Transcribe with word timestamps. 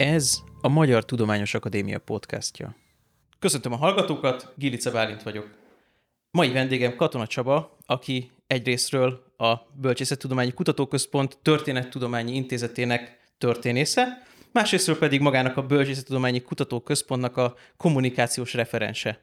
Ez 0.00 0.42
a 0.60 0.68
Magyar 0.68 1.04
Tudományos 1.04 1.54
Akadémia 1.54 1.98
podcastja. 1.98 2.74
Köszöntöm 3.38 3.72
a 3.72 3.76
hallgatókat, 3.76 4.52
Gilice 4.56 4.90
Bálint 4.90 5.22
vagyok. 5.22 5.50
Mai 6.30 6.52
vendégem 6.52 6.96
Katona 6.96 7.26
Csaba, 7.26 7.76
aki 7.86 8.30
egyrésztről 8.46 9.24
a 9.36 9.54
Bölcsészettudományi 9.80 10.52
Kutatóközpont 10.52 11.38
Történettudományi 11.42 12.34
Intézetének 12.34 13.18
történésze, 13.38 14.22
másrésztről 14.52 14.98
pedig 14.98 15.20
magának 15.20 15.56
a 15.56 15.66
Bölcsészettudományi 15.66 16.42
Kutatóközpontnak 16.42 17.36
a 17.36 17.54
kommunikációs 17.76 18.54
referense. 18.54 19.20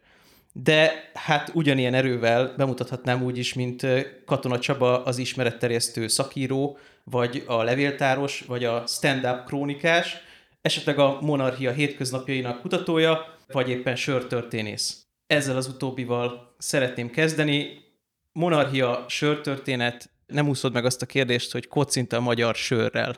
De 0.53 1.09
hát 1.13 1.51
ugyanilyen 1.53 1.93
erővel 1.93 2.53
bemutathatnám 2.57 3.23
úgy 3.23 3.37
is, 3.37 3.53
mint 3.53 3.85
Katona 4.25 4.59
Csaba 4.59 5.03
az 5.03 5.17
ismeretterjesztő 5.17 6.07
szakíró, 6.07 6.77
vagy 7.03 7.43
a 7.47 7.63
levéltáros, 7.63 8.43
vagy 8.47 8.63
a 8.63 8.83
stand-up 8.87 9.45
krónikás, 9.45 10.25
esetleg 10.67 10.99
a 10.99 11.17
monarchia 11.21 11.71
hétköznapjainak 11.71 12.61
kutatója, 12.61 13.25
vagy 13.47 13.69
éppen 13.69 13.95
sörtörténész. 13.95 15.05
Ezzel 15.27 15.55
az 15.55 15.67
utóbbival 15.67 16.55
szeretném 16.57 17.09
kezdeni. 17.09 17.85
Monarchia, 18.31 19.05
sörtörténet, 19.07 20.09
nem 20.25 20.47
úszod 20.47 20.73
meg 20.73 20.85
azt 20.85 21.01
a 21.01 21.05
kérdést, 21.05 21.51
hogy 21.51 21.67
kocint 21.67 22.13
a 22.13 22.19
magyar 22.19 22.55
sörrel. 22.55 23.15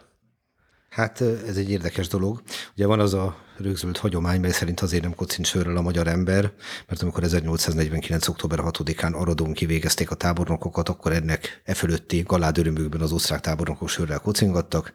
Hát 0.89 1.21
ez 1.21 1.57
egy 1.57 1.69
érdekes 1.69 2.07
dolog. 2.07 2.41
Ugye 2.73 2.85
van 2.85 2.99
az 2.99 3.13
a 3.13 3.37
rögzült 3.61 3.97
hagyomány, 3.97 4.39
mely 4.39 4.51
szerint 4.51 4.79
azért 4.79 5.03
nem 5.03 5.15
kocint 5.15 5.47
sörrel 5.47 5.77
a 5.77 5.81
magyar 5.81 6.07
ember, 6.07 6.51
mert 6.87 7.01
amikor 7.01 7.23
1849. 7.23 8.27
október 8.27 8.59
6-án 8.61 9.13
Aradon 9.13 9.53
kivégezték 9.53 10.11
a 10.11 10.15
tábornokokat, 10.15 10.89
akkor 10.89 11.11
ennek 11.11 11.61
e 11.63 11.73
fölötti 11.73 12.23
galádörömükben 12.27 13.01
az 13.01 13.11
osztrák 13.11 13.39
tábornokok 13.39 13.89
sörrel 13.89 14.19
kocingattak, 14.19 14.93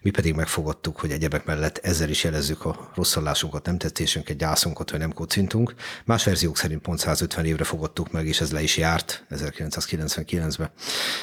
mi 0.00 0.10
pedig 0.10 0.34
megfogadtuk, 0.34 1.00
hogy 1.00 1.10
egyebek 1.10 1.44
mellett 1.44 1.78
ezzel 1.78 2.08
is 2.08 2.24
jelezzük 2.24 2.64
a 2.64 2.90
rosszallásunkat, 2.94 3.66
nem 3.66 3.78
tetszésünket, 3.78 4.36
gyászunkat, 4.36 4.90
hogy 4.90 4.98
nem 4.98 5.12
kocintunk. 5.12 5.74
Más 6.04 6.24
verziók 6.24 6.56
szerint 6.56 6.80
pont 6.80 6.98
150 6.98 7.44
évre 7.44 7.64
fogadtuk 7.64 8.12
meg, 8.12 8.26
és 8.26 8.40
ez 8.40 8.52
le 8.52 8.62
is 8.62 8.76
járt 8.76 9.26
1999-ben. 9.30 10.70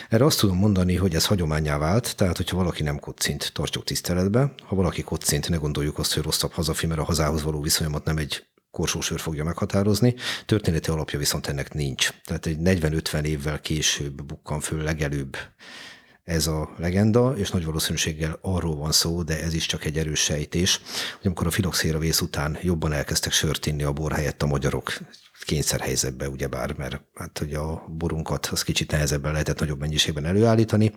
Erre 0.10 0.26
azt 0.26 0.40
tudom 0.40 0.58
mondani, 0.58 0.96
hogy 0.96 1.16
ez 1.16 1.26
hagyományá 1.26 1.78
vált, 1.78 2.16
tehát 2.16 2.38
hogyha 2.38 2.58
valaki 2.58 2.84
nem 2.84 3.00
kocint, 3.00 3.52
tartsuk 3.54 3.84
tiszteletbe, 3.84 4.54
ha 4.64 4.76
valaki 4.76 5.04
kocint, 5.04 5.50
ne 5.50 5.58
gondoljuk 5.58 5.98
azt, 5.98 6.14
hogy 6.14 6.24
rosszabb 6.24 6.52
hazafi 6.52 6.83
mert 6.88 7.00
a 7.00 7.04
hazához 7.04 7.44
való 7.44 7.62
viszonyomat 7.62 8.06
nem 8.06 8.18
egy 8.18 8.46
korsósör 8.72 9.20
fogja 9.20 9.44
meghatározni. 9.44 10.16
Történeti 10.46 10.90
alapja 10.90 11.20
viszont 11.20 11.48
ennek 11.48 11.74
nincs. 11.74 12.10
Tehát 12.24 12.46
egy 12.46 12.58
40-50 12.64 13.24
évvel 13.24 13.60
később 13.60 14.24
bukkan 14.24 14.60
föl 14.60 14.84
legelőbb 14.84 15.38
ez 16.24 16.48
a 16.48 16.70
legenda, 16.78 17.34
és 17.38 17.52
nagy 17.52 17.66
valószínűséggel 17.66 18.38
arról 18.42 18.76
van 18.76 18.92
szó, 18.92 19.24
de 19.24 19.42
ez 19.42 19.54
is 19.54 19.66
csak 19.66 19.86
egy 19.86 19.98
erős 19.98 20.20
sejtés, 20.20 20.82
hogy 21.18 21.26
amikor 21.26 21.48
a 21.48 21.52
filoxéra 21.52 22.00
vész 22.00 22.22
után 22.22 22.58
jobban 22.62 22.94
elkezdtek 22.94 23.32
sört 23.32 23.66
inni 23.66 23.84
a 23.84 23.92
bor 23.92 24.12
helyett 24.12 24.42
a 24.42 24.46
magyarok, 24.46 24.94
kényszerhelyzetbe, 25.46 26.30
ugyebár, 26.30 26.74
mert 26.78 27.02
hát, 27.14 27.38
hogy 27.38 27.54
a 27.54 27.86
borunkat 27.98 28.46
az 28.46 28.64
kicsit 28.64 28.92
nehezebben 28.92 29.32
lehetett 29.32 29.60
nagyobb 29.60 29.80
mennyiségben 29.80 30.26
előállítani, 30.26 30.92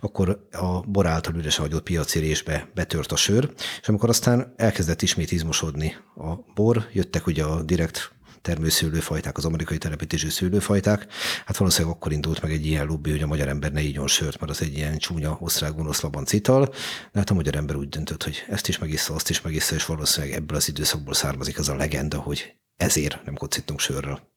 akkor 0.00 0.48
a 0.52 0.80
bor 0.80 1.06
által 1.06 1.34
üresen 1.34 1.64
hagyott 1.64 1.82
piaci 1.82 2.18
résbe 2.18 2.70
betört 2.74 3.12
a 3.12 3.16
sör, 3.16 3.52
és 3.80 3.88
amikor 3.88 4.08
aztán 4.08 4.54
elkezdett 4.56 5.02
ismét 5.02 5.32
izmosodni 5.32 5.96
a 6.16 6.34
bor, 6.54 6.88
jöttek 6.92 7.26
ugye 7.26 7.44
a 7.44 7.62
direkt 7.62 8.12
termőszőlőfajták, 8.42 9.36
az 9.36 9.44
amerikai 9.44 9.78
telepítésű 9.78 10.28
szőlőfajták. 10.28 11.06
Hát 11.46 11.56
valószínűleg 11.56 11.96
akkor 11.96 12.12
indult 12.12 12.42
meg 12.42 12.52
egy 12.52 12.66
ilyen 12.66 12.86
lobby, 12.86 13.10
hogy 13.10 13.22
a 13.22 13.26
magyar 13.26 13.48
ember 13.48 13.72
ne 13.72 13.80
igyon 13.80 14.06
sört, 14.06 14.40
mert 14.40 14.52
az 14.52 14.62
egy 14.62 14.76
ilyen 14.76 14.98
csúnya, 14.98 15.36
osztrák, 15.40 15.74
gonosz 15.74 16.00
labancital. 16.00 16.66
De 17.12 17.18
hát 17.18 17.30
a 17.30 17.34
magyar 17.34 17.56
ember 17.56 17.76
úgy 17.76 17.88
döntött, 17.88 18.22
hogy 18.22 18.44
ezt 18.48 18.68
is 18.68 18.78
megissza, 18.78 19.14
azt 19.14 19.30
is 19.30 19.40
megissza, 19.40 19.74
és 19.74 19.86
valószínűleg 19.86 20.36
ebből 20.36 20.56
az 20.56 20.68
időszakból 20.68 21.14
származik 21.14 21.58
az 21.58 21.68
a 21.68 21.74
legenda, 21.74 22.18
hogy 22.18 22.54
ezért 22.76 23.24
nem 23.24 23.34
kocintunk 23.34 23.80
sörről. 23.80 24.31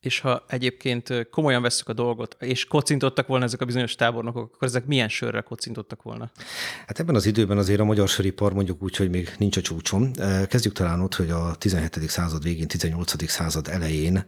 És 0.00 0.20
ha 0.20 0.44
egyébként 0.48 1.28
komolyan 1.30 1.62
veszük 1.62 1.88
a 1.88 1.92
dolgot, 1.92 2.36
és 2.40 2.64
kocintottak 2.64 3.26
volna 3.26 3.44
ezek 3.44 3.60
a 3.60 3.64
bizonyos 3.64 3.94
tábornokok, 3.94 4.54
akkor 4.54 4.68
ezek 4.68 4.86
milyen 4.86 5.08
sörrel 5.08 5.42
kocintottak 5.42 6.02
volna? 6.02 6.30
Hát 6.86 7.00
ebben 7.00 7.14
az 7.14 7.26
időben 7.26 7.58
azért 7.58 7.80
a 7.80 7.84
magyar 7.84 8.08
söripar 8.08 8.52
mondjuk 8.52 8.82
úgy, 8.82 8.96
hogy 8.96 9.10
még 9.10 9.34
nincs 9.38 9.56
a 9.56 9.60
csúcson. 9.60 10.12
Kezdjük 10.48 10.72
talán 10.72 11.00
ott, 11.00 11.14
hogy 11.14 11.30
a 11.30 11.54
17. 11.54 12.08
század 12.08 12.42
végén, 12.42 12.68
18. 12.68 13.28
század 13.28 13.68
elején 13.68 14.24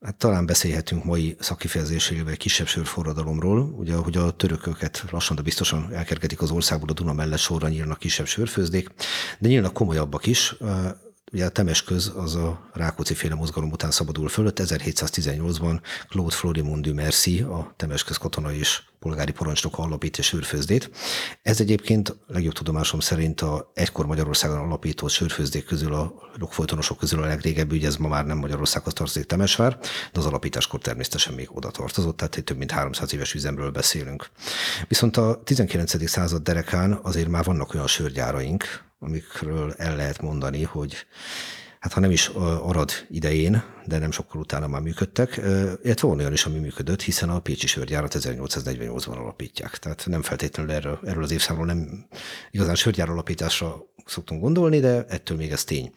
Hát 0.00 0.16
talán 0.16 0.46
beszélhetünk 0.46 1.04
mai 1.04 1.36
szakifejezésével 1.38 2.36
kisebb 2.36 2.66
sörforradalomról, 2.66 3.60
ugye, 3.60 3.94
hogy 3.94 4.16
a 4.16 4.30
törököket 4.30 5.04
lassan, 5.10 5.36
de 5.36 5.42
biztosan 5.42 5.92
elkergetik 5.92 6.40
az 6.40 6.50
országból, 6.50 6.88
a 6.88 6.92
Duna 6.92 7.12
mellett 7.12 7.38
sorra 7.38 7.68
nyílnak 7.68 7.98
kisebb 7.98 8.26
sörfőzdék, 8.26 8.88
de 9.38 9.48
nyílnak 9.48 9.72
komolyabbak 9.72 10.26
is. 10.26 10.56
Ugye 11.32 11.44
a 11.44 11.48
Temesköz 11.48 12.12
az 12.16 12.34
a 12.34 12.68
Rákóczi 12.72 13.14
féle 13.14 13.34
mozgalom 13.34 13.70
után 13.70 13.90
szabadul 13.90 14.28
fölött. 14.28 14.60
1718-ban 14.62 15.80
Claude 16.08 16.34
Florimond 16.34 16.84
du 16.84 16.94
Merci, 16.94 17.40
a 17.40 17.72
Temesköz 17.76 18.16
katona 18.16 18.52
és 18.52 18.82
polgári 18.98 19.32
parancsnok 19.32 19.78
alapítja 19.78 20.22
sörfőzdét. 20.22 20.90
Ez 21.42 21.60
egyébként 21.60 22.16
legjobb 22.26 22.52
tudomásom 22.52 23.00
szerint 23.00 23.40
a 23.40 23.70
egykor 23.74 24.06
Magyarországon 24.06 24.58
alapított 24.58 25.10
sörfőzdék 25.10 25.64
közül, 25.64 25.94
a 25.94 26.14
lokfolytonosok 26.38 26.98
közül 26.98 27.22
a 27.22 27.26
legrégebbi, 27.26 27.76
ugye 27.76 27.86
ez 27.86 27.96
ma 27.96 28.08
már 28.08 28.26
nem 28.26 28.38
Magyarországhoz 28.38 28.92
tartozik 28.92 29.24
Temesvár, 29.24 29.78
de 30.12 30.18
az 30.18 30.26
alapításkor 30.26 30.80
természetesen 30.80 31.34
még 31.34 31.48
oda 31.52 31.70
tartozott, 31.70 32.16
tehát 32.16 32.36
egy 32.36 32.44
több 32.44 32.56
mint 32.56 32.70
300 32.70 33.14
éves 33.14 33.34
üzemről 33.34 33.70
beszélünk. 33.70 34.30
Viszont 34.88 35.16
a 35.16 35.40
19. 35.44 36.08
század 36.08 36.42
derekán 36.42 36.98
azért 37.02 37.28
már 37.28 37.44
vannak 37.44 37.74
olyan 37.74 37.86
sörgyáraink, 37.86 38.86
amikről 38.98 39.72
el 39.76 39.96
lehet 39.96 40.22
mondani, 40.22 40.62
hogy 40.62 41.06
hát 41.80 41.92
ha 41.92 42.00
nem 42.00 42.10
is 42.10 42.28
arad 42.62 42.90
idején, 43.08 43.62
de 43.88 43.98
nem 43.98 44.10
sokkal 44.10 44.40
utána 44.40 44.66
már 44.66 44.80
működtek, 44.80 45.36
illetve 45.82 46.08
van 46.08 46.18
olyan 46.18 46.32
is, 46.32 46.44
ami 46.44 46.58
működött, 46.58 47.02
hiszen 47.02 47.28
a 47.28 47.38
Pécsi 47.38 47.66
sörgyárat 47.66 48.16
1848-ban 48.18 49.18
alapítják. 49.18 49.76
Tehát 49.78 50.04
nem 50.06 50.22
feltétlenül 50.22 50.72
erről, 50.72 51.00
erről 51.04 51.22
az 51.22 51.30
évszámról 51.30 51.66
nem 51.66 52.06
igazán 52.50 52.74
sörgyár 52.74 53.08
alapításra 53.08 53.86
szoktunk 54.06 54.40
gondolni, 54.40 54.80
de 54.80 55.04
ettől 55.08 55.36
még 55.36 55.50
ez 55.50 55.64
tény. 55.64 55.92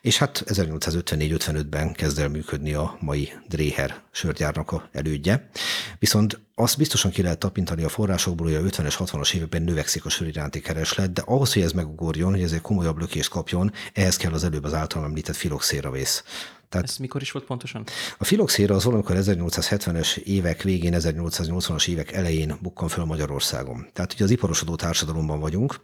És 0.00 0.18
hát 0.18 0.42
1854-55-ben 0.46 1.92
kezd 1.92 2.18
el 2.18 2.28
működni 2.28 2.74
a 2.74 2.96
mai 3.00 3.32
Dréher 3.48 4.02
sörgyárnak 4.10 4.72
a 4.72 4.88
elődje. 4.92 5.50
Viszont 5.98 6.40
azt 6.54 6.76
biztosan 6.76 7.10
ki 7.10 7.22
lehet 7.22 7.38
tapintani 7.38 7.82
a 7.82 7.88
forrásokból, 7.88 8.46
hogy 8.46 8.56
a 8.56 8.60
50-es, 8.60 8.94
60-as 8.98 9.34
években 9.34 9.62
növekszik 9.62 10.04
a 10.04 10.08
sör 10.08 10.28
iránti 10.28 10.60
kereslet, 10.60 11.12
de 11.12 11.22
ahhoz, 11.24 11.52
hogy 11.52 11.62
ez 11.62 11.72
megugorjon, 11.72 12.30
hogy 12.30 12.42
ez 12.42 12.52
egy 12.52 12.60
komolyabb 12.60 12.98
lökést 12.98 13.30
kapjon, 13.30 13.72
ehhez 13.92 14.16
kell 14.16 14.32
az 14.32 14.44
előbb 14.44 14.64
az 14.64 14.74
általam 14.74 15.06
említett 15.06 15.36
filoxéravész. 15.36 16.24
Tehát 16.70 16.88
Ez 16.88 16.96
mikor 16.96 17.22
is 17.22 17.30
volt 17.30 17.44
pontosan? 17.44 17.84
A 18.18 18.24
filoxéra 18.24 18.74
az 18.74 18.84
valamikor 18.84 19.16
1870-es 19.18 20.16
évek 20.16 20.62
végén, 20.62 20.94
1880-as 20.96 21.88
évek 21.88 22.12
elején 22.12 22.58
bukkan 22.60 22.88
föl 22.88 23.04
Magyarországon. 23.04 23.86
Tehát 23.92 24.12
ugye 24.12 24.24
az 24.24 24.30
iparosodó 24.30 24.74
társadalomban 24.74 25.40
vagyunk, 25.40 25.80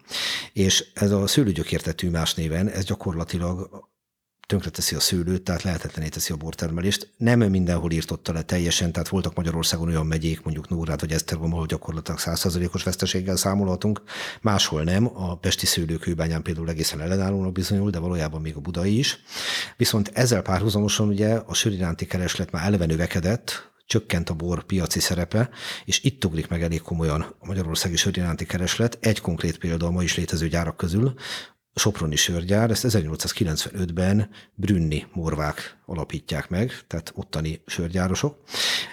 és 0.53 0.87
ez 0.95 1.11
a 1.11 1.27
szőlőgyökértetű 1.27 2.11
más 2.11 2.35
néven, 2.35 2.69
ez 2.69 2.85
gyakorlatilag 2.85 3.89
tönkreteszi 4.47 4.95
a 4.95 5.01
szőlőt, 5.01 5.43
tehát 5.43 5.63
lehetetlené 5.63 6.09
teszi 6.09 6.33
a 6.33 6.37
bortermelést. 6.37 7.13
Nem 7.17 7.39
mindenhol 7.39 7.91
írtotta 7.91 8.33
le 8.33 8.43
teljesen, 8.43 8.93
tehát 8.93 9.09
voltak 9.09 9.35
Magyarországon 9.35 9.89
olyan 9.89 10.07
megyék, 10.07 10.43
mondjuk 10.43 10.69
Nórád 10.69 11.01
vagy 11.01 11.13
Esztergom, 11.13 11.53
ahol 11.53 11.67
gyakorlatilag 11.67 12.21
100%-os 12.23 12.83
veszteséggel 12.83 13.37
számolhatunk, 13.37 14.03
máshol 14.41 14.83
nem. 14.83 15.11
A 15.15 15.37
pesti 15.37 15.67
szőlőkőbányán 15.67 16.43
például 16.43 16.69
egészen 16.69 17.01
ellenállónak 17.01 17.53
bizonyul, 17.53 17.91
de 17.91 17.99
valójában 17.99 18.41
még 18.41 18.57
a 18.57 18.61
budai 18.61 18.99
is. 18.99 19.19
Viszont 19.77 20.11
ezzel 20.15 20.43
párhuzamosan 20.43 21.09
ugye 21.09 21.35
a 21.35 21.55
sör 21.55 21.73
iránti 21.73 22.07
kereslet 22.07 22.51
már 22.51 22.67
eleve 22.67 22.87
növekedett, 22.87 23.75
csökkent 23.87 24.31
a 24.31 24.35
bor 24.35 24.65
piaci 24.65 25.01
szerepe, 25.01 25.51
és 25.85 26.03
itt 26.03 26.25
ugrik 26.25 26.49
meg 26.49 26.63
elég 26.63 26.83
komolyan 26.83 27.21
a 27.39 27.47
magyarországi 27.47 27.97
sör 27.97 28.17
iránti 28.17 28.47
kereslet. 28.47 28.99
Egy 29.01 29.21
konkrét 29.21 29.59
példa 29.59 29.87
a 29.87 29.91
ma 29.91 30.03
is 30.03 30.17
létező 30.17 30.49
gyárak 30.49 30.77
közül, 30.77 31.15
Soproni 31.79 32.17
sörgyár, 32.17 32.71
ezt 32.71 32.87
1895-ben 32.89 34.29
Brünni 34.55 35.07
morvák 35.13 35.77
alapítják 35.87 36.49
meg, 36.49 36.73
tehát 36.87 37.13
ottani 37.15 37.63
sörgyárosok. 37.67 38.39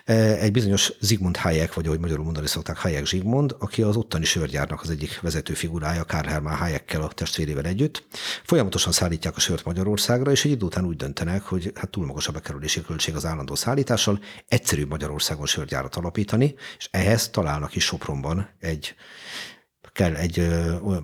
E, 0.06 0.14
egy 0.14 0.52
bizonyos 0.52 0.92
Zigmund 1.00 1.38
Hayek, 1.38 1.74
vagy 1.74 1.86
ahogy 1.86 2.00
magyarul 2.00 2.24
mondani 2.24 2.48
szokták, 2.48 2.78
Hayek 2.78 3.06
Zsigmond, 3.06 3.56
aki 3.60 3.82
az 3.82 3.96
ottani 3.96 4.26
sörgyárnak 4.26 4.82
az 4.82 4.90
egyik 4.90 5.22
vezető 5.22 5.54
figurája, 5.54 6.06
Karl 6.06 6.28
Hermann 6.28 6.56
Hayekkel 6.56 7.02
a 7.02 7.08
testvérével 7.08 7.66
együtt. 7.66 8.04
Folyamatosan 8.44 8.92
szállítják 8.92 9.36
a 9.36 9.40
sört 9.40 9.66
Magyarországra, 9.66 10.32
és 10.32 10.46
egy 10.46 10.52
idő 10.52 10.66
után 10.66 10.86
úgy 10.86 10.96
döntenek, 10.96 11.42
hogy 11.42 11.72
hát 11.76 11.90
túl 11.90 12.06
magas 12.06 12.28
a 12.28 12.32
bekerülési 12.32 12.82
költség 12.82 13.16
az 13.16 13.26
állandó 13.26 13.56
szállítással, 13.56 14.20
egyszerű 14.48 14.86
Magyarországon 14.86 15.46
sörgyárat 15.46 15.96
alapítani, 15.96 16.56
és 16.78 16.88
ehhez 16.92 17.30
találnak 17.30 17.76
is 17.76 17.84
Sopronban 17.84 18.50
egy 18.60 18.96
kell 19.94 20.16
egy 20.16 20.40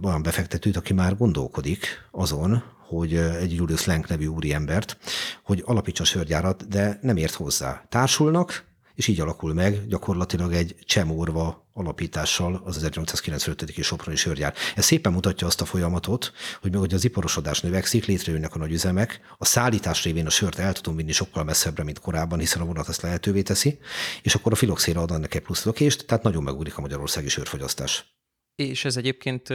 olyan 0.02 0.22
befektetőt, 0.24 0.78
aki 0.78 0.94
már 0.94 1.18
gondolkodik 1.18 1.88
azon, 2.12 2.64
hogy 2.88 3.16
egy 3.16 3.54
Julius 3.54 3.86
Lenk 3.86 4.08
nevű 4.08 4.26
úriembert, 4.26 4.98
hogy 5.44 5.64
alapítson 5.66 6.06
sörgyárat, 6.06 6.68
de 6.68 7.00
nem 7.02 7.18
ért 7.18 7.34
hozzá. 7.34 7.86
Társulnak, 7.90 8.68
és 8.96 9.08
így 9.08 9.20
alakul 9.20 9.54
meg 9.54 9.88
gyakorlatilag 9.88 10.54
egy 10.54 10.76
csemorva 10.86 11.68
alapítással 11.74 12.62
az 12.66 12.78
1895. 12.78 13.84
Soproni 13.84 14.18
sörgyár. 14.18 14.54
Ez 14.76 14.86
szépen 14.86 15.12
mutatja 15.14 15.48
azt 15.48 15.62
a 15.62 15.66
folyamatot, 15.66 16.32
hogy 16.62 16.72
meg 16.72 16.80
hogy 16.80 16.94
az 16.94 17.04
iparosodás 17.04 17.62
növekszik, 17.62 18.06
létrejönnek 18.06 18.56
a 18.56 18.58
nagy 18.58 18.72
üzemek, 18.72 19.20
a 19.38 19.46
szállítás 19.46 20.04
révén 20.04 20.26
a 20.26 20.30
sört 20.30 20.60
el 20.60 20.74
tudom 20.74 20.96
vinni 20.96 21.12
sokkal 21.12 21.44
messzebbre, 21.44 21.84
mint 21.84 22.00
korábban, 22.00 22.40
hiszen 22.40 22.62
a 22.62 22.66
vonat 22.66 22.90
ezt 22.90 23.02
lehetővé 23.02 23.42
teszi, 23.42 23.80
és 24.22 24.36
akkor 24.36 24.52
a 24.52 24.56
filoxéra 24.56 25.02
ad 25.02 25.12
ennek 25.12 25.36
egy 25.36 25.42
plusz 25.42 25.66
lökést, 25.66 26.06
tehát 26.06 26.24
nagyon 26.24 26.44
megúrik 26.44 26.78
a 26.78 26.82
magyarországi 26.82 27.30
sörfogyasztás. 27.30 28.19
És 28.60 28.86
ez 28.86 28.98
egyébként 28.98 29.54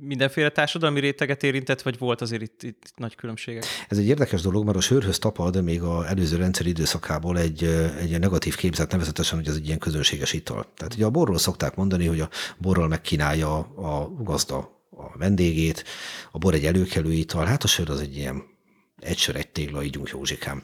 mindenféle 0.00 0.48
társadalmi 0.48 1.00
réteget 1.00 1.42
érintett, 1.42 1.82
vagy 1.82 1.98
volt 1.98 2.20
azért 2.20 2.42
itt, 2.42 2.62
itt 2.62 2.92
nagy 2.96 3.14
különbségek? 3.14 3.64
Ez 3.88 3.98
egy 3.98 4.06
érdekes 4.06 4.42
dolog, 4.42 4.64
mert 4.64 4.76
a 4.76 4.80
sörhöz 4.80 5.18
tapad 5.18 5.64
még 5.64 5.82
az 5.82 6.04
előző 6.04 6.36
rendszer 6.36 6.66
időszakából 6.66 7.38
egy, 7.38 7.64
egy 8.00 8.18
negatív 8.18 8.56
képzet, 8.56 8.90
nevezetesen, 8.92 9.38
hogy 9.38 9.48
ez 9.48 9.54
egy 9.54 9.66
ilyen 9.66 9.78
közönséges 9.78 10.32
ital. 10.32 10.72
Tehát 10.76 10.94
ugye 10.94 11.04
a 11.04 11.10
borról 11.10 11.38
szokták 11.38 11.74
mondani, 11.74 12.06
hogy 12.06 12.20
a 12.20 12.28
borral 12.58 12.88
megkínálja 12.88 13.58
a 13.58 14.12
gazda 14.22 14.56
a 14.90 15.18
vendégét, 15.18 15.84
a 16.32 16.38
bor 16.38 16.54
egy 16.54 16.64
előkelő 16.64 17.12
ital, 17.12 17.44
hát 17.44 17.64
a 17.64 17.66
sör 17.66 17.90
az 17.90 18.00
egy 18.00 18.16
ilyen 18.16 18.42
egy 19.00 19.18
sör, 19.18 19.36
egy 19.36 19.48
tégla, 19.48 19.82
ígyunk 19.82 20.08
Józsikám. 20.08 20.62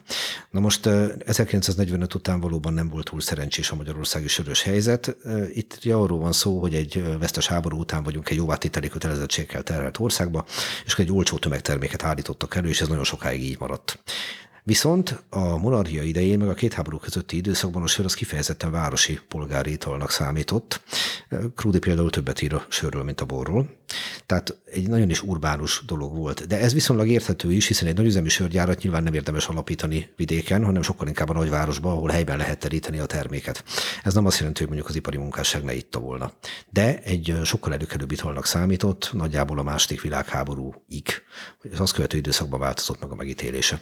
Na 0.49 0.59
most 0.59 0.85
1945 0.85 2.13
után 2.13 2.39
valóban 2.39 2.73
nem 2.73 2.89
volt 2.89 3.05
túl 3.05 3.21
szerencsés 3.21 3.71
a 3.71 3.75
magyarországi 3.75 4.27
sörös 4.27 4.61
helyzet. 4.61 5.15
Itt 5.53 5.79
arról 5.83 6.19
van 6.19 6.31
szó, 6.31 6.59
hogy 6.59 6.75
egy 6.75 7.17
vesztes 7.19 7.47
háború 7.47 7.79
után 7.79 8.03
vagyunk 8.03 8.29
egy 8.29 8.37
jóvátételi 8.37 8.87
kötelezettséggel 8.87 9.63
terhelt 9.63 9.99
országba, 9.99 10.45
és 10.85 10.95
egy 10.97 11.11
olcsó 11.11 11.37
tömegterméket 11.37 12.03
állítottak 12.03 12.55
elő, 12.55 12.67
és 12.67 12.81
ez 12.81 12.87
nagyon 12.87 13.03
sokáig 13.03 13.43
így 13.43 13.59
maradt. 13.59 13.99
Viszont 14.67 15.23
a 15.29 15.57
monarchia 15.57 16.03
idején, 16.03 16.37
meg 16.37 16.47
a 16.47 16.53
két 16.53 16.73
háború 16.73 16.97
közötti 16.97 17.35
időszakban 17.35 17.83
a 17.83 17.87
sör 17.87 18.05
az 18.05 18.13
kifejezetten 18.13 18.71
városi 18.71 19.19
polgári 19.27 19.71
italnak 19.71 20.11
számított. 20.11 20.81
Krúdi 21.55 21.79
például 21.79 22.09
többet 22.09 22.41
ír 22.41 22.53
a 22.53 22.65
sörről, 22.69 23.03
mint 23.03 23.21
a 23.21 23.25
borról. 23.25 23.69
Tehát 24.25 24.57
egy 24.65 24.87
nagyon 24.87 25.09
is 25.09 25.21
urbánus 25.21 25.83
dolog 25.85 26.15
volt. 26.15 26.47
De 26.47 26.59
ez 26.59 26.73
viszonylag 26.73 27.07
érthető 27.07 27.51
is, 27.51 27.67
hiszen 27.67 27.87
egy 27.87 27.95
nagyüzemi 27.95 28.29
sörgyárat 28.29 28.81
nyilván 28.81 29.03
nem 29.03 29.13
érdemes 29.13 29.47
alapítani 29.47 30.09
vidéken, 30.15 30.65
hanem 30.65 30.81
sokkal 30.81 31.07
inkább 31.07 31.29
a 31.29 31.33
nagyvárosban, 31.33 31.91
ahol 31.91 32.09
helyben 32.09 32.37
lehet 32.37 32.59
teríteni 32.59 32.99
a 32.99 33.05
terméket. 33.05 33.63
Ez 34.03 34.13
nem 34.13 34.25
azt 34.25 34.37
jelenti, 34.37 34.59
hogy 34.59 34.67
mondjuk 34.67 34.89
az 34.89 34.95
ipari 34.95 35.17
munkásság 35.17 35.63
ne 35.63 35.73
itta 35.73 35.99
volna. 35.99 36.31
De 36.69 36.99
egy 36.99 37.35
sokkal 37.43 37.73
előkelőbb 37.73 38.11
italnak 38.11 38.45
számított, 38.45 39.09
nagyjából 39.13 39.59
a 39.59 39.63
második 39.63 40.01
világháborúig. 40.01 41.09
Az 41.71 41.79
azt 41.79 41.93
követő 41.93 42.17
időszakban 42.17 42.59
változott 42.59 43.01
meg 43.01 43.11
a 43.11 43.15
megítélése. 43.15 43.79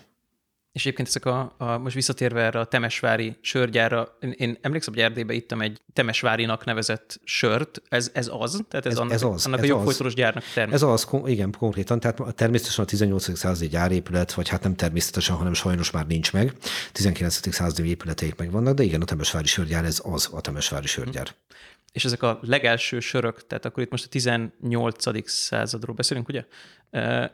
És 0.73 0.81
egyébként 0.81 1.07
ezek 1.07 1.25
a, 1.25 1.53
a, 1.57 1.77
most 1.77 1.95
visszatérve 1.95 2.41
erre 2.41 2.59
a 2.59 2.65
Temesvári 2.65 3.37
sörgyára, 3.41 4.17
én, 4.21 4.31
én 4.37 4.57
emlékszem, 4.61 4.93
hogy 4.93 5.03
Erdélybe 5.03 5.33
ittam 5.33 5.61
egy 5.61 5.81
Temesvárinak 5.93 6.65
nevezett 6.65 7.19
sört, 7.23 7.81
ez, 7.89 8.11
ez 8.13 8.29
az? 8.31 8.63
Tehát 8.67 8.85
ez, 8.85 8.91
ez, 8.91 8.97
annak, 8.99 9.13
ez 9.13 9.23
az, 9.23 9.45
annak 9.45 9.59
ez 9.59 9.65
a 9.65 9.67
jogfolytoros 9.67 10.13
gyárnak 10.13 10.43
termék. 10.53 10.73
Ez 10.73 10.81
az, 10.81 11.07
igen, 11.25 11.55
konkrétan, 11.57 11.99
tehát 11.99 12.35
természetesen 12.35 12.83
a 12.83 12.87
18. 12.87 13.37
századi 13.37 13.67
gyárépület, 13.67 14.33
vagy 14.33 14.49
hát 14.49 14.63
nem 14.63 14.75
természetesen, 14.75 15.35
hanem 15.35 15.53
sajnos 15.53 15.91
már 15.91 16.07
nincs 16.07 16.33
meg. 16.33 16.53
19. 16.91 17.53
századi 17.53 17.89
épületeik 17.89 18.35
meg 18.35 18.51
vannak, 18.51 18.75
de 18.75 18.83
igen, 18.83 19.01
a 19.01 19.05
Temesvári 19.05 19.47
sörgyár, 19.47 19.85
ez 19.85 20.01
az 20.03 20.29
a 20.31 20.41
Temesvári 20.41 20.87
sörgyár. 20.87 21.27
Hm 21.27 21.53
és 21.93 22.05
ezek 22.05 22.23
a 22.23 22.39
legelső 22.41 22.99
sörök, 22.99 23.47
tehát 23.47 23.65
akkor 23.65 23.83
itt 23.83 23.91
most 23.91 24.05
a 24.05 24.09
18. 24.09 25.29
századról 25.29 25.95
beszélünk, 25.95 26.27
ugye? 26.27 26.45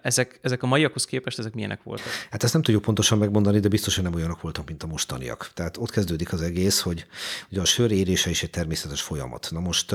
Ezek, 0.02 0.40
ezek 0.42 0.64
a 0.64 0.68
maiakhoz 0.68 1.06
képest, 1.06 1.40
ezek 1.40 1.54
milyenek 1.54 1.84
voltak? 1.84 2.08
Hát 2.32 2.44
ezt 2.44 2.54
nem 2.54 2.62
tudjuk 2.62 2.84
pontosan 2.84 3.18
megmondani, 3.18 3.60
de 3.60 3.68
biztos, 3.68 3.96
hogy 3.96 4.04
nem 4.04 4.14
olyanok 4.14 4.42
voltak, 4.42 4.68
mint 4.68 4.84
a 4.84 4.88
mostaniak. 4.88 5.52
Tehát 5.54 5.78
ott 5.78 5.92
kezdődik 5.92 6.34
az 6.34 6.42
egész, 6.42 6.80
hogy 6.80 7.06
ugye 7.52 7.62
a 7.62 7.66
sör 7.66 7.92
érése 7.92 8.30
is 8.30 8.44
egy 8.44 8.50
természetes 8.50 9.02
folyamat. 9.02 9.48
Na 9.52 9.60
most 9.60 9.92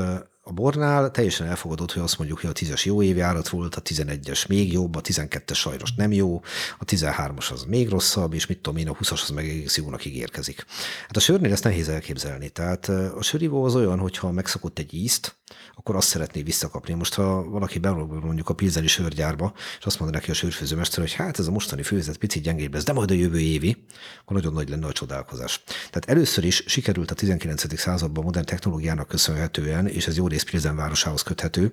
a 0.47 0.53
bornál 0.53 1.11
teljesen 1.11 1.47
elfogadott, 1.47 1.93
hogy 1.93 2.03
azt 2.03 2.19
mondjuk, 2.19 2.41
hogy 2.41 2.51
a 2.51 2.53
10-es 2.53 2.85
jó 2.85 3.03
évjárat 3.03 3.49
volt, 3.49 3.75
a 3.75 3.83
11-es 3.83 4.49
még 4.49 4.73
jobb, 4.73 4.95
a 4.95 5.01
12-es 5.01 5.55
sajnos 5.55 5.95
nem 5.95 6.13
jó, 6.13 6.43
a 6.79 6.85
13-as 6.85 7.53
az 7.53 7.65
még 7.69 7.89
rosszabb, 7.89 8.35
és 8.35 8.47
mit 8.47 8.59
tudom 8.59 8.79
én, 8.79 8.89
a 8.89 8.95
20-as 8.95 9.23
az 9.23 9.29
meg 9.29 9.49
egész 9.49 9.77
jónak 9.77 10.05
ígérkezik. 10.05 10.65
Hát 11.01 11.17
a 11.17 11.21
sörnél 11.21 11.53
ezt 11.53 11.65
nehéz 11.65 11.89
elképzelni. 11.89 12.49
Tehát 12.49 12.89
a 12.89 13.23
sörívó 13.23 13.65
az 13.65 13.75
olyan, 13.75 13.99
hogyha 13.99 14.31
megszokott 14.31 14.79
egy 14.79 14.95
ízt, 14.95 15.37
akkor 15.75 15.97
azt 15.97 16.09
szeretné 16.09 16.43
visszakapni. 16.43 16.95
Most, 16.95 17.15
ha 17.15 17.45
valaki 17.45 17.79
bemerül 17.79 18.21
mondjuk 18.21 18.49
a 18.49 18.55
Pilzeni 18.55 18.87
sörgyárba, 18.87 19.53
és 19.79 19.85
azt 19.85 19.99
mondja 20.01 20.19
neki 20.19 20.31
a 20.31 20.35
sörfőzőmester, 20.35 21.01
hogy 21.01 21.12
hát 21.12 21.39
ez 21.39 21.47
a 21.47 21.51
mostani 21.51 21.83
főzet 21.83 22.17
picit 22.17 22.43
gyengébb 22.43 22.75
lesz, 22.75 22.85
de 22.85 22.93
majd 22.93 23.11
a 23.11 23.15
jövő 23.15 23.41
évi, 23.41 23.85
akkor 24.21 24.37
nagyon 24.37 24.53
nagy 24.53 24.69
lenne 24.69 24.87
a 24.87 24.93
csodálkozás. 24.93 25.62
Tehát 25.67 26.09
először 26.09 26.45
is 26.45 26.65
sikerült 26.67 27.11
a 27.11 27.15
19. 27.15 27.79
században 27.79 28.25
modern 28.25 28.47
technológiának 28.47 29.09
köszönhetően, 29.09 29.87
és 29.87 30.06
ez 30.06 30.17
jó 30.17 30.27
rész 30.27 30.43
Pilzen 30.43 30.77
városához 30.77 31.23
köthető, 31.23 31.73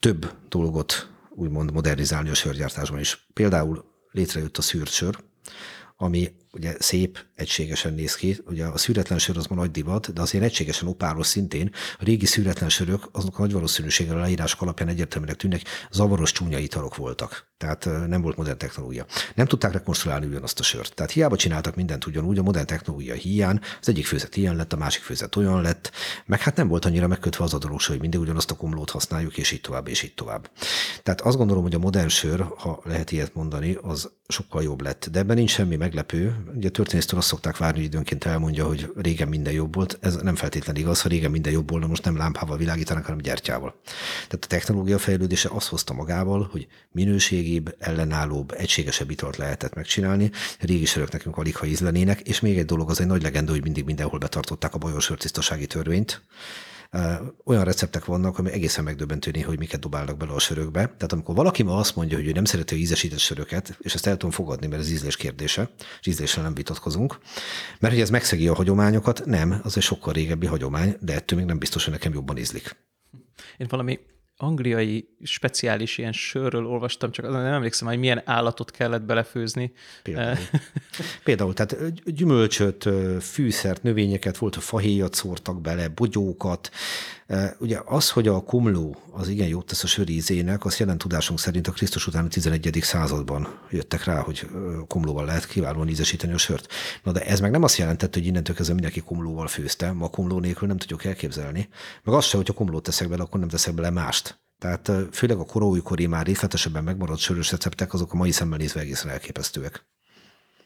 több 0.00 0.32
dolgot 0.48 1.08
úgymond 1.30 1.72
modernizálni 1.72 2.28
a 2.28 2.34
sörgyártásban 2.34 3.00
is. 3.00 3.26
Például 3.32 3.84
létrejött 4.10 4.56
a 4.56 4.62
szűrt 4.62 4.90
sör, 4.90 5.18
ami 5.96 6.32
ugye 6.52 6.74
szép, 6.78 7.18
egységesen 7.34 7.94
néz 7.94 8.14
ki. 8.14 8.38
Ugye 8.46 8.64
a 8.64 8.78
szűretlen 8.78 9.18
sör 9.18 9.36
az 9.36 9.46
ma 9.46 9.54
nagy 9.54 9.70
divat, 9.70 10.12
de 10.12 10.20
azért 10.20 10.44
egységesen 10.44 10.88
opáros 10.88 11.26
szintén. 11.26 11.70
A 11.98 12.04
régi 12.04 12.26
szűretlen 12.26 12.68
sörök 12.68 13.08
azok 13.12 13.38
nagy 13.38 13.52
valószínűséggel 13.52 14.16
a 14.16 14.20
leírások 14.20 14.62
alapján 14.62 14.88
egyértelműnek 14.88 15.36
tűnnek, 15.36 15.62
zavaros 15.90 16.32
csúnya 16.32 16.58
italok 16.58 16.96
voltak. 16.96 17.48
Tehát 17.56 17.84
nem 18.08 18.22
volt 18.22 18.36
modern 18.36 18.58
technológia. 18.58 19.06
Nem 19.34 19.46
tudták 19.46 19.72
rekonstruálni 19.72 20.26
ugyanazt 20.26 20.60
a 20.60 20.62
sört. 20.62 20.94
Tehát 20.94 21.12
hiába 21.12 21.36
csináltak 21.36 21.76
mindent 21.76 22.06
ugyanúgy, 22.06 22.38
a 22.38 22.42
modern 22.42 22.66
technológia 22.66 23.14
hiány, 23.14 23.60
az 23.80 23.88
egyik 23.88 24.06
főzet 24.06 24.36
ilyen 24.36 24.56
lett, 24.56 24.72
a 24.72 24.76
másik 24.76 25.02
főzet 25.02 25.36
olyan 25.36 25.62
lett, 25.62 25.90
meg 26.26 26.40
hát 26.40 26.56
nem 26.56 26.68
volt 26.68 26.84
annyira 26.84 27.06
megkötve 27.06 27.44
az 27.44 27.54
a 27.54 27.58
dolog, 27.58 27.80
hogy 27.80 28.00
mindig 28.00 28.20
ugyanazt 28.20 28.50
a 28.50 28.56
komlót 28.56 28.90
használjuk, 28.90 29.38
és 29.38 29.50
így 29.50 29.60
tovább, 29.60 29.88
és 29.88 30.02
így 30.02 30.14
tovább. 30.14 30.50
Tehát 31.02 31.20
azt 31.20 31.36
gondolom, 31.36 31.62
hogy 31.62 31.74
a 31.74 31.78
modern 31.78 32.08
sör, 32.08 32.46
ha 32.56 32.80
lehet 32.84 33.12
ilyet 33.12 33.34
mondani, 33.34 33.76
az 33.82 34.10
sokkal 34.28 34.62
jobb 34.62 34.80
lett. 34.80 35.08
De 35.10 35.18
ebben 35.18 35.36
nincs 35.36 35.50
semmi 35.50 35.76
meglepő, 35.76 36.39
Ugye 36.54 36.68
történésztől 36.68 37.18
azt 37.18 37.28
szokták 37.28 37.56
várni, 37.56 37.78
hogy 37.78 37.86
időnként 37.86 38.24
elmondja, 38.24 38.66
hogy 38.66 38.92
régen 38.96 39.28
minden 39.28 39.52
jobb 39.52 39.74
volt. 39.74 39.98
Ez 40.00 40.16
nem 40.16 40.34
feltétlenül 40.34 40.82
igaz, 40.82 41.00
ha 41.00 41.08
régen 41.08 41.30
minden 41.30 41.52
jobb 41.52 41.70
volt, 41.70 41.86
most 41.86 42.04
nem 42.04 42.16
lámpával 42.16 42.56
világítanak, 42.56 43.04
hanem 43.04 43.18
gyertyával. 43.18 43.74
Tehát 44.12 44.44
a 44.44 44.46
technológia 44.46 44.98
fejlődése 44.98 45.48
azt 45.52 45.68
hozta 45.68 45.92
magával, 45.92 46.48
hogy 46.52 46.66
minőségibb, 46.92 47.74
ellenállóbb, 47.78 48.52
egységesebb 48.56 49.10
italt 49.10 49.36
lehetett 49.36 49.74
megcsinálni. 49.74 50.30
Régi 50.58 50.84
sörök 50.84 51.12
nekünk 51.12 51.36
alig 51.36 51.56
ha 51.56 51.66
ízlenének, 51.66 52.20
és 52.20 52.40
még 52.40 52.58
egy 52.58 52.64
dolog, 52.64 52.90
az 52.90 53.00
egy 53.00 53.06
nagy 53.06 53.22
legenda, 53.22 53.52
hogy 53.52 53.62
mindig 53.62 53.84
mindenhol 53.84 54.18
betartották 54.18 54.74
a 54.74 54.78
bajos 54.78 55.04
sörtisztasági 55.04 55.66
törvényt 55.66 56.22
olyan 57.44 57.64
receptek 57.64 58.04
vannak, 58.04 58.38
ami 58.38 58.50
egészen 58.50 58.84
megdöbbentőni, 58.84 59.40
hogy 59.40 59.58
miket 59.58 59.80
dobálnak 59.80 60.16
bele 60.16 60.32
a 60.32 60.38
sörökbe. 60.38 60.80
Tehát 60.80 61.12
amikor 61.12 61.34
valaki 61.34 61.62
ma 61.62 61.76
azt 61.76 61.96
mondja, 61.96 62.16
hogy 62.16 62.26
ő 62.26 62.32
nem 62.32 62.44
szereti 62.44 62.74
a 62.74 62.78
ízesített 62.78 63.18
söröket, 63.18 63.76
és 63.80 63.94
ezt 63.94 64.06
el 64.06 64.12
tudom 64.12 64.30
fogadni, 64.30 64.66
mert 64.66 64.82
ez 64.82 64.90
ízlés 64.90 65.16
kérdése, 65.16 65.70
és 66.00 66.06
ízléssel 66.06 66.42
nem 66.42 66.54
vitatkozunk, 66.54 67.18
mert 67.80 67.92
hogy 67.92 68.02
ez 68.02 68.10
megszegi 68.10 68.48
a 68.48 68.54
hagyományokat, 68.54 69.24
nem, 69.24 69.60
az 69.62 69.76
egy 69.76 69.82
sokkal 69.82 70.12
régebbi 70.12 70.46
hagyomány, 70.46 70.96
de 71.00 71.14
ettől 71.14 71.38
még 71.38 71.48
nem 71.48 71.58
biztos, 71.58 71.84
hogy 71.84 71.92
nekem 71.92 72.12
jobban 72.12 72.36
ízlik. 72.36 72.76
Én 73.56 73.66
valami 73.68 73.98
angliai 74.42 75.08
speciális 75.22 75.98
ilyen 75.98 76.12
sörről 76.12 76.66
olvastam, 76.66 77.10
csak 77.10 77.30
nem 77.30 77.44
emlékszem, 77.44 77.88
hogy 77.88 77.98
milyen 77.98 78.22
állatot 78.24 78.70
kellett 78.70 79.02
belefőzni. 79.02 79.72
Például, 80.02 80.36
Például 81.24 81.54
tehát 81.54 82.02
gyümölcsöt, 82.14 82.88
fűszert, 83.20 83.82
növényeket, 83.82 84.36
volt, 84.36 84.56
a 84.56 84.60
fahéjat 84.60 85.14
szórtak 85.14 85.60
bele, 85.60 85.88
bogyókat. 85.88 86.70
Ugye 87.58 87.80
az, 87.84 88.10
hogy 88.10 88.28
a 88.28 88.40
kumló 88.40 88.96
az 89.12 89.28
igen 89.28 89.48
jót 89.48 89.66
tesz 89.66 89.82
a 89.82 89.86
sör 89.86 90.08
ízének, 90.08 90.64
azt 90.64 90.78
jelen 90.78 90.98
tudásunk 90.98 91.38
szerint 91.38 91.68
a 91.68 91.72
Krisztus 91.72 92.06
utáni 92.06 92.28
11. 92.28 92.78
században 92.82 93.48
jöttek 93.70 94.04
rá, 94.04 94.20
hogy 94.20 94.46
kumlóval 94.86 95.24
lehet 95.24 95.46
kiválóan 95.46 95.88
ízesíteni 95.88 96.32
a 96.32 96.38
sört. 96.38 96.72
Na 97.02 97.12
de 97.12 97.20
ez 97.20 97.40
meg 97.40 97.50
nem 97.50 97.62
azt 97.62 97.76
jelentette, 97.76 98.18
hogy 98.18 98.28
innentől 98.28 98.54
kezdve 98.56 98.74
mindenki 98.74 99.00
kumlóval 99.00 99.46
főzte, 99.46 99.92
ma 99.92 100.08
kumló 100.08 100.38
nélkül 100.38 100.68
nem 100.68 100.76
tudjuk 100.76 101.04
elképzelni. 101.04 101.68
Meg 102.02 102.14
az 102.14 102.24
se, 102.24 102.36
hogyha 102.36 102.52
kumlót 102.52 102.82
teszek 102.82 103.08
bele, 103.08 103.22
akkor 103.22 103.40
nem 103.40 103.48
teszek 103.48 103.74
bele 103.74 103.90
mást. 103.90 104.29
Tehát 104.60 104.92
főleg 105.12 105.38
a 105.38 105.44
koróújkori 105.44 106.06
már 106.06 106.26
részletesebben 106.26 106.84
megmaradt 106.84 107.20
sörös 107.20 107.50
receptek, 107.50 107.92
azok 107.92 108.12
a 108.12 108.16
mai 108.16 108.30
szemmel 108.30 108.58
nézve 108.58 108.80
egészen 108.80 109.10
elképesztőek. 109.10 109.84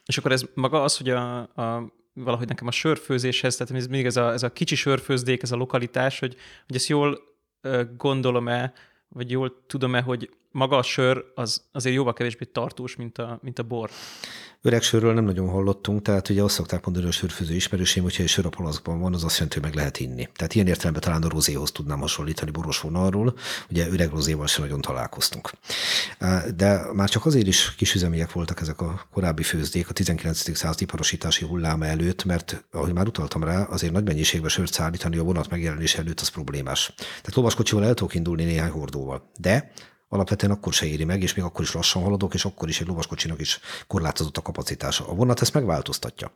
És 0.06 0.18
akkor 0.18 0.32
ez 0.32 0.44
maga 0.54 0.82
az, 0.82 0.96
hogy 0.96 1.08
a, 1.08 1.38
a 1.40 1.92
valahogy 2.12 2.48
nekem 2.48 2.66
a 2.66 2.70
sörfőzéshez, 2.70 3.56
tehát 3.56 3.74
ez 3.74 3.86
mindig 3.86 4.06
ez 4.06 4.16
a, 4.16 4.32
ez 4.32 4.42
a 4.42 4.52
kicsi 4.52 4.74
sörfőzdék, 4.74 5.42
ez 5.42 5.52
a 5.52 5.56
lokalitás, 5.56 6.18
hogy, 6.18 6.36
hogy 6.66 6.76
ezt 6.76 6.88
jól 6.88 7.18
gondolom-e, 7.96 8.72
vagy 9.08 9.30
jól 9.30 9.64
tudom-e, 9.66 10.00
hogy 10.00 10.30
maga 10.50 10.76
a 10.76 10.82
sör 10.82 11.24
az 11.34 11.68
azért 11.72 11.94
jóval 11.94 12.12
kevésbé 12.12 12.44
tartós, 12.44 12.96
mint 12.96 13.18
a, 13.18 13.38
mint 13.42 13.58
a 13.58 13.62
bor. 13.62 13.90
Öreg 14.66 14.82
sörről 14.82 15.14
nem 15.14 15.24
nagyon 15.24 15.48
hallottunk, 15.48 16.02
tehát 16.02 16.28
ugye 16.28 16.42
azt 16.42 16.54
szokták 16.54 16.84
mondani 16.84 17.06
a 17.06 17.10
sörfőző 17.10 17.54
ismerősém, 17.54 18.02
hogyha 18.02 18.22
egy 18.22 18.28
sör 18.28 18.46
a 18.46 18.48
palacban 18.48 19.00
van, 19.00 19.14
az 19.14 19.24
azt 19.24 19.34
jelenti, 19.34 19.58
hogy 19.58 19.68
meg 19.68 19.74
lehet 19.74 19.98
inni. 19.98 20.28
Tehát 20.36 20.54
ilyen 20.54 20.66
értelemben 20.66 21.02
talán 21.02 21.22
a 21.22 21.28
rozéhoz 21.28 21.72
tudnám 21.72 22.00
hasonlítani 22.00 22.50
boros 22.50 22.80
vonalról, 22.80 23.34
ugye 23.70 23.88
öreg 23.88 24.10
rozéval 24.10 24.46
sem 24.46 24.62
nagyon 24.62 24.80
találkoztunk. 24.80 25.50
De 26.56 26.92
már 26.92 27.08
csak 27.08 27.26
azért 27.26 27.46
is 27.46 27.74
kisüzemiek 27.74 28.32
voltak 28.32 28.60
ezek 28.60 28.80
a 28.80 29.06
korábbi 29.12 29.42
főzdék 29.42 29.88
a 29.88 29.92
19. 29.92 30.56
század 30.56 30.80
iparosítási 30.80 31.44
hulláma 31.44 31.86
előtt, 31.86 32.24
mert 32.24 32.64
ahogy 32.72 32.92
már 32.92 33.06
utaltam 33.06 33.44
rá, 33.44 33.62
azért 33.62 33.92
nagy 33.92 34.04
mennyiségben 34.04 34.50
sört 34.50 34.72
szállítani 34.72 35.16
a 35.16 35.22
vonat 35.22 35.50
megjelenése 35.50 35.98
előtt 35.98 36.20
az 36.20 36.28
problémás. 36.28 36.92
Tehát 36.96 37.34
lovaskocsival 37.34 37.84
el 37.84 37.94
tudok 37.94 38.14
indulni 38.14 38.44
néhány 38.44 38.70
hordóval. 38.70 39.30
De 39.38 39.72
alapvetően 40.08 40.52
akkor 40.52 40.72
se 40.72 40.86
éri 40.86 41.04
meg, 41.04 41.22
és 41.22 41.34
még 41.34 41.44
akkor 41.44 41.64
is 41.64 41.72
lassan 41.72 42.02
haladok, 42.02 42.34
és 42.34 42.44
akkor 42.44 42.68
is 42.68 42.80
egy 42.80 42.86
lovaskocsinak 42.86 43.40
is 43.40 43.60
korlátozott 43.86 44.36
a 44.36 44.42
kapacitása. 44.42 45.08
A 45.08 45.14
vonat 45.14 45.40
ezt 45.40 45.54
megváltoztatja. 45.54 46.32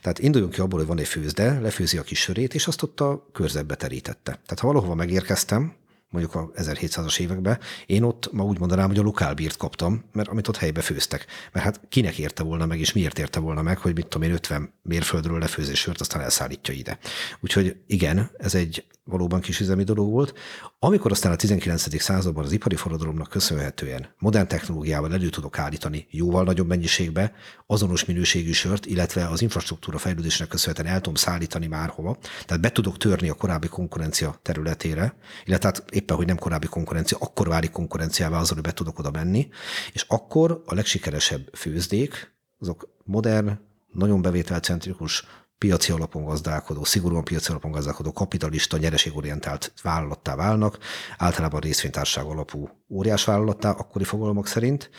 Tehát 0.00 0.18
induljunk 0.18 0.52
ki 0.52 0.60
abból, 0.60 0.78
hogy 0.78 0.88
van 0.88 0.98
egy 0.98 1.06
főzde, 1.06 1.60
lefőzi 1.60 1.98
a 1.98 2.02
kis 2.02 2.20
sörét, 2.20 2.54
és 2.54 2.66
azt 2.66 2.82
ott 2.82 3.00
a 3.00 3.26
körzetbe 3.32 3.74
terítette. 3.74 4.32
Tehát 4.32 4.58
ha 4.58 4.66
valahova 4.66 4.94
megérkeztem, 4.94 5.74
mondjuk 6.10 6.34
a 6.34 6.50
1700-as 6.56 7.18
években, 7.18 7.58
én 7.86 8.02
ott 8.02 8.32
ma 8.32 8.44
úgy 8.44 8.58
mondanám, 8.58 8.88
hogy 8.88 8.98
a 8.98 9.02
lokálbírt 9.02 9.56
kaptam, 9.56 10.04
mert 10.12 10.28
amit 10.28 10.48
ott 10.48 10.56
helybe 10.56 10.80
főztek. 10.80 11.26
Mert 11.52 11.64
hát 11.64 11.80
kinek 11.88 12.18
érte 12.18 12.42
volna 12.42 12.66
meg, 12.66 12.80
és 12.80 12.92
miért 12.92 13.18
érte 13.18 13.40
volna 13.40 13.62
meg, 13.62 13.78
hogy 13.78 13.94
mit 13.94 14.06
tudom 14.06 14.28
én, 14.28 14.34
50 14.34 14.72
mérföldről 14.82 15.38
lefőzés 15.38 15.78
sört, 15.78 16.00
aztán 16.00 16.22
elszállítja 16.22 16.74
ide. 16.74 16.98
Úgyhogy 17.40 17.76
igen, 17.86 18.30
ez 18.38 18.54
egy 18.54 18.84
valóban 19.04 19.40
kisüzemi 19.40 19.84
dolog 19.84 20.10
volt. 20.10 20.34
Amikor 20.80 21.10
aztán 21.10 21.32
a 21.32 21.36
19. 21.36 22.00
században 22.00 22.44
az 22.44 22.52
ipari 22.52 22.76
forradalomnak 22.76 23.28
köszönhetően 23.28 24.14
modern 24.18 24.48
technológiával 24.48 25.12
elő 25.12 25.28
tudok 25.28 25.58
állítani 25.58 26.06
jóval 26.10 26.44
nagyobb 26.44 26.66
mennyiségbe 26.66 27.32
azonos 27.66 28.04
minőségű 28.04 28.52
sört, 28.52 28.86
illetve 28.86 29.28
az 29.28 29.42
infrastruktúra 29.42 29.98
fejlődésnek 29.98 30.48
köszönhetően 30.48 30.94
el 30.94 31.00
tudom 31.00 31.14
szállítani 31.14 31.66
márhova, 31.66 32.18
tehát 32.46 32.62
be 32.62 32.72
tudok 32.72 32.96
törni 32.96 33.28
a 33.28 33.34
korábbi 33.34 33.68
konkurencia 33.68 34.38
területére, 34.42 35.14
illetve 35.44 35.68
hát 35.68 35.84
éppen, 35.90 36.16
hogy 36.16 36.26
nem 36.26 36.38
korábbi 36.38 36.66
konkurencia, 36.66 37.18
akkor 37.20 37.48
válik 37.48 37.70
konkurenciává 37.70 38.38
azon, 38.38 38.54
hogy 38.54 38.66
be 38.66 38.72
tudok 38.72 38.98
oda 38.98 39.10
menni, 39.10 39.48
és 39.92 40.04
akkor 40.08 40.62
a 40.66 40.74
legsikeresebb 40.74 41.48
főzdék, 41.52 42.36
azok 42.58 42.88
modern, 43.04 43.58
nagyon 43.92 44.22
bevételcentrikus, 44.22 45.24
piaci 45.58 45.92
alapon 45.92 46.24
gazdálkodó, 46.24 46.84
szigorúan 46.84 47.24
piaci 47.24 47.50
alapon 47.50 47.70
gazdálkodó, 47.70 48.12
kapitalista, 48.12 48.76
nyereségorientált 48.76 49.72
vállalattá 49.82 50.34
válnak, 50.34 50.78
általában 51.16 51.60
részvénytársaság 51.60 52.24
alapú 52.24 52.68
óriás 52.88 53.24
vállalattá, 53.24 53.70
akkori 53.70 54.04
fogalmak 54.04 54.46
szerint, 54.46 54.90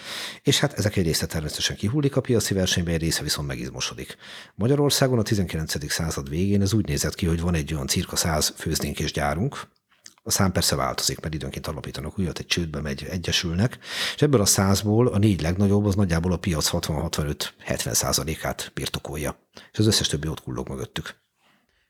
és 0.42 0.60
hát 0.60 0.74
ezek 0.74 0.96
egy 0.96 1.06
része 1.06 1.26
természetesen 1.26 1.76
kihullik 1.76 2.16
a 2.16 2.22
piaci 2.22 2.54
versenybe, 2.54 2.92
egy 2.92 3.02
része 3.02 3.24
viszont 3.24 3.48
megizmosodik. 3.48 4.16
Magyarországon 4.56 5.20
a 5.20 5.24
19. 5.24 5.92
század 5.92 6.30
végén 6.30 6.62
ez 6.62 6.74
úgy 6.74 6.88
nézett 6.88 7.16
ki, 7.16 7.26
hogy 7.26 7.42
van 7.42 7.56
egy 7.56 7.74
olyan 7.74 7.88
cirka 7.88 8.16
száz 8.16 8.54
főzdénk 8.58 9.00
és 9.00 9.12
gyárunk, 9.12 9.68
a 10.24 10.32
szám 10.32 10.52
persze 10.52 10.76
változik, 10.76 11.20
mert 11.20 11.34
időnként 11.34 11.68
alapítanak 11.68 12.20
újat, 12.20 12.40
egy 12.40 12.46
csődbe 12.46 12.82
megy, 12.82 13.04
egyesülnek, 13.04 13.78
és 14.16 14.22
ebből 14.22 14.42
a 14.42 14.46
százból 14.46 15.08
a 15.08 15.18
négy 15.18 15.42
legnagyobb 15.42 15.86
az 15.86 15.96
nagyjából 15.96 16.32
a 16.32 16.38
piac 16.38 16.70
60-65-70 16.72 17.94
százalékát 17.94 18.72
birtokolja. 18.74 19.40
És 19.72 19.80
az 19.80 19.88
összes 19.88 20.08
többi 20.08 20.28
ott 20.28 20.42
kullog 20.42 20.70
mögöttük. 20.70 21.16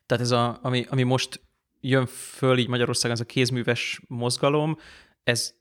Tehát 0.05 0.23
ez, 0.23 0.31
a, 0.31 0.59
ami, 0.61 0.85
ami 0.89 1.03
most 1.03 1.41
jön 1.81 2.05
föl 2.05 2.57
így 2.57 2.67
Magyarországon, 2.67 3.15
ez 3.15 3.23
a 3.23 3.25
kézműves 3.25 4.01
mozgalom, 4.07 4.77
ez 5.23 5.53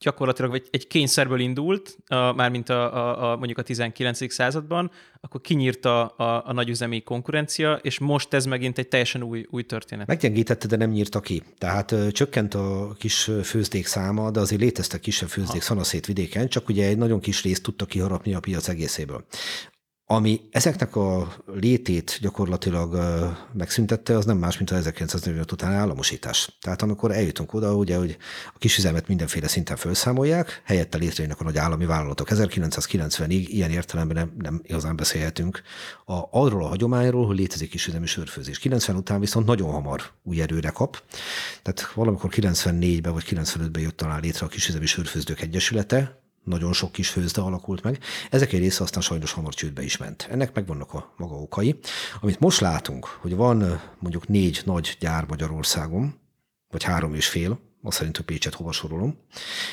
gyakorlatilag 0.00 0.54
egy, 0.54 0.68
egy 0.70 0.86
kényszerből 0.86 1.40
indult, 1.40 1.96
a, 2.06 2.32
mármint 2.32 2.68
a, 2.68 2.94
a, 2.94 3.30
a, 3.30 3.36
mondjuk 3.36 3.58
a 3.58 3.62
19. 3.62 4.32
században, 4.32 4.90
akkor 5.20 5.40
kinyírta 5.40 6.06
a, 6.06 6.42
a 6.46 6.52
nagyüzemi 6.52 7.02
konkurencia, 7.02 7.72
és 7.82 7.98
most 7.98 8.34
ez 8.34 8.44
megint 8.44 8.78
egy 8.78 8.88
teljesen 8.88 9.22
új, 9.22 9.46
új 9.50 9.62
történet. 9.62 10.06
Meggyengítette, 10.06 10.66
de 10.66 10.76
nem 10.76 10.90
nyírta 10.90 11.20
ki. 11.20 11.42
Tehát 11.58 11.92
ö, 11.92 12.10
csökkent 12.10 12.54
a 12.54 12.94
kis 12.98 13.30
főzdék 13.42 13.86
száma, 13.86 14.30
de 14.30 14.40
azért 14.40 14.60
léteztek 14.60 15.00
kisebb 15.00 15.28
főzdék 15.28 15.62
szanaszét 15.62 16.06
vidéken, 16.06 16.48
csak 16.48 16.68
ugye 16.68 16.86
egy 16.86 16.98
nagyon 16.98 17.20
kis 17.20 17.42
részt 17.42 17.62
tudta 17.62 17.84
kiharapni 17.84 18.34
a 18.34 18.40
piac 18.40 18.68
egészéből. 18.68 19.24
Ami 20.12 20.40
ezeknek 20.50 20.96
a 20.96 21.34
létét 21.46 22.18
gyakorlatilag 22.20 22.96
megszüntette, 23.52 24.16
az 24.16 24.24
nem 24.24 24.36
más, 24.36 24.56
mint 24.56 24.70
a 24.70 24.74
1945 24.74 25.52
után 25.52 25.72
államosítás. 25.72 26.56
Tehát 26.60 26.82
amikor 26.82 27.10
eljutunk 27.10 27.54
oda, 27.54 27.74
ugye, 27.74 27.96
hogy 27.96 28.16
a 28.54 28.58
kisüzemet 28.58 29.08
mindenféle 29.08 29.48
szinten 29.48 29.76
felszámolják, 29.76 30.62
helyette 30.64 30.98
létrejönnek 30.98 31.40
a 31.40 31.44
nagy 31.44 31.58
állami 31.58 31.86
vállalatok. 31.86 32.28
1990-ig 32.30 33.44
ilyen 33.46 33.70
értelemben 33.70 34.16
nem, 34.16 34.32
nem 34.38 34.60
igazán 34.64 34.96
beszélhetünk 34.96 35.62
a, 36.04 36.14
arról 36.30 36.64
a 36.64 36.68
hagyományról, 36.68 37.26
hogy 37.26 37.36
létezik 37.36 37.70
kisüzemi 37.70 38.06
sörfőzés. 38.06 38.58
90 38.58 38.96
után 38.96 39.20
viszont 39.20 39.46
nagyon 39.46 39.70
hamar 39.70 40.02
új 40.22 40.40
erőre 40.40 40.70
kap. 40.70 41.02
Tehát 41.62 41.92
valamikor 41.92 42.30
94-ben 42.32 43.12
vagy 43.12 43.24
95-ben 43.30 43.82
jött 43.82 43.96
talán 43.96 44.20
létre 44.20 44.46
a 44.46 44.48
kisüzemi 44.48 44.86
sörfőzdők 44.86 45.40
egyesülete, 45.40 46.19
nagyon 46.44 46.72
sok 46.72 46.92
kis 46.92 47.08
főzde 47.08 47.40
alakult 47.40 47.82
meg. 47.82 47.98
Ezek 48.30 48.52
egy 48.52 48.60
része 48.60 48.82
aztán 48.82 49.02
sajnos 49.02 49.32
hamar 49.32 49.54
csődbe 49.54 49.82
is 49.82 49.96
ment. 49.96 50.28
Ennek 50.30 50.54
megvannak 50.54 50.94
a 50.94 51.14
maga 51.16 51.34
okai. 51.34 51.78
Amit 52.20 52.40
most 52.40 52.60
látunk, 52.60 53.06
hogy 53.06 53.36
van 53.36 53.82
mondjuk 53.98 54.28
négy 54.28 54.62
nagy 54.64 54.96
gyár 55.00 55.24
Magyarországon, 55.28 56.18
vagy 56.70 56.82
három 56.82 57.14
és 57.14 57.28
fél, 57.28 57.58
azt 57.82 57.96
szerint, 57.96 58.16
hogy 58.16 58.24
Pécset 58.24 58.54
hova 58.54 58.72
sorolom, 58.72 59.18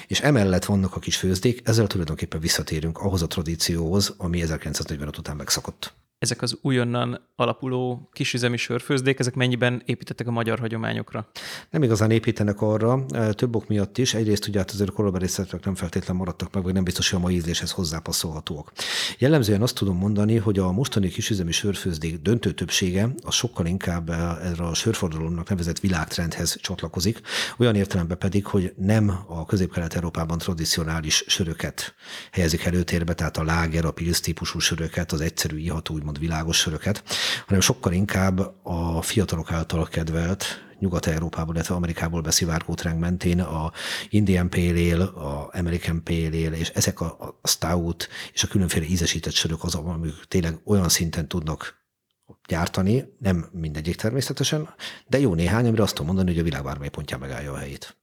és 0.07 0.19
emellett 0.19 0.65
vannak 0.65 0.95
a 0.95 0.99
kis 0.99 1.17
főzdék, 1.17 1.61
ezzel 1.63 1.87
tulajdonképpen 1.87 2.39
visszatérünk 2.39 2.97
ahhoz 2.97 3.21
a 3.21 3.27
tradícióhoz, 3.27 4.13
ami 4.17 4.41
1945 4.41 5.17
után 5.17 5.35
megszakadt 5.35 5.93
ezek 6.19 6.41
az 6.41 6.57
újonnan 6.61 7.27
alapuló 7.35 8.09
kisüzemi 8.13 8.57
sörfőzdék, 8.57 9.19
ezek 9.19 9.35
mennyiben 9.35 9.81
építettek 9.85 10.27
a 10.27 10.31
magyar 10.31 10.59
hagyományokra? 10.59 11.29
Nem 11.69 11.83
igazán 11.83 12.11
építenek 12.11 12.61
arra, 12.61 13.05
több 13.31 13.55
ok 13.55 13.67
miatt 13.67 13.97
is. 13.97 14.13
Egyrészt 14.13 14.47
ugye 14.47 14.59
hát 14.59 14.71
azért 14.71 14.89
a 14.89 14.91
korábbi 14.91 15.25
nem 15.63 15.75
feltétlenül 15.75 16.17
maradtak 16.17 16.53
meg, 16.53 16.63
vagy 16.63 16.73
nem 16.73 16.83
biztos, 16.83 17.09
hogy 17.09 17.19
a 17.19 17.21
mai 17.21 17.35
ízléshez 17.35 17.71
hozzápasszolhatóak. 17.71 18.71
Jellemzően 19.17 19.61
azt 19.61 19.75
tudom 19.75 19.97
mondani, 19.97 20.37
hogy 20.37 20.59
a 20.59 20.71
mostani 20.71 21.07
kisüzemi 21.07 21.51
sörfőzdék 21.51 22.21
döntő 22.21 22.51
többsége 22.51 23.09
az 23.23 23.33
sokkal 23.33 23.65
inkább 23.65 24.09
erre 24.09 24.63
a 24.63 24.73
sörfordulónak 24.73 25.49
nevezett 25.49 25.79
világtrendhez 25.79 26.57
csatlakozik, 26.61 27.21
olyan 27.57 27.75
értelemben 27.75 28.17
pedig, 28.17 28.45
hogy 28.45 28.73
nem 28.77 29.19
a 29.27 29.45
közép-kelet-európában 29.45 30.37
tradicionális 30.37 31.23
söröket 31.27 31.95
helyezik 32.31 32.63
előtérbe, 32.63 33.13
tehát 33.13 33.37
a 33.37 33.43
láger, 33.43 33.85
a 33.85 33.91
pilz 33.91 34.19
típusú 34.19 34.59
söröket, 34.59 35.11
az 35.11 35.21
egyszerű 35.21 35.57
iható, 35.57 35.97
úgymond 36.07 36.19
világos 36.19 36.57
söröket, 36.57 37.03
hanem 37.45 37.61
sokkal 37.61 37.93
inkább 37.93 38.39
a 38.63 39.01
fiatalok 39.01 39.51
által 39.51 39.87
kedvelt 39.87 40.65
Nyugat-Európából, 40.79 41.53
illetve 41.53 41.75
Amerikából 41.75 42.21
beszivárgó 42.21 42.73
trend 42.73 42.99
mentén 42.99 43.39
a 43.41 43.71
Indian 44.09 44.49
Pale 44.49 44.93
Ale, 44.93 45.03
a 45.03 45.49
American 45.53 46.03
Pale 46.03 46.27
Ale, 46.27 46.57
és 46.57 46.69
ezek 46.69 47.01
a, 47.01 47.37
a 47.41 47.47
stout 47.47 48.09
és 48.33 48.43
a 48.43 48.47
különféle 48.47 48.85
ízesített 48.85 49.33
sörök 49.33 49.63
azok, 49.63 49.87
amik 49.87 50.13
tényleg 50.27 50.59
olyan 50.63 50.89
szinten 50.89 51.27
tudnak 51.27 51.85
gyártani, 52.47 53.03
nem 53.19 53.49
mindegyik 53.51 53.95
természetesen, 53.95 54.69
de 55.07 55.19
jó 55.19 55.33
néhány, 55.33 55.67
amire 55.67 55.83
azt 55.83 55.95
tudom 55.95 56.07
mondani, 56.07 56.29
hogy 56.29 56.39
a 56.39 56.43
világ 56.43 56.63
bármely 56.63 56.89
pontján 56.89 57.19
megállja 57.19 57.51
a 57.53 57.57
helyét. 57.57 57.97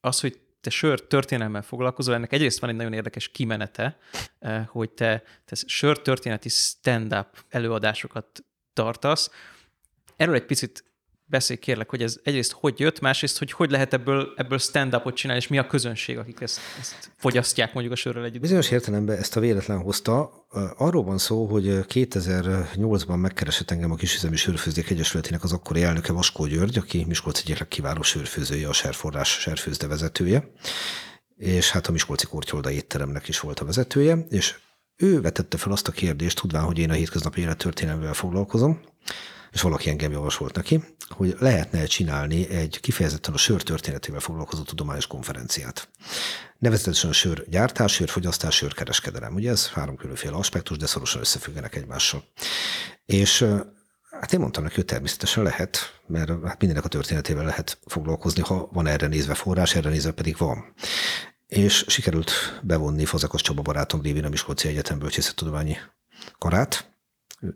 Az, 0.00 0.20
hogy 0.20 0.40
te 0.64 0.70
sör 0.70 1.00
történelemmel 1.00 1.62
foglalkozol, 1.62 2.14
ennek 2.14 2.32
egyrészt 2.32 2.60
van 2.60 2.70
egy 2.70 2.76
nagyon 2.76 2.92
érdekes 2.92 3.28
kimenete, 3.28 3.98
eh, 4.38 4.66
hogy 4.66 4.90
te, 4.90 5.22
te 5.44 5.56
sör 5.66 5.98
történeti 5.98 6.48
stand-up 6.48 7.44
előadásokat 7.48 8.44
tartasz. 8.72 9.30
Erről 10.16 10.34
egy 10.34 10.44
picit 10.44 10.84
beszélj 11.34 11.58
kérlek, 11.58 11.90
hogy 11.90 12.02
ez 12.02 12.16
egyrészt 12.22 12.52
hogy 12.52 12.80
jött, 12.80 13.00
másrészt, 13.00 13.38
hogy 13.38 13.52
hogy 13.52 13.70
lehet 13.70 13.92
ebből, 13.92 14.32
ebből 14.36 14.58
stand-upot 14.58 15.14
csinálni, 15.14 15.42
és 15.42 15.48
mi 15.48 15.58
a 15.58 15.66
közönség, 15.66 16.18
akik 16.18 16.40
ezt, 16.40 16.58
ezt 16.80 17.10
fogyasztják 17.16 17.72
mondjuk 17.72 17.94
a 17.94 17.96
sörrel 17.96 18.24
együtt. 18.24 18.40
Bizonyos 18.40 18.70
értelemben 18.70 19.18
ezt 19.18 19.36
a 19.36 19.40
véletlen 19.40 19.78
hozta. 19.78 20.46
Arról 20.76 21.04
van 21.04 21.18
szó, 21.18 21.46
hogy 21.46 21.64
2008-ban 21.68 23.20
megkeresett 23.20 23.70
engem 23.70 23.90
a 23.90 23.94
Kisüzemi 23.94 24.36
Sörfőzdék 24.36 24.90
Egyesületének 24.90 25.42
az 25.44 25.52
akkori 25.52 25.82
elnöke 25.82 26.12
Vaskó 26.12 26.46
György, 26.46 26.78
aki 26.78 27.04
Miskolc 27.04 27.38
egyik 27.38 27.68
kiváló 27.68 28.02
sörfőzője, 28.02 28.68
a 28.68 28.72
Serforrás 28.72 29.28
serfőzde 29.28 29.86
vezetője, 29.86 30.50
és 31.36 31.70
hát 31.70 31.86
a 31.86 31.92
Miskolci 31.92 32.26
Kortyolda 32.26 32.70
étteremnek 32.70 33.28
is 33.28 33.40
volt 33.40 33.60
a 33.60 33.64
vezetője, 33.64 34.26
és 34.28 34.54
ő 34.96 35.20
vetette 35.20 35.56
fel 35.56 35.72
azt 35.72 35.88
a 35.88 35.92
kérdést, 35.92 36.40
tudván, 36.40 36.62
hogy 36.62 36.78
én 36.78 36.90
a 36.90 36.94
hétköznapi 36.94 37.40
élet 37.40 37.58
történelmével 37.58 38.14
foglalkozom, 38.14 38.80
és 39.54 39.60
valaki 39.60 39.90
engem 39.90 40.12
javasolt 40.12 40.54
neki, 40.54 40.84
hogy 41.08 41.36
lehetne 41.38 41.84
csinálni 41.84 42.48
egy 42.48 42.80
kifejezetten 42.80 43.34
a 43.34 43.36
sör 43.36 43.62
történetével 43.62 44.20
foglalkozó 44.20 44.62
tudományos 44.62 45.06
konferenciát. 45.06 45.88
Nevezetesen 46.58 47.10
a 47.10 47.12
sör 47.12 47.44
gyártás, 47.48 47.92
sörfogyasztás, 47.92 48.54
sörkereskedelem. 48.54 49.34
Ugye 49.34 49.50
ez 49.50 49.68
három 49.68 49.96
különféle 49.96 50.36
aspektus, 50.36 50.76
de 50.76 50.86
szorosan 50.86 51.20
összefüggenek 51.20 51.74
egymással. 51.74 52.24
És 53.06 53.46
Hát 54.20 54.32
én 54.32 54.40
mondtam 54.40 54.62
neki, 54.62 54.74
hogy 54.74 54.84
természetesen 54.84 55.42
lehet, 55.42 56.00
mert 56.06 56.28
hát 56.44 56.60
mindenek 56.60 56.84
a 56.84 56.88
történetével 56.88 57.44
lehet 57.44 57.78
foglalkozni, 57.86 58.42
ha 58.42 58.68
van 58.72 58.86
erre 58.86 59.06
nézve 59.06 59.34
forrás, 59.34 59.74
erre 59.74 59.90
nézve 59.90 60.10
pedig 60.10 60.36
van. 60.36 60.74
És 61.46 61.84
sikerült 61.88 62.30
bevonni 62.62 63.04
Fazekas 63.04 63.42
Csaba 63.42 63.62
barátom 63.62 64.02
révén 64.02 64.24
a 64.24 64.28
Miskolci 64.28 64.68
Egyetem 64.68 64.98
Bölcsészettudományi 64.98 65.76
Karát, 66.38 66.93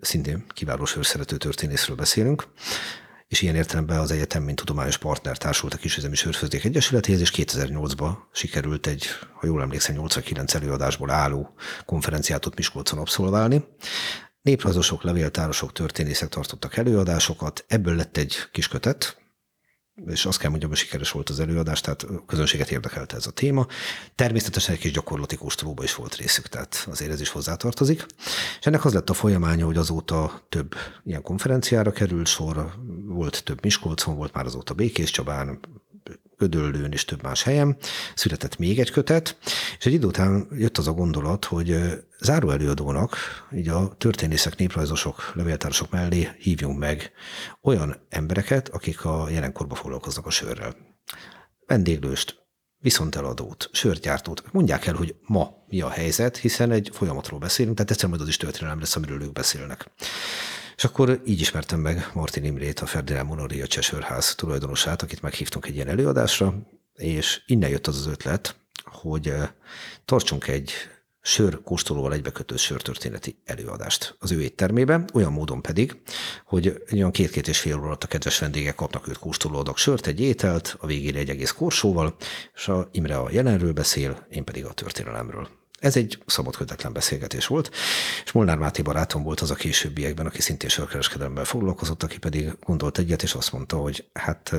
szintén 0.00 0.44
kiváló 0.48 0.84
sörszerető 0.84 1.36
történészről 1.36 1.96
beszélünk, 1.96 2.48
és 3.28 3.42
ilyen 3.42 3.54
értelemben 3.54 3.98
az 3.98 4.10
egyetem, 4.10 4.42
mint 4.42 4.58
tudományos 4.58 4.98
partner 4.98 5.36
társult 5.36 5.74
a 5.74 5.76
Kisüzemi 5.76 6.14
Sörfőzdék 6.14 6.64
Egyesületéhez, 6.64 7.20
és 7.20 7.32
2008-ban 7.36 8.12
sikerült 8.32 8.86
egy, 8.86 9.06
ha 9.32 9.46
jól 9.46 9.62
emlékszem, 9.62 9.94
89 9.94 10.54
előadásból 10.54 11.10
álló 11.10 11.54
konferenciát 11.84 12.46
ott 12.46 12.56
Miskolcon 12.56 12.98
abszolválni. 12.98 13.64
Néprajzosok, 14.42 15.02
levéltárosok, 15.02 15.72
történészek 15.72 16.28
tartottak 16.28 16.76
előadásokat, 16.76 17.64
ebből 17.68 17.96
lett 17.96 18.16
egy 18.16 18.36
kis 18.52 18.68
kötet, 18.68 19.16
és 20.06 20.26
azt 20.26 20.38
kell 20.38 20.50
mondjam, 20.50 20.70
hogy 20.70 20.78
sikeres 20.78 21.10
volt 21.10 21.28
az 21.28 21.40
előadás, 21.40 21.80
tehát 21.80 22.02
a 22.02 22.24
közönséget 22.26 22.70
érdekelte 22.70 23.16
ez 23.16 23.26
a 23.26 23.30
téma. 23.30 23.66
Természetesen 24.14 24.74
egy 24.74 24.80
kis 24.80 24.92
gyakorlati 24.92 25.36
kóstolóba 25.36 25.82
is 25.82 25.94
volt 25.94 26.16
részük, 26.16 26.46
tehát 26.46 26.86
azért 26.90 27.10
ez 27.10 27.20
is 27.20 27.28
hozzátartozik. 27.28 28.06
És 28.60 28.66
ennek 28.66 28.84
az 28.84 28.92
lett 28.92 29.10
a 29.10 29.14
folyamánya, 29.14 29.66
hogy 29.66 29.76
azóta 29.76 30.46
több 30.48 30.74
ilyen 31.04 31.22
konferenciára 31.22 31.90
került 31.90 32.26
sor, 32.26 32.72
volt 33.04 33.44
több 33.44 33.62
Miskolcon, 33.62 34.16
volt 34.16 34.34
már 34.34 34.44
azóta 34.44 34.74
Békés 34.74 35.10
Csabán, 35.10 35.60
Gödöllőn 36.38 36.92
és 36.92 37.04
több 37.04 37.22
más 37.22 37.42
helyen, 37.42 37.76
született 38.14 38.58
még 38.58 38.78
egy 38.78 38.90
kötet, 38.90 39.36
és 39.78 39.86
egy 39.86 39.92
idő 39.92 40.06
után 40.06 40.48
jött 40.52 40.78
az 40.78 40.86
a 40.86 40.92
gondolat, 40.92 41.44
hogy 41.44 41.76
záró 42.18 42.50
előadónak, 42.50 43.16
így 43.54 43.68
a 43.68 43.94
történészek, 43.98 44.56
néprajzosok, 44.56 45.32
levéltárosok 45.34 45.90
mellé 45.90 46.28
hívjunk 46.38 46.78
meg 46.78 47.12
olyan 47.62 48.06
embereket, 48.08 48.68
akik 48.68 49.04
a 49.04 49.26
jelenkorban 49.30 49.76
foglalkoznak 49.76 50.26
a 50.26 50.30
sörrel. 50.30 50.76
Vendéglőst, 51.66 52.46
viszonteladót, 52.78 53.68
sörgyártót. 53.72 54.42
Mondják 54.52 54.86
el, 54.86 54.94
hogy 54.94 55.14
ma 55.22 55.50
mi 55.66 55.80
a 55.80 55.88
helyzet, 55.88 56.36
hiszen 56.36 56.70
egy 56.70 56.90
folyamatról 56.92 57.38
beszélünk, 57.38 57.76
tehát 57.76 57.90
egyszer 57.90 58.08
majd 58.08 58.20
az 58.20 58.28
is 58.28 58.36
történelem 58.36 58.78
lesz, 58.78 58.96
amiről 58.96 59.22
ők 59.22 59.32
beszélnek. 59.32 59.90
És 60.78 60.84
akkor 60.84 61.20
így 61.24 61.40
ismertem 61.40 61.80
meg 61.80 62.10
Martin 62.14 62.44
Imrét, 62.44 62.80
a 62.80 62.86
Ferdinand 62.86 63.28
Monoria 63.28 63.66
Csesörház 63.66 64.34
tulajdonosát, 64.34 65.02
akit 65.02 65.22
meghívtunk 65.22 65.66
egy 65.66 65.74
ilyen 65.74 65.88
előadásra, 65.88 66.54
és 66.94 67.42
innen 67.46 67.70
jött 67.70 67.86
az 67.86 67.96
az 67.96 68.06
ötlet, 68.06 68.56
hogy 68.84 69.28
eh, 69.28 69.48
tartsunk 70.04 70.46
egy 70.46 70.72
sör 71.20 71.62
kóstolóval 71.62 72.12
egybekötő 72.12 72.56
sörtörténeti 72.56 73.38
előadást 73.44 74.16
az 74.18 74.32
ő 74.32 74.42
éttermében, 74.42 75.08
olyan 75.12 75.32
módon 75.32 75.62
pedig, 75.62 76.00
hogy 76.44 76.82
olyan 76.92 77.10
két-két 77.10 77.48
és 77.48 77.58
fél 77.60 77.76
óra 77.76 77.86
alatt 77.86 78.04
a 78.04 78.06
kedves 78.06 78.38
vendégek 78.38 78.74
kapnak 78.74 79.08
őt 79.08 79.18
kóstolóadag 79.18 79.76
sört, 79.76 80.06
egy 80.06 80.20
ételt, 80.20 80.76
a 80.80 80.86
végére 80.86 81.18
egy 81.18 81.30
egész 81.30 81.50
korsóval, 81.50 82.16
és 82.54 82.68
a 82.68 82.88
Imre 82.92 83.16
a 83.18 83.30
jelenről 83.30 83.72
beszél, 83.72 84.26
én 84.30 84.44
pedig 84.44 84.64
a 84.64 84.72
történelemről. 84.72 85.57
Ez 85.78 85.96
egy 85.96 86.22
szabad 86.26 86.56
kötetlen 86.56 86.92
beszélgetés 86.92 87.46
volt, 87.46 87.70
és 88.24 88.32
Molnár 88.32 88.56
Máté 88.56 88.82
barátom 88.82 89.22
volt 89.22 89.40
az 89.40 89.50
a 89.50 89.54
későbbiekben, 89.54 90.26
aki 90.26 90.40
szintén 90.40 90.68
sörkereskedelemben 90.68 91.44
foglalkozott, 91.44 92.02
aki 92.02 92.18
pedig 92.18 92.56
gondolt 92.60 92.98
egyet, 92.98 93.22
és 93.22 93.34
azt 93.34 93.52
mondta, 93.52 93.76
hogy 93.76 94.08
hát 94.12 94.52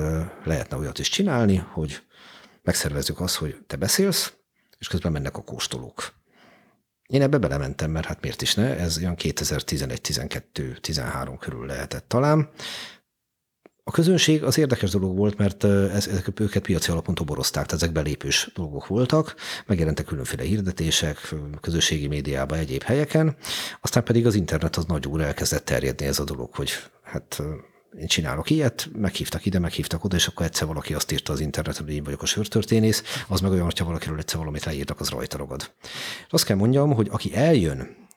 lehetne 0.43 0.77
olyat 0.77 0.99
is 0.99 1.09
csinálni, 1.09 1.63
hogy 1.71 2.01
megszervezzük 2.63 3.19
azt, 3.19 3.35
hogy 3.35 3.57
te 3.67 3.75
beszélsz, 3.75 4.33
és 4.77 4.87
közben 4.87 5.11
mennek 5.11 5.37
a 5.37 5.43
kóstolók. 5.43 6.13
Én 7.07 7.21
ebbe 7.21 7.37
belementem, 7.37 7.91
mert 7.91 8.05
hát 8.05 8.21
miért 8.21 8.41
is 8.41 8.53
ne, 8.53 8.77
ez 8.77 8.97
olyan 8.97 9.15
2011, 9.15 10.01
12, 10.01 10.77
13 10.81 11.37
körül 11.37 11.65
lehetett 11.65 12.07
talán. 12.07 12.49
A 13.89 13.91
közönség 13.91 14.43
az 14.43 14.57
érdekes 14.57 14.91
dolog 14.91 15.17
volt, 15.17 15.37
mert 15.37 15.63
ez, 15.63 16.07
ezek 16.07 16.39
őket 16.39 16.63
piaci 16.63 16.91
alapon 16.91 17.15
toborozták, 17.15 17.65
tehát 17.65 17.81
ezek 17.81 17.91
belépős 17.91 18.51
dolgok 18.55 18.87
voltak, 18.87 19.35
megjelentek 19.65 20.05
különféle 20.05 20.43
hirdetések, 20.43 21.35
közösségi 21.61 22.07
médiában, 22.07 22.57
egyéb 22.57 22.83
helyeken, 22.83 23.35
aztán 23.81 24.03
pedig 24.03 24.25
az 24.25 24.35
internet 24.35 24.75
az 24.75 24.85
nagy 24.85 25.07
úr 25.07 25.21
elkezdett 25.21 25.65
terjedni 25.65 26.05
ez 26.05 26.19
a 26.19 26.23
dolog, 26.23 26.55
hogy 26.55 26.71
hát 27.03 27.41
én 27.99 28.07
csinálok 28.07 28.49
ilyet, 28.49 28.89
meghívtak 28.93 29.45
ide, 29.45 29.59
meghívtak 29.59 30.03
oda, 30.03 30.15
és 30.15 30.27
akkor 30.27 30.45
egyszer 30.45 30.67
valaki 30.67 30.93
azt 30.93 31.11
írta 31.11 31.33
az 31.33 31.39
interneten, 31.39 31.85
hogy 31.85 31.93
én 31.93 32.03
vagyok 32.03 32.21
a 32.21 32.25
sörtörténész, 32.25 33.03
az 33.27 33.39
meg 33.39 33.51
olyan, 33.51 33.63
hogyha 33.63 33.85
valakiről 33.85 34.17
egyszer 34.17 34.37
valamit 34.37 34.65
leírtak, 34.65 34.99
az 34.99 35.09
rajta 35.09 35.37
ragad. 35.37 35.71
Azt 36.29 36.45
kell 36.45 36.57
mondjam, 36.57 36.93
hogy 36.93 37.07
aki 37.11 37.35
eljön, 37.35 38.07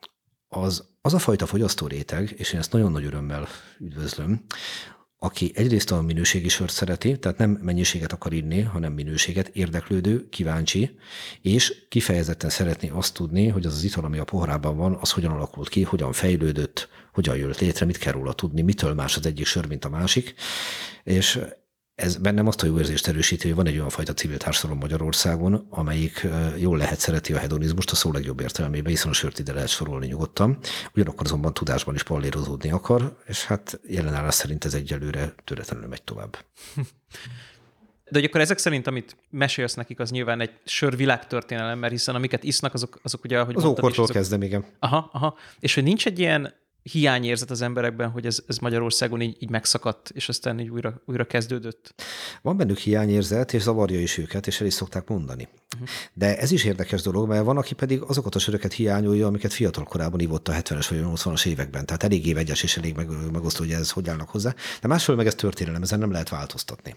az, 0.47 0.87
az 1.01 1.13
a 1.13 1.19
fajta 1.19 1.45
fogyasztó 1.45 1.87
réteg, 1.87 2.33
és 2.37 2.53
én 2.53 2.59
ezt 2.59 2.71
nagyon 2.71 2.91
nagy 2.91 3.05
örömmel 3.05 3.47
üdvözlöm, 3.79 4.45
aki 5.23 5.51
egyrészt 5.55 5.91
a 5.91 6.01
minőségi 6.01 6.49
sört 6.49 6.71
szereti, 6.71 7.19
tehát 7.19 7.37
nem 7.37 7.59
mennyiséget 7.61 8.11
akar 8.11 8.33
inni, 8.33 8.61
hanem 8.61 8.93
minőséget, 8.93 9.47
érdeklődő, 9.47 10.29
kíváncsi, 10.29 10.95
és 11.41 11.85
kifejezetten 11.89 12.49
szeretné 12.49 12.89
azt 12.89 13.13
tudni, 13.13 13.47
hogy 13.47 13.65
az 13.65 13.75
az 13.75 13.83
ital, 13.83 14.03
ami 14.03 14.17
a 14.17 14.23
pohárában 14.23 14.77
van, 14.77 14.97
az 15.01 15.11
hogyan 15.11 15.31
alakult 15.31 15.69
ki, 15.69 15.83
hogyan 15.83 16.11
fejlődött, 16.13 16.89
hogyan 17.13 17.37
jött 17.37 17.59
létre, 17.59 17.85
mit 17.85 17.97
kell 17.97 18.11
róla 18.11 18.33
tudni, 18.33 18.61
mitől 18.61 18.93
más 18.93 19.17
az 19.17 19.25
egyik 19.25 19.45
sör, 19.45 19.65
mint 19.65 19.85
a 19.85 19.89
másik. 19.89 20.33
És 21.03 21.39
ez 21.95 22.17
bennem 22.17 22.47
azt 22.47 22.63
a 22.63 22.65
jó 22.65 22.77
érzést 22.77 23.07
erősíti, 23.07 23.47
hogy 23.47 23.55
van 23.55 23.67
egy 23.67 23.75
olyan 23.77 23.89
fajta 23.89 24.13
civil 24.13 24.37
társadalom 24.37 24.79
Magyarországon, 24.79 25.67
amelyik 25.69 26.27
jól 26.57 26.77
lehet 26.77 26.99
szereti 26.99 27.33
a 27.33 27.37
hedonizmust 27.37 27.91
a 27.91 27.95
szó 27.95 28.11
legjobb 28.11 28.39
értelmében, 28.39 28.91
hiszen 28.91 29.09
a 29.09 29.13
sört 29.13 29.39
ide 29.39 29.53
lehet 29.53 29.69
sorolni 29.69 30.07
nyugodtan, 30.07 30.57
ugyanakkor 30.93 31.25
azonban 31.25 31.53
tudásban 31.53 31.95
is 31.95 32.03
pallérozódni 32.03 32.71
akar, 32.71 33.17
és 33.25 33.45
hát 33.45 33.79
jelenállás 33.87 34.33
szerint 34.33 34.65
ez 34.65 34.73
egyelőre 34.73 35.33
töretlenül 35.43 35.87
megy 35.87 36.03
tovább. 36.03 36.37
De 38.03 38.19
hogy 38.19 38.23
akkor 38.23 38.41
ezek 38.41 38.57
szerint, 38.57 38.87
amit 38.87 39.15
mesélsz 39.29 39.73
nekik, 39.73 39.99
az 39.99 40.11
nyilván 40.11 40.41
egy 40.41 40.51
sör 40.65 40.95
világtörténelem, 40.97 41.79
mert 41.79 41.91
hiszen 41.91 42.15
amiket 42.15 42.43
isznak, 42.43 42.73
azok, 42.73 42.99
azok 43.03 43.23
ugye, 43.23 43.39
ahogy 43.39 43.55
Az 43.55 43.63
ókortól 43.63 44.03
azok... 44.03 44.15
kezdem, 44.15 44.41
igen. 44.41 44.65
Aha, 44.79 45.09
aha. 45.13 45.37
És 45.59 45.73
hogy 45.73 45.83
nincs 45.83 46.05
egy 46.05 46.19
ilyen 46.19 46.53
hiányérzet 46.83 47.51
az 47.51 47.61
emberekben, 47.61 48.09
hogy 48.09 48.25
ez, 48.25 48.39
ez 48.47 48.57
Magyarországon 48.57 49.21
így, 49.21 49.37
így 49.39 49.49
megszakadt, 49.49 50.09
és 50.09 50.29
aztán 50.29 50.59
így 50.59 50.69
újra, 50.69 51.01
újra 51.05 51.25
kezdődött. 51.25 51.93
Van 52.41 52.57
bennük 52.57 52.77
hiányérzet, 52.77 53.53
és 53.53 53.61
zavarja 53.61 53.99
is 53.99 54.17
őket, 54.17 54.47
és 54.47 54.61
el 54.61 54.67
is 54.67 54.73
szokták 54.73 55.07
mondani. 55.07 55.47
Uh-huh. 55.73 55.87
De 56.13 56.37
ez 56.37 56.51
is 56.51 56.63
érdekes 56.63 57.01
dolog, 57.01 57.27
mert 57.27 57.43
van, 57.43 57.57
aki 57.57 57.73
pedig 57.73 58.01
azokat 58.01 58.35
a 58.35 58.39
söröket 58.39 58.73
hiányolja, 58.73 59.27
amiket 59.27 59.53
fiatal 59.53 59.83
korában 59.83 60.19
ivott 60.19 60.47
a 60.47 60.53
70-es 60.53 60.85
vagy 60.89 61.01
80-as 61.03 61.45
években. 61.45 61.85
Tehát 61.85 62.03
eléggé 62.03 62.33
vegyes 62.33 62.63
és 62.63 62.77
elég 62.77 62.95
meg, 62.95 63.07
megosztó, 63.31 63.63
hogy 63.63 63.73
ez 63.73 63.91
hogy 63.91 64.09
állnak 64.09 64.29
hozzá. 64.29 64.55
De 64.81 64.87
másfél 64.87 65.15
meg 65.15 65.27
ez 65.27 65.35
történelem, 65.35 65.81
ezen 65.81 65.99
nem 65.99 66.11
lehet 66.11 66.29
változtatni. 66.29 66.95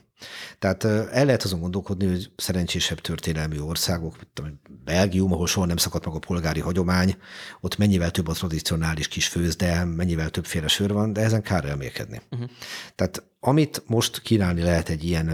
Tehát 0.59 0.85
el 0.85 1.25
lehet 1.25 1.43
azon 1.43 1.61
gondolkodni, 1.61 2.07
hogy 2.07 2.31
szerencsésebb 2.37 3.01
történelmi 3.01 3.59
országok, 3.59 4.17
mint 4.19 4.61
Belgium, 4.85 5.33
ahol 5.33 5.47
soha 5.47 5.67
nem 5.67 5.77
szakadt 5.77 6.05
meg 6.05 6.15
a 6.15 6.19
polgári 6.19 6.61
hagyomány, 6.61 7.17
ott 7.61 7.77
mennyivel 7.77 8.11
több 8.11 8.29
a 8.29 8.33
tradicionális 8.33 9.09
kis 9.09 9.29
főzde, 9.29 9.85
mennyivel 9.85 10.31
többféle 10.31 10.69
sör 10.69 10.93
van, 10.93 11.12
de 11.12 11.21
ezen 11.21 11.43
kár 11.43 11.65
elmélkedni. 11.65 12.21
Uh-huh. 12.31 12.49
Tehát 12.95 13.25
amit 13.46 13.82
most 13.87 14.20
kínálni 14.22 14.62
lehet 14.62 14.88
egy 14.88 15.04
ilyen 15.04 15.26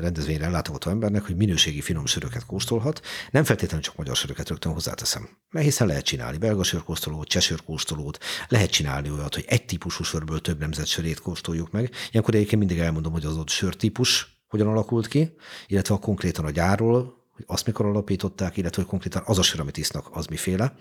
rendezvényre 0.00 0.48
látogató 0.48 0.90
embernek, 0.90 1.26
hogy 1.26 1.36
minőségi 1.36 1.80
finom 1.80 2.06
söröket 2.06 2.46
kóstolhat, 2.46 3.00
nem 3.30 3.44
feltétlenül 3.44 3.84
csak 3.84 3.96
magyar 3.96 4.16
söröket 4.16 4.48
rögtön 4.48 4.72
hozzáteszem. 4.72 5.28
Mert 5.50 5.64
hiszen 5.64 5.86
lehet 5.86 6.04
csinálni 6.04 6.38
belga 6.38 6.62
sörkóstolót, 6.62 7.28
csesörkóstolót, 7.28 8.18
lehet 8.48 8.70
csinálni 8.70 9.10
olyat, 9.10 9.34
hogy 9.34 9.44
egy 9.48 9.64
típusú 9.64 10.04
sörből 10.04 10.40
több 10.40 10.58
nemzet 10.58 10.86
sörét 10.86 11.20
kóstoljuk 11.20 11.70
meg. 11.70 11.90
Ilyenkor 12.10 12.34
egyébként 12.34 12.58
mindig 12.58 12.78
elmondom, 12.78 13.12
hogy 13.12 13.24
az 13.24 13.36
ott 13.36 13.48
sörtípus 13.48 14.42
hogyan 14.46 14.66
alakult 14.66 15.08
ki, 15.08 15.34
illetve 15.66 15.94
a 15.94 15.98
konkrétan 15.98 16.44
a 16.44 16.50
gyárról, 16.50 17.16
hogy 17.32 17.44
azt 17.46 17.66
mikor 17.66 17.86
alapították, 17.86 18.56
illetve 18.56 18.82
hogy 18.82 18.90
konkrétan 18.90 19.22
az 19.24 19.38
a 19.38 19.42
sör, 19.42 19.60
amit 19.60 19.76
isznak, 19.76 20.08
az 20.12 20.26
miféle. 20.26 20.74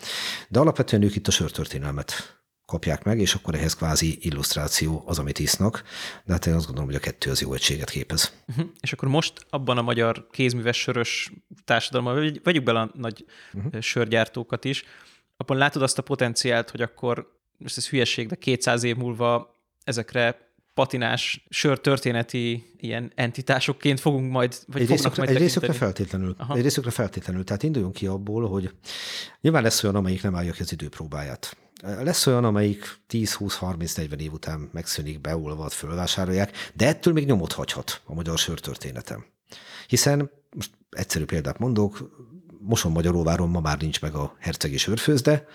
De 0.49 0.59
alapvetően 0.59 1.03
ők 1.03 1.15
itt 1.15 1.27
a 1.27 1.31
sörtörténelmet 1.31 2.37
kapják 2.67 3.03
meg, 3.03 3.19
és 3.19 3.33
akkor 3.33 3.55
ehhez 3.55 3.75
kvázi 3.75 4.17
illusztráció 4.19 5.03
az, 5.05 5.19
amit 5.19 5.39
isznak. 5.39 5.83
De 6.25 6.33
hát 6.33 6.45
én 6.45 6.53
azt 6.53 6.65
gondolom, 6.65 6.89
hogy 6.89 6.99
a 6.99 7.03
kettő 7.03 7.29
az 7.31 7.41
jó 7.41 7.53
egységet 7.53 7.89
képez. 7.89 8.33
Uh-huh. 8.47 8.65
És 8.81 8.93
akkor 8.93 9.09
most 9.09 9.33
abban 9.49 9.77
a 9.77 9.81
magyar 9.81 10.27
kézműves 10.31 10.77
sörös 10.77 11.31
társadalomban, 11.65 12.39
vegyük 12.43 12.63
bele 12.63 12.79
a 12.79 12.91
nagy 12.93 13.25
uh-huh. 13.53 13.81
sörgyártókat 13.81 14.65
is, 14.65 14.83
abban 15.37 15.57
látod 15.57 15.81
azt 15.81 15.97
a 15.97 16.01
potenciált, 16.01 16.69
hogy 16.69 16.81
akkor, 16.81 17.39
most 17.57 17.77
ez 17.77 17.89
hülyeség, 17.89 18.27
de 18.27 18.35
200 18.35 18.83
év 18.83 18.95
múlva 18.95 19.55
ezekre 19.83 20.47
patinás 20.73 21.45
sörtörténeti 21.49 22.73
ilyen 22.77 23.11
entitásokként 23.15 23.99
fogunk 23.99 24.31
majd, 24.31 24.59
vagy 24.67 24.81
egy 24.81 24.87
részükre, 24.87 25.23
majd 25.23 25.35
egy 25.35 25.41
részükre 25.41 25.73
feltétlenül. 25.73 26.35
Aha. 26.37 26.55
Egy 26.55 26.61
részükre 26.61 26.91
feltétlenül. 26.91 27.43
Tehát 27.43 27.63
induljunk 27.63 27.93
ki 27.93 28.07
abból, 28.07 28.47
hogy 28.47 28.71
nyilván 29.41 29.63
lesz 29.63 29.83
olyan, 29.83 29.95
amelyik 29.95 30.23
nem 30.23 30.35
állja 30.35 30.51
ki 30.51 30.61
az 30.61 30.71
időpróbáját. 30.71 31.57
Lesz 31.81 32.27
olyan, 32.27 32.43
amelyik 32.43 32.99
10-20-30-40 33.09 34.19
év 34.19 34.33
után 34.33 34.69
megszűnik, 34.73 35.21
beolvad, 35.21 35.71
fölvásárolják, 35.71 36.71
de 36.73 36.87
ettől 36.87 37.13
még 37.13 37.25
nyomot 37.25 37.51
hagyhat 37.51 38.01
a 38.05 38.13
magyar 38.13 38.37
sörtörténetem. 38.37 39.25
Hiszen, 39.87 40.31
most 40.55 40.71
egyszerű 40.89 41.25
példát 41.25 41.59
mondok, 41.59 42.09
Moson 42.59 42.91
Magyaróváron 42.91 43.49
ma 43.49 43.59
már 43.59 43.81
nincs 43.81 44.01
meg 44.01 44.13
a 44.13 44.35
hercegi 44.39 44.77
sörfőzde, 44.77 45.47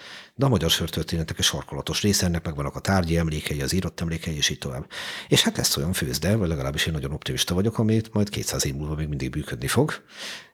de 0.43 0.49
a 0.49 0.51
magyar 0.51 0.71
sörtörténetek 0.71 1.39
egy 1.39 1.45
sarkalatos 1.45 2.03
része, 2.03 2.27
ennek 2.27 2.45
megvannak 2.45 2.77
a 2.77 2.81
tárgyi 2.81 3.17
emlékei, 3.17 3.61
az 3.61 3.73
írott 3.73 4.01
emlékei, 4.01 4.37
és 4.37 4.49
így 4.49 4.59
tovább. 4.59 4.87
És 5.29 5.43
hát 5.43 5.57
lesz 5.57 5.77
olyan 5.77 5.93
főzde, 5.93 6.37
vagy 6.37 6.49
legalábbis 6.49 6.87
én 6.87 6.93
nagyon 6.93 7.13
optimista 7.13 7.55
vagyok, 7.55 7.79
amit 7.79 8.13
majd 8.13 8.29
200 8.29 8.67
év 8.67 8.75
múlva 8.75 8.95
még 8.95 9.09
mindig 9.09 9.35
működni 9.35 9.67
fog, 9.67 9.93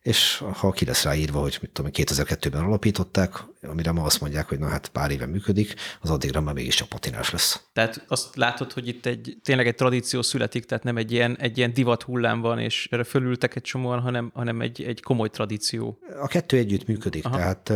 és 0.03 0.43
ha 0.53 0.71
ki 0.71 0.85
lesz 0.85 1.05
ráírva, 1.05 1.41
hogy 1.41 1.59
mit 1.61 1.71
tudom, 1.71 1.91
2002-ben 1.95 2.65
alapították, 2.65 3.33
amire 3.63 3.93
ma 3.93 4.03
azt 4.03 4.21
mondják, 4.21 4.49
hogy 4.49 4.59
na 4.59 4.69
hát 4.69 4.89
pár 4.89 5.11
éve 5.11 5.27
működik, 5.27 5.75
az 6.01 6.11
addigra 6.11 6.41
már 6.41 6.55
mégiscsak 6.55 6.89
patinás 6.89 7.31
lesz. 7.31 7.63
Tehát 7.73 8.05
azt 8.09 8.37
látod, 8.37 8.73
hogy 8.73 8.89
itt 8.89 9.07
egy, 9.07 9.39
tényleg 9.43 9.67
egy 9.67 9.75
tradíció 9.75 10.23
születik, 10.23 10.65
tehát 10.65 10.85
nem 10.85 10.97
egy 10.97 11.13
ilyen, 11.13 11.37
egy 11.39 11.59
ilyen 11.59 11.73
divat 11.73 12.03
hullám 12.03 12.41
van, 12.41 12.59
és 12.59 12.89
erre 12.91 13.05
fölültek 13.05 13.57
egy 13.57 13.63
csomóan, 13.63 14.01
hanem, 14.01 14.31
hanem 14.35 14.61
egy, 14.61 14.83
egy 14.83 15.03
komoly 15.03 15.29
tradíció. 15.29 15.99
A 16.21 16.27
kettő 16.27 16.57
együtt 16.57 16.87
működik, 16.87 17.25
Aha. 17.25 17.37
tehát 17.37 17.73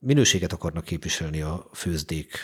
minőséget 0.00 0.52
akarnak 0.52 0.84
képviselni 0.84 1.40
a 1.40 1.68
főzdék 1.72 2.38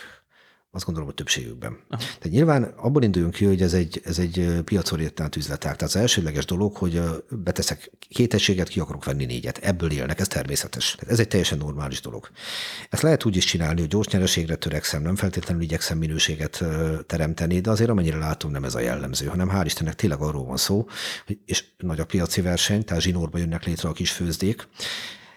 azt 0.76 0.84
gondolom, 0.84 1.08
hogy 1.08 1.18
többségükben. 1.18 1.78
Aha. 1.88 2.02
Tehát 2.02 2.30
nyilván 2.30 2.62
abból 2.62 3.02
induljunk 3.02 3.34
ki, 3.34 3.44
hogy 3.44 3.62
ez 3.62 3.72
egy, 3.72 4.00
ez 4.04 4.18
egy 4.18 4.60
piacorientált 4.64 5.36
üzletág. 5.36 5.76
Tehát 5.76 5.94
az 5.94 6.00
elsődleges 6.00 6.44
dolog, 6.44 6.76
hogy 6.76 7.00
beteszek 7.30 7.90
két 8.08 8.34
egységet, 8.34 8.68
ki 8.68 8.80
akarok 8.80 9.04
venni 9.04 9.24
négyet. 9.24 9.58
Ebből 9.58 9.90
élnek, 9.90 10.20
ez 10.20 10.28
természetes. 10.28 10.94
Tehát 10.94 11.12
ez 11.12 11.20
egy 11.20 11.28
teljesen 11.28 11.58
normális 11.58 12.00
dolog. 12.00 12.30
Ezt 12.90 13.02
lehet 13.02 13.24
úgy 13.24 13.36
is 13.36 13.44
csinálni, 13.44 13.80
hogy 13.80 13.88
gyors 13.88 14.08
nyereségre 14.08 14.56
törekszem, 14.56 15.02
nem 15.02 15.16
feltétlenül 15.16 15.62
igyekszem 15.62 15.98
minőséget 15.98 16.64
teremteni, 17.06 17.60
de 17.60 17.70
azért 17.70 17.90
amennyire 17.90 18.18
látom, 18.18 18.50
nem 18.50 18.64
ez 18.64 18.74
a 18.74 18.80
jellemző, 18.80 19.26
hanem 19.26 19.50
hál' 19.52 19.64
Istennek 19.64 19.94
tényleg 19.94 20.20
arról 20.20 20.44
van 20.44 20.56
szó, 20.56 20.86
hogy, 21.26 21.38
és 21.44 21.64
nagy 21.78 22.00
a 22.00 22.04
piaci 22.04 22.40
verseny, 22.40 22.84
tehát 22.84 23.02
zsinórba 23.02 23.38
jönnek 23.38 23.64
létre 23.64 23.88
a 23.88 23.92
kis 23.92 24.10
főzdék, 24.10 24.68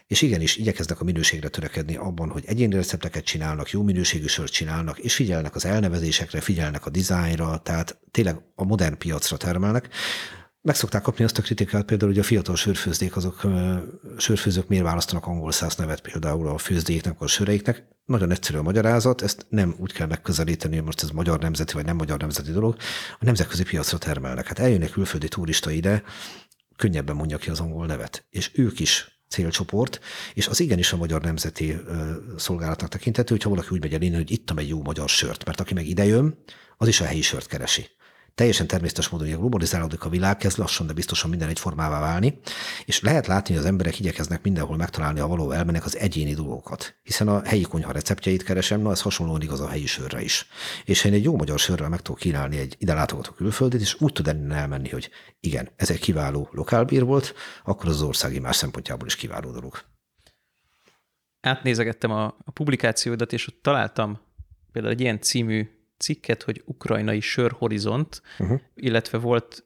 és 0.09 0.21
igenis 0.21 0.55
igyekeznek 0.55 1.01
a 1.01 1.03
minőségre 1.03 1.47
törekedni 1.47 1.95
abban, 1.95 2.29
hogy 2.29 2.43
egyéni 2.45 2.75
recepteket 2.75 3.23
csinálnak, 3.23 3.69
jó 3.69 3.83
minőségű 3.83 4.25
sört 4.25 4.51
csinálnak, 4.51 4.99
és 4.99 5.15
figyelnek 5.15 5.55
az 5.55 5.65
elnevezésekre, 5.65 6.41
figyelnek 6.41 6.85
a 6.85 6.89
dizájnra, 6.89 7.57
tehát 7.57 7.99
tényleg 8.11 8.41
a 8.55 8.63
modern 8.63 8.97
piacra 8.97 9.37
termelnek. 9.37 9.89
Meg 10.61 10.75
szokták 10.75 11.01
kapni 11.01 11.23
azt 11.23 11.37
a 11.37 11.41
kritikát 11.41 11.85
például, 11.85 12.11
hogy 12.11 12.19
a 12.19 12.23
fiatal 12.23 12.55
sörfőzdék, 12.55 13.15
azok 13.15 13.47
sörfőzők 14.17 14.67
miért 14.67 14.83
választanak 14.83 15.25
angol 15.25 15.51
száz 15.51 15.75
nevet 15.75 16.01
például 16.01 16.47
a 16.47 16.57
főzdéknek, 16.57 17.21
a 17.21 17.27
söreiknek. 17.27 17.87
Nagyon 18.05 18.31
egyszerű 18.31 18.57
a 18.57 18.61
magyarázat, 18.61 19.21
ezt 19.21 19.45
nem 19.49 19.75
úgy 19.77 19.93
kell 19.93 20.07
megközelíteni, 20.07 20.75
hogy 20.75 20.85
most 20.85 21.03
ez 21.03 21.09
magyar 21.09 21.39
nemzeti 21.39 21.73
vagy 21.73 21.85
nem 21.85 21.95
magyar 21.95 22.19
nemzeti 22.19 22.51
dolog, 22.51 22.75
a 23.19 23.25
nemzetközi 23.25 23.63
piacra 23.63 23.97
termelnek. 23.97 24.47
Hát 24.47 24.59
eljönnek 24.59 24.89
külföldi 24.89 25.27
turista 25.27 25.71
ide, 25.71 26.03
könnyebben 26.75 27.15
mondja 27.15 27.37
ki 27.37 27.49
az 27.49 27.59
angol 27.59 27.85
nevet. 27.85 28.25
És 28.29 28.51
ők 28.53 28.79
is 28.79 29.18
célcsoport, 29.29 29.99
és 30.33 30.47
az 30.47 30.59
igenis 30.59 30.93
a 30.93 30.97
magyar 30.97 31.21
nemzeti 31.21 31.77
szolgálatnak 32.37 32.89
tekinthető, 32.89 33.33
hogyha 33.33 33.49
valaki 33.49 33.67
úgy 33.71 33.81
megy 33.81 33.93
el 33.93 34.01
innen, 34.01 34.17
hogy 34.17 34.31
ittam 34.31 34.57
egy 34.57 34.69
jó 34.69 34.81
magyar 34.81 35.09
sört, 35.09 35.45
mert 35.45 35.59
aki 35.59 35.73
meg 35.73 35.87
idejön, 35.87 36.37
az 36.77 36.87
is 36.87 37.01
a 37.01 37.05
helyi 37.05 37.21
sört 37.21 37.47
keresi 37.47 37.87
teljesen 38.39 38.67
természetes 38.67 39.09
módon, 39.09 39.27
hogy 39.27 39.37
globalizálódik 39.37 40.03
a 40.03 40.09
világ, 40.09 40.37
kezd 40.37 40.57
lassan, 40.57 40.87
de 40.87 40.93
biztosan 40.93 41.29
minden 41.29 41.49
egyformává 41.49 41.99
válni, 41.99 42.39
és 42.85 43.01
lehet 43.01 43.27
látni, 43.27 43.53
hogy 43.53 43.63
az 43.63 43.69
emberek 43.69 43.99
igyekeznek 43.99 44.41
mindenhol 44.41 44.77
megtalálni 44.77 45.19
a 45.19 45.27
való 45.27 45.51
elmenek 45.51 45.85
az 45.85 45.97
egyéni 45.97 46.33
dolgokat. 46.33 46.95
Hiszen 47.03 47.27
a 47.27 47.41
helyi 47.43 47.61
konyha 47.61 47.91
receptjeit 47.91 48.43
keresem, 48.43 48.81
na 48.81 48.91
ez 48.91 49.01
hasonlóan 49.01 49.41
igaz 49.41 49.59
a 49.59 49.67
helyi 49.67 49.85
sörre 49.85 50.21
is. 50.21 50.47
És 50.85 51.03
én 51.03 51.13
egy 51.13 51.23
jó 51.23 51.35
magyar 51.35 51.59
sörrel 51.59 51.89
meg 51.89 52.01
tudok 52.01 52.19
kínálni 52.19 52.57
egy 52.57 52.75
ide 52.77 52.93
látogató 52.93 53.31
külföldit, 53.31 53.81
és 53.81 54.01
úgy 54.01 54.13
tud 54.13 54.27
elmenni, 54.27 54.89
hogy 54.89 55.09
igen, 55.39 55.69
ez 55.75 55.89
egy 55.89 55.99
kiváló 55.99 56.49
lokálbír 56.51 57.03
volt, 57.03 57.33
akkor 57.63 57.89
az 57.89 58.01
országi 58.01 58.39
más 58.39 58.55
szempontjából 58.55 59.07
is 59.07 59.15
kiváló 59.15 59.51
dolog. 59.51 59.79
Átnézegettem 61.41 62.11
a, 62.11 62.25
a 62.25 62.51
publikációdat, 62.53 63.33
és 63.33 63.47
ott 63.47 63.59
találtam 63.61 64.19
például 64.71 64.93
egy 64.93 65.01
ilyen 65.01 65.21
című 65.21 65.78
cikket, 65.99 66.43
hogy 66.43 66.61
ukrajnai 66.65 67.19
sörhorizont, 67.19 68.21
uh-huh. 68.39 68.59
illetve 68.75 69.17
volt, 69.17 69.65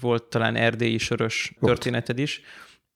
volt 0.00 0.22
talán 0.22 0.56
erdélyi 0.56 0.98
sörös 0.98 1.54
volt. 1.58 1.74
történeted 1.74 2.18
is. 2.18 2.40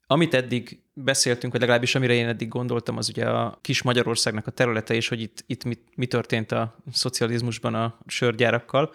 Amit 0.06 0.34
eddig 0.34 0.82
beszéltünk, 0.92 1.52
vagy 1.52 1.60
legalábbis 1.60 1.94
amire 1.94 2.12
én 2.12 2.28
eddig 2.28 2.48
gondoltam, 2.48 2.96
az 2.96 3.08
ugye 3.08 3.28
a 3.28 3.58
kis 3.60 3.82
Magyarországnak 3.82 4.46
a 4.46 4.50
területe, 4.50 4.94
és 4.94 5.08
hogy 5.08 5.20
itt, 5.20 5.44
itt 5.46 5.64
mi, 5.64 5.78
mi 5.94 6.06
történt 6.06 6.52
a 6.52 6.76
szocializmusban 6.92 7.74
a 7.74 7.98
sörgyárakkal. 8.06 8.94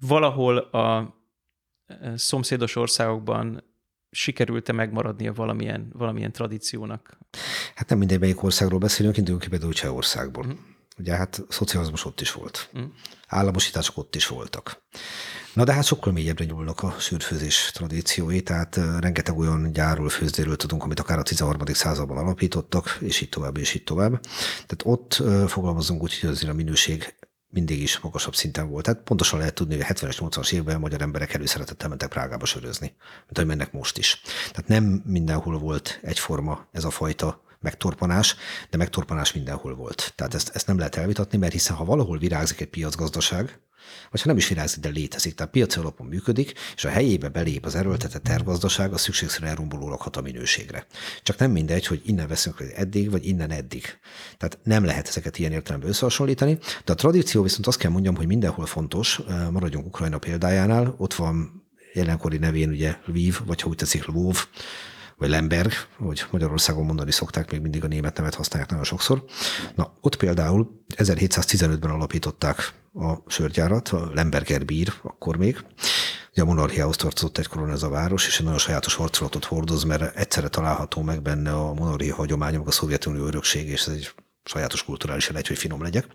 Valahol 0.00 0.56
a 0.56 1.16
e, 1.86 2.16
szomszédos 2.16 2.76
országokban 2.76 3.64
sikerült-e 4.10 4.72
megmaradnia 4.72 5.32
valamilyen, 5.32 5.90
valamilyen 5.92 6.32
tradíciónak? 6.32 7.18
Hát 7.74 7.88
nem 7.88 7.98
mindegy, 7.98 8.20
melyik 8.20 8.42
országról 8.42 8.78
beszélünk, 8.78 9.16
induljunk 9.16 9.44
ki 9.44 9.50
például 9.50 9.72
Csehországból. 9.72 10.44
Uh-huh. 10.44 10.60
Ugye 10.98 11.16
hát 11.16 11.42
szocializmus 11.48 12.04
ott 12.04 12.20
is 12.20 12.32
volt. 12.32 12.70
Mm. 12.78 12.84
Államosítások 13.28 13.96
ott 13.96 14.14
is 14.14 14.26
voltak. 14.26 14.82
Na 15.54 15.64
de 15.64 15.72
hát 15.72 15.84
sokkal 15.84 16.12
mélyebbre 16.12 16.44
nyúlnak 16.44 16.82
a 16.82 16.94
sűrfőzés 16.98 17.70
tradíciói, 17.74 18.42
tehát 18.42 18.76
rengeteg 18.76 19.38
olyan 19.38 19.72
gyárról, 19.72 20.08
főzdéről 20.08 20.56
tudunk, 20.56 20.82
amit 20.82 21.00
akár 21.00 21.18
a 21.18 21.22
13. 21.22 21.64
században 21.66 22.16
alapítottak, 22.16 22.98
és 23.00 23.20
így 23.20 23.28
tovább, 23.28 23.56
és 23.56 23.74
így 23.74 23.84
tovább. 23.84 24.20
Tehát 24.66 24.82
ott 24.84 25.22
fogalmazunk 25.50 26.02
úgy, 26.02 26.20
hogy 26.20 26.30
azért 26.30 26.52
a 26.52 26.54
minőség 26.54 27.14
mindig 27.48 27.82
is 27.82 27.98
magasabb 27.98 28.34
szinten 28.34 28.68
volt. 28.68 28.84
Tehát 28.84 29.02
pontosan 29.02 29.38
lehet 29.38 29.54
tudni, 29.54 29.74
hogy 29.74 29.84
a 29.88 29.92
70-es, 29.92 30.16
80-as 30.18 30.52
években 30.52 30.74
a 30.74 30.78
magyar 30.78 31.02
emberek 31.02 31.34
előszeretettel 31.34 31.88
mentek 31.88 32.08
Prágába 32.08 32.44
sörözni, 32.44 32.86
mint 33.24 33.38
ahogy 33.38 33.46
mennek 33.46 33.72
most 33.72 33.98
is. 33.98 34.22
Tehát 34.50 34.68
nem 34.68 35.02
mindenhol 35.04 35.58
volt 35.58 35.98
egyforma 36.02 36.68
ez 36.72 36.84
a 36.84 36.90
fajta 36.90 37.42
megtorpanás, 37.62 38.36
de 38.70 38.76
megtorpanás 38.76 39.32
mindenhol 39.32 39.74
volt. 39.74 40.12
Tehát 40.16 40.34
ezt, 40.34 40.50
ezt 40.54 40.66
nem 40.66 40.78
lehet 40.78 40.96
elvitatni, 40.96 41.38
mert 41.38 41.52
hiszen 41.52 41.76
ha 41.76 41.84
valahol 41.84 42.18
virágzik 42.18 42.60
egy 42.60 42.68
piacgazdaság, 42.68 43.60
vagy 44.10 44.20
ha 44.20 44.28
nem 44.28 44.36
is 44.36 44.48
virágzik, 44.48 44.80
de 44.80 44.88
létezik, 44.88 45.34
tehát 45.34 45.52
piaci 45.52 45.78
alapon 45.78 46.06
működik, 46.06 46.52
és 46.76 46.84
a 46.84 46.88
helyébe 46.88 47.28
belép 47.28 47.64
az 47.64 47.74
erőltetett 47.74 48.22
tervgazdaság, 48.22 48.92
az 48.92 49.00
szükségszerűen 49.00 49.50
elrombolólag 49.50 50.00
hat 50.00 50.16
a 50.16 50.20
minőségre. 50.20 50.86
Csak 51.22 51.38
nem 51.38 51.50
mindegy, 51.50 51.86
hogy 51.86 52.02
innen 52.04 52.28
veszünk 52.28 52.64
eddig, 52.74 53.10
vagy 53.10 53.26
innen 53.26 53.50
eddig. 53.50 53.84
Tehát 54.38 54.58
nem 54.62 54.84
lehet 54.84 55.08
ezeket 55.08 55.38
ilyen 55.38 55.52
értelemben 55.52 55.88
összehasonlítani, 55.88 56.58
de 56.84 56.92
a 56.92 56.94
tradíció 56.94 57.42
viszont 57.42 57.66
azt 57.66 57.78
kell 57.78 57.90
mondjam, 57.90 58.16
hogy 58.16 58.26
mindenhol 58.26 58.66
fontos, 58.66 59.20
maradjunk 59.50 59.86
Ukrajna 59.86 60.18
példájánál, 60.18 60.94
ott 60.98 61.14
van 61.14 61.62
jelenkori 61.94 62.36
nevén 62.36 62.70
ugye 62.70 62.96
Lviv, 63.06 63.38
vagy 63.46 63.60
ha 63.60 63.68
úgy 63.68 63.76
tetszik 63.76 64.06
Lvov, 64.06 64.46
vagy 65.22 65.30
Lemberg, 65.30 65.72
hogy 65.98 66.24
Magyarországon 66.30 66.84
mondani 66.84 67.10
szokták, 67.10 67.50
még 67.50 67.60
mindig 67.60 67.84
a 67.84 67.86
német 67.86 68.16
nevet 68.16 68.34
használják 68.34 68.70
nagyon 68.70 68.84
sokszor. 68.84 69.24
Na, 69.74 69.96
ott 70.00 70.16
például 70.16 70.84
1715-ben 70.96 71.90
alapították 71.90 72.72
a 72.94 73.14
sörgyárat, 73.26 73.88
a 73.88 74.10
Lemberger 74.14 74.64
bír, 74.64 74.92
akkor 75.02 75.36
még. 75.36 75.64
Ugye 76.30 76.42
a 76.42 76.44
monarchiához 76.44 76.96
tartozott 76.96 77.38
egykor 77.38 77.70
ez 77.70 77.82
a 77.82 77.88
város, 77.88 78.26
és 78.26 78.38
egy 78.38 78.44
nagyon 78.44 78.58
sajátos 78.58 78.94
harcolatot 78.94 79.44
hordoz, 79.44 79.84
mert 79.84 80.16
egyszerre 80.16 80.48
található 80.48 81.02
meg 81.02 81.22
benne 81.22 81.52
a 81.52 81.74
monarchia 81.74 82.14
hagyománya, 82.14 82.58
meg 82.58 82.66
a 82.66 82.70
Szovjetunió 82.70 83.24
örökség, 83.24 83.68
és 83.68 83.86
ez 83.86 83.92
egy 83.92 84.10
sajátos 84.44 84.84
kulturális 84.84 85.28
egy, 85.28 85.46
hogy 85.46 85.58
finom 85.58 85.82
legyek. 85.82 86.06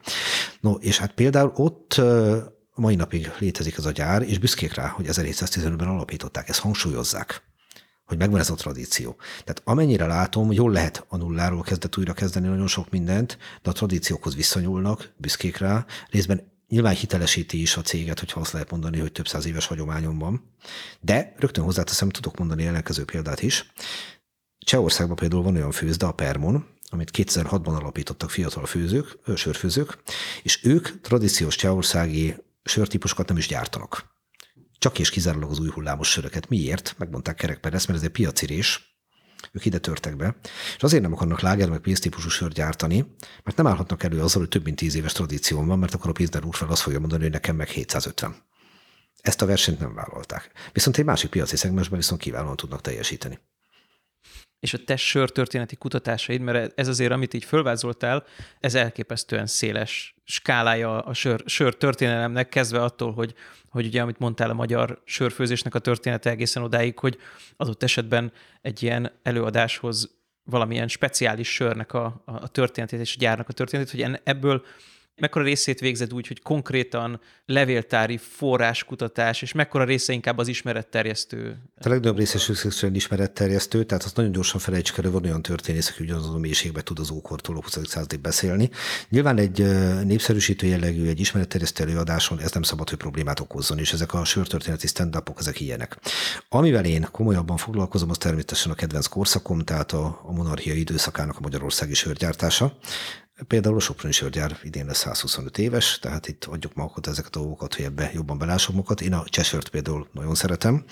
No, 0.60 0.74
és 0.74 0.98
hát 0.98 1.14
például 1.14 1.52
ott 1.56 2.02
mai 2.76 2.96
napig 2.96 3.32
létezik 3.40 3.78
ez 3.78 3.86
a 3.86 3.92
gyár, 3.92 4.22
és 4.22 4.40
büszkék 4.40 4.74
rá, 4.74 4.88
hogy 4.88 5.06
1715-ben 5.10 5.88
alapították, 5.88 6.50
ezt 6.50 6.60
hangsúlyozzák 6.60 7.46
hogy 8.08 8.18
megvan 8.18 8.40
ez 8.40 8.50
a 8.50 8.56
tradíció. 8.56 9.16
Tehát 9.30 9.62
amennyire 9.64 10.06
látom, 10.06 10.52
jól 10.52 10.72
lehet 10.72 11.06
a 11.08 11.18
nulláról 11.18 11.62
kezdett 11.62 11.98
újra 11.98 12.14
kezdeni 12.14 12.48
nagyon 12.48 12.68
sok 12.68 12.90
mindent, 12.90 13.38
de 13.62 13.70
a 13.70 13.74
tradíciókhoz 13.74 14.36
visszanyúlnak, 14.36 15.12
büszkék 15.18 15.58
rá, 15.58 15.86
részben 16.10 16.52
nyilván 16.68 16.94
hitelesíti 16.94 17.62
is 17.62 17.78
a 17.78 17.82
céget, 17.82 18.20
hogyha 18.20 18.40
azt 18.40 18.52
lehet 18.52 18.72
mondani, 18.72 19.00
hogy 19.00 19.12
több 19.12 19.28
száz 19.28 19.46
éves 19.46 19.66
hagyományom 19.66 20.18
van. 20.18 20.52
De 21.00 21.34
rögtön 21.38 21.64
hozzáteszem, 21.64 22.10
tudok 22.10 22.38
mondani 22.38 22.66
ellenkező 22.66 23.06
példát 23.06 23.42
is. 23.42 23.72
Csehországban 24.58 25.16
például 25.16 25.44
van 25.44 25.56
olyan 25.56 25.72
főzde, 25.72 26.06
a 26.06 26.12
Permon, 26.12 26.66
amit 26.90 27.12
2006-ban 27.14 27.76
alapítottak 27.80 28.30
fiatal 28.30 28.66
főzők, 28.66 29.18
sörfőzők, 29.36 29.98
és 30.44 30.64
ők 30.64 31.02
tradíciós 31.02 31.56
csehországi 31.56 32.36
sörtípusokat 32.64 33.28
nem 33.28 33.38
is 33.38 33.48
gyártanak 33.48 34.17
csak 34.80 35.00
és 35.00 35.10
kizárólag 35.10 35.50
az 35.50 35.60
új 35.60 35.70
hullámos 35.70 36.10
söröket. 36.10 36.50
Miért? 36.50 36.96
Megmondták 36.98 37.36
kerekperes, 37.36 37.86
mert 37.86 38.00
ez 38.00 38.06
egy 38.06 38.12
piacirés, 38.12 38.96
ők 39.52 39.66
ide 39.66 39.78
törtek 39.78 40.16
be, 40.16 40.36
és 40.76 40.84
azért 40.84 41.02
nem 41.02 41.14
akarnak 41.14 41.42
láger 41.42 41.70
meg 41.70 41.80
pénztípusú 41.80 42.30
sört 42.30 42.54
gyártani, 42.54 43.16
mert 43.44 43.58
nem 43.58 43.68
állhatnak 43.68 44.04
elő 44.04 44.22
azzal, 44.22 44.42
hogy 44.42 44.50
több 44.50 44.64
mint 44.64 44.78
tíz 44.78 44.96
éves 44.96 45.12
tradíció 45.12 45.64
van, 45.64 45.80
mert 45.80 45.94
akkor 45.94 46.10
a 46.10 46.14
pénzner 46.14 46.46
úr 46.46 46.56
fel 46.56 46.70
azt 46.70 46.82
fogja 46.82 47.00
mondani, 47.00 47.22
hogy 47.22 47.32
nekem 47.32 47.56
meg 47.56 47.68
750. 47.68 48.36
Ezt 49.22 49.42
a 49.42 49.46
versenyt 49.46 49.80
nem 49.80 49.94
vállalták. 49.94 50.52
Viszont 50.72 50.98
egy 50.98 51.06
másik 51.06 51.30
piaci 51.30 51.56
szegmensben 51.56 52.00
viszont 52.00 52.22
kiválóan 52.22 52.56
tudnak 52.56 52.82
teljesíteni 52.82 53.40
és 54.60 54.74
a 54.74 54.84
te 54.86 54.96
sörtörténeti 54.96 55.76
kutatásaid, 55.76 56.42
mert 56.42 56.80
ez 56.80 56.88
azért, 56.88 57.12
amit 57.12 57.34
így 57.34 57.44
fölvázoltál, 57.44 58.26
ez 58.60 58.76
elképesztően 58.76 59.46
széles 59.46 60.16
skálája 60.24 61.00
a 61.00 61.14
sör, 61.14 61.44
sör 61.46 61.76
történelemnek, 61.76 62.50
kezdve 62.50 62.84
attól, 62.84 63.14
hogy, 63.14 63.34
hogy 63.70 63.86
ugye, 63.86 64.02
amit 64.02 64.20
mondtál, 64.20 64.50
a 64.50 64.54
magyar 64.54 65.02
sörfőzésnek 65.06 65.76
a 65.76 65.80
története 65.80 66.30
egészen 66.30 66.64
odáig, 66.64 67.00
hogy 67.00 67.18
adott 67.58 67.84
esetben 67.84 68.32
egy 68.62 68.84
ilyen 68.84 69.12
előadáshoz 69.24 70.16
valamilyen 70.44 70.88
speciális 70.88 71.54
sörnek 71.54 71.94
a, 71.94 72.22
a 72.26 72.48
történetét 72.48 73.00
és 73.00 73.16
a 73.16 73.20
gyárnak 73.20 73.50
a 73.50 73.54
történetét, 73.54 74.04
hogy 74.04 74.20
ebből 74.24 74.66
mekkora 75.20 75.46
részét 75.46 75.80
végzed 75.80 76.14
úgy, 76.14 76.28
hogy 76.28 76.42
konkrétan 76.42 77.22
levéltári 77.46 78.18
forráskutatás, 78.18 79.42
és 79.42 79.52
mekkora 79.52 79.84
része 79.84 80.14
inkább 80.14 80.38
az 80.38 80.48
ismeretterjesztő? 80.48 81.58
A 81.80 81.90
legnagyobb 81.90 82.18
része 82.18 82.38
szükségszerűen 82.38 82.96
ismeretterjesztő, 82.96 83.84
tehát 83.84 84.04
azt 84.04 84.16
nagyon 84.16 84.32
gyorsan 84.32 84.60
felejtsük 84.60 84.98
el, 84.98 85.12
van 85.12 85.24
olyan 85.24 85.42
történész, 85.42 85.90
aki 85.90 86.04
ugyanazon 86.04 86.40
mélységbe 86.40 86.82
tud 86.82 87.00
az 87.00 87.12
ókortól 87.12 87.58
a 87.58 87.62
20. 87.62 87.88
századig 87.88 88.20
beszélni. 88.20 88.70
Nyilván 89.10 89.38
egy 89.38 89.66
népszerűsítő 90.04 90.68
jellegű, 90.68 91.08
egy 91.08 91.20
ismeretterjesztő 91.20 91.84
előadáson 91.84 92.40
ez 92.40 92.52
nem 92.52 92.64
szabad, 92.64 92.90
hogy 92.90 92.98
problémát 92.98 93.40
okozzon, 93.40 93.80
és 93.80 93.94
ezek 93.94 94.14
a 94.14 94.26
sörtörténeti 94.26 94.88
stand 94.88 95.24
ezek 95.38 95.60
ilyenek. 95.60 95.98
Amivel 96.50 96.86
én 96.86 97.08
komolyabban 97.12 97.58
foglalkozom, 97.58 98.10
az 98.10 98.18
természetesen 98.18 98.72
a 98.72 98.76
kedvenc 98.76 99.08
korszakom, 99.08 99.60
tehát 99.60 99.92
a, 99.92 100.22
a 100.24 100.32
monarchia 100.32 100.74
időszakának 100.74 101.38
a 101.38 101.42
magyarországi 101.42 101.94
sörgyártása. 101.94 102.78
Például 103.48 103.76
a 103.76 103.80
Soproni 103.80 104.14
sörgyár 104.14 104.60
idén 104.64 104.86
lesz 104.86 104.98
125 104.98 105.58
éves, 105.58 106.00
tehát 106.00 106.28
itt 106.28 106.46
adjuk 106.46 106.74
magukat 106.74 107.08
ezeket 107.08 107.36
a 107.36 107.40
dolgokat, 107.40 107.76
hogy 107.76 107.86
ebbe 107.86 108.12
jobban 108.14 108.38
belássuk 108.38 108.76
magukat. 108.76 109.02
Én 109.02 109.14
a 109.14 109.24
Csesört 109.26 109.70
például 109.70 110.08
nagyon 110.12 110.36
szeretem, 110.36 110.84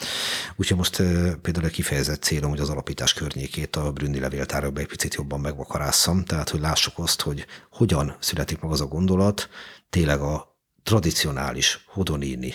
úgyhogy 0.55 0.77
most 0.77 0.97
például 1.41 1.65
egy 1.65 1.71
kifejezett 1.71 2.23
célom, 2.23 2.49
hogy 2.49 2.60
az 2.60 2.69
alapítás 2.69 3.13
környékét 3.13 3.75
a 3.75 3.91
Brünni 3.91 4.19
levéltárokba 4.19 4.79
egy 4.79 4.88
picit 4.88 5.13
jobban 5.13 5.39
megvakarásszam, 5.39 6.23
tehát 6.23 6.49
hogy 6.49 6.60
lássuk 6.60 6.93
azt, 6.97 7.21
hogy 7.21 7.45
hogyan 7.69 8.15
születik 8.19 8.60
meg 8.60 8.71
az 8.71 8.81
a 8.81 8.86
gondolat, 8.86 9.49
tényleg 9.89 10.19
a 10.19 10.58
tradicionális 10.84 11.86
hodonini, 11.88 12.53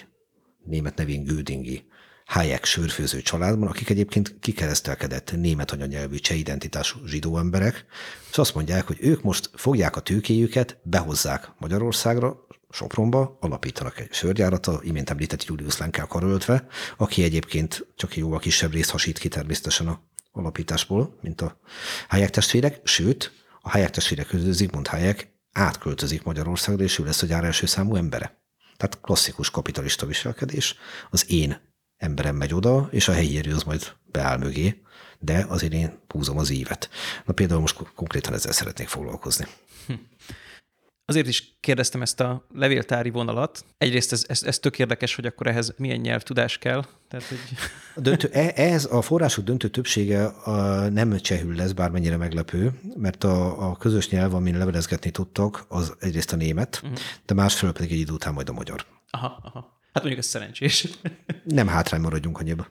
német 0.64 0.96
nevén 0.96 1.24
Gödingi 1.24 1.89
Hayek 2.30 2.64
sörfőző 2.64 3.22
családban, 3.22 3.68
akik 3.68 3.90
egyébként 3.90 4.36
kikeresztelkedett 4.40 5.32
német 5.32 5.70
anyanyelvű 5.70 6.16
cseh 6.16 6.38
identitású 6.38 7.06
zsidó 7.06 7.38
emberek, 7.38 7.84
és 8.30 8.38
azt 8.38 8.54
mondják, 8.54 8.86
hogy 8.86 8.96
ők 9.00 9.22
most 9.22 9.50
fogják 9.54 9.96
a 9.96 10.00
tőkéjüket, 10.00 10.78
behozzák 10.82 11.50
Magyarországra, 11.58 12.46
Sopronba, 12.70 13.36
alapítanak 13.40 13.98
egy 13.98 14.12
sörgyárat, 14.12 14.70
imént 14.80 15.10
említett 15.10 15.44
Julius 15.44 15.78
Lenkel 15.78 16.06
karöltve, 16.06 16.66
aki 16.96 17.22
egyébként 17.22 17.86
csak 17.96 18.16
jóval 18.16 18.38
kisebb 18.38 18.72
részt 18.72 18.90
hasít 18.90 19.18
ki 19.18 19.28
természetesen 19.28 19.86
a 19.86 20.02
alapításból, 20.32 21.18
mint 21.20 21.40
a 21.40 21.60
Hayek 22.08 22.30
testvérek, 22.30 22.80
sőt, 22.84 23.32
a 23.60 23.70
Hayek 23.70 23.90
testvérek 23.90 24.26
közül 24.26 24.52
Zygmunt 24.52 24.86
Hayek 24.86 25.32
átköltözik 25.52 26.22
Magyarországra, 26.22 26.84
és 26.84 26.98
ő 26.98 27.04
lesz 27.04 27.22
a 27.22 27.26
gyár 27.26 27.44
első 27.44 27.66
számú 27.66 27.94
embere. 27.94 28.38
Tehát 28.76 29.00
klasszikus 29.00 29.50
kapitalista 29.50 30.06
viselkedés. 30.06 30.74
Az 31.10 31.30
én 31.30 31.68
emberem 32.00 32.36
megy 32.36 32.54
oda, 32.54 32.88
és 32.90 33.08
a 33.08 33.12
helyi 33.12 33.38
erő 33.38 33.54
az 33.54 33.62
majd 33.62 33.92
beáll 34.10 34.38
mögé, 34.38 34.80
de 35.18 35.46
azért 35.48 35.72
én 35.72 35.98
húzom 36.08 36.38
az 36.38 36.50
ívet. 36.50 36.88
Na 37.24 37.32
például 37.32 37.60
most 37.60 37.76
konkrétan 37.94 38.34
ezzel 38.34 38.52
szeretnék 38.52 38.88
foglalkozni. 38.88 39.46
Hm. 39.86 39.92
Azért 41.04 41.26
is 41.26 41.56
kérdeztem 41.60 42.02
ezt 42.02 42.20
a 42.20 42.46
levéltári 42.54 43.10
vonalat. 43.10 43.64
Egyrészt 43.78 44.12
ez, 44.12 44.24
ez, 44.28 44.42
ez 44.42 44.58
tök 44.58 44.78
érdekes, 44.78 45.14
hogy 45.14 45.26
akkor 45.26 45.46
ehhez 45.46 45.74
milyen 45.76 46.00
nyelvtudás 46.00 46.58
kell. 46.58 46.84
Tehát, 47.08 47.26
hogy... 47.26 47.38
A 47.94 48.00
döntő, 48.00 48.28
e, 48.32 48.52
ez 48.54 48.84
a 48.84 49.02
források 49.02 49.44
döntő 49.44 49.68
többsége 49.68 50.26
a 50.26 50.88
nem 50.88 51.18
csehül 51.18 51.54
lesz, 51.54 51.72
bármennyire 51.72 52.16
meglepő, 52.16 52.80
mert 52.96 53.24
a, 53.24 53.68
a 53.70 53.76
közös 53.76 54.08
nyelv, 54.08 54.34
amin 54.34 54.58
levelezgetni 54.58 55.10
tudtak, 55.10 55.64
az 55.68 55.94
egyrészt 55.98 56.32
a 56.32 56.36
német, 56.36 56.80
uh-huh. 56.82 56.98
de 57.26 57.34
másfelől 57.34 57.74
pedig 57.74 57.92
egy 57.92 57.98
idő 57.98 58.12
után 58.12 58.32
majd 58.32 58.48
a 58.48 58.52
magyar. 58.52 58.86
Aha, 59.10 59.40
aha. 59.42 59.79
Hát 59.92 60.02
mondjuk 60.02 60.18
ez 60.18 60.26
szerencsés. 60.26 60.86
Nem 61.44 61.66
hátrány 61.66 62.00
maradjunk 62.00 62.38
annyiba. 62.38 62.66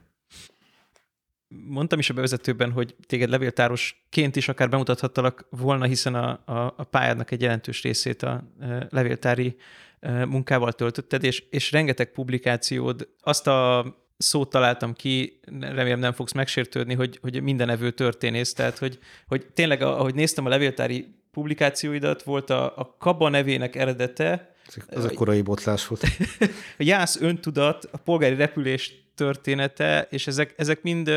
Mondtam 1.48 2.00
is 2.00 2.10
a 2.10 2.14
bevezetőben, 2.14 2.72
hogy 2.72 2.96
téged 3.08 3.30
levéltárosként 3.30 4.36
is 4.36 4.48
akár 4.48 4.70
bemutathattalak 4.70 5.48
volna, 5.50 5.86
hiszen 5.86 6.16
a, 6.16 6.30
a, 6.46 6.74
a 6.78 6.84
pályádnak 6.84 7.32
egy 7.32 7.42
jelentős 7.42 7.82
részét 7.82 8.24
a 8.24 8.44
e, 8.60 8.88
levéltári 8.90 9.56
e, 10.00 10.26
munkával 10.26 10.74
töltötted, 10.74 11.24
és, 11.24 11.44
és 11.50 11.72
rengeteg 11.72 12.12
publikációd, 12.12 13.08
azt 13.22 13.48
a 13.48 13.86
szót 14.18 14.50
találtam 14.50 14.94
ki, 14.94 15.40
remélem 15.60 16.00
nem 16.00 16.14
fogsz 16.14 16.32
megsértődni, 16.32 16.94
hogy, 16.94 17.20
hogy 17.22 17.42
minden 17.42 17.70
evő 17.70 17.92
történész, 17.92 18.54
tehát 18.54 18.78
hogy, 18.78 19.00
hogy 19.28 19.46
tényleg, 19.54 19.82
ahogy 19.82 20.16
néztem 20.16 20.46
a 20.46 20.50
levéltári 20.50 21.16
publikációidat, 21.32 22.24
volt 22.24 22.50
a, 22.50 22.78
a 22.78 22.96
Kaba 22.98 23.30
nevének 23.30 23.76
eredete, 23.76 24.54
az 24.90 25.04
a 25.04 25.10
korai 25.10 25.42
botlás 25.42 25.88
volt. 25.88 26.04
a 26.80 26.84
jász 26.84 27.22
öntudat, 27.22 27.90
a 27.92 27.98
polgári 27.98 28.36
repülés 28.36 28.94
története, 29.16 30.08
és 30.10 30.28
ezek, 30.28 30.54
ezek 30.58 30.82
mind, 30.82 31.12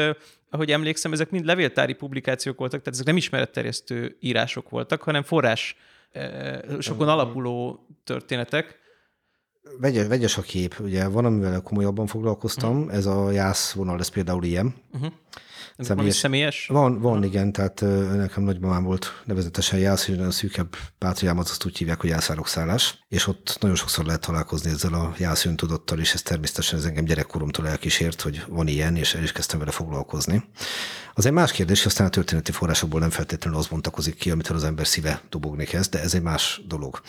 ahogy 0.50 0.70
emlékszem, 0.70 1.12
ezek 1.12 1.30
mind 1.30 1.44
levéltári 1.44 1.92
publikációk 1.92 2.58
voltak, 2.58 2.78
tehát 2.78 2.94
ezek 2.94 3.06
nem 3.06 3.16
ismeretterjesztő 3.16 4.16
írások 4.20 4.70
voltak, 4.70 5.02
hanem 5.02 5.22
forrás 5.22 5.76
sokon 6.78 7.08
alapuló 7.08 7.86
történetek. 8.04 8.80
Vegyes, 9.80 10.06
vegyes 10.06 10.38
a 10.38 10.42
kép, 10.42 10.76
ugye 10.80 11.08
van, 11.08 11.24
amivel 11.24 11.60
komolyabban 11.60 12.06
foglalkoztam, 12.06 12.78
uh-huh. 12.78 12.94
ez 12.94 13.06
a 13.06 13.30
jász 13.30 13.72
vonal, 13.72 13.98
ez 13.98 14.08
például 14.08 14.44
ilyen. 14.44 14.74
Uh-huh. 14.92 15.12
Személyes. 15.78 16.16
személyes? 16.16 16.66
Van, 16.66 17.00
van 17.00 17.24
igen, 17.24 17.52
tehát 17.52 17.80
nekem 18.16 18.42
nagymamám 18.42 18.82
volt 18.82 19.22
nevezetesen 19.24 19.78
Jász, 19.78 20.06
hogy 20.06 20.18
a 20.18 20.30
szűkebb 20.30 20.76
pátriámat 20.98 21.48
azt 21.48 21.64
úgy 21.64 21.78
hívják, 21.78 22.00
hogy 22.00 22.10
jászárokszállás, 22.10 23.04
és 23.08 23.26
ott 23.26 23.56
nagyon 23.60 23.76
sokszor 23.76 24.04
lehet 24.04 24.20
találkozni 24.20 24.70
ezzel 24.70 24.94
a 24.94 25.14
Jász 25.18 25.44
öntudottal, 25.44 25.98
és 25.98 26.14
ez 26.14 26.22
természetesen 26.22 26.78
ez 26.78 26.84
engem 26.84 27.04
gyerekkoromtól 27.04 27.68
elkísért, 27.68 28.20
hogy 28.20 28.44
van 28.48 28.66
ilyen, 28.66 28.96
és 28.96 29.14
el 29.14 29.22
is 29.22 29.32
kezdtem 29.32 29.58
vele 29.58 29.70
foglalkozni. 29.70 30.44
Az 31.14 31.26
egy 31.26 31.32
más 31.32 31.52
kérdés, 31.52 31.86
aztán 31.86 32.06
a 32.06 32.10
történeti 32.10 32.52
forrásokból 32.52 33.00
nem 33.00 33.10
feltétlenül 33.10 33.58
az 33.58 33.66
bontakozik 33.66 34.14
ki, 34.14 34.30
amitől 34.30 34.56
az 34.56 34.64
ember 34.64 34.86
szíve 34.86 35.22
dobogni 35.28 35.64
kezd, 35.64 35.90
de 35.90 36.00
ez 36.00 36.14
egy 36.14 36.22
más 36.22 36.62
dolog. 36.68 37.00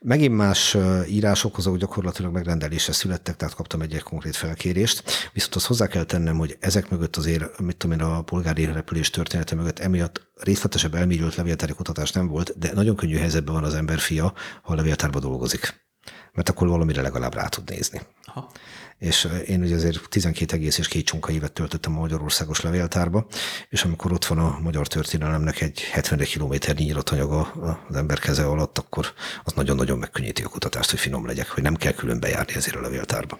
Megint 0.00 0.36
más 0.36 0.76
írások, 1.08 1.58
azok 1.58 1.76
gyakorlatilag 1.76 2.32
megrendelésre 2.32 2.92
születtek, 2.92 3.36
tehát 3.36 3.54
kaptam 3.54 3.80
egy, 3.80 3.94
egy 3.94 4.02
konkrét 4.02 4.36
felkérést, 4.36 5.30
viszont 5.32 5.54
azt 5.54 5.66
hozzá 5.66 5.86
kell 5.86 6.04
tennem, 6.04 6.36
hogy 6.38 6.56
ezek 6.60 6.90
mögött 6.90 7.16
azért, 7.16 7.60
mit 7.60 7.76
tudom 7.76 7.95
én, 8.00 8.06
a 8.06 8.22
polgári 8.22 8.64
repülés 8.64 9.10
története 9.10 9.54
mögött 9.54 9.78
emiatt 9.78 10.30
részletesebb 10.34 10.94
elmélyült 10.94 11.34
levéltári 11.34 11.72
kutatás 11.72 12.12
nem 12.12 12.28
volt, 12.28 12.58
de 12.58 12.70
nagyon 12.74 12.96
könnyű 12.96 13.16
helyzetben 13.16 13.54
van 13.54 13.64
az 13.64 13.74
ember 13.74 13.98
fia, 13.98 14.32
ha 14.62 14.72
a 14.72 14.76
levéltárban 14.76 15.20
dolgozik. 15.20 15.84
Mert 16.32 16.48
akkor 16.48 16.68
valamire 16.68 17.02
legalább 17.02 17.34
rá 17.34 17.46
tud 17.48 17.68
nézni. 17.68 18.00
Aha 18.24 18.50
és 18.98 19.28
én 19.46 19.62
ugye 19.62 19.74
azért 19.74 20.08
12 20.08 20.54
egész 20.56 20.78
és 20.78 20.88
két 20.88 21.04
csonka 21.04 21.32
évet 21.32 21.52
töltöttem 21.52 21.96
a 21.96 22.00
Magyarországos 22.00 22.60
levéltárba, 22.60 23.26
és 23.68 23.84
amikor 23.84 24.12
ott 24.12 24.24
van 24.24 24.38
a 24.38 24.58
magyar 24.62 24.86
történelemnek 24.86 25.60
egy 25.60 25.80
70 25.80 26.18
kilométernyi 26.18 26.84
nyíratanyaga 26.84 27.40
az 27.88 27.96
ember 27.96 28.18
keze 28.18 28.44
alatt, 28.44 28.78
akkor 28.78 29.12
az 29.44 29.52
nagyon-nagyon 29.52 29.98
megkönnyíti 29.98 30.42
a 30.42 30.48
kutatást, 30.48 30.90
hogy 30.90 30.98
finom 30.98 31.26
legyek, 31.26 31.48
hogy 31.48 31.62
nem 31.62 31.74
kell 31.74 31.92
külön 31.92 32.20
bejárni 32.20 32.54
ezért 32.54 32.76
a 32.76 32.80
levéltárba 32.80 33.38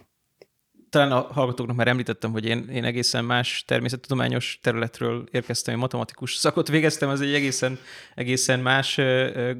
talán 0.97 1.13
a 1.13 1.33
hallgatóknak 1.33 1.77
már 1.77 1.89
említettem, 1.89 2.33
hogy 2.33 2.45
én, 2.45 2.69
én 2.73 2.85
egészen 2.85 3.25
más 3.25 3.65
természettudományos 3.67 4.59
területről 4.63 5.25
érkeztem, 5.31 5.75
én 5.75 5.81
matematikus 5.81 6.35
szakot 6.35 6.69
végeztem, 6.69 7.09
az 7.09 7.21
egy 7.21 7.35
egészen, 7.35 7.79
egészen 8.15 8.61
más 8.61 9.01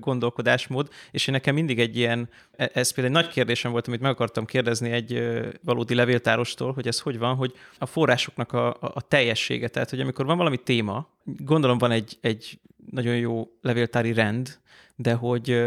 gondolkodásmód, 0.01 0.89
és 1.11 1.27
én 1.27 1.35
nekem 1.35 1.55
mindig 1.55 1.81
egy 1.81 1.97
ilyen, 1.97 2.29
e, 2.57 2.71
ez 2.73 2.93
például 2.93 3.17
egy 3.17 3.23
nagy 3.23 3.33
kérdésem 3.33 3.71
volt, 3.71 3.87
amit 3.87 4.01
meg 4.01 4.11
akartam 4.11 4.45
kérdezni 4.45 4.91
egy 4.91 5.23
valódi 5.65 5.95
levéltárostól, 5.95 6.73
hogy 6.73 6.87
ez 6.87 7.01
hogy 7.01 7.19
van, 7.19 7.35
hogy 7.35 7.53
a 7.79 7.87
forrásoknak 7.87 8.53
a, 8.53 8.69
a, 8.69 8.77
a 8.81 9.01
teljessége, 9.01 9.69
tehát 9.69 9.91
hogy 9.91 10.01
amikor 10.01 10.27
van 10.27 10.37
valami 10.37 10.57
téma, 10.57 11.09
gondolom 11.25 11.79
van 11.79 11.91
egy, 11.91 12.19
egy 12.21 12.59
nagyon 12.91 13.17
jó 13.17 13.51
levéltári 13.63 14.13
rend, 14.13 14.59
de 14.95 15.15
hogy, 15.15 15.65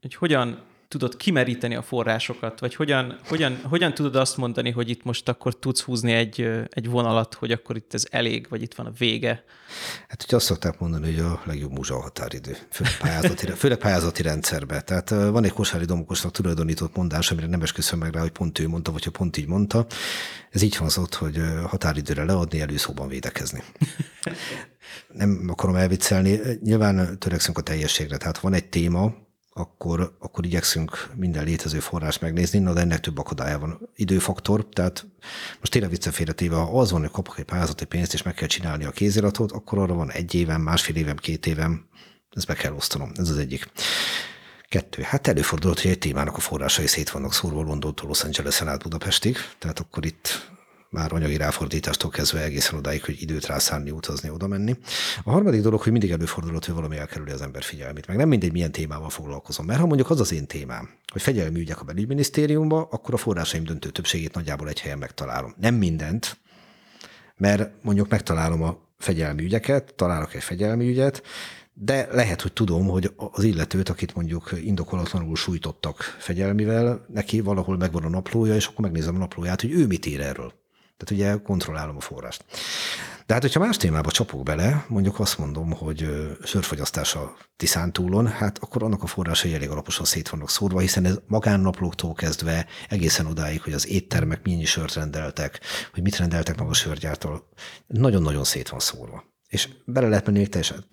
hogy 0.00 0.14
hogyan 0.14 0.68
tudod 0.90 1.16
kimeríteni 1.16 1.74
a 1.74 1.82
forrásokat, 1.82 2.60
vagy 2.60 2.74
hogyan, 2.74 3.18
hogyan, 3.28 3.60
hogyan 3.62 3.94
tudod 3.94 4.16
azt 4.16 4.36
mondani, 4.36 4.70
hogy 4.70 4.88
itt 4.88 5.04
most 5.04 5.28
akkor 5.28 5.58
tudsz 5.58 5.80
húzni 5.80 6.12
egy, 6.12 6.50
egy 6.68 6.88
vonalat, 6.88 7.34
hogy 7.34 7.52
akkor 7.52 7.76
itt 7.76 7.94
ez 7.94 8.04
elég, 8.10 8.46
vagy 8.48 8.62
itt 8.62 8.74
van 8.74 8.86
a 8.86 8.92
vége? 8.98 9.44
Hát 10.08 10.22
ugye 10.22 10.36
azt 10.36 10.46
szokták 10.46 10.78
mondani, 10.78 11.14
hogy 11.14 11.24
a 11.24 11.42
legjobb 11.44 11.72
múzsa 11.72 12.00
határidő, 12.00 12.56
főleg 12.70 12.96
pályázati, 12.98 13.46
főleg 13.46 13.78
pályázati 13.78 14.22
rendszerbe. 14.22 14.80
Tehát 14.80 15.10
van 15.10 15.44
egy 15.44 15.52
kosári 15.52 15.84
domokosnak 15.84 16.32
tulajdonított 16.32 16.96
mondás, 16.96 17.30
amire 17.30 17.46
nem 17.46 17.62
esküszöm 17.62 17.98
meg 17.98 18.12
rá, 18.12 18.20
hogy 18.20 18.30
pont 18.30 18.58
ő 18.58 18.68
mondta, 18.68 18.92
vagy 18.92 19.04
ha 19.04 19.10
pont 19.10 19.36
így 19.36 19.46
mondta. 19.46 19.86
Ez 20.50 20.62
így 20.62 20.76
hangzott, 20.76 21.14
hogy 21.14 21.40
határidőre 21.66 22.24
leadni, 22.24 22.60
előszóban 22.60 23.08
védekezni. 23.08 23.62
nem 25.12 25.44
akarom 25.48 25.76
elviccelni. 25.76 26.40
Nyilván 26.62 27.18
törekszünk 27.18 27.58
a 27.58 27.62
teljességre. 27.62 28.16
Tehát 28.16 28.38
van 28.38 28.52
egy 28.52 28.68
téma, 28.68 29.28
akkor, 29.60 30.16
akkor 30.18 30.44
igyekszünk 30.44 31.10
minden 31.14 31.44
létező 31.44 31.78
forrás 31.78 32.18
megnézni, 32.18 32.58
na 32.58 32.72
de 32.72 32.80
ennek 32.80 33.00
több 33.00 33.18
akadálya 33.18 33.58
van. 33.58 33.88
Időfaktor, 33.94 34.66
tehát 34.66 35.06
most 35.58 35.72
tényleg 35.72 35.90
viccefélretéve, 35.90 36.54
ha 36.56 36.80
az 36.80 36.90
van, 36.90 37.00
hogy 37.00 37.10
kapok 37.10 37.38
egy 37.38 37.44
pályázati 37.44 37.84
pénzt, 37.84 38.12
és 38.12 38.22
meg 38.22 38.34
kell 38.34 38.48
csinálni 38.48 38.84
a 38.84 38.90
kéziratot, 38.90 39.52
akkor 39.52 39.78
arra 39.78 39.94
van 39.94 40.10
egy 40.10 40.34
évem, 40.34 40.60
másfél 40.60 40.96
évem, 40.96 41.16
két 41.16 41.46
évem, 41.46 41.88
ezt 42.30 42.46
be 42.46 42.54
kell 42.54 42.72
osztanom. 42.72 43.12
Ez 43.16 43.28
az 43.28 43.38
egyik. 43.38 43.70
Kettő. 44.68 45.02
Hát 45.02 45.26
előfordulhat, 45.26 45.80
hogy 45.80 45.90
egy 45.90 45.98
témának 45.98 46.36
a 46.36 46.40
forrásai 46.40 46.86
szét 46.86 47.10
vannak 47.10 47.32
szórva 47.32 47.62
Londontól 47.62 48.08
Los 48.08 48.24
Angeles-en 48.24 48.68
át 48.68 48.82
Budapestig, 48.82 49.36
tehát 49.58 49.78
akkor 49.78 50.04
itt 50.04 50.50
már 50.90 51.12
anyagi 51.12 51.36
ráfordítástól 51.36 52.10
kezdve 52.10 52.42
egészen 52.42 52.78
odáig, 52.78 53.04
hogy 53.04 53.22
időt 53.22 53.46
rászánni, 53.46 53.90
utazni, 53.90 54.30
oda 54.30 54.46
menni. 54.46 54.76
A 55.22 55.30
harmadik 55.30 55.60
dolog, 55.60 55.80
hogy 55.80 55.92
mindig 55.92 56.10
előfordulhat, 56.10 56.64
hogy 56.64 56.74
valami 56.74 56.96
elkerüli 56.96 57.30
az 57.30 57.42
ember 57.42 57.62
figyelmét. 57.62 58.06
Meg 58.06 58.16
nem 58.16 58.28
mindegy, 58.28 58.52
milyen 58.52 58.72
témával 58.72 59.10
foglalkozom. 59.10 59.66
Mert 59.66 59.80
ha 59.80 59.86
mondjuk 59.86 60.10
az 60.10 60.20
az 60.20 60.32
én 60.32 60.46
témám, 60.46 60.90
hogy 61.12 61.22
fegyelmi 61.22 61.60
ügyek 61.60 61.80
a 61.80 61.84
belügyminisztériumba, 61.84 62.88
akkor 62.90 63.14
a 63.14 63.16
forrásaim 63.16 63.64
döntő 63.64 63.90
többségét 63.90 64.34
nagyjából 64.34 64.68
egy 64.68 64.80
helyen 64.80 64.98
megtalálom. 64.98 65.54
Nem 65.60 65.74
mindent, 65.74 66.38
mert 67.36 67.70
mondjuk 67.82 68.08
megtalálom 68.08 68.62
a 68.62 68.78
fegyelmi 68.98 69.42
ügyeket, 69.42 69.94
találok 69.94 70.34
egy 70.34 70.42
fegyelmi 70.42 70.88
ügyet, 70.88 71.22
de 71.72 72.08
lehet, 72.12 72.40
hogy 72.40 72.52
tudom, 72.52 72.86
hogy 72.86 73.12
az 73.16 73.44
illetőt, 73.44 73.88
akit 73.88 74.14
mondjuk 74.14 74.52
indokolatlanul 74.64 75.36
sújtottak 75.36 76.16
fegyelmivel, 76.18 77.06
neki 77.12 77.40
valahol 77.40 77.76
megvan 77.76 78.04
a 78.04 78.08
naplója, 78.08 78.54
és 78.54 78.66
akkor 78.66 78.84
megnézem 78.84 79.14
a 79.14 79.18
naplóját, 79.18 79.60
hogy 79.60 79.72
ő 79.72 79.86
mit 79.86 80.06
ír 80.06 80.20
erről. 80.20 80.59
Tehát 81.00 81.10
ugye 81.10 81.42
kontrollálom 81.42 81.96
a 81.96 82.00
forrást. 82.00 82.44
De 83.26 83.32
hát, 83.32 83.42
hogyha 83.42 83.60
más 83.60 83.76
témába 83.76 84.10
csapok 84.10 84.42
bele, 84.42 84.84
mondjuk 84.88 85.20
azt 85.20 85.38
mondom, 85.38 85.70
hogy 85.70 86.08
sörfogyasztás 86.44 87.14
a 87.14 87.36
Tiszántúlon, 87.56 88.26
hát 88.26 88.58
akkor 88.58 88.82
annak 88.82 89.02
a 89.02 89.06
forrásai 89.06 89.54
elég 89.54 89.70
alaposan 89.70 90.04
szét 90.04 90.28
vannak 90.28 90.50
szórva, 90.50 90.78
hiszen 90.78 91.04
ez 91.04 91.18
magánnaplóktól 91.26 92.12
kezdve 92.12 92.66
egészen 92.88 93.26
odáig, 93.26 93.62
hogy 93.62 93.72
az 93.72 93.88
éttermek 93.88 94.46
mennyi 94.46 94.64
sört 94.64 94.94
rendeltek, 94.94 95.60
hogy 95.92 96.02
mit 96.02 96.16
rendeltek 96.16 96.58
meg 96.58 96.68
a 96.68 96.74
sörgyártól, 96.74 97.48
nagyon-nagyon 97.86 98.44
szét 98.44 98.68
van 98.68 98.80
szórva. 98.80 99.24
És 99.48 99.68
bele 99.84 100.08
lehet 100.08 100.26
menni 100.26 100.46
teljesen 100.46 100.84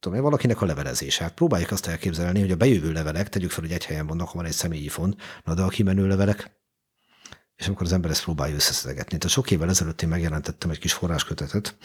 tudom 0.00 0.22
valakinek 0.22 0.60
a 0.60 0.66
levelezése. 0.66 1.22
Hát 1.22 1.34
próbáljuk 1.34 1.70
azt 1.70 1.86
elképzelni, 1.86 2.40
hogy 2.40 2.50
a 2.50 2.56
bejövő 2.56 2.92
levelek, 2.92 3.28
tegyük 3.28 3.50
fel, 3.50 3.62
hogy 3.62 3.72
egy 3.72 3.84
helyen 3.84 4.06
vannak, 4.06 4.28
ha 4.28 4.36
van 4.36 4.44
egy 4.44 4.52
személyi 4.52 4.88
font, 4.88 5.20
na 5.44 5.54
de 5.54 5.62
a 5.62 5.68
kimenő 5.68 6.06
levelek, 6.06 6.50
és 7.56 7.66
amikor 7.66 7.86
az 7.86 7.92
ember 7.92 8.10
ezt 8.10 8.22
próbálja 8.22 8.54
összeszedegetni. 8.54 9.18
Tehát 9.18 9.34
sok 9.34 9.50
évvel 9.50 9.68
ezelőtt 9.68 10.02
én 10.02 10.08
megjelentettem 10.08 10.70
egy 10.70 10.78
kis 10.78 10.92
forráskötetet, 10.92 11.76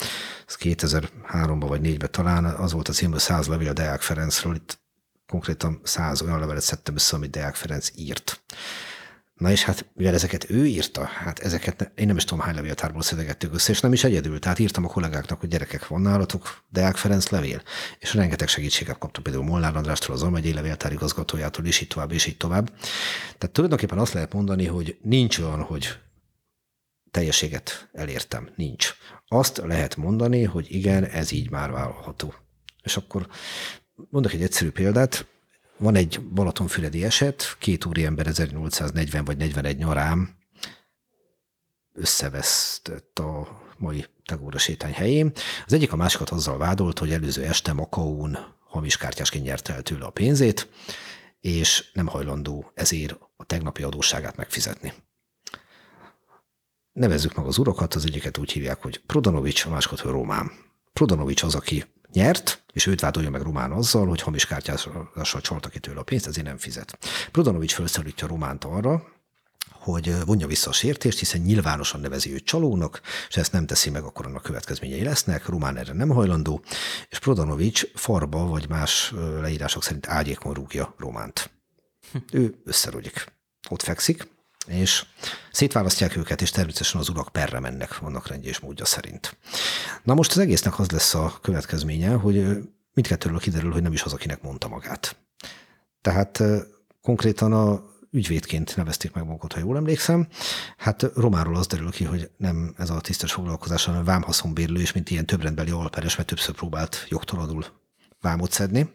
ez 0.47 0.55
2003-ban 0.59 1.65
vagy 1.67 1.81
4-ben 1.83 2.11
talán, 2.11 2.45
az 2.45 2.71
volt 2.71 2.87
a 2.87 2.93
cím, 2.93 3.11
hogy 3.11 3.19
100 3.19 3.47
levél 3.47 3.73
Deák 3.73 4.01
Ferencről, 4.01 4.55
itt 4.55 4.79
konkrétan 5.27 5.79
100 5.83 6.21
olyan 6.21 6.39
levelet 6.39 6.61
szedtem 6.61 6.95
össze, 6.95 7.15
amit 7.15 7.29
Deák 7.29 7.55
Ferenc 7.55 7.91
írt. 7.95 8.41
Na 9.39 9.51
és 9.51 9.63
hát, 9.63 9.85
mivel 9.93 10.13
ezeket 10.13 10.49
ő 10.49 10.65
írta, 10.65 11.03
hát 11.03 11.39
ezeket 11.39 11.91
én 11.95 12.07
nem 12.07 12.17
is 12.17 12.23
tudom 12.23 12.43
hány 12.43 12.55
levéltárból 12.55 13.01
szedegettük 13.01 13.53
össze, 13.53 13.71
és 13.71 13.79
nem 13.79 13.93
is 13.93 14.03
egyedül. 14.03 14.39
Tehát 14.39 14.59
írtam 14.59 14.85
a 14.85 14.87
kollégáknak, 14.87 15.39
hogy 15.39 15.49
gyerekek, 15.49 15.87
van 15.87 16.01
nálatok 16.01 16.63
Deák 16.69 16.95
Ferenc 16.95 17.29
levél. 17.29 17.61
És 17.99 18.13
rengeteg 18.13 18.47
segítséget 18.47 18.97
kaptam 18.97 19.23
például 19.23 19.43
Molnár 19.43 19.75
Andrástól, 19.75 20.15
az 20.15 20.23
Almegyei 20.23 20.53
levéltár 20.53 20.91
igazgatójától, 20.91 21.65
és 21.65 21.81
így 21.81 21.87
tovább, 21.87 22.11
és 22.11 22.25
így 22.25 22.37
tovább. 22.37 22.69
Tehát 23.37 23.51
tulajdonképpen 23.51 23.97
azt 23.97 24.13
lehet 24.13 24.33
mondani, 24.33 24.65
hogy 24.65 24.97
nincs 25.01 25.37
olyan, 25.37 25.61
hogy 25.61 25.97
teljességet 27.11 27.89
elértem. 27.93 28.49
Nincs. 28.55 28.93
Azt 29.27 29.57
lehet 29.57 29.95
mondani, 29.95 30.43
hogy 30.43 30.65
igen, 30.69 31.05
ez 31.05 31.31
így 31.31 31.49
már 31.49 31.71
vállalható. 31.71 32.33
És 32.83 32.97
akkor 32.97 33.27
mondok 34.09 34.33
egy 34.33 34.41
egyszerű 34.41 34.69
példát, 34.69 35.25
van 35.79 35.95
egy 35.95 36.21
Balatonfüredi 36.21 37.03
eset, 37.03 37.55
két 37.59 37.85
úriember 37.85 38.27
1840 38.27 39.25
vagy 39.25 39.37
41 39.37 39.77
nyarán 39.77 40.37
összevesztett 41.93 43.19
a 43.19 43.61
mai 43.77 44.05
Tagóra 44.25 44.57
sétány 44.57 44.93
helyén. 44.93 45.31
Az 45.65 45.73
egyik 45.73 45.91
a 45.91 45.95
másikat 45.95 46.29
azzal 46.29 46.57
vádolt, 46.57 46.99
hogy 46.99 47.11
előző 47.11 47.43
este 47.43 47.73
Makaón 47.73 48.37
hamis 48.67 48.97
kártyásként 48.97 49.43
nyerte 49.43 49.73
el 49.73 49.81
tőle 49.81 50.05
a 50.05 50.09
pénzét, 50.09 50.69
és 51.39 51.89
nem 51.93 52.07
hajlandó 52.07 52.71
ezért 52.73 53.17
a 53.37 53.43
tegnapi 53.45 53.83
adósságát 53.83 54.35
megfizetni. 54.35 54.93
Nevezzük 56.91 57.35
meg 57.35 57.45
az 57.45 57.57
urakat, 57.57 57.93
az 57.93 58.05
egyiket 58.05 58.37
úgy 58.37 58.51
hívják, 58.51 58.81
hogy 58.81 59.01
Prodanovics, 59.05 59.65
a 59.65 59.69
másikat, 59.69 59.99
hogy 59.99 60.11
Román. 60.11 60.51
Prodanovics 60.93 61.43
az, 61.43 61.55
aki 61.55 61.85
nyert, 62.13 62.63
és 62.73 62.85
őt 62.85 63.01
vádolja 63.01 63.29
meg 63.29 63.41
Román 63.41 63.71
azzal, 63.71 64.07
hogy 64.07 64.21
hamis 64.21 64.45
kártyással 64.45 65.41
csalta 65.41 65.69
ki 65.69 65.79
tőle 65.79 65.99
a 65.99 66.03
pénzt, 66.03 66.27
ezért 66.27 66.45
nem 66.45 66.57
fizet. 66.57 66.97
Prodanovics 67.31 67.73
felszólítja 67.73 68.27
Románt 68.27 68.63
arra, 68.63 69.03
hogy 69.71 70.25
vonja 70.25 70.47
vissza 70.47 70.69
a 70.69 70.73
sértést, 70.73 71.19
hiszen 71.19 71.41
nyilvánosan 71.41 72.01
nevezi 72.01 72.33
őt 72.33 72.45
csalónak, 72.45 73.01
és 73.29 73.37
ezt 73.37 73.51
nem 73.51 73.65
teszi 73.65 73.89
meg, 73.89 74.03
akkor 74.03 74.25
annak 74.25 74.41
következményei 74.41 75.03
lesznek. 75.03 75.45
Román 75.45 75.77
erre 75.77 75.93
nem 75.93 76.09
hajlandó, 76.09 76.63
és 77.09 77.19
Prodanovics 77.19 77.85
farba 77.93 78.45
vagy 78.45 78.69
más 78.69 79.13
leírások 79.41 79.83
szerint 79.83 80.07
ágyékon 80.07 80.53
rúgja 80.53 80.93
Románt. 80.97 81.51
Ő 82.31 82.61
összerogyik. 82.65 83.25
Ott 83.69 83.81
fekszik, 83.81 84.27
és 84.69 85.05
szétválasztják 85.51 86.15
őket, 86.15 86.41
és 86.41 86.51
természetesen 86.51 86.99
az 86.99 87.09
urak 87.09 87.29
perre 87.29 87.59
mennek, 87.59 87.97
vannak 87.97 88.27
rendje 88.27 88.49
és 88.49 88.59
módja 88.59 88.85
szerint. 88.85 89.37
Na 90.03 90.13
most 90.13 90.31
az 90.31 90.37
egésznek 90.37 90.79
az 90.79 90.89
lesz 90.89 91.13
a 91.13 91.37
következménye, 91.41 92.13
hogy 92.13 92.57
mindkettőről 92.93 93.39
kiderül, 93.39 93.71
hogy 93.71 93.81
nem 93.81 93.93
is 93.93 94.03
az, 94.03 94.13
akinek 94.13 94.41
mondta 94.41 94.67
magát. 94.67 95.15
Tehát 96.01 96.43
konkrétan 97.01 97.53
a 97.53 97.83
ügyvédként 98.11 98.75
nevezték 98.75 99.13
meg 99.13 99.25
magukat, 99.25 99.53
ha 99.53 99.59
jól 99.59 99.77
emlékszem. 99.77 100.27
Hát 100.77 101.11
Romáról 101.15 101.55
az 101.55 101.67
derül 101.67 101.91
ki, 101.91 102.03
hogy 102.03 102.31
nem 102.37 102.73
ez 102.77 102.89
a 102.89 103.01
tisztes 103.01 103.31
foglalkozás, 103.31 103.85
hanem 103.85 104.03
vámhaszonbérlő, 104.03 104.79
és 104.79 104.91
mint 104.93 105.09
ilyen 105.09 105.25
többrendbeli 105.25 105.71
alperes, 105.71 106.15
mert 106.15 106.29
többször 106.29 106.55
próbált 106.55 107.05
jogtalanul 107.09 107.65
vámot 108.21 108.51
szedni, 108.51 108.89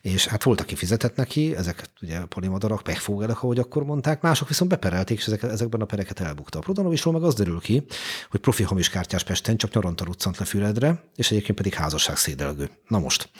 és 0.00 0.26
hát 0.26 0.42
volt, 0.42 0.60
aki 0.60 0.74
fizetett 0.74 1.16
neki, 1.16 1.56
ezek 1.56 1.84
ugye 2.02 2.20
polimadarak, 2.20 2.82
pechfógelek, 2.82 3.42
ahogy 3.42 3.58
akkor 3.58 3.84
mondták, 3.84 4.20
mások 4.20 4.48
viszont 4.48 4.70
beperelték, 4.70 5.18
és 5.18 5.26
ezek, 5.26 5.42
ezekben 5.42 5.80
a 5.80 5.84
pereket 5.84 6.20
elbukta. 6.20 6.58
A 6.58 6.60
Prodanovisról 6.60 7.12
meg 7.12 7.22
az 7.22 7.34
derül 7.34 7.60
ki, 7.60 7.84
hogy 8.30 8.40
profi 8.40 8.62
hamis 8.62 8.88
kártyás 8.88 9.24
Pesten 9.24 9.56
csak 9.56 9.74
nyaranta 9.74 10.04
ruccant 10.04 10.38
le 10.38 10.44
Füredre, 10.44 11.02
és 11.16 11.30
egyébként 11.30 11.56
pedig 11.56 11.74
házasság 11.74 12.16
szédelgő. 12.16 12.70
Na 12.88 12.98
most, 12.98 13.30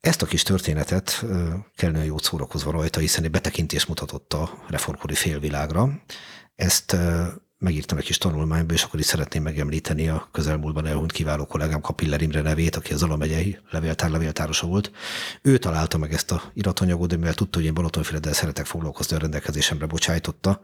ezt 0.00 0.22
a 0.22 0.26
kis 0.26 0.42
történetet 0.42 1.24
kellene 1.76 2.04
jót 2.04 2.22
szórakozva 2.22 2.70
rajta, 2.70 3.00
hiszen 3.00 3.24
egy 3.24 3.30
betekintés 3.30 3.86
mutatott 3.86 4.32
a 4.32 4.64
reformkori 4.68 5.14
félvilágra. 5.14 6.02
Ezt 6.54 6.96
megírtam 7.58 7.98
egy 7.98 8.04
kis 8.04 8.18
tanulmányba, 8.18 8.72
és 8.72 8.82
akkor 8.82 9.00
is 9.00 9.06
szeretném 9.06 9.42
megemlíteni 9.42 10.08
a 10.08 10.28
közelmúltban 10.32 10.86
elhunyt 10.86 11.12
kiváló 11.12 11.46
kollégám 11.46 11.80
Kapiller 11.80 12.22
Imre 12.22 12.40
nevét, 12.40 12.76
aki 12.76 12.92
az 12.92 13.02
Alamegyei 13.02 13.58
levéltár 13.70 14.10
levéltárosa 14.10 14.66
volt. 14.66 14.92
Ő 15.42 15.58
találta 15.58 15.98
meg 15.98 16.12
ezt 16.12 16.32
a 16.32 16.42
iratanyagot, 16.54 17.08
de 17.08 17.16
mivel 17.16 17.34
tudta, 17.34 17.58
hogy 17.58 17.66
én 17.66 17.74
Balatonfüreddel 17.74 18.32
szeretek 18.32 18.66
foglalkozni, 18.66 19.16
a 19.16 19.18
rendelkezésemre 19.18 19.86
bocsájtotta, 19.86 20.60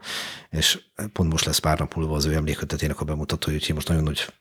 és 0.50 0.80
pont 1.12 1.30
most 1.30 1.44
lesz 1.44 1.58
pár 1.58 1.78
nap 1.78 1.94
múlva 1.94 2.14
az 2.14 2.24
ő 2.24 2.34
emlékötetének 2.34 3.00
a 3.00 3.04
bemutatója, 3.04 3.56
úgyhogy 3.56 3.74
most 3.74 3.88
nagyon 3.88 4.02
nagy, 4.02 4.32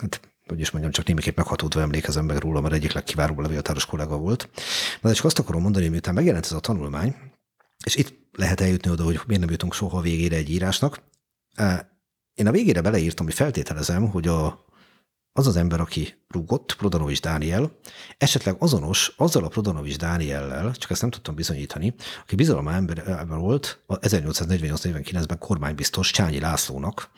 hát 0.00 0.20
hogy 0.46 0.60
is 0.60 0.70
mondjam, 0.70 0.92
csak 0.92 1.06
némiképp 1.06 1.36
meghatódva 1.36 1.80
emlékezem 1.80 2.24
meg 2.24 2.36
róla, 2.36 2.60
mert 2.60 2.74
egyik 2.74 2.92
legkiválóbb 2.92 3.38
levéltáros 3.38 3.86
kollega 3.86 4.16
volt. 4.16 4.48
Na, 5.00 5.08
de 5.08 5.14
csak 5.14 5.24
azt 5.24 5.38
akarom 5.38 5.62
mondani, 5.62 5.88
miután 5.88 6.14
megjelent 6.14 6.44
ez 6.44 6.52
a 6.52 6.60
tanulmány, 6.60 7.14
és 7.84 7.96
itt 7.96 8.14
lehet 8.32 8.60
eljutni 8.60 8.90
oda, 8.90 9.04
hogy 9.04 9.20
miért 9.26 9.42
nem 9.42 9.50
jutunk 9.50 9.74
soha 9.74 10.00
végére 10.00 10.36
egy 10.36 10.50
írásnak, 10.50 11.00
én 12.34 12.46
a 12.46 12.50
végére 12.50 12.80
beleírtam, 12.80 13.26
hogy 13.26 13.34
feltételezem, 13.34 14.10
hogy 14.10 14.28
a, 14.28 14.64
az 15.32 15.46
az 15.46 15.56
ember, 15.56 15.80
aki 15.80 16.14
rúgott, 16.28 16.74
Prodanovics 16.76 17.20
Dániel, 17.20 17.78
esetleg 18.18 18.56
azonos 18.58 19.12
azzal 19.16 19.44
a 19.44 19.48
Prodanovics 19.48 19.96
Dániellel, 19.96 20.72
csak 20.74 20.90
ezt 20.90 21.00
nem 21.00 21.10
tudtam 21.10 21.34
bizonyítani, 21.34 21.94
aki 22.22 22.34
bizalma 22.34 22.72
ember, 22.72 23.26
volt 23.28 23.82
a 23.86 23.98
1848-49-ben 23.98 25.38
kormánybiztos 25.38 26.10
Csányi 26.10 26.40
Lászlónak, 26.40 27.10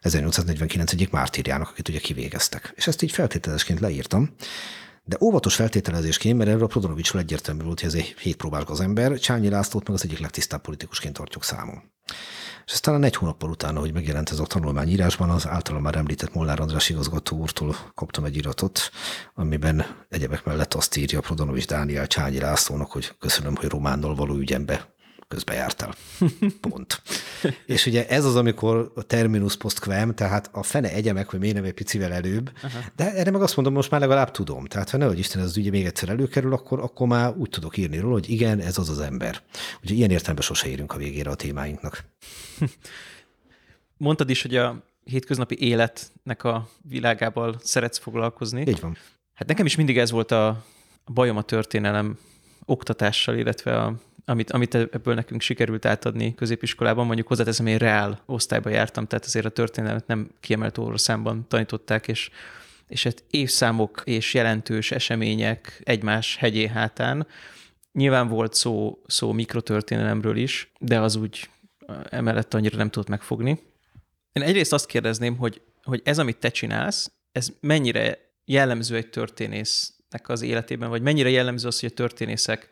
1849 0.00 0.92
egyik 0.92 1.10
mártírjának, 1.10 1.68
akit 1.68 1.88
ugye 1.88 1.98
kivégeztek. 1.98 2.72
És 2.76 2.86
ezt 2.86 3.02
így 3.02 3.12
feltételezésként 3.12 3.80
leírtam. 3.80 4.34
De 5.08 5.16
óvatos 5.20 5.54
feltételezésként, 5.54 6.38
mert 6.38 6.50
erről 6.50 6.62
a 6.62 6.66
Prodanovicsról 6.66 7.22
egyértelmű 7.22 7.62
volt, 7.62 7.80
hogy 7.80 7.88
ez 7.88 7.94
egy 7.94 8.14
hétpróbás 8.18 8.62
az 8.66 8.80
ember, 8.80 9.18
Csányi 9.18 9.48
Lászlót 9.48 9.86
meg 9.86 9.96
az 9.96 10.04
egyik 10.04 10.18
legtisztább 10.18 10.60
politikusként 10.60 11.14
tartjuk 11.14 11.44
számon. 11.44 11.82
És 12.66 12.72
ez 12.72 12.80
talán 12.80 13.02
egy 13.02 13.16
hónappal 13.16 13.50
utána, 13.50 13.80
hogy 13.80 13.92
megjelent 13.92 14.30
ez 14.30 14.38
a 14.38 14.46
tanulmányírásban, 14.46 15.30
az 15.30 15.46
általam 15.46 15.82
már 15.82 15.94
említett 15.94 16.34
Molnár 16.34 16.60
András 16.60 16.88
igazgató 16.88 17.36
úrtól 17.36 17.76
kaptam 17.94 18.24
egy 18.24 18.36
iratot, 18.36 18.90
amiben 19.34 19.86
egyebek 20.08 20.44
mellett 20.44 20.74
azt 20.74 20.96
írja 20.96 21.20
Prodanovics 21.20 21.66
Dániel 21.66 22.06
Csányi 22.06 22.38
Lászlónak, 22.38 22.90
hogy 22.92 23.14
köszönöm, 23.18 23.56
hogy 23.56 23.68
Románnal 23.68 24.14
való 24.14 24.34
ügyembe 24.34 24.94
közbe 25.28 25.54
jártál. 25.54 25.94
Pont. 26.60 27.02
és 27.66 27.86
ugye 27.86 28.08
ez 28.08 28.24
az, 28.24 28.36
amikor 28.36 28.92
a 28.94 29.02
terminus 29.02 29.56
post 29.56 29.80
quem, 29.80 30.14
tehát 30.14 30.50
a 30.52 30.62
fene 30.62 30.92
egyemek, 30.92 31.30
hogy 31.30 31.38
miért 31.38 31.54
nem 31.54 31.64
egy 31.64 31.72
picivel 31.72 32.12
előbb, 32.12 32.50
Aha. 32.62 32.78
de 32.96 33.14
erre 33.14 33.30
meg 33.30 33.42
azt 33.42 33.56
mondom, 33.56 33.74
most 33.74 33.90
már 33.90 34.00
legalább 34.00 34.30
tudom. 34.30 34.64
Tehát 34.64 34.90
ha 34.90 34.96
nehogy 34.96 35.18
Isten 35.18 35.40
ez 35.40 35.46
az 35.46 35.56
ügye 35.56 35.70
még 35.70 35.84
egyszer 35.84 36.08
előkerül, 36.08 36.52
akkor, 36.52 36.80
akkor 36.80 37.06
már 37.06 37.34
úgy 37.36 37.48
tudok 37.48 37.76
írni 37.76 37.98
róla, 37.98 38.12
hogy 38.12 38.30
igen, 38.30 38.60
ez 38.60 38.78
az 38.78 38.88
az 38.88 39.00
ember. 39.00 39.42
Ugye 39.82 39.94
ilyen 39.94 40.10
értelemben 40.10 40.44
sose 40.44 40.68
érünk 40.68 40.92
a 40.92 40.96
végére 40.96 41.30
a 41.30 41.34
témáinknak. 41.34 42.04
Mondtad 43.96 44.30
is, 44.30 44.42
hogy 44.42 44.56
a 44.56 44.84
hétköznapi 45.04 45.60
életnek 45.60 46.44
a 46.44 46.68
világával 46.82 47.56
szeretsz 47.62 47.98
foglalkozni. 47.98 48.64
Így 48.68 48.80
van. 48.80 48.96
Hát 49.34 49.48
nekem 49.48 49.66
is 49.66 49.76
mindig 49.76 49.98
ez 49.98 50.10
volt 50.10 50.30
a 50.30 50.64
bajom 51.06 51.36
a 51.36 51.42
történelem 51.42 52.18
oktatással, 52.64 53.36
illetve 53.36 53.80
a, 53.80 53.94
amit, 54.28 54.50
amit 54.50 54.74
ebből 54.74 55.14
nekünk 55.14 55.40
sikerült 55.40 55.84
átadni 55.84 56.34
középiskolában. 56.34 57.06
Mondjuk 57.06 57.26
hozzáteszem, 57.26 57.66
én 57.66 57.78
reál 57.78 58.22
osztályba 58.26 58.70
jártam, 58.70 59.06
tehát 59.06 59.24
azért 59.24 59.46
a 59.46 59.50
történelmet 59.50 60.06
nem 60.06 60.30
kiemelt 60.40 60.78
óraszámban 60.78 61.46
tanították, 61.48 62.08
és 62.08 62.30
és 62.88 63.02
hát 63.02 63.24
évszámok 63.30 64.02
és 64.04 64.34
jelentős 64.34 64.90
események 64.90 65.80
egymás 65.84 66.36
hegyé 66.36 66.66
hátán. 66.66 67.26
Nyilván 67.92 68.28
volt 68.28 68.54
szó, 68.54 69.02
szó 69.06 69.32
mikrotörténelemről 69.32 70.36
is, 70.36 70.72
de 70.78 71.00
az 71.00 71.16
úgy 71.16 71.50
emellett 72.08 72.54
annyira 72.54 72.76
nem 72.76 72.90
tudott 72.90 73.08
megfogni. 73.08 73.58
Én 74.32 74.42
egyrészt 74.42 74.72
azt 74.72 74.86
kérdezném, 74.86 75.36
hogy, 75.36 75.60
hogy 75.82 76.00
ez, 76.04 76.18
amit 76.18 76.36
te 76.36 76.48
csinálsz, 76.48 77.12
ez 77.32 77.48
mennyire 77.60 78.18
jellemző 78.44 78.96
egy 78.96 79.10
történésznek 79.10 80.28
az 80.28 80.42
életében, 80.42 80.88
vagy 80.88 81.02
mennyire 81.02 81.28
jellemző 81.28 81.66
az, 81.66 81.80
hogy 81.80 81.90
a 81.92 81.94
történészek 81.94 82.68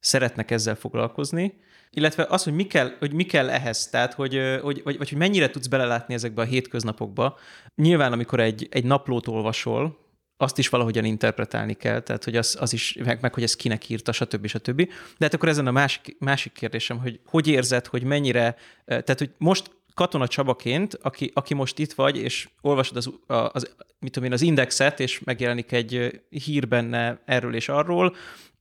szeretnek 0.00 0.50
ezzel 0.50 0.74
foglalkozni, 0.74 1.54
illetve 1.90 2.26
az, 2.28 2.44
hogy 2.44 2.52
mi 2.52 2.66
kell, 2.66 2.92
hogy 2.98 3.12
mi 3.12 3.24
kell 3.24 3.50
ehhez, 3.50 3.88
tehát 3.88 4.14
hogy, 4.14 4.40
hogy, 4.62 4.80
vagy, 4.84 4.96
vagy 4.98 5.08
hogy 5.08 5.18
mennyire 5.18 5.50
tudsz 5.50 5.66
belelátni 5.66 6.14
ezekbe 6.14 6.42
a 6.42 6.44
hétköznapokba. 6.44 7.38
Nyilván, 7.74 8.12
amikor 8.12 8.40
egy, 8.40 8.68
egy 8.70 8.84
naplót 8.84 9.26
olvasol, 9.26 10.06
azt 10.36 10.58
is 10.58 10.68
valahogyan 10.68 11.04
interpretálni 11.04 11.74
kell, 11.74 12.00
tehát 12.00 12.24
hogy 12.24 12.36
az, 12.36 12.56
az 12.60 12.72
is, 12.72 12.98
meg, 13.04 13.18
meg 13.20 13.34
hogy 13.34 13.42
ez 13.42 13.56
kinek 13.56 13.88
írta, 13.88 14.12
stb. 14.12 14.46
stb. 14.46 14.86
De 14.86 14.92
hát 15.18 15.34
akkor 15.34 15.48
ezen 15.48 15.66
a 15.66 15.70
másik, 15.70 16.16
másik 16.18 16.52
kérdésem, 16.52 16.98
hogy 16.98 17.20
hogy 17.26 17.46
érzed, 17.46 17.86
hogy 17.86 18.02
mennyire, 18.02 18.56
tehát 18.84 19.18
hogy 19.18 19.30
most 19.38 19.76
Katona 19.94 20.28
Csabaként, 20.28 20.98
aki, 21.02 21.30
aki 21.34 21.54
most 21.54 21.78
itt 21.78 21.92
vagy, 21.92 22.16
és 22.16 22.48
olvasod 22.60 22.96
az, 22.96 23.10
az, 23.26 23.74
mit 23.98 24.12
tudom 24.12 24.28
én, 24.28 24.34
az 24.34 24.42
indexet, 24.42 25.00
és 25.00 25.20
megjelenik 25.20 25.72
egy 25.72 26.22
hír 26.28 26.68
benne 26.68 27.20
erről 27.24 27.54
és 27.54 27.68
arról, 27.68 28.16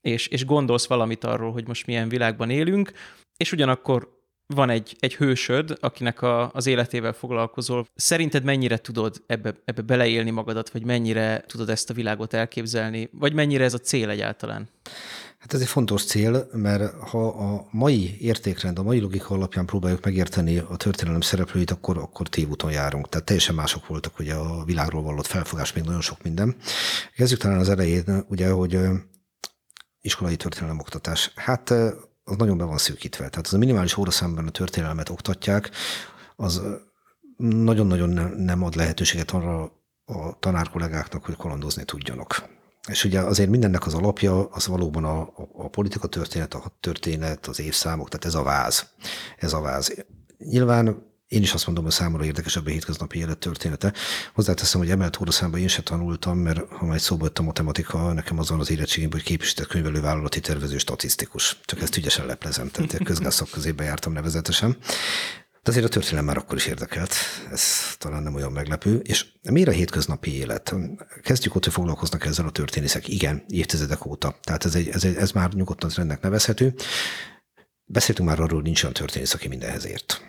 és, 0.07 0.27
és 0.27 0.45
gondolsz 0.45 0.87
valamit 0.87 1.23
arról, 1.23 1.51
hogy 1.51 1.67
most 1.67 1.85
milyen 1.85 2.09
világban 2.09 2.49
élünk, 2.49 2.91
és 3.37 3.51
ugyanakkor 3.51 4.15
van 4.53 4.69
egy, 4.69 4.95
egy 4.99 5.15
hősöd, 5.15 5.77
akinek 5.79 6.21
a, 6.21 6.51
az 6.53 6.67
életével 6.67 7.13
foglalkozol. 7.13 7.87
Szerinted 7.95 8.43
mennyire 8.43 8.77
tudod 8.77 9.23
ebbe, 9.25 9.55
ebbe 9.65 9.81
beleélni 9.81 10.29
magadat, 10.29 10.69
vagy 10.69 10.85
mennyire 10.85 11.43
tudod 11.47 11.69
ezt 11.69 11.89
a 11.89 11.93
világot 11.93 12.33
elképzelni, 12.33 13.09
vagy 13.11 13.33
mennyire 13.33 13.63
ez 13.63 13.73
a 13.73 13.77
cél 13.77 14.09
egyáltalán? 14.09 14.69
Hát 15.37 15.53
ez 15.53 15.61
egy 15.61 15.67
fontos 15.67 16.05
cél, 16.05 16.47
mert 16.53 16.93
ha 16.99 17.27
a 17.27 17.67
mai 17.71 18.17
értékrend, 18.19 18.79
a 18.79 18.83
mai 18.83 18.99
logika 18.99 19.33
alapján 19.33 19.65
próbáljuk 19.65 20.05
megérteni 20.05 20.57
a 20.57 20.75
történelem 20.75 21.21
szereplőit, 21.21 21.71
akkor, 21.71 21.97
akkor 21.97 22.27
tévúton 22.27 22.71
járunk. 22.71 23.09
Tehát 23.09 23.25
teljesen 23.25 23.55
mások 23.55 23.87
voltak 23.87 24.19
ugye 24.19 24.33
a 24.33 24.63
világról 24.63 25.01
vallott 25.01 25.25
felfogás, 25.25 25.73
még 25.73 25.83
nagyon 25.83 26.01
sok 26.01 26.23
minden. 26.23 26.55
Kezdjük 27.15 27.39
talán 27.39 27.59
az 27.59 27.69
elején, 27.69 28.25
ugye, 28.29 28.49
hogy 28.49 28.79
iskolai 30.01 30.35
történelem 30.35 30.79
oktatás. 30.79 31.31
Hát 31.35 31.69
az 32.23 32.35
nagyon 32.37 32.57
be 32.57 32.63
van 32.63 32.77
szűkítve. 32.77 33.29
Tehát 33.29 33.45
az 33.45 33.53
a 33.53 33.57
minimális 33.57 33.97
óraszámban 33.97 34.47
a 34.47 34.49
történelmet 34.49 35.09
oktatják, 35.09 35.69
az 36.35 36.61
nagyon-nagyon 37.37 38.09
nem 38.37 38.63
ad 38.63 38.75
lehetőséget 38.75 39.31
arra 39.31 39.71
a 40.05 40.39
tanárkollégáknak, 40.39 41.25
hogy 41.25 41.35
kalandozni 41.35 41.83
tudjanak. 41.83 42.49
És 42.89 43.03
ugye 43.03 43.19
azért 43.19 43.49
mindennek 43.49 43.85
az 43.85 43.93
alapja 43.93 44.47
az 44.47 44.67
valóban 44.67 45.03
a, 45.03 45.21
a 45.53 45.69
politika 45.69 46.07
történet, 46.07 46.53
a 46.53 46.77
történet, 46.79 47.47
az 47.47 47.59
évszámok, 47.59 48.09
tehát 48.09 48.25
ez 48.25 48.35
a 48.35 48.43
váz. 48.43 48.89
Ez 49.37 49.53
a 49.53 49.61
váz. 49.61 50.05
Nyilván 50.37 51.05
én 51.27 51.41
is 51.41 51.53
azt 51.53 51.65
mondom, 51.65 51.83
hogy 51.83 51.93
számomra 51.93 52.25
érdekesebb 52.25 52.65
a 52.65 52.69
hétköznapi 52.69 53.19
élet 53.19 53.37
története. 53.37 53.93
Hozzáteszem, 54.33 54.79
hogy 54.79 54.89
emelt 54.89 55.19
óraszámban 55.21 55.59
én 55.59 55.67
se 55.67 55.81
tanultam, 55.81 56.37
mert 56.37 56.71
ha 56.71 56.85
majd 56.85 56.99
szóba 56.99 57.23
jött 57.23 57.39
a 57.39 57.43
matematika, 57.43 58.13
nekem 58.13 58.39
azon 58.39 58.59
az 58.59 58.71
érettségém, 58.71 59.11
hogy 59.11 59.23
képesített 59.23 59.67
könyvelő 59.67 60.01
vállalati 60.01 60.39
tervező 60.39 60.77
statisztikus. 60.77 61.59
Csak 61.65 61.81
ezt 61.81 61.97
ügyesen 61.97 62.25
leplezem, 62.25 62.69
tehát 62.69 63.03
közgászok 63.03 63.49
közébe 63.49 63.83
jártam 63.83 64.13
nevezetesen. 64.13 64.77
De 65.63 65.73
azért 65.73 65.85
a 65.85 65.89
történelem 65.89 66.25
már 66.25 66.37
akkor 66.37 66.57
is 66.57 66.65
érdekelt, 66.65 67.13
ez 67.51 67.95
talán 67.97 68.23
nem 68.23 68.35
olyan 68.35 68.51
meglepő. 68.51 68.99
És 69.03 69.25
miért 69.41 69.67
a 69.67 69.71
hétköznapi 69.71 70.35
élet? 70.35 70.75
Kezdjük 71.21 71.55
ott, 71.55 71.63
hogy 71.63 71.73
foglalkoznak 71.73 72.25
ezzel 72.25 72.45
a 72.45 72.51
történészek. 72.51 73.07
Igen, 73.07 73.43
évtizedek 73.47 74.05
óta. 74.05 74.39
Tehát 74.41 74.65
ez, 74.65 74.75
egy, 74.75 74.87
ez, 74.87 75.03
egy, 75.03 75.15
ez 75.15 75.31
már 75.31 75.53
nyugodtan 75.53 75.91
rendnek 75.95 76.21
nevezhető. 76.21 76.73
Beszéltünk 77.85 78.29
már 78.29 78.39
arról, 78.39 78.55
hogy 78.55 78.63
nincs 78.63 78.83
olyan 78.83 78.93
történész, 78.93 79.33
aki 79.33 79.47
mindenhez 79.47 79.85
ért 79.85 80.21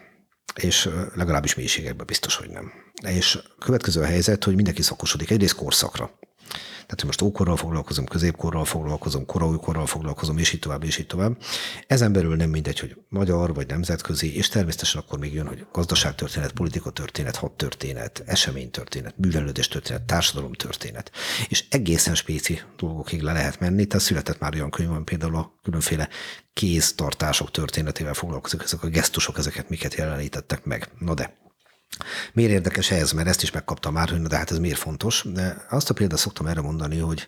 és 0.58 0.88
legalábbis 1.14 1.54
mélységekben 1.54 2.06
biztos, 2.06 2.36
hogy 2.36 2.50
nem. 2.50 2.72
És 3.08 3.38
következő 3.58 4.00
a 4.00 4.06
helyzet, 4.06 4.44
hogy 4.44 4.54
mindenki 4.54 4.82
szakosodik 4.82 5.30
egyrészt 5.30 5.54
korszakra. 5.54 6.10
Tehát, 6.88 7.02
hogy 7.02 7.18
most 7.18 7.22
ókorral 7.22 7.56
foglalkozom, 7.56 8.04
középkorral 8.04 8.64
foglalkozom, 8.64 9.26
koraújkorral 9.26 9.86
foglalkozom, 9.86 10.38
és 10.38 10.52
így 10.52 10.60
tovább, 10.60 10.84
és 10.84 10.98
így 10.98 11.06
tovább. 11.06 11.38
Ezen 11.86 12.12
belül 12.12 12.36
nem 12.36 12.50
mindegy, 12.50 12.78
hogy 12.78 12.96
magyar 13.08 13.54
vagy 13.54 13.66
nemzetközi, 13.66 14.36
és 14.36 14.48
természetesen 14.48 15.00
akkor 15.00 15.18
még 15.18 15.34
jön, 15.34 15.46
hogy 15.46 15.66
gazdaságtörténet, 15.72 16.52
politika 16.52 16.90
történet, 16.90 17.36
hadtörténet, 17.36 18.22
eseménytörténet, 18.26 19.18
művelődés 19.18 19.68
történet, 19.68 20.02
társadalom 20.02 20.52
történet. 20.52 21.12
És 21.48 21.64
egészen 21.70 22.14
spéci 22.14 22.60
dolgokig 22.76 23.22
le 23.22 23.32
lehet 23.32 23.60
menni. 23.60 23.86
Tehát 23.86 24.04
született 24.04 24.38
már 24.38 24.54
olyan 24.54 24.70
könyv, 24.70 25.04
például 25.04 25.36
a 25.36 25.52
különféle 25.62 26.08
kéztartások 26.52 27.50
történetével 27.50 28.14
foglalkozik, 28.14 28.62
ezek 28.62 28.82
a 28.82 28.88
gesztusok, 28.88 29.38
ezeket 29.38 29.68
miket 29.68 29.94
jelenítettek 29.94 30.64
meg. 30.64 30.88
Na 30.98 31.14
de, 31.14 31.36
Miért 32.32 32.50
érdekes 32.50 32.90
ez? 32.90 33.12
Mert 33.12 33.28
ezt 33.28 33.42
is 33.42 33.50
megkaptam 33.50 33.92
már, 33.92 34.08
hogy 34.08 34.22
de 34.22 34.36
hát 34.36 34.50
ez 34.50 34.58
miért 34.58 34.78
fontos. 34.78 35.24
De 35.32 35.66
azt 35.70 35.90
a 35.90 35.94
példát 35.94 36.18
szoktam 36.18 36.46
erre 36.46 36.60
mondani, 36.60 36.98
hogy 36.98 37.26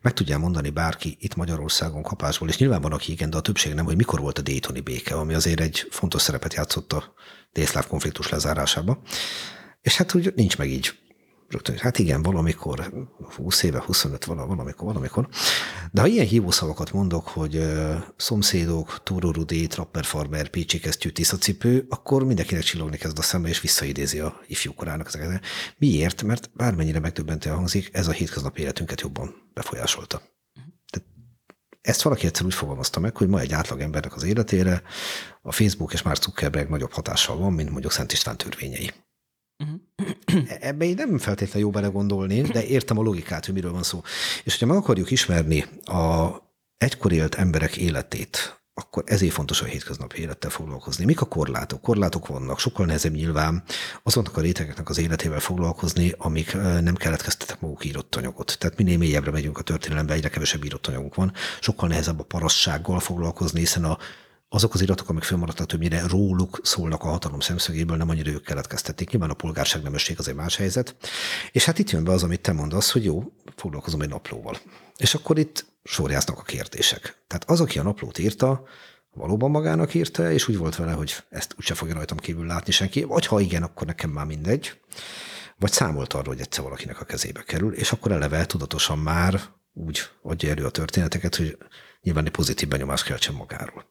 meg 0.00 0.12
tudja 0.12 0.38
mondani 0.38 0.70
bárki 0.70 1.16
itt 1.20 1.34
Magyarországon 1.34 2.02
kapásból, 2.02 2.48
és 2.48 2.56
nyilván 2.56 2.80
van, 2.80 2.92
aki 2.92 3.12
igen, 3.12 3.30
de 3.30 3.36
a 3.36 3.40
többség 3.40 3.74
nem, 3.74 3.84
hogy 3.84 3.96
mikor 3.96 4.20
volt 4.20 4.38
a 4.38 4.42
Daytoni 4.42 4.80
béke, 4.80 5.14
ami 5.14 5.34
azért 5.34 5.60
egy 5.60 5.86
fontos 5.90 6.22
szerepet 6.22 6.54
játszott 6.54 6.92
a 6.92 7.14
délszláv 7.52 7.86
konfliktus 7.86 8.28
lezárásában. 8.28 8.98
És 9.80 9.96
hát 9.96 10.14
úgy 10.14 10.32
nincs 10.34 10.58
meg 10.58 10.70
így 10.70 10.92
rögtön, 11.52 11.76
hát 11.76 11.98
igen, 11.98 12.22
valamikor, 12.22 12.92
20 13.36 13.62
éve, 13.62 13.82
25, 13.86 14.24
valamikor, 14.24 14.86
valamikor. 14.86 15.28
De 15.90 16.00
ha 16.00 16.06
ilyen 16.06 16.26
hívószavakat 16.26 16.92
mondok, 16.92 17.28
hogy 17.28 17.56
uh, 17.56 17.94
szomszédok, 18.16 19.02
túrórudé, 19.02 19.66
trapper 19.66 20.04
farmer, 20.04 20.48
pécsi 20.48 20.80
kesztyű, 20.80 21.08
tiszacipő, 21.08 21.86
akkor 21.88 22.24
mindenkinek 22.24 22.62
csillogni 22.62 22.96
kezd 22.96 23.18
a 23.18 23.22
szembe, 23.22 23.48
és 23.48 23.60
visszaidézi 23.60 24.18
a 24.18 24.40
ifjúkorának 24.46 25.06
ezeket. 25.06 25.44
Miért? 25.78 26.22
Mert 26.22 26.50
bármennyire 26.54 26.98
megdöbbentően 26.98 27.56
hangzik, 27.56 27.90
ez 27.92 28.08
a 28.08 28.12
hétköznapi 28.12 28.62
életünket 28.62 29.00
jobban 29.00 29.34
befolyásolta. 29.54 30.22
Tehát 30.90 31.08
ezt 31.80 32.02
valaki 32.02 32.26
egyszer 32.26 32.44
úgy 32.44 32.54
fogalmazta 32.54 33.00
meg, 33.00 33.16
hogy 33.16 33.28
ma 33.28 33.40
egy 33.40 33.52
átlag 33.52 33.80
embernek 33.80 34.14
az 34.14 34.22
életére 34.22 34.82
a 35.42 35.52
Facebook 35.52 35.92
és 35.92 36.02
már 36.02 36.16
Zuckerberg 36.16 36.68
nagyobb 36.68 36.92
hatással 36.92 37.36
van, 37.36 37.52
mint 37.52 37.70
mondjuk 37.70 37.92
Szent 37.92 38.12
István 38.12 38.36
törvényei. 38.36 38.90
Uh-huh. 39.62 40.42
Ebbe 40.60 40.84
én 40.84 40.94
nem 40.94 41.18
feltétlenül 41.18 41.62
jó 41.62 41.70
belegondolni, 41.70 42.40
de 42.40 42.64
értem 42.64 42.98
a 42.98 43.02
logikát, 43.02 43.44
hogy 43.44 43.54
miről 43.54 43.72
van 43.72 43.82
szó. 43.82 44.00
És 44.44 44.52
hogyha 44.52 44.66
meg 44.66 44.76
akarjuk 44.76 45.10
ismerni 45.10 45.64
a 45.84 46.30
egykor 46.78 47.12
élt 47.12 47.34
emberek 47.34 47.76
életét, 47.76 48.60
akkor 48.74 49.02
ezért 49.06 49.32
fontos 49.32 49.62
a 49.62 49.64
hétköznapi 49.64 50.20
élettel 50.20 50.50
foglalkozni. 50.50 51.04
Mik 51.04 51.20
a 51.20 51.26
korlátok? 51.26 51.82
Korlátok 51.82 52.26
vannak, 52.26 52.58
sokkal 52.58 52.86
nehezebb 52.86 53.12
nyilván 53.12 53.62
azoknak 54.02 54.36
a 54.36 54.40
rétegeknek 54.40 54.88
az 54.88 54.98
életével 54.98 55.40
foglalkozni, 55.40 56.14
amik 56.18 56.52
nem 56.80 56.94
keletkeztetek 56.94 57.60
maguk 57.60 57.84
írott 57.84 58.14
anyagot. 58.14 58.56
Tehát 58.58 58.76
minél 58.76 58.98
mélyebbre 58.98 59.30
megyünk 59.30 59.58
a 59.58 59.62
történelembe, 59.62 60.12
egyre 60.12 60.28
kevesebb 60.28 60.64
írott 60.64 60.86
anyagunk 60.86 61.14
van. 61.14 61.32
Sokkal 61.60 61.88
nehezebb 61.88 62.20
a 62.20 62.24
parassággal 62.24 63.00
foglalkozni, 63.00 63.58
hiszen 63.58 63.84
a 63.84 63.98
azok 64.54 64.74
az 64.74 64.80
iratok, 64.80 65.08
amik 65.08 65.22
fölmaradtak, 65.22 65.66
többnyire 65.66 66.06
róluk 66.06 66.60
szólnak 66.62 67.02
a 67.02 67.08
hatalom 67.08 67.40
szemszögéből, 67.40 67.96
nem 67.96 68.08
annyira 68.08 68.30
ők 68.30 68.44
keletkeztették. 68.44 69.10
Nyilván 69.10 69.30
a 69.30 69.34
polgárság 69.34 69.82
nemesség 69.82 70.18
az 70.18 70.28
egy 70.28 70.34
más 70.34 70.56
helyzet. 70.56 70.96
És 71.52 71.64
hát 71.64 71.78
itt 71.78 71.90
jön 71.90 72.04
be 72.04 72.12
az, 72.12 72.22
amit 72.22 72.40
te 72.40 72.52
mondasz, 72.52 72.92
hogy 72.92 73.04
jó, 73.04 73.32
foglalkozom 73.56 74.00
egy 74.00 74.08
naplóval. 74.08 74.58
És 74.96 75.14
akkor 75.14 75.38
itt 75.38 75.64
sorjáznak 75.84 76.38
a 76.38 76.42
kérdések. 76.42 77.22
Tehát 77.26 77.50
az, 77.50 77.60
aki 77.60 77.78
a 77.78 77.82
naplót 77.82 78.18
írta, 78.18 78.64
valóban 79.14 79.50
magának 79.50 79.94
írta, 79.94 80.32
és 80.32 80.48
úgy 80.48 80.56
volt 80.56 80.76
vele, 80.76 80.92
hogy 80.92 81.16
ezt 81.30 81.54
úgyse 81.58 81.74
fogja 81.74 81.94
rajtam 81.94 82.16
kívül 82.16 82.46
látni 82.46 82.72
senki, 82.72 83.02
vagy 83.02 83.26
ha 83.26 83.40
igen, 83.40 83.62
akkor 83.62 83.86
nekem 83.86 84.10
már 84.10 84.26
mindegy, 84.26 84.80
vagy 85.58 85.72
számolt 85.72 86.12
arról, 86.12 86.34
hogy 86.34 86.40
egyszer 86.40 86.64
valakinek 86.64 87.00
a 87.00 87.04
kezébe 87.04 87.42
kerül, 87.42 87.74
és 87.74 87.92
akkor 87.92 88.12
eleve 88.12 88.46
tudatosan 88.46 88.98
már 88.98 89.40
úgy 89.72 90.00
adja 90.22 90.50
elő 90.50 90.64
a 90.64 90.70
történeteket, 90.70 91.36
hogy 91.36 91.58
nyilván 92.02 92.24
egy 92.24 92.30
pozitív 92.30 92.68
benyomást 92.68 93.04
keltsen 93.04 93.34
magáról. 93.34 93.84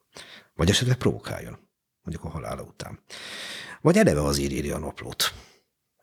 Vagy 0.54 0.70
esetleg 0.70 0.98
provokáljon, 0.98 1.58
mondjuk 2.04 2.26
a 2.26 2.30
halála 2.30 2.62
után. 2.62 3.00
Vagy 3.82 3.98
eleve 3.98 4.22
az 4.22 4.38
írja 4.38 4.76
a 4.76 4.80
naplót. 4.80 5.34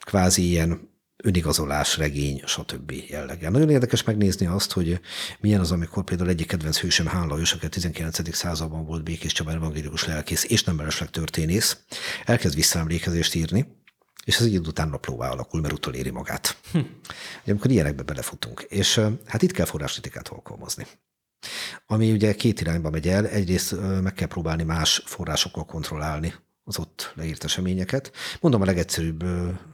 Kvázi 0.04 0.42
ilyen 0.48 0.96
önigazolás, 1.16 1.96
regény, 1.96 2.42
stb. 2.46 2.92
jelleggel. 3.08 3.50
Nagyon 3.50 3.70
érdekes 3.70 4.02
megnézni 4.02 4.46
azt, 4.46 4.72
hogy 4.72 5.00
milyen 5.40 5.60
az, 5.60 5.72
amikor 5.72 6.04
például 6.04 6.28
egyik 6.28 6.46
kedvenc 6.46 6.78
hősöm 6.78 7.06
Hán 7.06 7.28
Lajos, 7.28 7.52
aki 7.52 7.66
a 7.66 7.68
19. 7.68 8.34
században 8.34 8.84
volt 8.84 9.02
Békés 9.02 9.32
Csaba 9.32 9.52
evangélikus 9.52 10.04
lelkész, 10.04 10.44
és 10.44 10.64
nem 10.64 10.74
mellesleg 10.74 11.10
történész, 11.10 11.78
elkezd 12.24 12.54
visszaemlékezést 12.54 13.34
írni, 13.34 13.76
és 14.24 14.38
az 14.38 14.46
így 14.46 14.66
után 14.66 14.88
naplóvá 14.88 15.30
alakul, 15.30 15.60
mert 15.60 15.74
utoléri 15.74 16.10
magát. 16.10 16.56
Hm. 16.72 16.78
Amikor 17.46 17.70
ilyenekbe 17.70 18.02
belefutunk. 18.02 18.66
És 18.68 19.00
hát 19.26 19.42
itt 19.42 19.52
kell 19.52 19.66
forráskritikát 19.66 20.28
alkalmazni. 20.28 20.86
Ami 21.86 22.12
ugye 22.12 22.34
két 22.34 22.60
irányba 22.60 22.90
megy 22.90 23.08
el. 23.08 23.26
Egyrészt 23.26 23.76
meg 24.02 24.12
kell 24.12 24.28
próbálni 24.28 24.62
más 24.62 25.02
forrásokkal 25.06 25.64
kontrollálni 25.64 26.34
az 26.68 26.78
ott 26.78 27.12
leírt 27.14 27.44
eseményeket. 27.44 28.12
Mondom 28.40 28.62
a 28.62 28.64
legegyszerűbb 28.64 29.24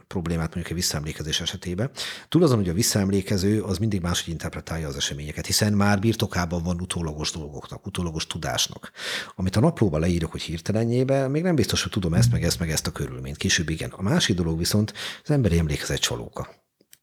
problémát 0.07 0.45
mondjuk 0.45 0.69
egy 0.69 0.75
visszaemlékezés 0.75 1.41
esetében. 1.41 1.91
Túl 2.29 2.43
azon, 2.43 2.57
hogy 2.57 2.69
a 2.69 2.73
visszaemlékező 2.73 3.61
az 3.61 3.77
mindig 3.77 4.01
máshogy 4.01 4.31
interpretálja 4.31 4.87
az 4.87 4.95
eseményeket, 4.95 5.45
hiszen 5.45 5.73
már 5.73 5.99
birtokában 5.99 6.63
van 6.63 6.81
utólagos 6.81 7.31
dolgoknak, 7.31 7.85
utólagos 7.85 8.27
tudásnak. 8.27 8.91
Amit 9.35 9.55
a 9.55 9.59
naplóban 9.59 9.99
leírok, 9.99 10.31
hogy 10.31 10.41
hirtelenjébe, 10.41 11.27
még 11.27 11.43
nem 11.43 11.55
biztos, 11.55 11.81
hogy 11.81 11.91
tudom 11.91 12.13
ezt, 12.13 12.31
meg 12.31 12.43
ezt, 12.43 12.59
meg 12.59 12.71
ezt 12.71 12.87
a 12.87 12.91
körülményt. 12.91 13.37
Később 13.37 13.69
igen. 13.69 13.89
A 13.89 14.01
másik 14.01 14.35
dolog 14.35 14.57
viszont 14.57 14.93
az 15.23 15.31
emberi 15.31 15.57
emlékezet 15.57 15.99
csalóka. 15.99 16.43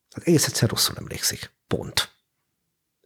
Tehát 0.08 0.28
egész 0.28 0.46
egyszer 0.46 0.68
rosszul 0.68 0.96
emlékszik. 0.96 1.52
Pont 1.66 2.11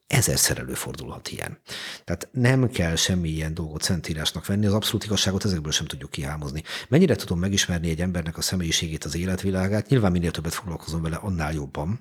ezerszer 0.07 0.59
előfordulhat 0.59 1.29
ilyen. 1.29 1.59
Tehát 2.05 2.29
nem 2.33 2.69
kell 2.69 2.97
semmi 2.97 3.29
ilyen 3.29 3.55
dolgot 3.55 3.83
szentírásnak 3.83 4.47
venni, 4.47 4.67
az 4.67 4.73
abszolút 4.73 5.05
igazságot 5.05 5.45
ezekből 5.45 5.73
sem 5.73 5.87
tudjuk 5.87 6.11
kihámozni. 6.11 6.63
Mennyire 6.89 7.15
tudom 7.15 7.39
megismerni 7.39 7.91
egy 7.91 8.01
embernek 8.01 8.37
a 8.37 8.41
személyiségét, 8.41 9.05
az 9.05 9.17
életvilágát, 9.17 9.89
nyilván 9.89 10.13
minél 10.13 10.31
többet 10.31 10.55
foglalkozom 10.55 11.03
vele, 11.03 11.17
annál 11.17 11.53
jobban. 11.53 12.01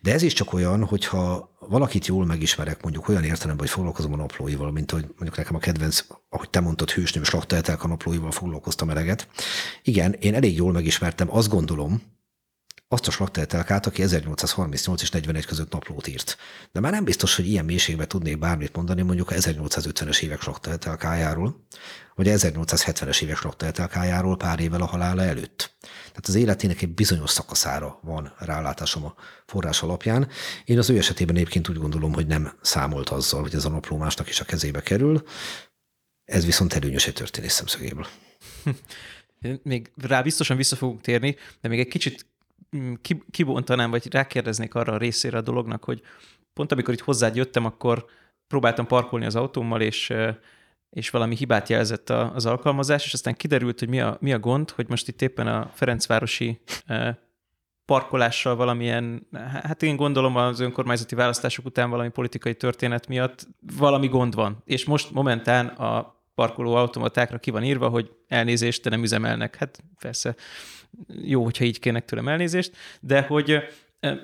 De 0.00 0.12
ez 0.12 0.22
is 0.22 0.32
csak 0.32 0.52
olyan, 0.52 0.84
hogyha 0.84 1.50
valakit 1.58 2.06
jól 2.06 2.26
megismerek, 2.26 2.82
mondjuk 2.82 3.08
olyan 3.08 3.24
értelemben, 3.24 3.66
hogy 3.66 3.74
foglalkozom 3.74 4.12
a 4.12 4.16
naplóival, 4.16 4.70
mint 4.70 4.90
hogy 4.90 5.02
mondjuk 5.02 5.36
nekem 5.36 5.54
a 5.54 5.58
kedvenc, 5.58 6.04
ahogy 6.28 6.50
te 6.50 6.60
mondtad, 6.60 6.90
hősnőm, 6.90 7.24
Slachteltelk 7.24 7.84
a 7.84 7.88
naplóival 7.88 8.30
foglalkoztam 8.30 8.90
eleget. 8.90 9.28
Igen, 9.82 10.12
én 10.12 10.34
elég 10.34 10.56
jól 10.56 10.72
megismertem, 10.72 11.34
azt 11.34 11.48
gondolom, 11.48 12.02
azt 12.92 13.06
a 13.06 13.10
slagteltelkát, 13.10 13.86
aki 13.86 14.02
1838 14.02 15.02
és 15.02 15.10
41 15.10 15.46
között 15.46 15.72
naplót 15.72 16.06
írt. 16.06 16.36
De 16.72 16.80
már 16.80 16.92
nem 16.92 17.04
biztos, 17.04 17.36
hogy 17.36 17.46
ilyen 17.46 17.64
mélységben 17.64 18.08
tudnék 18.08 18.38
bármit 18.38 18.76
mondani 18.76 19.02
mondjuk 19.02 19.30
a 19.30 19.34
1850-es 19.34 20.22
évek 20.22 20.40
slagteltelkájáról, 20.40 21.66
vagy 22.14 22.28
a 22.28 22.32
1870-es 22.32 23.22
évek 23.22 23.36
slagteltelkájáról 23.36 24.36
pár 24.36 24.60
évvel 24.60 24.80
a 24.80 24.86
halála 24.86 25.22
előtt. 25.22 25.76
Tehát 25.80 26.26
az 26.26 26.34
életének 26.34 26.82
egy 26.82 26.94
bizonyos 26.94 27.30
szakaszára 27.30 27.98
van 28.02 28.34
rálátásom 28.38 29.04
a 29.04 29.14
forrás 29.46 29.82
alapján. 29.82 30.28
Én 30.64 30.78
az 30.78 30.90
ő 30.90 30.96
esetében 30.96 31.36
egyébként 31.36 31.68
úgy 31.68 31.78
gondolom, 31.78 32.12
hogy 32.12 32.26
nem 32.26 32.52
számolt 32.60 33.08
azzal, 33.08 33.40
hogy 33.40 33.54
ez 33.54 33.64
a 33.64 33.70
napló 33.70 33.96
másnak 33.96 34.28
is 34.28 34.40
a 34.40 34.44
kezébe 34.44 34.82
kerül. 34.82 35.22
Ez 36.24 36.44
viszont 36.44 36.72
előnyös 36.72 37.06
egy 37.06 37.14
történész 37.14 37.52
szemszögéből. 37.54 38.06
Még 39.62 39.90
rá 39.96 40.22
biztosan 40.22 40.56
vissza 40.56 40.76
fogunk 40.76 41.00
térni, 41.00 41.36
de 41.60 41.68
még 41.68 41.78
egy 41.78 41.88
kicsit 41.88 42.29
kibontanám, 43.30 43.90
vagy 43.90 44.12
rákérdeznék 44.12 44.74
arra 44.74 44.92
a 44.92 44.98
részére 44.98 45.38
a 45.38 45.40
dolognak, 45.40 45.84
hogy 45.84 46.02
pont 46.52 46.72
amikor 46.72 46.94
itt 46.94 47.00
hozzád 47.00 47.36
jöttem, 47.36 47.64
akkor 47.64 48.04
próbáltam 48.46 48.86
parkolni 48.86 49.26
az 49.26 49.36
autómmal, 49.36 49.80
és, 49.80 50.12
és 50.90 51.10
valami 51.10 51.36
hibát 51.36 51.68
jelzett 51.68 52.10
az 52.10 52.46
alkalmazás, 52.46 53.04
és 53.04 53.12
aztán 53.12 53.34
kiderült, 53.34 53.78
hogy 53.78 53.88
mi 53.88 54.00
a, 54.00 54.16
mi 54.20 54.32
a 54.32 54.38
gond, 54.38 54.70
hogy 54.70 54.88
most 54.88 55.08
itt 55.08 55.22
éppen 55.22 55.46
a 55.46 55.70
Ferencvárosi 55.74 56.60
parkolással 57.84 58.56
valamilyen, 58.56 59.26
hát 59.62 59.82
én 59.82 59.96
gondolom 59.96 60.36
az 60.36 60.60
önkormányzati 60.60 61.14
választások 61.14 61.64
után 61.64 61.90
valami 61.90 62.08
politikai 62.08 62.54
történet 62.54 63.06
miatt 63.06 63.46
valami 63.76 64.08
gond 64.08 64.34
van. 64.34 64.62
És 64.64 64.84
most 64.84 65.10
momentán 65.10 65.66
a 65.66 66.20
parkoló 66.34 66.74
automatákra 66.74 67.38
ki 67.38 67.50
van 67.50 67.64
írva, 67.64 67.88
hogy 67.88 68.10
elnézést, 68.28 68.82
de 68.82 68.90
nem 68.90 69.02
üzemelnek. 69.02 69.56
Hát 69.56 69.82
persze 69.98 70.36
jó, 71.22 71.44
hogyha 71.44 71.64
így 71.64 71.78
kérnek 71.78 72.04
tőlem 72.04 72.28
elnézést, 72.28 72.76
de 73.00 73.20
hogy 73.22 73.56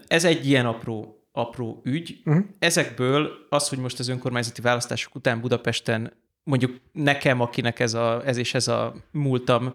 ez 0.06 0.24
egy 0.24 0.46
ilyen 0.46 0.66
apró, 0.66 1.26
apró 1.32 1.80
ügy. 1.84 2.20
Uh-huh. 2.24 2.44
Ezekből 2.58 3.30
az, 3.48 3.68
hogy 3.68 3.78
most 3.78 3.98
az 3.98 4.08
önkormányzati 4.08 4.60
választások 4.60 5.14
után 5.14 5.40
Budapesten 5.40 6.12
mondjuk 6.44 6.80
nekem, 6.92 7.40
akinek 7.40 7.80
ez, 7.80 7.94
a, 7.94 8.26
ez 8.26 8.36
és 8.36 8.54
ez 8.54 8.68
a 8.68 8.94
múltam, 9.10 9.74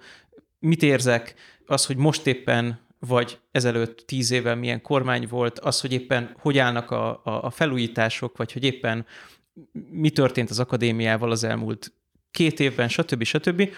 mit 0.59 0.83
érzek, 0.83 1.35
az, 1.65 1.85
hogy 1.85 1.97
most 1.97 2.27
éppen 2.27 2.79
vagy 2.99 3.39
ezelőtt 3.51 4.03
tíz 4.05 4.31
évvel 4.31 4.55
milyen 4.55 4.81
kormány 4.81 5.27
volt, 5.27 5.59
az, 5.59 5.81
hogy 5.81 5.93
éppen 5.93 6.35
hogy 6.39 6.57
állnak 6.57 6.91
a, 6.91 7.09
a, 7.09 7.43
a 7.43 7.49
felújítások, 7.49 8.37
vagy 8.37 8.51
hogy 8.51 8.63
éppen 8.63 9.05
mi 9.89 10.09
történt 10.09 10.49
az 10.49 10.59
akadémiával 10.59 11.31
az 11.31 11.43
elmúlt 11.43 11.93
két 12.31 12.59
évben, 12.59 12.87
stb. 12.87 13.23
stb. 13.23 13.69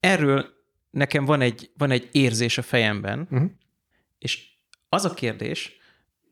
Erről 0.00 0.61
nekem 0.92 1.24
van 1.24 1.40
egy, 1.40 1.70
van 1.76 1.90
egy 1.90 2.08
érzés 2.12 2.58
a 2.58 2.62
fejemben, 2.62 3.28
uh-huh. 3.30 3.50
és 4.18 4.48
az 4.88 5.04
a 5.04 5.14
kérdés, 5.14 5.80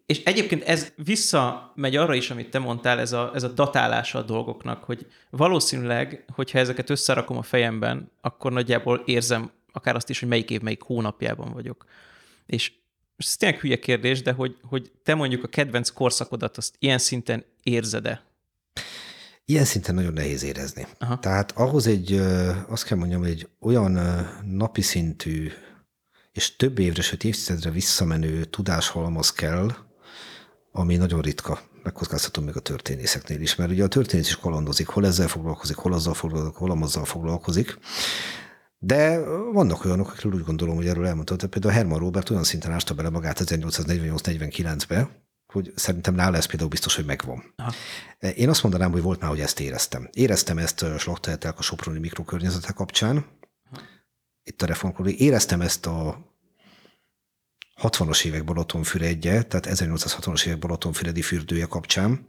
és 0.07 0.23
egyébként 0.23 0.63
ez 0.63 0.93
visszamegy 0.97 1.97
arra 1.97 2.15
is, 2.15 2.31
amit 2.31 2.51
te 2.51 2.59
mondtál, 2.59 2.99
ez 2.99 3.13
a, 3.13 3.31
ez 3.35 3.43
a 3.43 3.49
datálása 3.49 4.19
a 4.19 4.23
dolgoknak, 4.23 4.85
hogy 4.85 5.07
valószínűleg, 5.31 6.25
hogyha 6.35 6.59
ezeket 6.59 6.91
összerakom 6.91 7.37
a 7.37 7.43
fejemben, 7.43 8.11
akkor 8.21 8.53
nagyjából 8.53 9.03
érzem 9.05 9.51
akár 9.73 9.95
azt 9.95 10.11
is, 10.11 10.21
hogy 10.21 10.29
melyik 10.29 10.51
év, 10.51 10.61
melyik 10.61 10.83
hónapjában 10.83 11.53
vagyok. 11.53 11.85
És 12.47 12.73
ez 13.17 13.37
tényleg 13.37 13.61
hülye 13.61 13.79
kérdés, 13.79 14.23
de 14.23 14.33
hogy, 14.33 14.57
hogy 14.63 14.91
te 15.03 15.15
mondjuk 15.15 15.45
a 15.45 15.49
kedvenc 15.49 15.89
korszakodat 15.91 16.57
azt 16.57 16.77
ilyen 16.79 16.99
szinten 16.99 17.45
érzed-e? 17.63 18.23
Ilyen 19.51 19.65
szinten 19.65 19.95
nagyon 19.95 20.13
nehéz 20.13 20.43
érezni. 20.43 20.87
Aha. 20.99 21.19
Tehát 21.19 21.53
ahhoz 21.53 21.87
egy, 21.87 22.23
azt 22.69 22.85
kell 22.85 22.99
mondjam, 22.99 23.23
egy 23.23 23.49
olyan 23.61 23.99
napi 24.45 24.83
szintű 24.83 25.51
és 26.33 26.57
több 26.57 26.79
évre, 26.79 27.03
sőt 27.03 27.25
évtizedre 27.25 27.71
visszamenő 27.71 28.45
tudáshalmaz 28.45 29.33
kell, 29.33 29.71
ami 30.73 30.97
nagyon 30.97 31.21
ritka. 31.21 31.61
Megkockáztatom 31.83 32.45
még 32.45 32.57
a 32.57 32.61
történészeknél 32.61 33.41
is, 33.41 33.55
mert 33.55 33.71
ugye 33.71 33.85
a 33.85 33.89
történész 33.89 34.29
is 34.29 34.37
kalandozik, 34.37 34.87
hol 34.87 35.07
ezzel 35.07 35.29
foglalkozik, 35.29 35.77
hol 35.77 35.93
azzal 35.93 36.15
foglalkozik, 36.15 36.57
hol 36.57 36.83
azzal 36.83 37.05
foglalkozik. 37.05 37.79
De 38.79 39.21
vannak 39.53 39.85
olyanok, 39.85 40.09
akikről 40.09 40.33
úgy 40.33 40.45
gondolom, 40.45 40.77
hogy 40.77 40.87
erről 40.87 41.07
elmondtam, 41.07 41.51
például 41.51 41.75
Herman 41.75 41.99
Robert 41.99 42.31
olyan 42.31 42.45
szinten 42.45 42.73
ásta 42.73 42.95
bele 42.95 43.11
magát 43.11 43.41
1848-49-be, 43.45 45.09
hogy 45.51 45.73
szerintem 45.75 46.15
nála 46.15 46.37
ez 46.37 46.47
például 46.47 46.69
biztos, 46.71 46.95
hogy 46.95 47.05
megvan. 47.05 47.55
Aha. 47.57 47.73
Én 48.35 48.49
azt 48.49 48.63
mondanám, 48.63 48.91
hogy 48.91 49.03
volt 49.03 49.21
már, 49.21 49.31
hogy 49.31 49.41
ezt 49.41 49.61
éreztem. 49.61 50.09
Éreztem 50.13 50.59
ezt 50.59 50.85
Slakteltek 50.99 51.59
a 51.59 51.63
Soproni 51.63 51.99
mikrokörnyezete 51.99 52.73
kapcsán, 52.73 53.17
Aha. 53.17 53.83
itt 54.43 54.63
a 54.63 54.67
reformkor, 54.67 55.09
éreztem 55.09 55.61
ezt 55.61 55.87
a 55.87 56.29
60-as 57.83 58.25
évek 58.25 58.45
Balatonfüredje, 58.45 59.43
tehát 59.43 59.79
1860-as 59.81 60.47
évek 60.47 60.59
Balatonfüredi 60.59 61.23
fürdője 61.23 61.67
kapcsán, 61.67 62.27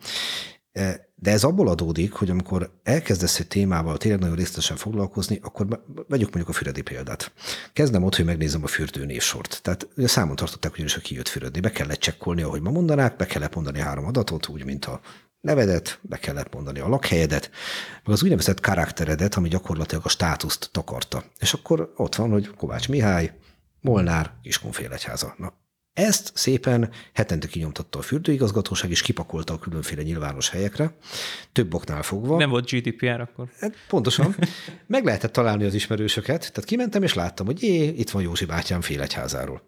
E, 0.71 1.10
de 1.21 1.31
ez 1.31 1.43
abból 1.43 1.67
adódik, 1.67 2.13
hogy 2.13 2.29
amikor 2.29 2.71
elkezdesz 2.83 3.39
egy 3.39 3.47
témával 3.47 3.97
tényleg 3.97 4.19
nagyon 4.19 4.35
részletesen 4.35 4.77
foglalkozni, 4.77 5.39
akkor 5.41 5.67
vegyük 6.07 6.27
mondjuk 6.27 6.49
a 6.49 6.53
füredi 6.53 6.81
példát. 6.81 7.31
Kezdem 7.73 8.03
ott, 8.03 8.15
hogy 8.15 8.25
megnézem 8.25 8.63
a 8.63 8.67
fürdő 8.67 9.05
névsort. 9.05 9.59
Tehát 9.63 9.87
számon 9.95 10.35
tartották 10.35 10.73
ugyanis, 10.73 10.93
hogy 10.93 11.03
ki 11.03 11.15
jött 11.15 11.27
fürdni. 11.27 11.59
Be 11.59 11.71
kellett 11.71 11.99
csekkolni, 11.99 12.41
ahogy 12.41 12.61
ma 12.61 12.71
mondanák, 12.71 13.15
be 13.15 13.25
kellett 13.25 13.55
mondani 13.55 13.79
három 13.79 14.05
adatot, 14.05 14.47
úgy, 14.47 14.65
mint 14.65 14.85
a 14.85 14.99
nevedet, 15.41 15.99
be 16.01 16.17
kellett 16.17 16.53
mondani 16.53 16.79
a 16.79 16.87
lakhelyedet, 16.87 17.49
meg 18.03 18.13
az 18.13 18.23
úgynevezett 18.23 18.59
karakteredet, 18.59 19.35
ami 19.35 19.47
gyakorlatilag 19.47 20.05
a 20.05 20.09
státuszt 20.09 20.69
takarta. 20.71 21.23
És 21.39 21.53
akkor 21.53 21.93
ott 21.95 22.15
van, 22.15 22.29
hogy 22.29 22.49
Kovács 22.55 22.89
Mihály, 22.89 23.37
Molnár, 23.81 24.31
Kiskunfélegyháza. 24.41 25.35
Na, 25.37 25.53
ezt 25.93 26.31
szépen 26.33 26.89
hetente 27.13 27.47
kinyomtatta 27.47 27.99
a 27.99 28.01
fürdőigazgatóság, 28.01 28.89
és 28.89 29.01
kipakolta 29.01 29.53
a 29.53 29.59
különféle 29.59 30.01
nyilvános 30.01 30.49
helyekre, 30.49 30.95
több 31.51 31.73
oknál 31.73 32.03
fogva. 32.03 32.37
Nem 32.37 32.49
volt 32.49 32.69
GDPR 32.69 33.19
akkor? 33.19 33.49
Hát, 33.59 33.73
pontosan. 33.87 34.35
Meg 34.87 35.05
lehetett 35.05 35.31
találni 35.31 35.63
az 35.63 35.73
ismerősöket, 35.73 36.39
tehát 36.39 36.69
kimentem, 36.69 37.03
és 37.03 37.13
láttam, 37.13 37.45
hogy 37.45 37.63
jé, 37.63 37.87
itt 37.87 38.09
van 38.09 38.21
Józsi 38.21 38.45
bátyám 38.45 38.81
félegyházáról. 38.81 39.61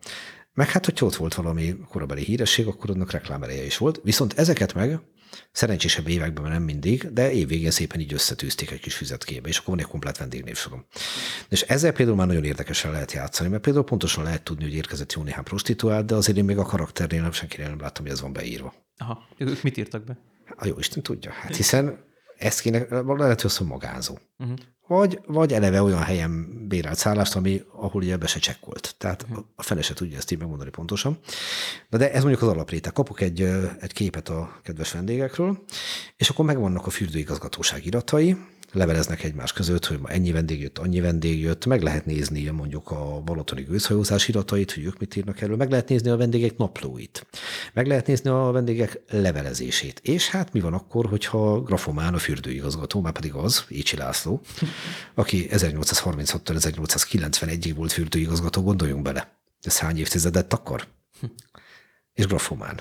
Meg 0.53 0.69
hát, 0.69 0.85
hogy 0.85 0.97
ott 1.01 1.15
volt 1.15 1.33
valami 1.33 1.75
korabeli 1.89 2.23
híresség, 2.23 2.67
akkor 2.67 2.89
annak 2.89 3.11
reklámereje 3.11 3.65
is 3.65 3.77
volt. 3.77 3.99
Viszont 4.03 4.33
ezeket 4.33 4.73
meg 4.73 4.99
Szerencsésebb 5.51 6.07
években 6.07 6.51
nem 6.51 6.63
mindig, 6.63 7.13
de 7.13 7.31
évvégén 7.31 7.71
szépen 7.71 7.99
így 7.99 8.13
összetűzték 8.13 8.71
egy 8.71 8.79
kis 8.79 8.95
füzetkébe, 8.95 9.47
és 9.47 9.57
akkor 9.57 9.69
van 9.75 9.83
egy 9.83 9.89
komplet 9.89 10.17
vendégnévsorom. 10.17 10.85
És 11.49 11.61
ezzel 11.61 11.91
például 11.91 12.17
már 12.17 12.27
nagyon 12.27 12.43
érdekesen 12.43 12.91
lehet 12.91 13.11
játszani, 13.11 13.49
mert 13.49 13.61
például 13.61 13.85
pontosan 13.85 14.23
lehet 14.23 14.43
tudni, 14.43 14.63
hogy 14.63 14.73
érkezett 14.73 15.13
jó 15.13 15.23
néhány 15.23 15.43
prostituált, 15.43 16.05
de 16.05 16.15
azért 16.15 16.37
én 16.37 16.45
még 16.45 16.57
a 16.57 16.63
karakternél 16.63 17.21
nem 17.21 17.31
senkire 17.31 17.67
nem 17.67 17.79
láttam, 17.79 18.03
hogy 18.03 18.13
ez 18.13 18.21
van 18.21 18.33
beírva. 18.33 18.73
Aha, 18.97 19.27
ők 19.37 19.63
mit 19.63 19.77
írtak 19.77 20.03
be? 20.03 20.17
A 20.55 20.65
jó 20.67 20.79
Isten 20.79 21.03
tudja. 21.03 21.31
Hát 21.31 21.55
hiszen 21.55 22.05
ezt 22.37 22.61
kéne, 22.61 22.85
lehet, 23.05 23.41
hogy 23.41 23.67
magázó. 23.67 24.17
Uh-huh 24.37 24.57
vagy, 24.87 25.19
vagy 25.25 25.53
eleve 25.53 25.81
olyan 25.81 26.03
helyen 26.03 26.63
bérelt 26.67 26.97
szállást, 26.97 27.35
ami, 27.35 27.61
ahol 27.71 28.01
ugye 28.01 28.17
be 28.17 28.27
se 28.27 28.39
csekkolt. 28.39 28.95
Tehát 28.97 29.23
uh-huh. 29.23 29.45
a 29.55 29.63
fele 29.63 29.81
se 29.81 29.93
tudja 29.93 30.17
ezt 30.17 30.31
így 30.31 30.39
megmondani 30.39 30.69
pontosan. 30.69 31.19
De, 31.89 31.97
de 31.97 32.11
ez 32.11 32.21
mondjuk 32.21 32.41
az 32.41 32.47
alaprétek. 32.47 32.93
Kapok 32.93 33.21
egy, 33.21 33.41
egy 33.79 33.93
képet 33.93 34.29
a 34.29 34.59
kedves 34.63 34.91
vendégekről, 34.91 35.63
és 36.15 36.29
akkor 36.29 36.45
megvannak 36.45 36.85
a 36.85 36.89
fürdőigazgatóság 36.89 37.85
iratai, 37.85 38.37
leveleznek 38.73 39.23
egymás 39.23 39.53
között, 39.53 39.85
hogy 39.85 39.99
ma 39.99 40.09
ennyi 40.09 40.31
vendég 40.31 40.61
jött, 40.61 40.77
annyi 40.77 40.99
vendég 40.99 41.39
jött, 41.39 41.65
meg 41.65 41.81
lehet 41.81 42.05
nézni 42.05 42.49
mondjuk 42.49 42.91
a 42.91 43.21
balatoni 43.25 43.61
gőzhajózás 43.61 44.27
iratait, 44.27 44.71
hogy 44.73 44.83
ők 44.83 44.99
mit 44.99 45.15
írnak 45.15 45.41
erről, 45.41 45.55
meg 45.55 45.69
lehet 45.69 45.89
nézni 45.89 46.09
a 46.09 46.17
vendégek 46.17 46.57
naplóit, 46.57 47.27
meg 47.73 47.87
lehet 47.87 48.07
nézni 48.07 48.29
a 48.29 48.49
vendégek 48.51 49.01
levelezését. 49.09 49.99
És 50.03 50.29
hát 50.29 50.53
mi 50.53 50.59
van 50.59 50.73
akkor, 50.73 51.05
hogyha 51.05 51.61
grafomán 51.61 52.13
a 52.13 52.17
fürdőigazgató, 52.17 53.01
már 53.01 53.13
pedig 53.13 53.33
az, 53.33 53.65
Écsi 53.67 53.97
László, 53.97 54.41
aki 55.13 55.49
1836 55.49 56.49
1891-ig 56.53 57.73
volt 57.75 57.91
fürdőigazgató, 57.91 58.61
gondoljunk 58.61 59.01
bele. 59.01 59.37
Ez 59.61 59.79
hány 59.79 59.97
évtizedet 59.97 60.53
akar? 60.53 60.87
És 62.13 62.27
grafomán 62.27 62.79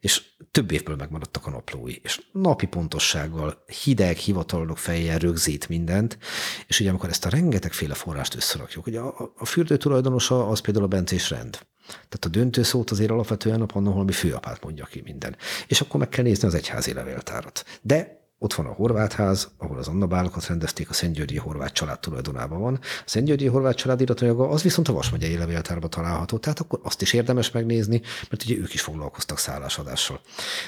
és 0.00 0.22
több 0.50 0.72
évből 0.72 0.96
megmaradtak 0.96 1.46
a 1.46 1.50
naplói, 1.50 1.94
és 2.02 2.20
napi 2.32 2.66
pontossággal, 2.66 3.64
hideg, 3.82 4.16
hivatalnok 4.16 4.78
fejjel 4.78 5.18
rögzít 5.18 5.68
mindent, 5.68 6.18
és 6.66 6.80
ugye 6.80 6.90
amikor 6.90 7.08
ezt 7.08 7.24
a 7.24 7.28
rengetegféle 7.28 7.94
forrást 7.94 8.34
összerakjuk, 8.34 8.86
ugye 8.86 9.00
a, 9.00 9.32
a 9.36 9.44
fürdő 9.44 9.76
tulajdonosa 9.76 10.48
az 10.48 10.60
például 10.60 10.84
a 10.84 10.88
bencés 10.88 11.30
rend. 11.30 11.58
Tehát 11.86 12.24
a 12.24 12.28
döntő 12.28 12.62
szót 12.62 12.90
azért 12.90 13.10
alapvetően 13.10 13.60
a 13.60 13.66
Pannonhalmi 13.66 14.12
főapát 14.12 14.64
mondja 14.64 14.84
ki 14.84 15.00
minden. 15.04 15.36
És 15.66 15.80
akkor 15.80 16.00
meg 16.00 16.08
kell 16.08 16.24
nézni 16.24 16.48
az 16.48 16.54
egyházi 16.54 16.92
levéltárat. 16.92 17.64
De 17.82 18.19
ott 18.42 18.54
van 18.54 18.66
a 18.66 18.72
horvát 18.72 19.12
ház, 19.12 19.48
ahol 19.58 19.78
az 19.78 19.88
Anna 19.88 20.06
bálokat 20.06 20.46
rendezték, 20.46 20.90
a 20.90 20.92
Szentgyörgyi 20.92 21.36
horvát 21.36 21.72
család 21.72 22.00
tulajdonában 22.00 22.60
van. 22.60 22.74
A 22.82 23.02
Szentgyörgyi 23.04 23.46
horvát 23.46 23.76
család 23.76 24.00
iratanyaga 24.00 24.48
az 24.48 24.62
viszont 24.62 24.88
a 24.88 24.92
Vas 24.92 25.10
megyei 25.10 25.36
levéltárban 25.36 25.90
található, 25.90 26.38
tehát 26.38 26.60
akkor 26.60 26.80
azt 26.82 27.02
is 27.02 27.12
érdemes 27.12 27.50
megnézni, 27.50 28.00
mert 28.30 28.42
ugye 28.42 28.56
ők 28.56 28.74
is 28.74 28.80
foglalkoztak 28.80 29.38
szállásadással. 29.38 30.20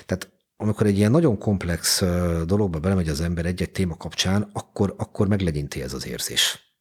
Tehát 0.07 0.31
amikor 0.57 0.87
egy 0.87 0.97
ilyen 0.97 1.11
nagyon 1.11 1.39
komplex 1.39 2.03
dologba 2.47 2.79
belemegy 2.79 3.09
az 3.09 3.21
ember 3.21 3.47
egy-egy 3.47 3.71
téma 3.71 3.97
kapcsán, 3.97 4.51
akkor, 4.53 4.95
akkor 4.97 5.29
meglegyinti 5.29 5.83
ez 5.83 5.93
az 5.93 6.07
érzés. 6.07 6.72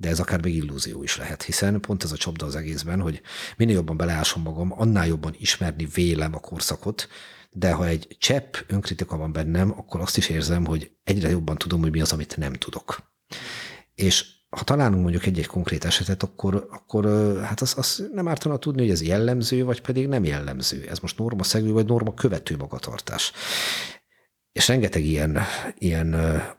De 0.00 0.08
ez 0.08 0.20
akár 0.20 0.42
még 0.42 0.54
illúzió 0.54 1.02
is 1.02 1.16
lehet, 1.16 1.42
hiszen 1.42 1.80
pont 1.80 2.02
ez 2.02 2.12
a 2.12 2.16
csapda 2.16 2.46
az 2.46 2.56
egészben, 2.56 3.00
hogy 3.00 3.20
minél 3.56 3.74
jobban 3.74 3.96
beleásom 3.96 4.42
magam, 4.42 4.72
annál 4.80 5.06
jobban 5.06 5.34
ismerni 5.38 5.88
vélem 5.94 6.34
a 6.34 6.40
korszakot, 6.40 7.08
de 7.50 7.72
ha 7.72 7.86
egy 7.86 8.16
csepp 8.18 8.54
önkritika 8.66 9.16
van 9.16 9.32
bennem, 9.32 9.70
akkor 9.70 10.00
azt 10.00 10.16
is 10.16 10.28
érzem, 10.28 10.66
hogy 10.66 10.90
egyre 11.04 11.28
jobban 11.28 11.56
tudom, 11.56 11.80
hogy 11.80 11.90
mi 11.90 12.00
az, 12.00 12.12
amit 12.12 12.36
nem 12.36 12.52
tudok. 12.52 13.12
És 13.94 14.36
ha 14.50 14.64
találunk 14.64 15.02
mondjuk 15.02 15.26
egy-egy 15.26 15.46
konkrét 15.46 15.84
esetet, 15.84 16.22
akkor, 16.22 16.68
akkor 16.70 17.04
hát 17.42 17.60
az, 17.60 17.74
az 17.76 18.08
nem 18.12 18.28
ártana 18.28 18.56
tudni, 18.56 18.80
hogy 18.80 18.90
ez 18.90 19.02
jellemző, 19.02 19.64
vagy 19.64 19.80
pedig 19.80 20.08
nem 20.08 20.24
jellemző. 20.24 20.86
Ez 20.88 20.98
most 20.98 21.18
norma 21.18 21.42
szegő, 21.42 21.72
vagy 21.72 21.86
norma 21.86 22.14
követő 22.14 22.56
magatartás. 22.56 23.32
És 24.52 24.68
rengeteg 24.68 25.04
ilyen, 25.04 25.38
ilyen 25.78 26.16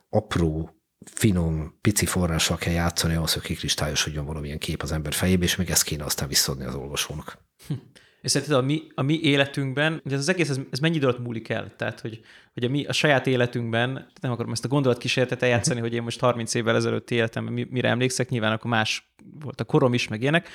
apró, 0.09 0.78
finom, 1.06 1.78
pici 1.82 2.06
forrással 2.06 2.58
kell 2.58 2.74
játszani 2.74 3.16
ahhoz, 3.16 3.34
hogy 3.34 3.41
kikristályosodjon 3.41 4.26
valamilyen 4.26 4.58
kép 4.58 4.82
az 4.82 4.91
ember 4.91 5.14
fejébe, 5.14 5.43
és 5.43 5.56
még 5.56 5.70
ezt 5.70 5.84
kéne 5.84 6.04
aztán 6.04 6.28
visszadni 6.28 6.66
az 6.66 6.76
olvasónak. 6.76 7.38
Hm. 7.68 7.74
És 8.22 8.32
szerinted 8.32 8.58
a 8.58 8.62
mi, 8.62 8.82
a 8.95 9.02
mi 9.02 9.20
életünkben, 9.22 10.02
ugye 10.06 10.16
ez 10.16 10.22
az 10.22 10.30
egész, 10.30 10.50
ez, 10.50 10.60
ez 10.72 10.80
mennyi 10.80 10.95
idő 10.95 11.08
alatt 11.08 11.20
múlik 11.20 11.50
el? 11.50 11.76
Tehát, 11.76 12.00
hogy, 12.00 12.22
hogy 12.54 12.64
a, 12.64 12.70
mi, 12.70 12.86
a 12.86 12.93
saját 12.93 13.28
életünkben, 13.28 14.12
nem 14.22 14.32
akarom 14.32 14.52
ezt 14.52 14.66
a 14.66 14.68
gondolatkísérletet 14.68 15.43
eljátszani, 15.43 15.80
hogy 15.89 15.93
én 15.93 16.04
most 16.04 16.20
30 16.20 16.54
évvel 16.54 16.76
ezelőtti 16.76 17.16
életemben 17.16 17.68
mire 17.70 17.89
emlékszek, 17.89 18.30
nyilván 18.30 18.52
akkor 18.52 18.72
más 18.72 19.14
volt 19.39 19.62
a 19.62 19.64
korom 19.64 19.93
is, 19.93 20.08
meg 20.08 20.22
ilyenek, 20.22 20.50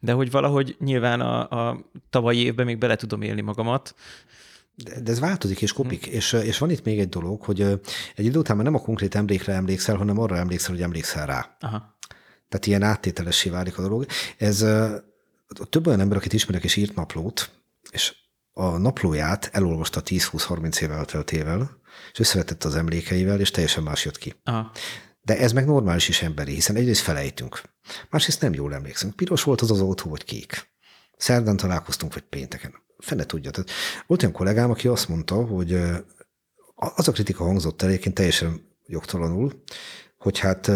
de 0.00 0.12
hogy 0.12 0.30
valahogy 0.30 0.76
nyilván 0.78 1.20
a, 1.20 1.68
a 1.68 1.90
tavalyi 2.10 2.44
évben 2.44 2.66
még 2.66 2.78
bele 2.78 2.96
tudom 2.96 3.22
élni 3.22 3.40
magamat, 3.40 3.94
de, 4.84 5.00
de 5.00 5.10
ez 5.10 5.18
változik 5.18 5.62
és 5.62 5.72
kopik, 5.72 6.04
hmm. 6.04 6.14
és, 6.14 6.32
és 6.32 6.58
van 6.58 6.70
itt 6.70 6.84
még 6.84 6.98
egy 6.98 7.08
dolog, 7.08 7.42
hogy 7.42 7.60
egy 8.14 8.24
idő 8.24 8.38
után 8.38 8.56
már 8.56 8.64
nem 8.64 8.74
a 8.74 8.80
konkrét 8.80 9.14
emlékre 9.14 9.52
emlékszel, 9.52 9.96
hanem 9.96 10.18
arra 10.18 10.36
emlékszel, 10.36 10.74
hogy 10.74 10.82
emlékszel 10.82 11.26
rá. 11.26 11.56
Aha. 11.60 11.96
Tehát 12.48 12.66
ilyen 12.66 12.82
áttételessé 12.82 13.50
válik 13.50 13.78
a 13.78 13.82
dolog. 13.82 14.06
Ez 14.36 14.64
több 15.70 15.86
olyan 15.86 16.00
ember, 16.00 16.16
akit 16.16 16.32
ismerek, 16.32 16.64
és 16.64 16.76
írt 16.76 16.94
naplót, 16.94 17.50
és 17.90 18.14
a 18.52 18.76
naplóját 18.76 19.48
elolvasta 19.52 20.00
10-20-30 20.04 20.80
év 20.80 20.90
elteltével, 20.90 21.80
és 22.12 22.18
összevetette 22.18 22.68
az 22.68 22.74
emlékeivel, 22.74 23.40
és 23.40 23.50
teljesen 23.50 23.82
más 23.82 24.04
jött 24.04 24.18
ki. 24.18 24.34
Aha. 24.44 24.72
De 25.22 25.38
ez 25.38 25.52
meg 25.52 25.66
normális 25.66 26.08
is 26.08 26.22
emberi, 26.22 26.54
hiszen 26.54 26.76
egyrészt 26.76 27.00
felejtünk. 27.00 27.62
Másrészt 28.10 28.40
nem 28.40 28.54
jól 28.54 28.74
emlékszünk. 28.74 29.16
Piros 29.16 29.42
volt 29.42 29.60
az 29.60 29.70
az 29.70 29.80
autó, 29.80 30.10
vagy 30.10 30.24
kék. 30.24 30.70
Szerdán 31.16 31.56
találkoztunk, 31.56 32.14
vagy 32.14 32.22
pénteken. 32.22 32.74
Fene 32.98 33.24
tudja. 33.24 33.50
Tehát 33.50 33.70
volt 34.06 34.22
olyan 34.22 34.34
kollégám, 34.34 34.70
aki 34.70 34.88
azt 34.88 35.08
mondta, 35.08 35.34
hogy 35.34 35.72
az 36.74 37.08
a 37.08 37.12
kritika 37.12 37.44
hangzott 37.44 37.82
el, 37.82 37.88
egyébként 37.88 38.14
teljesen 38.14 38.60
jogtalanul, 38.86 39.62
hogy 40.18 40.38
hát 40.38 40.70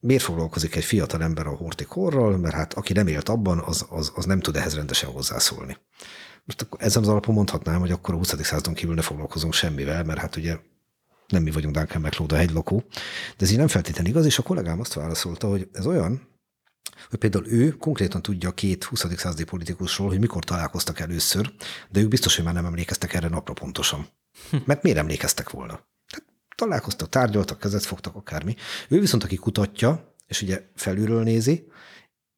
miért 0.00 0.22
foglalkozik 0.22 0.76
egy 0.76 0.84
fiatal 0.84 1.22
ember 1.22 1.46
a 1.46 1.56
hortikorral, 1.56 2.36
mert 2.36 2.54
hát 2.54 2.74
aki 2.74 2.92
nem 2.92 3.06
élt 3.06 3.28
abban, 3.28 3.58
az, 3.58 3.86
az, 3.88 4.12
az 4.14 4.24
nem 4.24 4.40
tud 4.40 4.56
ehhez 4.56 4.74
rendesen 4.74 5.10
hozzászólni. 5.10 5.76
Most 6.44 6.62
akkor 6.62 6.82
ezen 6.82 7.02
az 7.02 7.08
alapon 7.08 7.34
mondhatnám, 7.34 7.80
hogy 7.80 7.90
akkor 7.90 8.14
a 8.14 8.16
20. 8.16 8.42
századon 8.42 8.74
kívül 8.74 8.94
ne 8.94 9.02
foglalkozunk 9.02 9.52
semmivel, 9.52 10.04
mert 10.04 10.18
hát 10.18 10.36
ugye 10.36 10.58
nem 11.28 11.42
mi 11.42 11.50
vagyunk 11.50 11.74
Duncan 11.74 12.00
McLeod 12.00 12.32
a 12.32 12.36
hegylakó, 12.36 12.84
de 13.36 13.44
ez 13.44 13.50
így 13.50 13.56
nem 13.56 13.68
feltétlenül 13.68 14.10
igaz, 14.10 14.24
és 14.24 14.38
a 14.38 14.42
kollégám 14.42 14.80
azt 14.80 14.92
válaszolta, 14.92 15.48
hogy 15.48 15.68
ez 15.72 15.86
olyan, 15.86 16.28
hogy 17.10 17.18
például 17.18 17.46
ő 17.46 17.70
konkrétan 17.70 18.22
tudja 18.22 18.50
két 18.50 18.84
20. 18.84 19.06
századi 19.16 19.44
politikusról, 19.44 20.08
hogy 20.08 20.18
mikor 20.18 20.44
találkoztak 20.44 21.00
először, 21.00 21.52
de 21.88 22.00
ők 22.00 22.08
biztos, 22.08 22.36
hogy 22.36 22.44
már 22.44 22.54
nem 22.54 22.66
emlékeztek 22.66 23.14
erre 23.14 23.28
napra 23.28 23.52
pontosan. 23.52 24.06
Mert 24.64 24.82
miért 24.82 24.98
emlékeztek 24.98 25.50
volna? 25.50 25.80
találkoztak, 26.56 27.08
tárgyaltak, 27.08 27.58
kezet 27.58 27.84
fogtak, 27.84 28.14
akármi. 28.14 28.54
Ő 28.88 29.00
viszont, 29.00 29.24
aki 29.24 29.36
kutatja, 29.36 30.14
és 30.26 30.42
ugye 30.42 30.62
felülről 30.74 31.22
nézi, 31.22 31.68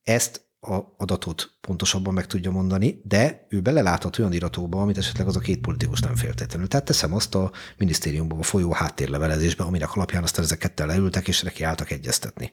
ezt 0.02 0.46
a 0.60 0.78
adatot 0.96 1.56
pontosabban 1.60 2.14
meg 2.14 2.26
tudja 2.26 2.50
mondani, 2.50 3.00
de 3.04 3.46
ő 3.48 3.60
beleláthat 3.60 4.18
olyan 4.18 4.32
iratóba, 4.32 4.80
amit 4.80 4.98
esetleg 4.98 5.26
az 5.26 5.36
a 5.36 5.40
két 5.40 5.60
politikus 5.60 6.00
nem 6.00 6.14
féltétlenül. 6.14 6.68
Tehát 6.68 6.86
teszem 6.86 7.14
azt 7.14 7.34
a 7.34 7.52
minisztériumban 7.76 8.38
a 8.38 8.42
folyó 8.42 8.72
háttérlevelezésbe, 8.72 9.64
aminek 9.64 9.94
alapján 9.94 10.22
aztán 10.22 10.44
ezek 10.44 10.58
ketten 10.58 10.86
leültek, 10.86 11.28
és 11.28 11.42
neki 11.42 11.62
álltak 11.62 11.90
egyeztetni. 11.90 12.52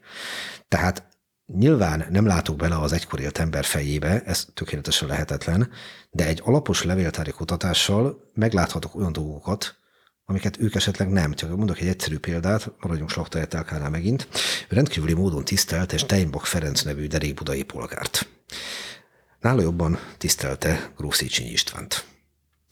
Tehát 0.68 1.08
Nyilván 1.46 2.06
nem 2.10 2.26
látok 2.26 2.56
bele 2.56 2.80
az 2.80 2.91
egykor 2.91 3.20
élt 3.20 3.38
ember 3.38 3.66
fejébe, 3.66 4.24
ez 4.24 4.46
tökéletesen 4.54 5.08
lehetetlen, 5.08 5.72
de 6.12 6.28
egy 6.28 6.41
alapos 6.43 6.84
levéltári 6.84 7.32
kutatással 7.32 8.32
megláthatok 8.34 8.96
olyan 8.96 9.12
dolgokat, 9.12 9.76
amiket 10.26 10.60
ők 10.60 10.76
esetleg 10.76 11.10
nem. 11.10 11.34
Csak 11.34 11.56
mondok 11.56 11.80
egy 11.80 11.88
egyszerű 11.88 12.18
példát, 12.18 12.72
maradjunk 12.80 13.10
Slachta 13.10 13.89
megint. 13.89 14.28
Ő 14.70 14.76
rendkívüli 14.76 15.14
módon 15.14 15.46
tisztelt 15.46 15.93
és 15.93 16.04
Teinbach 16.04 16.46
Ferenc 16.46 16.82
nevű 16.82 17.08
derékbudai 17.08 17.64
polgárt. 17.64 18.28
Nála 19.39 19.62
jobban 19.62 20.00
tisztelte 20.18 20.91
Gróf 20.98 21.16
Széchenyi 21.16 21.52
Istvánt. 21.52 22.06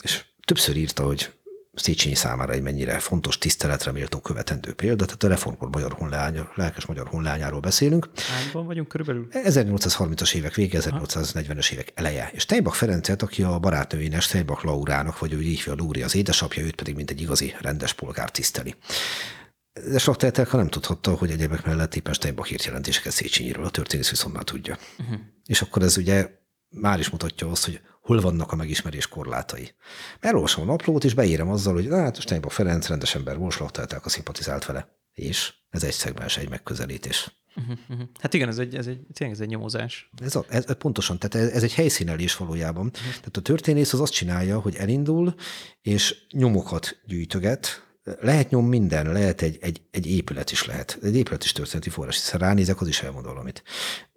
És 0.04 0.26
többször 0.46 0.76
írta, 0.76 1.04
hogy 1.04 1.34
Széchenyi 1.76 2.16
számára 2.16 2.54
egy 2.54 2.62
mennyire 2.62 3.00
fontos 3.00 3.38
tiszteletre 3.38 3.92
méltó 3.92 4.20
követendő 4.20 4.74
példa, 4.74 5.06
tehát 5.06 5.24
a 5.24 5.28
reformkor 5.28 5.70
magyar 5.70 5.92
honleánya, 5.92 6.52
lelkes 6.56 6.86
magyar 6.86 7.08
honleányáról 7.08 7.60
beszélünk. 7.60 8.10
Hányban 8.16 8.66
vagyunk 8.66 8.88
körülbelül? 8.88 9.28
1830-as 9.32 10.34
évek 10.34 10.54
vége, 10.54 10.80
1840-es 10.82 11.72
évek 11.72 11.92
eleje. 11.96 12.30
És 12.34 12.46
Tejbak 12.46 12.76
Ferencet, 12.76 13.22
aki 13.22 13.44
a 13.44 13.60
barátnőjénes 13.60 14.28
Tejbak 14.28 14.64
Laurának, 14.64 15.20
vagy 15.20 15.34
úgy 15.34 15.46
hívja 15.46 15.74
Lúri 15.74 16.04
az 16.04 16.16
édesapja, 16.16 16.64
őt 16.64 16.76
pedig 16.76 16.96
mint 16.96 17.10
egy 17.10 17.22
igazi 17.22 17.56
rendes 17.62 17.94
polgár 17.94 18.32
tiszteli. 18.32 18.76
De 19.90 19.98
sok 19.98 20.22
ha 20.22 20.58
nem 20.58 20.70
tudhatta, 20.70 21.12
hogy 21.12 21.32
egyébek 21.32 21.66
mellett 21.66 21.96
éppen 21.96 22.14
Steinbach 22.14 22.52
írt 22.52 22.66
jelentéseket 22.66 23.12
Széchenyiről, 23.12 23.66
a 23.66 23.70
történész 23.70 24.10
viszont 24.10 24.34
már 24.34 24.44
tudja. 24.44 24.78
Uh-huh. 25.00 25.20
És 25.46 25.62
akkor 25.62 25.82
ez 25.82 25.98
ugye 25.98 26.30
már 26.70 27.00
is 27.00 27.10
mutatja 27.10 27.50
azt, 27.50 27.66
hogy 27.66 27.82
hol 28.04 28.22
vannak 28.22 28.52
a 28.52 28.56
megismerés 28.56 29.08
korlátai. 29.08 29.76
Elolvasom 30.20 30.64
a 30.64 30.66
naplót, 30.66 31.04
és 31.04 31.14
beírem 31.14 31.50
azzal, 31.50 31.74
hogy 31.74 31.88
hát 31.90 32.22
Steinbach 32.22 32.54
Ferenc 32.54 32.88
rendes 32.88 33.16
ember 33.16 33.38
volt, 33.38 33.78
a 33.78 34.10
szimpatizált 34.10 34.66
vele. 34.66 34.88
És 35.14 35.54
ez 35.70 35.84
egy 35.84 35.92
szegmens, 35.92 36.38
egy 36.38 36.50
megközelítés. 36.50 37.42
Uh-huh, 37.56 37.78
uh-huh. 37.90 38.08
Hát 38.20 38.34
igen, 38.34 38.48
ez 38.48 38.58
egy, 38.58 38.76
ez 38.76 38.88
egy, 38.88 39.00
tényleg 39.14 39.36
ez 39.36 39.42
egy 39.42 39.50
nyomozás. 39.50 40.10
Ez, 40.24 40.36
a, 40.36 40.46
ez, 40.50 40.66
pontosan, 40.78 41.20
tehát 41.20 41.48
ez, 41.48 41.56
ez 41.56 41.64
egy 41.64 41.74
helyszínelés 41.74 42.36
valójában. 42.36 42.86
Uh-huh. 42.86 43.02
Tehát 43.02 43.38
a 43.38 43.42
történész 43.42 43.94
az 43.94 44.00
azt 44.00 44.14
csinálja, 44.14 44.60
hogy 44.60 44.76
elindul, 44.76 45.36
és 45.82 46.26
nyomokat 46.32 47.02
gyűjtöget, 47.06 47.88
lehet 48.20 48.50
nyom 48.50 48.68
minden, 48.68 49.12
lehet 49.12 49.42
egy, 49.42 49.58
egy, 49.62 49.82
egy 49.92 50.08
épület 50.08 50.52
is 50.52 50.66
lehet. 50.66 51.00
Egy 51.02 51.16
épület 51.16 51.44
is 51.44 51.52
történeti 51.52 51.90
forrás, 51.90 52.16
hiszen 52.16 52.40
ránézek, 52.40 52.82
az 52.82 52.88
is 52.88 53.02
elmond 53.02 53.26
valamit. 53.26 53.64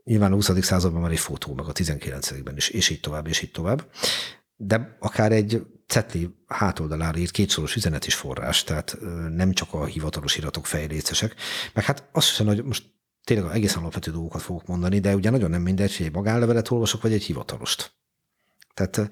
Nyilván 0.06 0.32
a 0.32 0.34
20. 0.34 0.64
században 0.64 1.00
már 1.00 1.10
egy 1.10 1.18
fotó, 1.18 1.54
meg 1.54 1.66
a 1.66 1.72
19-ben 1.72 2.56
is, 2.56 2.68
és 2.68 2.88
így 2.88 3.00
tovább, 3.00 3.26
és 3.26 3.42
így 3.42 3.50
tovább. 3.50 3.90
De 4.56 4.96
akár 5.00 5.32
egy 5.32 5.66
cetli 5.86 6.34
hátoldalára 6.46 7.18
írt 7.18 7.30
kétsoros 7.30 7.76
üzenet 7.76 8.06
is 8.06 8.14
forrás, 8.14 8.64
tehát 8.64 8.96
nem 9.28 9.52
csak 9.52 9.72
a 9.72 9.84
hivatalos 9.84 10.36
iratok 10.36 10.66
fejlécesek. 10.66 11.34
Meg 11.74 11.84
hát 11.84 12.08
azt 12.12 12.28
hiszem, 12.28 12.46
hogy 12.46 12.64
most 12.64 12.84
tényleg 13.24 13.54
egészen 13.54 13.78
alapvető 13.78 14.10
dolgokat 14.10 14.42
fogok 14.42 14.66
mondani, 14.66 15.00
de 15.00 15.14
ugye 15.14 15.30
nagyon 15.30 15.50
nem 15.50 15.62
mindegy, 15.62 15.96
hogy 15.96 16.06
egy 16.06 16.12
magánlevelet 16.12 16.70
olvasok, 16.70 17.02
vagy 17.02 17.12
egy 17.12 17.24
hivatalost. 17.24 17.94
Tehát 18.74 19.10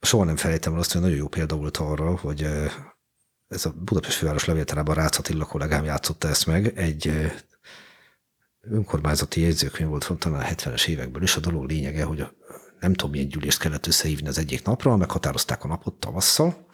soha 0.00 0.24
nem 0.24 0.36
felejtem 0.36 0.72
el 0.72 0.78
azt, 0.78 0.92
hogy 0.92 1.00
nagyon 1.00 1.16
jó 1.16 1.28
példa 1.28 1.56
volt 1.56 1.76
arra, 1.76 2.16
hogy 2.16 2.48
ez 3.48 3.66
a 3.66 3.72
Budapest 3.72 4.16
főváros 4.16 4.44
levéltárában 4.44 4.94
Rácz 4.94 5.18
Attila 5.18 5.44
kollégám 5.44 5.84
játszotta 5.84 6.28
ezt 6.28 6.46
meg, 6.46 6.78
egy 6.78 7.32
önkormányzati 8.70 9.40
jegyzőkönyv 9.40 9.88
volt 9.88 10.12
talán 10.18 10.40
a 10.40 10.44
70-es 10.44 10.86
évekből, 10.86 11.22
és 11.22 11.36
a 11.36 11.40
dolog 11.40 11.68
lényege, 11.68 12.04
hogy 12.04 12.20
a, 12.20 12.32
nem 12.80 12.94
tudom, 12.94 13.10
milyen 13.10 13.28
gyűlést 13.28 13.58
kellett 13.58 13.86
összehívni 13.86 14.28
az 14.28 14.38
egyik 14.38 14.64
napra, 14.64 14.96
meghatározták 14.96 15.64
a 15.64 15.68
napot 15.68 15.94
tavasszal, 15.94 16.66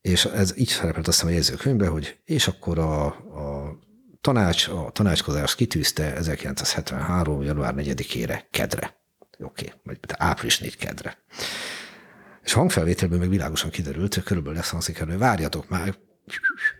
és 0.00 0.24
ez 0.24 0.58
így 0.58 0.68
szerepelt 0.68 1.08
azt 1.08 1.16
hiszem 1.16 1.32
a 1.32 1.36
jegyzőkönyvben, 1.36 1.90
hogy 1.90 2.18
és 2.24 2.48
akkor 2.48 2.78
a, 2.78 3.04
a 3.06 3.78
tanács, 4.20 4.68
a 4.68 4.90
tanácskozás 4.92 5.54
kitűzte 5.54 6.14
1973. 6.14 7.42
január 7.42 7.74
4-ére, 7.76 8.40
kedre. 8.50 8.98
Oké, 9.38 9.64
okay, 9.64 9.80
vagy 9.84 9.98
április 10.16 10.58
4 10.58 10.76
kedre. 10.76 11.18
És 12.42 12.52
hangfelvételből 12.52 13.18
meg 13.18 13.28
világosan 13.28 13.70
kiderült, 13.70 14.14
hogy 14.14 14.22
körülbelül 14.22 14.58
lesz 14.58 14.70
hangzik 14.70 14.98
elő, 14.98 15.18
várjatok 15.18 15.68
már, 15.68 15.94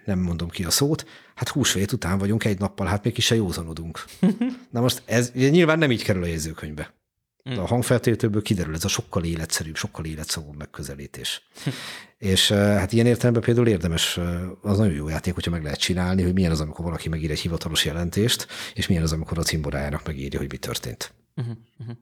nem 0.04 0.18
mondom 0.18 0.48
ki 0.48 0.64
a 0.64 0.70
szót, 0.70 1.06
hát 1.34 1.48
húsvét 1.48 1.92
után 1.92 2.18
vagyunk 2.18 2.44
egy 2.44 2.58
nappal, 2.58 2.86
hát 2.86 3.04
még 3.04 3.12
ki 3.12 3.20
se 3.20 3.34
józanodunk. 3.34 4.04
Na 4.70 4.80
most 4.80 5.02
ez 5.04 5.32
ugye 5.34 5.48
nyilván 5.48 5.78
nem 5.78 5.90
így 5.90 6.02
kerül 6.02 6.22
a 6.22 6.26
jegyzőkönyvbe. 6.26 6.94
De 7.42 7.60
a 7.60 7.66
hangfeltételből 7.66 8.42
kiderül, 8.42 8.74
ez 8.74 8.84
a 8.84 8.88
sokkal 8.88 9.24
életszerűbb, 9.24 9.76
sokkal 9.76 10.04
életszagúbb 10.04 10.56
megközelítés. 10.56 11.42
és 12.18 12.48
hát 12.52 12.92
ilyen 12.92 13.06
értelemben 13.06 13.42
például 13.42 13.68
érdemes, 13.68 14.18
az 14.62 14.78
nagyon 14.78 14.94
jó 14.94 15.08
játék, 15.08 15.34
hogyha 15.34 15.50
meg 15.50 15.62
lehet 15.62 15.78
csinálni, 15.78 16.22
hogy 16.22 16.32
milyen 16.32 16.50
az, 16.50 16.60
amikor 16.60 16.84
valaki 16.84 17.08
megír 17.08 17.30
egy 17.30 17.40
hivatalos 17.40 17.84
jelentést, 17.84 18.46
és 18.74 18.86
milyen 18.86 19.02
az, 19.02 19.12
amikor 19.12 19.38
a 19.38 19.42
cimborájának 19.42 20.06
megírja, 20.06 20.38
hogy 20.38 20.50
mi 20.50 20.56
történt. 20.56 21.12
Uh-huh, 21.36 21.56
uh-huh. 21.78 21.96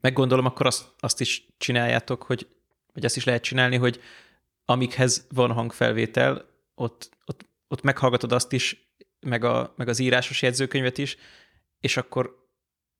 Meggondolom, 0.00 0.44
akkor 0.44 0.66
azt, 0.66 0.84
azt 0.98 1.20
is 1.20 1.46
csináljátok, 1.58 2.22
hogy, 2.22 2.46
vagy 2.92 3.04
azt 3.04 3.16
is 3.16 3.24
lehet 3.24 3.42
csinálni, 3.42 3.76
hogy 3.76 4.00
amikhez 4.64 5.26
van 5.28 5.52
hangfelvétel, 5.52 6.44
ott, 6.74 7.10
ott, 7.24 7.46
ott 7.68 7.82
meghallgatod 7.82 8.32
azt 8.32 8.52
is, 8.52 8.94
meg, 9.20 9.44
a, 9.44 9.72
meg 9.76 9.88
az 9.88 9.98
írásos 9.98 10.42
jegyzőkönyvet 10.42 10.98
is, 10.98 11.16
és 11.80 11.96
akkor 11.96 12.48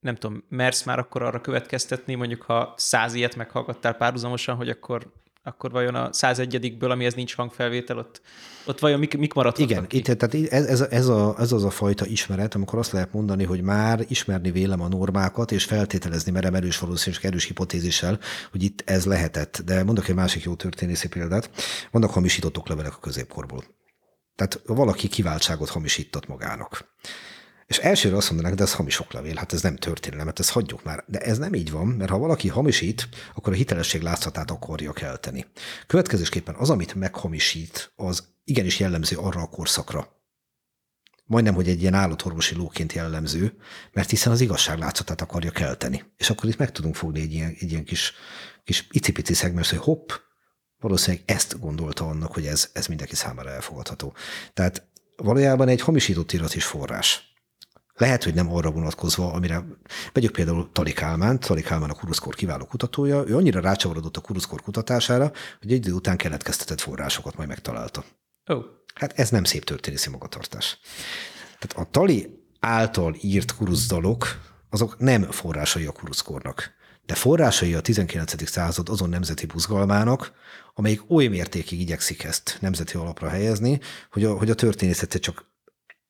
nem 0.01 0.15
tudom, 0.15 0.45
mersz 0.49 0.83
már 0.83 0.99
akkor 0.99 1.23
arra 1.23 1.41
következtetni, 1.41 2.15
mondjuk 2.15 2.43
ha 2.43 2.75
száz 2.77 3.15
ilyet 3.15 3.37
meghallgattál 3.37 3.95
párhuzamosan, 3.95 4.57
hogy 4.57 4.69
akkor, 4.69 5.13
akkor 5.47 5.71
vajon 5.71 5.95
a 5.95 6.11
101-ből, 6.11 6.91
amihez 6.91 7.15
nincs 7.15 7.35
hangfelvétel, 7.35 7.99
ott, 7.99 8.21
ott 8.67 8.79
vajon 8.79 8.99
mik, 8.99 9.19
mik 9.19 9.33
maradhatnak 9.33 9.71
Igen, 9.71 9.87
ki? 9.87 9.97
itt, 9.97 10.05
tehát 10.05 10.35
ez, 10.53 10.67
ez, 10.67 10.81
ez, 10.81 11.09
a, 11.09 11.35
ez 11.39 11.53
az 11.53 11.65
a 11.65 11.71
fajta 11.71 12.07
ismeret, 12.07 12.55
amikor 12.55 12.79
azt 12.79 12.93
lehet 12.93 13.13
mondani, 13.13 13.45
hogy 13.45 13.61
már 13.63 14.05
ismerni 14.09 14.51
vélem 14.51 14.81
a 14.81 14.89
normákat, 14.89 15.53
és 15.53 15.65
feltételezni 15.65 16.33
merem 16.33 16.55
erős 16.55 16.79
valószínűség, 16.79 17.25
erős 17.25 17.45
hipotézissel, 17.45 18.19
hogy 18.51 18.63
itt 18.63 18.83
ez 18.85 19.05
lehetett. 19.05 19.63
De 19.65 19.85
mondok 19.85 20.09
egy 20.09 20.15
másik 20.15 20.43
jó 20.43 20.55
történészi 20.55 21.09
példát. 21.09 21.51
Vannak 21.91 22.11
hamisított 22.11 22.59
oklevelek 22.59 22.95
a 22.95 23.01
középkorból. 23.01 23.65
Tehát 24.37 24.61
valaki 24.67 25.09
kiváltságot 25.09 25.69
hamisított 25.69 26.27
magának. 26.27 26.95
És 27.67 27.79
elsőre 27.79 28.17
azt 28.17 28.31
mondanak, 28.31 28.57
de 28.57 28.63
ez 28.63 28.75
hamis 28.75 29.01
oklevél, 29.01 29.35
hát 29.35 29.53
ez 29.53 29.63
nem 29.63 29.77
történelem, 29.77 30.27
hát 30.27 30.39
ezt 30.39 30.51
hagyjuk 30.51 30.85
már. 30.85 31.05
De 31.07 31.19
ez 31.19 31.39
nem 31.39 31.55
így 31.55 31.71
van, 31.71 31.87
mert 31.87 32.11
ha 32.11 32.19
valaki 32.19 32.49
hamisít, 32.49 33.09
akkor 33.35 33.53
a 33.53 33.57
hitelesség 33.57 34.03
látszatát 34.03 34.51
akarja 34.51 34.93
kelteni. 34.93 35.47
Következésképpen 35.87 36.55
az, 36.55 36.71
amit 36.71 36.95
meghamisít, 36.95 37.93
az 37.97 38.25
igenis 38.45 38.79
jellemző 38.79 39.17
arra 39.17 39.41
a 39.41 39.47
korszakra. 39.49 40.13
Majdnem, 41.27 41.55
hogy 41.55 41.69
egy 41.69 41.81
ilyen 41.81 41.95
állatorvosi 41.95 42.55
lóként 42.55 42.93
jellemző, 42.93 43.57
mert 43.93 44.11
hiszen 44.11 44.33
az 44.33 44.41
igazság 44.41 44.79
látszatát 44.79 45.21
akarja 45.21 45.51
kelteni. 45.51 46.05
És 46.17 46.31
akkor 46.31 46.49
itt 46.49 46.59
meg 46.59 46.73
tudunk 46.73 46.95
fogni 46.95 47.21
egy 47.21 47.33
ilyen, 47.33 47.57
egy 47.61 47.71
ilyen 47.71 47.85
kis, 47.85 48.13
kis 48.65 48.87
icipici 48.91 49.35
szegmens, 49.35 49.71
hogy 49.71 49.79
hopp, 49.79 50.11
valószínűleg 50.79 51.25
ezt 51.27 51.61
gondolta 51.61 52.09
annak, 52.09 52.33
hogy 52.33 52.47
ez, 52.47 52.71
ez 52.73 52.87
mindenki 52.87 53.15
számára 53.15 53.51
elfogadható. 53.51 54.15
Tehát 54.55 54.89
valójában 55.17 55.69
egy 55.69 55.81
hamisított 55.81 56.33
irat 56.33 56.55
is 56.55 56.65
forrás. 56.65 57.34
Lehet, 57.97 58.25
hogy 58.25 58.35
nem 58.35 58.53
arra 58.55 58.71
vonatkozva, 58.71 59.33
amire 59.33 59.65
vegyük 60.13 60.33
például 60.33 60.69
Tali 60.73 60.93
Kálmán, 60.93 61.41
Tali 61.41 61.63
Kálmán 61.63 61.91
a 61.91 61.95
kuruszkor 61.95 62.35
kiváló 62.35 62.65
kutatója, 62.65 63.25
ő 63.27 63.37
annyira 63.37 63.61
rácsavarodott 63.61 64.17
a 64.17 64.21
kuruszkor 64.21 64.63
kutatására, 64.63 65.33
hogy 65.61 65.73
egy 65.73 65.77
idő 65.77 65.93
után 65.93 66.17
keletkeztetett 66.17 66.81
forrásokat 66.81 67.37
majd 67.37 67.49
megtalálta. 67.49 68.05
Oh. 68.47 68.65
Hát 68.95 69.13
ez 69.19 69.31
nem 69.31 69.45
szép 69.45 69.65
történészi 69.65 70.11
magatartás. 70.11 70.79
Tehát 71.59 71.87
a 71.87 71.91
Tali 71.91 72.43
által 72.61 73.17
írt 73.21 73.57
kuruszdalok, 73.57 74.41
azok 74.71 74.99
nem 74.99 75.23
forrásai 75.23 75.87
a 75.87 75.93
kuruszkornak, 75.93 76.73
de 77.07 77.15
forrásai 77.15 77.75
a 77.75 77.81
19. 77.81 78.49
század 78.49 78.89
azon 78.89 79.09
nemzeti 79.09 79.47
buzgalmának, 79.47 80.33
amelyik 80.75 81.11
oly 81.11 81.27
mértékig 81.27 81.81
igyekszik 81.81 82.25
ezt 82.25 82.57
nemzeti 82.61 82.97
alapra 82.97 83.29
helyezni, 83.29 83.81
hogy 84.11 84.25
a, 84.25 84.37
hogy 84.39 84.51
a 84.51 84.55
történészet 84.55 85.21
csak 85.21 85.53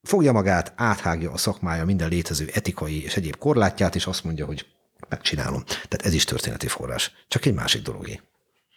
fogja 0.05 0.33
magát, 0.33 0.73
áthágja 0.77 1.33
a 1.33 1.37
szakmája 1.37 1.85
minden 1.85 2.09
létező 2.09 2.49
etikai 2.53 3.03
és 3.05 3.17
egyéb 3.17 3.37
korlátját, 3.37 3.95
és 3.95 4.07
azt 4.07 4.25
mondja, 4.25 4.47
hogy 4.47 4.67
megcsinálom. 5.09 5.63
Tehát 5.65 6.07
ez 6.07 6.15
is 6.15 6.25
történeti 6.25 6.67
forrás. 6.67 7.13
Csak 7.29 7.45
egy 7.45 7.55
másik 7.55 7.83
dologé. 7.83 8.21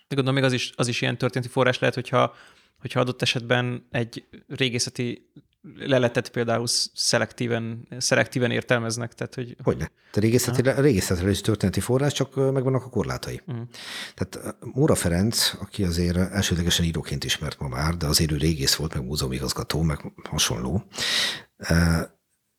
De 0.08 0.16
gondolom, 0.16 0.34
még 0.34 0.44
az 0.44 0.54
is, 0.54 0.72
az 0.76 0.88
is 0.88 1.02
ilyen 1.02 1.18
történeti 1.18 1.52
forrás 1.52 1.80
lehet, 1.80 1.96
hogyha, 1.96 2.34
hogyha 2.80 3.00
adott 3.00 3.22
esetben 3.22 3.88
egy 3.92 4.28
régészeti 4.48 5.32
leletet 5.76 6.30
például 6.30 6.68
szelektíven, 6.93 7.88
szelektíven 7.97 8.51
értelmeznek. 8.51 9.13
Tehát, 9.13 9.36
hogy, 9.36 9.55
Hogyne. 9.63 9.91
A 10.13 10.20
régészeti, 10.20 10.70
a 10.70 10.82
régészetre 10.82 11.30
is 11.30 11.41
történeti 11.41 11.80
forrás, 11.80 12.13
csak 12.13 12.36
megvannak 12.36 12.84
a 12.84 12.89
korlátai. 12.89 13.41
Uh-huh. 13.47 13.68
Tehát 14.15 14.55
Móra 14.74 14.95
Ferenc, 14.95 15.53
aki 15.59 15.84
azért 15.84 16.18
elsődlegesen 16.18 16.86
íróként 16.86 17.24
ismert 17.24 17.59
ma 17.59 17.68
már, 17.68 17.95
de 17.97 18.05
azért 18.05 18.32
ő 18.32 18.38
régész 18.38 18.76
volt, 18.76 18.93
meg 18.93 19.03
múzeumigazgató, 19.03 19.82
meg 19.82 20.11
hasonló. 20.30 20.84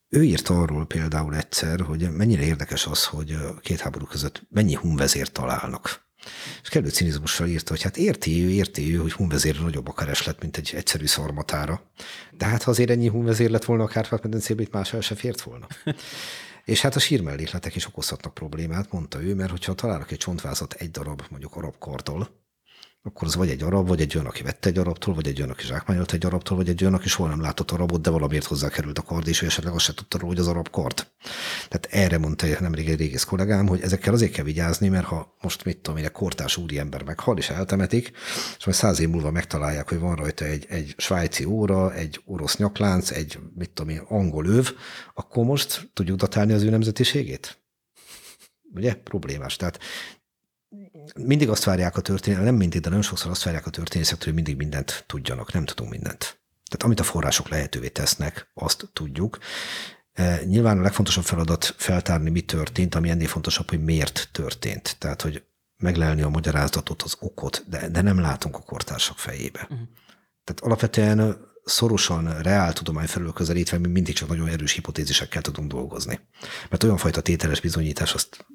Ő 0.09 0.25
írt 0.25 0.49
arról 0.49 0.87
például 0.87 1.37
egyszer, 1.37 1.81
hogy 1.81 2.11
mennyire 2.11 2.43
érdekes 2.43 2.87
az, 2.87 3.05
hogy 3.05 3.37
két 3.61 3.81
háború 3.81 4.05
között 4.05 4.47
mennyi 4.51 4.75
hunvezért 4.75 5.33
találnak. 5.33 6.07
És 6.63 6.69
kellő 6.69 6.89
cinizmussal 6.89 7.47
írta, 7.47 7.71
hogy 7.71 7.83
hát 7.83 7.97
érti 7.97 8.45
ő, 8.45 8.51
érti 8.51 8.95
ő, 8.95 8.99
hogy 8.99 9.13
hunvezérre 9.13 9.61
nagyobb 9.61 9.89
a 9.89 9.93
kereslet, 9.93 10.41
mint 10.41 10.57
egy 10.57 10.73
egyszerű 10.75 11.07
szarmatára. 11.07 11.83
De 12.31 12.47
hát 12.47 12.63
ha 12.63 12.71
azért 12.71 12.91
ennyi 12.91 13.09
hunvezér 13.09 13.51
lett 13.51 13.65
volna 13.65 13.83
a 13.83 13.87
Kárpát-medencében, 13.87 14.65
itt 14.65 14.73
más 14.73 14.93
el 14.93 15.01
se 15.01 15.15
fért 15.15 15.41
volna. 15.41 15.67
És 16.65 16.81
hát 16.81 16.97
a 16.97 16.99
sírmellékletek 16.99 17.75
is 17.75 17.87
okozhatnak 17.87 18.35
problémát, 18.35 18.93
mondta 18.93 19.23
ő, 19.23 19.35
mert 19.35 19.51
hogyha 19.51 19.75
találnak 19.75 20.11
egy 20.11 20.19
csontvázat 20.19 20.73
egy 20.73 20.91
darab 20.91 21.23
mondjuk 21.31 21.57
arab 21.57 21.79
kartól, 21.79 22.31
akkor 23.03 23.27
az 23.27 23.35
vagy 23.35 23.49
egy 23.49 23.63
arab, 23.63 23.89
vagy 23.89 24.01
egy 24.01 24.15
olyan, 24.15 24.27
aki 24.27 24.43
vette 24.43 24.69
egy 24.69 24.79
arabtól, 24.79 25.15
vagy 25.15 25.27
egy 25.27 25.39
olyan, 25.39 25.51
aki 25.51 25.67
zsákmányolt 25.67 26.13
egy 26.13 26.27
arabtól, 26.27 26.57
vagy 26.57 26.69
egy 26.69 26.83
olyan, 26.83 26.95
aki 26.95 27.09
soha 27.09 27.29
nem 27.29 27.41
látott 27.41 27.71
arabot, 27.71 28.01
de 28.01 28.11
valamiért 28.11 28.45
hozzá 28.45 28.69
került 28.69 28.99
a 28.99 29.03
kard, 29.03 29.29
és 29.29 29.43
esetleg 29.43 29.75
azt 29.75 29.85
se 29.85 29.95
tudta 29.95 30.19
róla, 30.19 30.33
hogy 30.33 30.41
az 30.41 30.49
arab 30.49 30.71
kard. 30.71 31.07
Tehát 31.69 31.89
erre 31.91 32.19
mondta 32.19 32.47
nemrég 32.61 32.89
egy 32.89 32.99
régész 32.99 33.25
kollégám, 33.25 33.67
hogy 33.67 33.81
ezekkel 33.81 34.13
azért 34.13 34.33
kell 34.33 34.45
vigyázni, 34.45 34.89
mert 34.89 35.07
ha 35.07 35.37
most 35.41 35.65
mit 35.65 35.79
tudom 35.79 36.05
egy 36.05 36.13
kortás 36.13 36.57
úriember 36.57 37.03
meghal 37.03 37.39
és 37.39 37.51
eltemetik, 37.51 38.13
és 38.59 38.65
majd 38.65 38.79
száz 38.79 39.01
év 39.01 39.09
múlva 39.09 39.31
megtalálják, 39.31 39.89
hogy 39.89 39.99
van 39.99 40.17
rajta 40.17 40.45
egy, 40.45 40.67
egy 40.69 40.95
svájci 40.97 41.45
óra, 41.45 41.95
egy 41.95 42.21
orosz 42.25 42.57
nyaklánc, 42.57 43.11
egy 43.11 43.39
mit 43.55 43.71
tudom 43.71 43.93
én, 43.93 44.03
angol 44.09 44.47
öv, 44.47 44.71
akkor 45.15 45.45
most 45.45 45.91
tudjuk 45.93 46.19
datálni 46.19 46.53
az 46.53 46.63
ő 46.63 46.71
nemzetiségét? 46.71 47.59
Ugye? 48.75 48.95
Problémás. 48.95 49.57
Tehát 49.57 49.79
mindig 51.17 51.49
azt 51.49 51.65
várják 51.65 51.97
a 51.97 52.01
történet, 52.01 52.43
nem 52.43 52.55
mindig, 52.55 52.81
de 52.81 52.89
nagyon 52.89 53.05
sokszor 53.05 53.31
azt 53.31 53.43
várják 53.43 53.67
a 53.67 53.71
történészektől, 53.71 54.25
hogy 54.25 54.35
mindig 54.35 54.57
mindent 54.57 55.05
tudjanak, 55.07 55.53
nem 55.53 55.65
tudunk 55.65 55.91
mindent. 55.91 56.41
Tehát 56.69 56.83
amit 56.85 57.01
a 57.01 57.03
források 57.03 57.49
lehetővé 57.49 57.89
tesznek, 57.89 58.51
azt 58.55 58.89
tudjuk. 58.93 59.39
E, 60.13 60.41
nyilván 60.45 60.79
a 60.79 60.83
legfontosabb 60.83 61.25
feladat 61.25 61.75
feltárni, 61.77 62.31
mi 62.31 62.41
történt, 62.41 62.95
ami 62.95 63.11
ennél 63.11 63.29
fontosabb, 63.29 63.69
hogy 63.69 63.85
miért 63.85 64.29
történt. 64.33 64.97
Tehát, 64.99 65.23
hogy 65.23 65.43
meglelni 65.77 66.23
a 66.23 66.29
magyarázatot, 66.29 67.03
az 67.03 67.17
okot, 67.21 67.65
de, 67.69 67.89
de 67.89 68.01
nem 68.01 68.21
látunk 68.21 68.57
a 68.57 68.61
kortársak 68.61 69.19
fejébe. 69.19 69.61
Uh-huh. 69.63 69.89
Tehát 70.45 70.61
alapvetően 70.61 71.47
szorosan 71.65 72.43
reál 72.43 72.73
tudomány 72.73 73.07
felül 73.07 73.33
közelítve 73.33 73.79
mi 73.79 73.89
mindig 73.89 74.15
csak 74.15 74.29
nagyon 74.29 74.49
erős 74.49 74.73
hipotézisekkel 74.73 75.43
tudunk 75.43 75.71
dolgozni. 75.71 76.21
Mert 76.71 76.83
olyan 76.83 76.97
fajta 76.97 77.21
tételes 77.21 77.61
bizonyítás 77.61 78.15
azt 78.15 78.47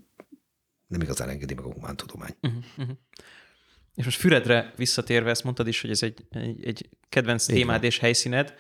nem 0.94 1.02
igazán 1.02 1.30
engedi 1.30 1.54
meg 1.54 1.66
a 1.66 1.74
humántudomány. 1.74 2.36
Uh-huh, 2.42 2.64
uh-huh. 2.78 2.96
És 3.96 4.04
most 4.04 4.20
Füredre 4.20 4.74
visszatérve, 4.76 5.30
ezt 5.30 5.44
mondtad 5.44 5.68
is, 5.68 5.82
hogy 5.82 5.90
ez 5.90 6.04
egy, 6.04 6.26
egy, 6.32 6.66
egy 6.66 6.90
kedvenc 7.10 7.48
Így 7.48 7.56
témád 7.56 7.80
van. 7.80 7.86
és 7.86 7.98
helyszíned. 7.98 8.54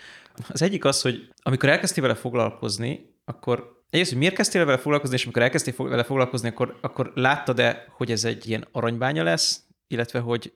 Az 0.47 0.61
egyik 0.61 0.85
az, 0.85 1.01
hogy 1.01 1.29
amikor 1.41 1.69
elkezdtél 1.69 2.03
vele 2.03 2.15
foglalkozni, 2.15 3.15
akkor 3.25 3.83
egyrészt, 3.89 4.09
hogy 4.09 4.19
miért 4.19 4.35
kezdtél 4.35 4.65
vele 4.65 4.77
foglalkozni, 4.77 5.15
és 5.15 5.23
amikor 5.23 5.41
elkezdtél 5.41 5.73
vele 5.77 6.03
foglalkozni, 6.03 6.47
akkor, 6.47 6.77
akkor 6.81 7.11
láttad-e, 7.15 7.85
hogy 7.89 8.11
ez 8.11 8.23
egy 8.23 8.47
ilyen 8.47 8.67
aranybánya 8.71 9.23
lesz, 9.23 9.63
illetve 9.87 10.19
hogy 10.19 10.53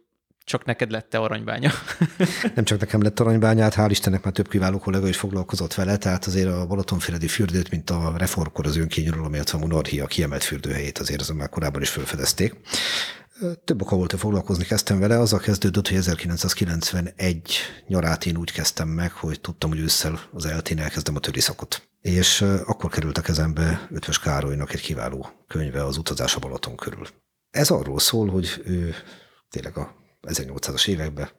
csak 0.47 0.65
neked 0.65 0.91
lett 0.91 1.13
-e 1.13 1.19
aranybánya? 1.19 1.71
nem 2.55 2.63
csak 2.63 2.79
nekem 2.79 3.01
lett 3.01 3.19
aranybányát, 3.19 3.75
hál' 3.75 3.87
Istennek 3.89 4.23
már 4.23 4.33
több 4.33 4.47
kiváló 4.47 4.77
kollega 4.77 5.07
is 5.07 5.17
foglalkozott 5.17 5.73
vele, 5.73 5.97
tehát 5.97 6.25
azért 6.25 6.47
a 6.47 6.65
Balatonfüredi 6.65 7.27
fürdőt, 7.27 7.69
mint 7.69 7.89
a 7.89 8.13
reformkor 8.17 8.65
az 8.65 8.77
önkényuralom, 8.77 9.33
illetve 9.33 9.57
a 9.57 9.61
monarchia 9.61 10.05
kiemelt 10.05 10.43
fürdőhelyét 10.43 10.97
azért 10.97 11.21
azon 11.21 11.35
már 11.35 11.49
korábban 11.49 11.81
is 11.81 11.89
felfedezték. 11.89 12.55
Több 13.63 13.81
oka 13.81 13.95
volt, 13.95 14.11
hogy 14.11 14.19
foglalkozni 14.19 14.63
kezdtem 14.63 14.99
vele. 14.99 15.19
Azzal 15.19 15.39
kezdődött, 15.39 15.87
hogy 15.87 15.97
1991 15.97 17.59
nyarát 17.87 18.25
én 18.25 18.37
úgy 18.37 18.51
kezdtem 18.51 18.87
meg, 18.87 19.11
hogy 19.11 19.41
tudtam, 19.41 19.69
hogy 19.69 19.79
ősszel 19.79 20.19
az 20.31 20.45
eltén 20.45 20.79
elkezdem 20.79 21.15
a 21.15 21.19
töriszakot. 21.19 21.87
És 22.01 22.41
akkor 22.65 22.89
került 22.89 23.17
a 23.17 23.21
kezembe 23.21 23.87
Ötvös 23.91 24.19
Károlynak 24.19 24.73
egy 24.73 24.81
kiváló 24.81 25.29
könyve 25.47 25.85
az 25.85 25.97
utazás 25.97 26.35
a 26.35 26.39
Balaton 26.39 26.75
körül. 26.75 27.07
Ez 27.51 27.69
arról 27.69 27.99
szól, 27.99 28.27
hogy 28.27 28.61
ő 28.65 28.95
tényleg 29.49 29.77
a 29.77 30.05
1800-as 30.27 30.87
években 30.87 31.29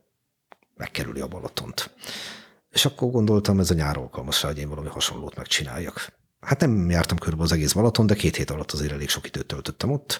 megkerüli 0.75 1.21
a 1.21 1.27
Balatont. 1.27 1.91
És 2.71 2.85
akkor 2.85 3.11
gondoltam, 3.11 3.59
ez 3.59 3.71
a 3.71 3.75
nyár 3.75 3.97
alkalmas 3.97 4.43
rá, 4.43 4.49
hogy 4.49 4.59
én 4.59 4.69
valami 4.69 4.89
hasonlót 4.89 5.37
megcsináljak. 5.37 6.13
Hát 6.41 6.61
nem 6.61 6.91
jártam 6.91 7.19
körbe 7.19 7.43
az 7.43 7.53
egész 7.53 7.73
Balaton, 7.73 8.07
de 8.07 8.15
két 8.15 8.37
hét 8.37 8.51
alatt 8.51 8.73
azért 8.73 8.93
elég 8.93 9.09
sok 9.09 9.27
időt 9.27 9.47
töltöttem 9.47 9.91
ott. 9.91 10.19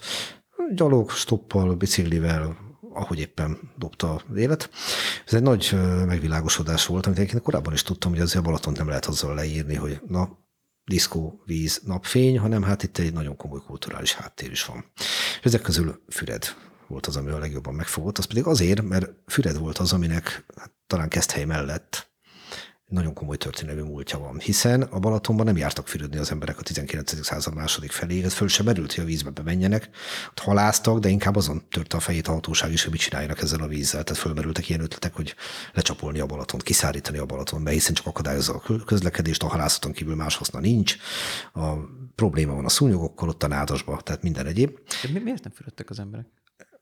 Gyalog, 0.73 1.11
stoppal, 1.11 1.75
biciklivel, 1.75 2.57
ahogy 2.93 3.19
éppen 3.19 3.71
dobta 3.77 4.13
az 4.13 4.37
élet. 4.37 4.69
Ez 5.25 5.33
egy 5.33 5.41
nagy 5.41 5.71
megvilágosodás 6.05 6.85
volt, 6.85 7.05
amit 7.05 7.17
egyébként 7.17 7.43
korábban 7.43 7.73
is 7.73 7.83
tudtam, 7.83 8.11
hogy 8.11 8.21
azért 8.21 8.39
a 8.39 8.47
Balatont 8.47 8.77
nem 8.77 8.87
lehet 8.87 9.05
azzal 9.05 9.35
leírni, 9.35 9.75
hogy 9.75 10.01
na, 10.07 10.37
diszkó, 10.85 11.41
víz, 11.45 11.81
napfény, 11.85 12.39
hanem 12.39 12.63
hát 12.63 12.83
itt 12.83 12.97
egy 12.97 13.13
nagyon 13.13 13.35
komoly 13.35 13.59
kulturális 13.65 14.13
háttér 14.13 14.51
is 14.51 14.65
van. 14.65 14.85
Ezek 15.43 15.61
közül 15.61 16.03
Füred 16.09 16.55
volt 16.89 17.05
az, 17.05 17.15
ami 17.15 17.29
a 17.29 17.39
legjobban 17.39 17.73
megfogott, 17.73 18.17
az 18.17 18.25
pedig 18.25 18.45
azért, 18.45 18.81
mert 18.81 19.09
Füred 19.27 19.57
volt 19.57 19.77
az, 19.77 19.93
aminek 19.93 20.45
hát, 20.55 20.71
talán 20.87 21.09
Keszthely 21.09 21.45
mellett 21.45 22.09
nagyon 22.89 23.13
komoly 23.13 23.37
történelmi 23.37 23.81
múltja 23.81 24.19
van, 24.19 24.39
hiszen 24.39 24.81
a 24.81 24.99
Balatonban 24.99 25.45
nem 25.45 25.57
jártak 25.57 25.87
fürödni 25.87 26.17
az 26.17 26.31
emberek 26.31 26.59
a 26.59 26.61
19. 26.61 27.25
század 27.25 27.53
második 27.55 27.91
felé, 27.91 28.23
ez 28.23 28.33
föl 28.33 28.47
sem 28.47 28.65
merült, 28.65 28.93
hogy 28.93 29.03
a 29.03 29.07
vízbe 29.07 29.29
bemenjenek, 29.29 29.89
ott 30.29 30.39
haláztak, 30.39 30.99
de 30.99 31.09
inkább 31.09 31.35
azon 31.35 31.63
törte 31.69 31.97
a 31.97 31.99
fejét 31.99 32.27
a 32.27 32.31
hatóság 32.31 32.71
is, 32.71 32.83
hogy 32.83 32.91
mit 32.91 33.01
csináljanak 33.01 33.41
ezzel 33.41 33.61
a 33.61 33.67
vízzel. 33.67 34.03
Tehát 34.03 34.21
fölmerültek 34.21 34.69
ilyen 34.69 34.81
ötletek, 34.81 35.15
hogy 35.15 35.35
lecsapolni 35.73 36.19
a 36.19 36.25
Balatont, 36.25 36.63
kiszárítani 36.63 37.17
a 37.17 37.25
Balaton 37.25 37.63
be, 37.63 37.71
hiszen 37.71 37.93
csak 37.93 38.05
akadályozza 38.05 38.53
a 38.53 38.83
közlekedést, 38.85 39.43
a 39.43 39.47
halászaton 39.47 39.91
kívül 39.91 40.15
más 40.15 40.35
haszna 40.35 40.59
nincs. 40.59 40.95
A 41.53 41.73
probléma 42.15 42.53
van 42.53 42.65
a 42.65 42.69
szúnyogokkal, 42.69 43.29
ott 43.29 43.43
a 43.43 43.47
nádasba, 43.47 44.01
tehát 44.01 44.23
minden 44.23 44.45
egyéb. 44.45 44.77
De 45.03 45.09
mi, 45.13 45.19
miért 45.19 45.43
nem 45.43 45.53
fürödtek 45.53 45.89
az 45.89 45.99
emberek? 45.99 46.38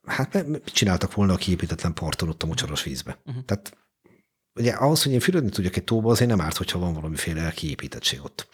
Hát 0.08 0.46
mit 0.46 0.64
csináltak 0.64 1.14
volna 1.14 1.32
a 1.32 1.36
kiépítetlen 1.36 1.94
parton 1.94 2.28
ott 2.28 2.42
a 2.42 2.46
mocsaros 2.46 2.82
vízbe? 2.82 3.18
Uh-huh. 3.26 3.44
Tehát 3.44 3.76
ugye 4.54 4.72
ahhoz, 4.72 5.02
hogy 5.02 5.12
én 5.12 5.20
fürödni 5.20 5.50
tudjak 5.50 5.76
egy 5.76 5.84
tóba, 5.84 6.10
azért 6.10 6.30
nem 6.30 6.40
árt, 6.40 6.56
hogyha 6.56 6.78
van 6.78 6.94
valamiféle 6.94 7.50
kiépítettség 7.50 8.22
ott. 8.22 8.48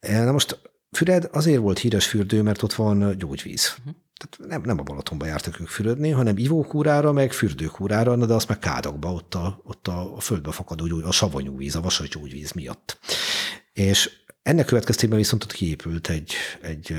E, 0.00 0.24
na 0.24 0.32
most 0.32 0.58
Füred 0.90 1.28
azért 1.32 1.60
volt 1.60 1.78
híres 1.78 2.06
fürdő, 2.06 2.42
mert 2.42 2.62
ott 2.62 2.72
van 2.72 3.18
gyógyvíz. 3.18 3.74
Uh-huh. 3.78 3.94
Tehát 4.14 4.50
nem, 4.50 4.62
nem 4.64 4.78
a 4.78 4.82
Balatonba 4.82 5.26
jártak 5.26 5.60
ők 5.60 5.68
fürödni, 5.68 6.10
hanem 6.10 6.36
ivókúrára, 6.36 7.12
meg 7.12 7.32
fürdőkúrára, 7.32 8.16
de 8.16 8.34
azt 8.34 8.48
meg 8.48 8.58
kádakba, 8.58 9.12
ott 9.12 9.34
a, 9.34 9.60
ott 9.64 9.88
a, 9.88 10.16
a 10.16 10.20
földbe 10.20 10.52
fakadó 10.52 11.02
a 11.04 11.12
savanyú 11.12 11.56
víz, 11.56 11.76
a 11.76 11.80
vasas 11.80 12.08
gyógyvíz 12.08 12.52
miatt. 12.52 12.98
És 13.72 14.10
ennek 14.42 14.66
következtében 14.66 15.18
viszont 15.18 15.44
ott 15.44 15.52
kiépült 15.52 16.08
egy, 16.08 16.32
egy, 16.60 16.96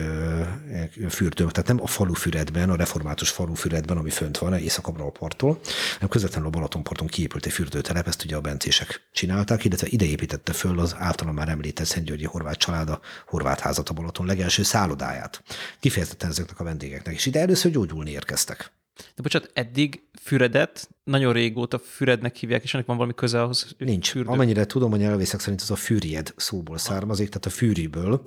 egy 0.71 1.05
fürdő, 1.09 1.45
tehát 1.45 1.67
nem 1.67 1.81
a 1.81 1.87
falu 1.87 2.13
füredben, 2.13 2.69
a 2.69 2.75
református 2.75 3.29
falu 3.29 3.53
füredben, 3.53 3.97
ami 3.97 4.09
fönt 4.09 4.37
van, 4.37 4.57
északabbra 4.57 5.05
a 5.05 5.09
parttól, 5.09 5.59
hanem 5.93 6.09
közvetlenül 6.09 6.47
a 6.47 6.51
Balatonparton 6.51 7.07
kiépült 7.07 7.45
egy 7.45 7.51
fürdőtelep, 7.51 8.07
ezt 8.07 8.23
ugye 8.23 8.35
a 8.35 8.41
bencések 8.41 9.09
csinálták, 9.11 9.63
illetve 9.63 9.87
ide 9.89 10.05
építette 10.05 10.53
föl 10.53 10.79
az 10.79 10.95
általam 10.97 11.35
már 11.35 11.49
említett 11.49 11.85
Szentgyörgyi 11.85 12.25
horvát 12.25 12.57
család 12.57 12.89
a 12.89 13.01
horvát 13.25 13.59
házat 13.59 13.89
a 13.89 13.93
Balaton 13.93 14.25
legelső 14.25 14.63
szállodáját. 14.63 15.43
Kifejezetten 15.79 16.29
ezeknek 16.29 16.59
a 16.59 16.63
vendégeknek, 16.63 17.13
és 17.13 17.25
ide 17.25 17.39
először 17.39 17.71
gyógyulni 17.71 18.11
érkeztek. 18.11 18.71
De 19.15 19.21
bocsánat, 19.21 19.51
eddig 19.53 20.03
Füredet 20.21 20.89
nagyon 21.03 21.33
régóta 21.33 21.79
Fürednek 21.79 22.35
hívják, 22.35 22.63
és 22.63 22.73
ennek 22.73 22.85
van 22.85 22.95
valami 22.95 23.15
köze 23.15 23.41
ahhoz? 23.41 23.75
Nincs. 23.77 24.09
Fürdő. 24.09 24.29
Amennyire 24.29 24.65
tudom, 24.65 24.93
a 24.93 24.97
nyelvészek 24.97 25.39
szerint 25.39 25.61
az 25.61 25.71
a 25.71 25.75
fűried 25.75 26.33
szóból 26.35 26.77
származik, 26.77 27.27
tehát 27.27 27.45
a 27.45 27.49
fűriből. 27.49 28.21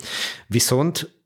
Viszont 0.46 1.22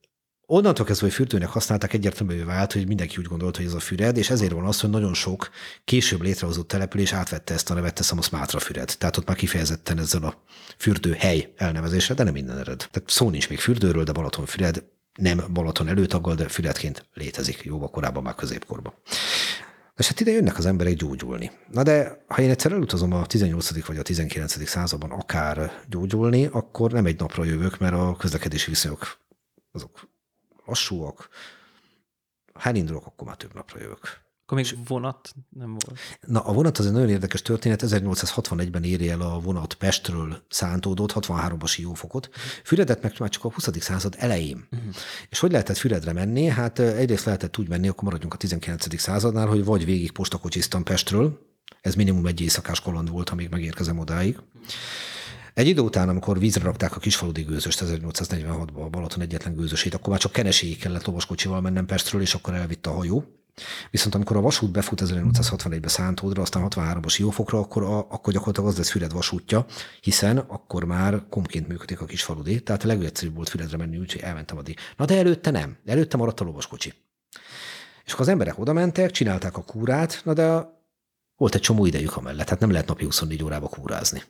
Onnantól 0.51 0.85
kezdve, 0.85 1.07
hogy 1.07 1.15
fürdőnek 1.15 1.49
használták, 1.49 1.93
egyértelművé 1.93 2.43
vált, 2.43 2.73
hogy 2.73 2.87
mindenki 2.87 3.17
úgy 3.19 3.27
gondolta, 3.27 3.59
hogy 3.59 3.67
ez 3.67 3.75
a 3.75 3.81
füred, 3.81 4.17
és 4.17 4.31
ezért 4.31 4.53
van 4.53 4.65
az, 4.65 4.81
hogy 4.81 4.91
nagyon 4.91 5.15
sok 5.15 5.51
később 5.85 6.23
létrehozott 6.23 6.69
település 6.69 7.13
átvette 7.13 7.55
ezt 7.55 7.71
a 7.71 7.75
nevet, 7.75 7.95
teszem 7.95 8.19
azt 8.19 8.33
Mátra 8.33 8.59
füred. 8.59 8.95
Tehát 8.99 9.17
ott 9.17 9.27
már 9.27 9.37
kifejezetten 9.37 9.99
ezzel 9.99 10.23
a 10.23 10.43
fürdő 10.79 11.13
hely 11.13 11.53
elnevezése, 11.57 12.15
de 12.15 12.23
nem 12.23 12.33
minden 12.33 12.59
ered. 12.59 12.89
Tehát 12.91 13.11
szó 13.11 13.31
nincs 13.31 13.49
még 13.49 13.59
fürdőről, 13.59 14.05
de 14.05 14.13
Balaton 14.13 14.47
füred 14.47 14.85
nem 15.19 15.45
Balaton 15.53 15.89
előtaggal, 15.89 16.35
de 16.35 16.49
füredként 16.49 17.09
létezik 17.15 17.65
jóval 17.65 17.91
korábban, 17.91 18.23
már 18.23 18.35
középkorban. 18.35 18.93
És 19.97 20.09
hát 20.09 20.21
ide 20.21 20.31
jönnek 20.31 20.59
az 20.59 20.67
emberek 20.67 20.95
gyógyulni. 20.95 21.51
Na 21.73 21.83
de 21.83 22.25
ha 22.27 22.43
én 22.43 22.51
egyszer 22.51 22.73
elutazom 22.73 23.13
a 23.13 23.27
18. 23.27 23.87
vagy 23.87 23.99
a 23.99 24.03
19. 24.03 24.69
században 24.69 25.11
akár 25.11 25.83
gyógyulni, 25.89 26.47
akkor 26.47 26.93
nem 26.93 27.07
egy 27.07 27.19
napra 27.19 27.45
jövök, 27.45 27.79
mert 27.79 27.95
a 27.95 28.17
közlekedési 28.19 28.71
viszonyok 28.71 29.19
azok 29.73 30.09
lassúak. 30.67 31.29
Ha 32.53 32.69
elindulok, 32.69 33.07
akkor 33.07 33.27
már 33.27 33.37
több 33.37 33.55
napra 33.55 33.81
jövök. 33.81 34.28
Akkor 34.49 34.63
még 34.63 34.87
vonat 34.87 35.35
nem 35.49 35.69
volt. 35.69 36.01
Na, 36.27 36.41
a 36.41 36.53
vonat 36.53 36.79
az 36.79 36.87
egy 36.87 36.93
nagyon 36.93 37.09
érdekes 37.09 37.43
történet. 37.43 37.83
1861-ben 37.87 38.85
éri 38.85 39.11
el 39.11 39.21
a 39.21 39.41
vonat 39.41 39.75
Pestről 39.75 40.43
szántódott, 40.49 41.13
63-as 41.15 41.69
siófokot. 41.69 42.31
Füredet 42.65 43.03
meg 43.03 43.15
már 43.19 43.29
csak 43.29 43.45
a 43.45 43.53
20. 43.53 43.69
század 43.81 44.15
elején. 44.19 44.69
Uh-huh. 44.73 44.95
És 45.29 45.39
hogy 45.39 45.51
lehetett 45.51 45.77
Füredre 45.77 46.13
menni? 46.13 46.45
Hát 46.45 46.79
egyrészt 46.79 47.25
lehetett 47.25 47.59
úgy 47.59 47.69
menni, 47.69 47.89
akkor 47.89 48.05
maradjunk 48.05 48.35
a 48.35 48.37
19. 48.37 49.01
századnál, 49.01 49.47
hogy 49.47 49.65
vagy 49.65 49.85
végig 49.85 50.11
postakocsiztam 50.11 50.83
Pestről, 50.83 51.39
ez 51.81 51.95
minimum 51.95 52.27
egy 52.27 52.41
éjszakás 52.41 52.81
kaland 52.81 53.11
volt, 53.11 53.31
amíg 53.31 53.49
megérkezem 53.49 53.99
odáig. 53.99 54.39
Egy 55.55 55.67
idő 55.67 55.81
után, 55.81 56.09
amikor 56.09 56.39
vízre 56.39 56.63
rakták 56.63 56.97
a 56.97 57.01
kisfaludi 57.01 57.43
gőzöst 57.43 57.85
1846-ban 57.85 58.85
a 58.85 58.89
Balaton 58.89 59.21
egyetlen 59.21 59.55
gőzösét, 59.55 59.95
akkor 59.95 60.09
már 60.09 60.19
csak 60.19 60.33
keneséig 60.33 60.79
kellett 60.79 61.05
lovaskocsival 61.05 61.61
mennem 61.61 61.87
Pestről, 61.87 62.21
és 62.21 62.35
akkor 62.35 62.55
elvitte 62.55 62.91
a 62.91 62.95
hajó. 62.95 63.38
Viszont 63.91 64.15
amikor 64.15 64.37
a 64.37 64.41
vasút 64.41 64.71
befut 64.71 65.03
1861-be 65.05 65.89
Szántódra, 65.89 66.43
aztán 66.43 66.67
63-as 66.69 67.17
Jófokra, 67.17 67.59
akkor, 67.59 67.83
a, 67.83 67.99
akkor 67.99 68.33
gyakorlatilag 68.33 68.69
az 68.69 68.77
lesz 68.77 68.91
Füred 68.91 69.13
vasútja, 69.13 69.67
hiszen 70.01 70.39
akkor 70.39 70.85
már 70.85 71.23
komként 71.31 71.69
működik 71.69 72.01
a 72.01 72.05
kis 72.05 72.23
faludi, 72.23 72.63
tehát 72.63 72.85
a 72.85 72.87
legegyszerűbb 72.87 73.35
volt 73.35 73.49
Füredre 73.49 73.77
menni, 73.77 73.99
úgyhogy 73.99 74.21
elmentem 74.21 74.59
addig. 74.59 74.77
Na 74.97 75.05
de 75.05 75.17
előtte 75.17 75.51
nem, 75.51 75.77
előtte 75.87 76.17
maradt 76.17 76.41
a 76.41 76.45
lovaskocsi. 76.45 76.93
És 78.05 78.13
akkor 78.13 78.27
az 78.27 78.33
emberek 78.33 78.59
oda 78.59 78.73
mentek, 78.73 79.11
csinálták 79.11 79.57
a 79.57 79.63
kúrát, 79.63 80.21
na 80.25 80.33
de 80.33 80.77
volt 81.37 81.55
egy 81.55 81.61
csomó 81.61 81.87
idejük 81.87 82.17
amellett, 82.17 82.45
tehát 82.45 82.61
nem 82.61 82.71
lehet 82.71 82.87
napi 82.87 83.05
24 83.05 83.43
órába 83.43 83.69
kúrázni. 83.69 84.23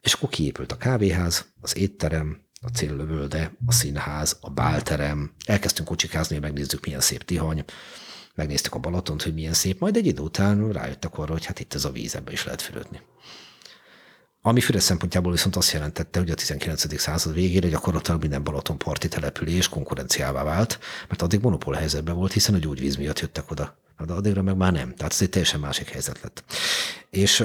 És 0.00 0.12
akkor 0.12 0.28
kiépült 0.28 0.72
a 0.72 0.76
kávéház, 0.76 1.46
az 1.60 1.76
étterem, 1.76 2.44
a 2.60 2.68
céllövölde, 2.68 3.52
a 3.66 3.72
színház, 3.72 4.36
a 4.40 4.50
bálterem, 4.50 5.30
elkezdtünk 5.44 5.88
kocsikázni, 5.88 6.38
megnézzük, 6.38 6.84
milyen 6.84 7.00
szép 7.00 7.24
Tihany, 7.24 7.64
megnéztük 8.36 8.74
a 8.74 8.78
Balatont, 8.78 9.22
hogy 9.22 9.34
milyen 9.34 9.52
szép, 9.52 9.80
majd 9.80 9.96
egy 9.96 10.06
idő 10.06 10.22
után 10.22 10.72
rájöttek 10.72 11.18
arra, 11.18 11.32
hogy 11.32 11.44
hát 11.44 11.60
itt 11.60 11.74
ez 11.74 11.84
a 11.84 11.90
víz, 11.90 12.14
ebbe 12.14 12.32
is 12.32 12.44
lehet 12.44 12.62
fürödni. 12.62 13.00
Ami 14.40 14.60
Füred 14.60 14.80
szempontjából 14.80 15.32
viszont 15.32 15.56
azt 15.56 15.72
jelentette, 15.72 16.18
hogy 16.18 16.30
a 16.30 16.34
19. 16.34 17.00
század 17.00 17.34
végére 17.34 17.68
gyakorlatilag 17.68 18.20
minden 18.20 18.42
Balaton 18.42 18.78
parti 18.78 19.08
település 19.08 19.68
konkurenciává 19.68 20.42
vált, 20.42 20.78
mert 21.08 21.22
addig 21.22 21.40
monopól 21.40 21.74
helyzetben 21.74 22.14
volt, 22.14 22.32
hiszen 22.32 22.54
a 22.54 22.58
gyógyvíz 22.58 22.96
miatt 22.96 23.20
jöttek 23.20 23.50
oda. 23.50 23.78
De 24.06 24.12
addigra 24.12 24.42
meg 24.42 24.56
már 24.56 24.72
nem. 24.72 24.94
Tehát 24.94 25.12
ez 25.12 25.22
egy 25.22 25.30
teljesen 25.30 25.60
másik 25.60 25.88
helyzet 25.88 26.20
lett. 26.22 26.44
És 27.10 27.44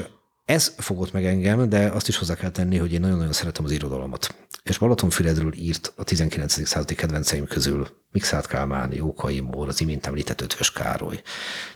ez 0.52 0.74
fogott 0.78 1.12
meg 1.12 1.26
engem, 1.26 1.70
de 1.70 1.88
azt 1.88 2.08
is 2.08 2.18
hozzá 2.18 2.36
kell 2.36 2.50
tenni, 2.50 2.78
hogy 2.78 2.94
én 2.94 3.00
nagyon-nagyon 3.00 3.34
szeretem 3.34 3.66
az 3.66 3.72
irodalmat. 3.72 4.36
És 4.64 4.78
Balatonfüredről 4.78 5.54
írt 5.54 5.94
a 5.96 6.04
19. 6.04 6.68
századi 6.68 6.96
kedvenceim 6.96 7.46
közül 7.46 7.88
Mixát 8.12 8.48
Kálmán, 8.48 8.94
Jókai 8.94 9.40
Mór, 9.40 9.68
az 9.68 9.82
imént 9.82 10.06
említett 10.06 10.42
Ötvös 10.42 10.72
Károly. 10.72 11.22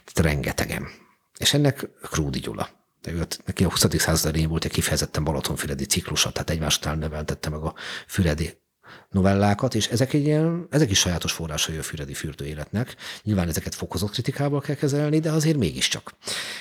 Tehát 0.04 0.32
rengetegem. 0.32 0.88
És 1.38 1.54
ennek 1.54 1.90
Krúdi 2.02 2.40
Gyula. 2.40 2.70
De 3.02 3.12
őt, 3.12 3.40
neki 3.46 3.64
a 3.64 3.70
20. 3.70 3.86
század 3.98 4.30
elején 4.30 4.50
volt 4.50 4.66
egy 4.66 4.72
kifejezetten 4.72 5.24
Balatonfüredi 5.24 5.86
ciklusa, 5.86 6.32
tehát 6.32 6.50
egymás 6.50 6.78
után 6.78 6.98
neveltette 6.98 7.50
meg 7.50 7.60
a 7.60 7.74
füredi 8.08 8.58
novellákat, 9.10 9.76
és 9.76 9.88
ezek, 9.88 10.14
egy 10.14 10.26
ilyen, 10.26 10.68
ezek 10.70 10.90
is 10.90 11.00
sajátos 11.00 11.32
forrásai 11.32 11.78
a 11.78 11.84
füredi 11.84 12.14
fürdő 12.14 12.46
életnek. 12.46 12.96
Nyilván 13.24 13.48
ezeket 13.48 13.76
fokozott 13.76 14.12
kritikával 14.12 14.62
kell 14.62 14.76
kezelni, 14.76 15.20
de 15.20 15.32
azért 15.32 15.58
mégiscsak. 15.58 16.14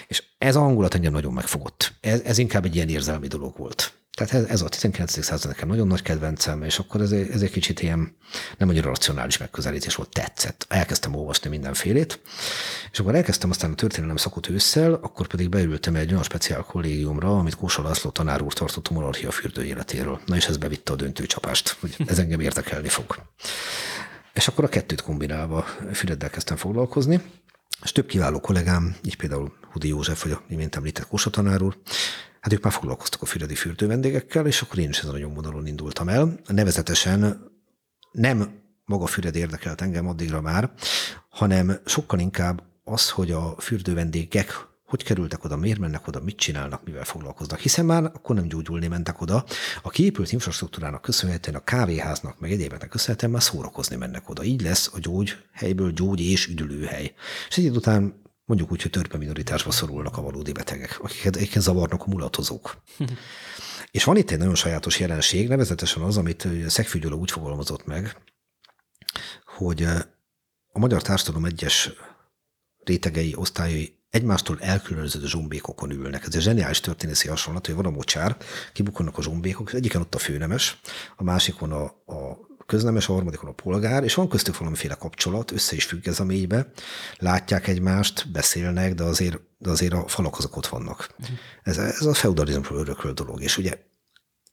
És 0.06 0.22
ez 0.38 0.56
a 0.56 0.60
hangulat 0.60 0.94
engem 0.94 1.12
nagyon 1.12 1.32
megfogott. 1.32 1.92
Ez, 2.00 2.20
ez 2.20 2.38
inkább 2.38 2.64
egy 2.64 2.74
ilyen 2.74 2.88
érzelmi 2.88 3.26
dolog 3.26 3.56
volt. 3.56 3.92
Tehát 4.14 4.50
ez, 4.50 4.62
a 4.62 4.68
19. 4.68 5.24
század 5.24 5.50
nekem 5.50 5.68
nagyon 5.68 5.86
nagy 5.86 6.02
kedvencem, 6.02 6.62
és 6.62 6.78
akkor 6.78 7.00
ez, 7.00 7.12
ez 7.12 7.42
egy 7.42 7.50
kicsit 7.50 7.80
ilyen 7.80 8.16
nem 8.58 8.68
annyira 8.68 8.88
racionális 8.88 9.38
megközelítés 9.38 9.94
volt, 9.94 10.08
tetszett. 10.08 10.66
Elkezdtem 10.68 11.14
olvasni 11.14 11.50
mindenfélét, 11.50 12.20
és 12.92 12.98
akkor 12.98 13.14
elkezdtem 13.14 13.50
aztán 13.50 13.70
a 13.70 13.74
történelem 13.74 14.16
szakot 14.16 14.48
ősszel, 14.48 14.92
akkor 14.92 15.26
pedig 15.26 15.48
beültem 15.48 15.94
egy 15.94 16.10
olyan 16.10 16.22
speciál 16.22 16.62
kollégiumra, 16.62 17.38
amit 17.38 17.54
Kósa 17.54 17.82
László 17.82 18.10
tanár 18.10 18.42
úr 18.42 18.52
tartott 18.52 18.88
a 18.88 18.92
monarchia 18.92 19.30
fürdő 19.30 19.64
életéről. 19.64 20.20
Na 20.26 20.36
és 20.36 20.46
ez 20.46 20.56
bevitte 20.56 20.92
a 20.92 20.96
döntőcsapást, 20.96 21.76
hogy 21.80 21.96
ez 22.06 22.18
engem 22.18 22.40
érdekelni 22.40 22.88
fog. 22.88 23.16
És 24.32 24.48
akkor 24.48 24.64
a 24.64 24.68
kettőt 24.68 25.02
kombinálva 25.02 25.64
Füreddel 25.92 26.30
kezdtem 26.30 26.56
foglalkozni, 26.56 27.20
És 27.82 27.92
több 27.92 28.06
kiváló 28.06 28.40
kollégám, 28.40 28.96
így 29.04 29.16
például 29.16 29.52
Hudi 29.72 29.88
József, 29.88 30.22
vagy 30.22 30.32
a 30.32 30.42
imént 30.48 30.76
említett 30.76 31.06
Kósa 31.06 31.30
tanár 31.30 31.62
úr, 31.62 31.76
hát 32.44 32.52
ők 32.52 32.62
már 32.62 32.72
foglalkoztak 32.72 33.22
a 33.22 33.26
füredi 33.26 33.56
vendégekkel, 33.78 34.46
és 34.46 34.60
akkor 34.60 34.78
én 34.78 34.88
is 34.88 34.98
ezen 34.98 35.14
a 35.14 35.18
nyomvonalon 35.18 35.66
indultam 35.66 36.08
el. 36.08 36.38
Nevezetesen 36.46 37.50
nem 38.12 38.60
maga 38.84 39.06
Füred 39.06 39.36
érdekelt 39.36 39.80
engem 39.80 40.08
addigra 40.08 40.40
már, 40.40 40.70
hanem 41.28 41.80
sokkal 41.84 42.18
inkább 42.18 42.62
az, 42.84 43.10
hogy 43.10 43.30
a 43.30 43.54
fürdő 43.58 43.94
vendégek 43.94 44.66
hogy 44.84 45.04
kerültek 45.04 45.44
oda, 45.44 45.56
miért 45.56 45.78
mennek 45.78 46.06
oda, 46.06 46.20
mit 46.20 46.36
csinálnak, 46.36 46.84
mivel 46.84 47.04
foglalkoznak. 47.04 47.58
Hiszen 47.58 47.84
már 47.84 48.04
akkor 48.04 48.36
nem 48.36 48.48
gyógyulni 48.48 48.86
mentek 48.86 49.20
oda. 49.20 49.44
A 49.82 49.90
kiépült 49.90 50.32
infrastruktúrának 50.32 51.02
köszönhetően, 51.02 51.56
a 51.56 51.64
kávéháznak, 51.64 52.40
meg 52.40 52.52
egyébeknek 52.52 52.88
köszönhetően 52.88 53.32
már 53.32 53.42
szórakozni 53.42 53.96
mennek 53.96 54.28
oda. 54.28 54.42
Így 54.42 54.62
lesz 54.62 54.90
a 54.94 54.98
gyógy 54.98 55.36
helyből 55.52 55.90
gyógy 55.90 56.20
és 56.20 56.46
üdülőhely. 56.46 57.14
És 57.48 57.56
egy 57.56 57.76
után 57.76 58.22
mondjuk 58.44 58.70
úgy, 58.70 58.82
hogy 58.82 58.90
törpe 58.90 59.18
minoritásba 59.18 59.70
szorulnak 59.70 60.16
a 60.16 60.22
valódi 60.22 60.52
betegek, 60.52 60.98
akiket 61.00 61.36
egyébként 61.36 61.64
zavarnak 61.64 62.02
a 62.02 62.08
mulatozók. 62.08 62.82
és 63.90 64.04
van 64.04 64.16
itt 64.16 64.30
egy 64.30 64.38
nagyon 64.38 64.54
sajátos 64.54 65.00
jelenség, 65.00 65.48
nevezetesen 65.48 66.02
az, 66.02 66.16
amit 66.16 66.48
Szegfűgyőle 66.66 67.14
úgy 67.14 67.30
fogalmazott 67.30 67.86
meg, 67.86 68.16
hogy 69.44 69.82
a 70.72 70.78
magyar 70.78 71.02
társadalom 71.02 71.44
egyes 71.44 71.90
rétegei, 72.84 73.34
osztályai 73.36 73.98
egymástól 74.10 74.60
elkülönöző 74.60 75.26
zsombékokon 75.26 75.90
ülnek. 75.90 76.26
Ez 76.26 76.34
egy 76.34 76.42
zseniális 76.42 76.80
történészi 76.80 77.28
hasonlat, 77.28 77.66
hogy 77.66 77.74
van 77.74 77.86
a 77.86 77.90
mocsár, 77.90 78.36
kibukonnak 78.72 79.18
a 79.18 79.22
zsombékok, 79.22 79.72
egyiken 79.72 80.00
ott 80.00 80.14
a 80.14 80.18
főnemes, 80.18 80.80
a 81.16 81.22
másikon 81.22 81.72
a, 81.72 81.84
a 82.12 82.38
köznemes, 82.66 83.08
a 83.08 83.12
harmadikon 83.12 83.48
a 83.48 83.52
polgár, 83.52 84.04
és 84.04 84.14
van 84.14 84.28
köztük 84.28 84.58
valamiféle 84.58 84.94
kapcsolat, 84.94 85.50
össze 85.50 85.74
is 85.74 85.84
függ 85.84 86.06
ez 86.06 86.20
a 86.20 86.24
mélybe, 86.24 86.70
látják 87.18 87.66
egymást, 87.66 88.30
beszélnek, 88.32 88.94
de 88.94 89.02
azért, 89.02 89.40
de 89.58 89.70
azért 89.70 89.92
a 89.92 90.08
falak 90.08 90.38
azok 90.38 90.56
ott 90.56 90.66
vannak. 90.66 91.14
Ez, 91.62 91.78
ez 91.78 92.06
a 92.06 92.14
feudalizmusról 92.14 92.78
örököl 92.78 93.12
dolog, 93.12 93.42
és 93.42 93.58
ugye 93.58 93.78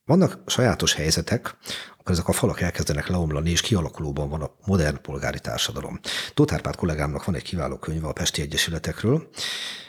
vannak 0.06 0.38
sajátos 0.46 0.94
helyzetek, 0.94 1.56
akkor 2.00 2.12
ezek 2.12 2.28
a 2.28 2.32
falak 2.32 2.62
elkezdenek 2.62 3.08
leomlani, 3.08 3.50
és 3.50 3.62
kialakulóban 3.62 4.30
van 4.30 4.42
a 4.42 4.52
modern 4.66 5.02
polgári 5.02 5.40
társadalom. 5.40 6.00
Tóth 6.34 6.54
Árpád 6.54 6.76
kollégámnak 6.76 7.26
van 7.26 7.36
egy 7.36 7.44
kiváló 7.44 7.78
könyve 7.78 8.08
a 8.08 8.14
Pesti 8.14 8.42
Egyesületekről, 8.42 9.30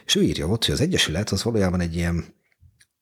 és 0.05 0.15
ő 0.15 0.23
írja 0.23 0.47
ott, 0.47 0.65
hogy 0.65 0.75
az 0.75 0.81
Egyesület 0.81 1.31
az 1.31 1.43
valójában 1.43 1.81
egy 1.81 1.97
ilyen 1.97 2.35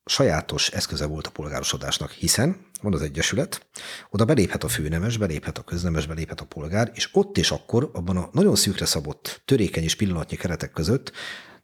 sajátos 0.05 0.69
eszköze 0.69 1.07
volt 1.07 1.27
a 1.27 1.31
polgárosodásnak, 1.31 2.11
hiszen 2.11 2.70
van 2.83 2.95
az 2.95 3.03
Egyesület, 3.03 3.67
oda 4.11 4.25
beléphet 4.25 4.65
a 4.65 4.69
főnemes, 4.69 5.17
beléphet 5.17 5.59
a 5.59 5.63
köznemes, 5.63 6.07
beléphet 6.07 6.41
a 6.41 6.45
polgár, 6.45 6.91
és 6.95 7.09
ott 7.13 7.39
és 7.39 7.51
akkor, 7.51 7.91
abban 7.93 8.17
a 8.17 8.29
nagyon 8.33 8.57
szűkre 8.57 8.85
szabott, 8.85 9.43
törékeny 9.45 9.83
és 9.83 9.95
pillanatnyi 9.95 10.37
keretek 10.37 10.71
között, 10.71 11.13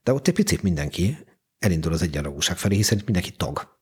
de 0.03 0.13
ott 0.13 0.29
egy 0.29 0.35
picit 0.35 0.63
mindenki 0.63 1.19
elindul 1.59 1.93
az 1.93 2.03
egyenlagúság 2.03 2.57
felé, 2.57 2.77
hiszen 2.77 3.03
mindenki 3.05 3.31
tag. 3.31 3.75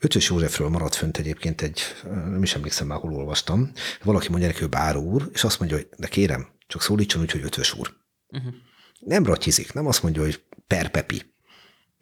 Ötös 0.00 0.28
Józsefről 0.28 0.68
maradt 0.68 0.94
fönt 0.94 1.16
egyébként 1.16 1.60
egy, 1.60 1.80
nem 2.04 2.42
is 2.42 2.54
emlékszem 2.54 2.86
már, 2.86 2.98
hol 2.98 3.14
olvastam, 3.14 3.72
valaki 4.02 4.28
mondja 4.28 4.48
neki, 4.48 4.60
hogy 4.60 4.68
bár 4.68 4.96
úr, 4.96 5.28
és 5.32 5.44
azt 5.44 5.58
mondja, 5.58 5.76
hogy 5.76 5.88
de 5.96 6.08
kérem, 6.08 6.48
csak 6.66 6.82
szólítson 6.82 7.22
úgy, 7.22 7.30
hogy 7.30 7.42
ötös 7.42 7.74
úr. 7.74 7.96
Uh-huh. 8.28 8.54
Nem 9.00 9.24
ratyizik, 9.24 9.72
nem 9.72 9.86
azt 9.86 10.02
mondja, 10.02 10.22
hogy 10.22 10.42
perpepi, 10.66 11.34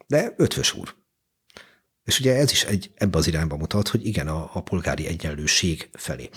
de 0.07 0.33
ötvös 0.37 0.73
úr. 0.73 0.95
És 2.09 2.19
ugye 2.19 2.35
ez 2.35 2.51
is 2.51 2.63
egy, 2.63 2.91
ebbe 2.95 3.17
az 3.17 3.27
irányba 3.27 3.57
mutat, 3.57 3.87
hogy 3.87 4.05
igen, 4.05 4.27
a, 4.27 4.49
a 4.53 4.61
polgári 4.61 5.07
egyenlőség 5.07 5.89
felé. 5.91 6.29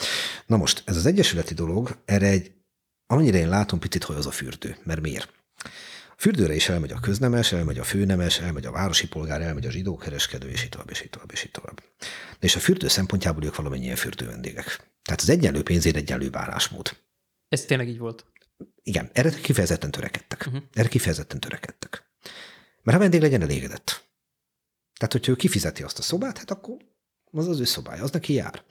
Na 0.46 0.56
most, 0.56 0.82
ez 0.86 0.96
az 0.96 1.06
egyesületi 1.06 1.54
dolog, 1.54 1.98
erre 2.04 2.26
egy, 2.26 2.52
amennyire 3.06 3.38
én 3.38 3.48
látom, 3.48 3.78
picit 3.78 4.04
hogy 4.04 4.16
az 4.16 4.26
a 4.26 4.30
fürdő. 4.30 4.76
Mert 4.84 5.00
miért? 5.00 5.32
Fürdőre 6.16 6.54
is 6.54 6.68
elmegy 6.68 6.92
a 6.92 7.00
köznemes, 7.00 7.52
elmegy 7.52 7.78
a 7.78 7.84
főnemes, 7.84 8.38
elmegy 8.38 8.66
a 8.66 8.70
városi 8.70 9.08
polgár, 9.08 9.40
elmegy 9.40 9.66
a 9.66 9.70
zsidó 9.70 9.96
kereskedő, 9.96 10.48
és 10.48 10.62
így 10.62 10.68
tovább, 10.68 10.90
és 10.90 11.02
így 11.02 11.10
tovább, 11.10 11.32
és 11.32 11.44
így 11.44 11.50
tovább. 11.50 11.82
És 12.40 12.56
a 12.56 12.60
fürdő 12.60 12.88
szempontjából 12.88 13.44
ők 13.44 13.56
valamennyien 13.56 13.96
fürdő 13.96 14.26
vendégek. 14.26 14.64
Tehát 15.02 15.20
az 15.20 15.28
egyenlő 15.28 15.62
pénzért 15.62 15.96
egyenlő 15.96 16.30
bánásmód. 16.30 16.96
Ez 17.48 17.64
tényleg 17.64 17.88
így 17.88 17.98
volt? 17.98 18.24
Igen, 18.82 19.10
erre 19.12 19.30
kifejezetten 19.30 19.90
törekedtek. 19.90 20.44
Uh-huh. 20.46 20.62
Erre 20.72 20.88
kifejezetten 20.88 21.40
törekedtek. 21.40 22.04
Mert 22.82 22.96
ha 22.96 23.02
vendég 23.02 23.20
legyen 23.20 23.42
elégedett. 23.42 24.10
Tehát, 25.02 25.16
hogyha 25.16 25.32
ő 25.32 25.36
kifizeti 25.36 25.82
azt 25.82 25.98
a 25.98 26.02
szobát, 26.02 26.38
hát 26.38 26.50
akkor 26.50 26.76
az 27.32 27.48
az 27.48 27.60
ő 27.60 27.64
szobája, 27.64 28.02
az 28.02 28.10
neki 28.10 28.32
jár. 28.32 28.62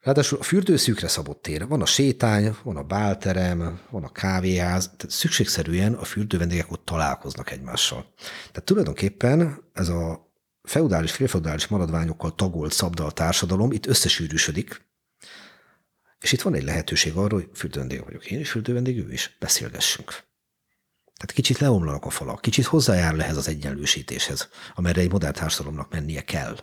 Ráadásul 0.00 0.38
a 0.38 0.42
fürdő 0.42 0.76
szabott 0.76 1.42
tér. 1.42 1.66
Van 1.66 1.82
a 1.82 1.86
sétány, 1.86 2.56
van 2.62 2.76
a 2.76 2.82
bálterem, 2.82 3.80
van 3.90 4.04
a 4.04 4.12
kávéház, 4.12 4.84
tehát 4.84 5.10
szükségszerűen 5.10 5.94
a 5.94 6.04
fürdővendégek 6.04 6.72
ott 6.72 6.84
találkoznak 6.84 7.50
egymással. 7.50 8.12
Tehát 8.52 8.64
tulajdonképpen 8.64 9.58
ez 9.72 9.88
a 9.88 10.30
feudális, 10.62 11.12
félfeudális 11.12 11.66
maradványokkal 11.66 12.34
tagolt 12.34 12.72
szabdal 12.72 13.12
társadalom 13.12 13.72
itt 13.72 13.86
összesűrűsödik, 13.86 14.86
és 16.20 16.32
itt 16.32 16.42
van 16.42 16.54
egy 16.54 16.64
lehetőség 16.64 17.14
arra, 17.14 17.34
hogy 17.34 17.48
fürdővendég 17.54 18.04
vagyok 18.04 18.30
én, 18.30 18.38
és 18.38 18.50
fürdővendég 18.50 18.98
ő 18.98 19.12
is, 19.12 19.36
beszélgessünk. 19.38 20.25
Tehát 21.16 21.32
kicsit 21.32 21.58
leomlanak 21.58 22.04
a 22.04 22.10
falak, 22.10 22.40
kicsit 22.40 22.64
hozzájárul 22.64 23.22
ehhez 23.22 23.36
az 23.36 23.48
egyenlősítéshez, 23.48 24.48
amerre 24.74 25.00
egy 25.00 25.10
modern 25.10 25.32
társadalomnak 25.32 25.92
mennie 25.92 26.24
kell. 26.24 26.58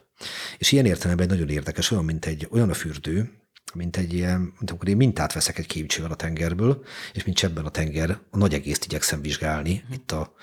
És 0.57 0.71
ilyen 0.71 0.85
értelemben 0.85 1.27
nagyon 1.27 1.49
érdekes, 1.49 1.91
olyan, 1.91 2.05
mint 2.05 2.25
egy, 2.25 2.47
olyan 2.51 2.69
a 2.69 2.73
fürdő, 2.73 3.31
mint 3.73 3.97
egy 3.97 4.13
ilyen, 4.13 4.39
mint 4.39 4.71
akkor 4.71 4.87
én 4.87 4.97
mintát 4.97 5.33
veszek 5.33 5.57
egy 5.57 5.65
képcsivel 5.65 6.11
a 6.11 6.15
tengerből, 6.15 6.85
és 7.13 7.23
mint 7.23 7.43
ebben 7.43 7.65
a 7.65 7.69
tenger, 7.69 8.19
a 8.29 8.37
nagy 8.37 8.53
egészt 8.53 8.85
igyekszem 8.85 9.21
vizsgálni, 9.21 9.83
itt 9.91 10.11
a 10.11 10.33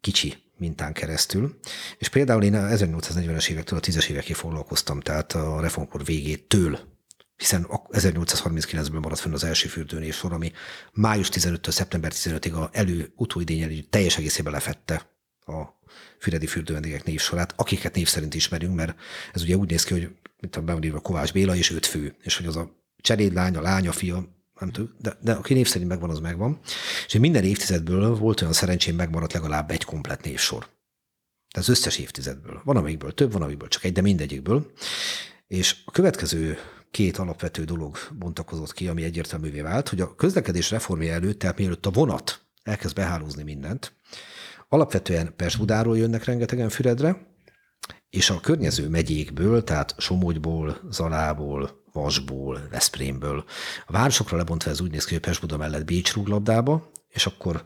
kicsi 0.00 0.34
mintán 0.56 0.92
keresztül. 0.92 1.58
És 1.98 2.08
például 2.08 2.42
én 2.42 2.54
a 2.54 2.68
1840-es 2.68 3.48
évektől 3.48 3.78
a 3.78 3.82
10-es 3.82 4.08
évekig 4.08 4.34
foglalkoztam, 4.34 5.00
tehát 5.00 5.32
a 5.32 5.60
reformkor 5.60 6.04
végétől 6.04 6.89
hiszen 7.40 7.66
1839-ből 7.68 9.00
maradt 9.00 9.20
fenn 9.20 9.32
az 9.32 9.44
első 9.44 9.68
fürdőnévsor, 9.68 10.32
ami 10.32 10.52
május 10.92 11.28
15-től 11.32 11.70
szeptember 11.70 12.12
15-ig 12.14 12.52
a 12.52 12.68
elő 12.72 13.12
utóidényel 13.16 13.70
teljes 13.90 14.16
egészében 14.16 14.52
lefette 14.52 15.10
a 15.46 15.62
füredi 16.18 16.46
fürdővendégek 16.46 17.04
névsorát, 17.04 17.52
akiket 17.56 17.94
név 17.94 18.08
szerint 18.08 18.34
ismerünk, 18.34 18.74
mert 18.74 18.98
ez 19.32 19.42
ugye 19.42 19.56
úgy 19.56 19.70
néz 19.70 19.84
ki, 19.84 19.92
hogy 19.92 20.08
mint 20.40 20.56
a 20.56 20.62
beírva 20.62 21.00
Kovács 21.00 21.32
Béla 21.32 21.54
és 21.54 21.70
öt 21.70 21.86
fő, 21.86 22.14
és 22.22 22.36
hogy 22.36 22.46
az 22.46 22.56
a 22.56 22.70
cselédlány, 22.96 23.56
a 23.56 23.60
lánya, 23.60 23.92
fia, 23.92 24.24
nem 24.58 24.70
tudom, 24.70 24.94
de, 24.98 25.16
de 25.20 25.32
aki 25.32 25.54
név 25.54 25.68
szerint 25.68 25.90
megvan, 25.90 26.10
az 26.10 26.18
megvan. 26.18 26.58
És 27.06 27.18
minden 27.18 27.44
évtizedből 27.44 28.14
volt 28.14 28.40
olyan 28.40 28.52
szerencsém 28.52 28.96
megmaradt 28.96 29.32
legalább 29.32 29.70
egy 29.70 29.84
komplet 29.84 30.24
névsor. 30.24 30.58
Tehát 31.50 31.68
az 31.68 31.68
összes 31.68 31.98
évtizedből. 31.98 32.60
Van, 32.64 32.76
amikből 32.76 33.14
több, 33.14 33.32
van, 33.32 33.42
amikből 33.42 33.68
csak 33.68 33.84
egy, 33.84 33.92
de 33.92 34.00
mindegyikből. 34.00 34.72
És 35.46 35.76
a 35.84 35.90
következő 35.90 36.58
két 36.90 37.18
alapvető 37.18 37.64
dolog 37.64 37.96
bontakozott 38.18 38.72
ki, 38.72 38.88
ami 38.88 39.02
egyértelművé 39.02 39.60
vált, 39.60 39.88
hogy 39.88 40.00
a 40.00 40.14
közlekedés 40.14 40.70
reformja 40.70 41.12
előtt, 41.12 41.38
tehát 41.38 41.58
mielőtt 41.58 41.86
a 41.86 41.90
vonat 41.90 42.40
elkezd 42.62 42.94
behálózni 42.94 43.42
mindent, 43.42 43.92
alapvetően 44.68 45.32
Pest-Budáról 45.36 45.98
jönnek 45.98 46.24
rengetegen 46.24 46.68
Füredre, 46.68 47.28
és 48.10 48.30
a 48.30 48.40
környező 48.40 48.88
megyékből, 48.88 49.64
tehát 49.64 49.94
Somogyból, 49.98 50.80
Zalából, 50.90 51.84
Vasból, 51.92 52.66
Veszprémből. 52.70 53.44
A 53.86 53.92
városokra 53.92 54.36
lebontva 54.36 54.70
ez 54.70 54.80
úgy 54.80 54.90
néz 54.90 55.04
ki, 55.04 55.12
hogy 55.12 55.22
Pest-Buda 55.22 55.56
mellett 55.56 55.84
Bécs 55.84 56.14
rúglabdába, 56.14 56.90
és 57.08 57.26
akkor 57.26 57.64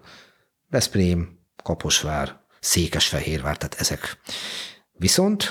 Veszprém, 0.71 1.39
Kaposvár, 1.63 2.41
Székesfehérvár, 2.61 3.57
tehát 3.57 3.75
ezek. 3.75 4.21
Viszont 4.93 5.45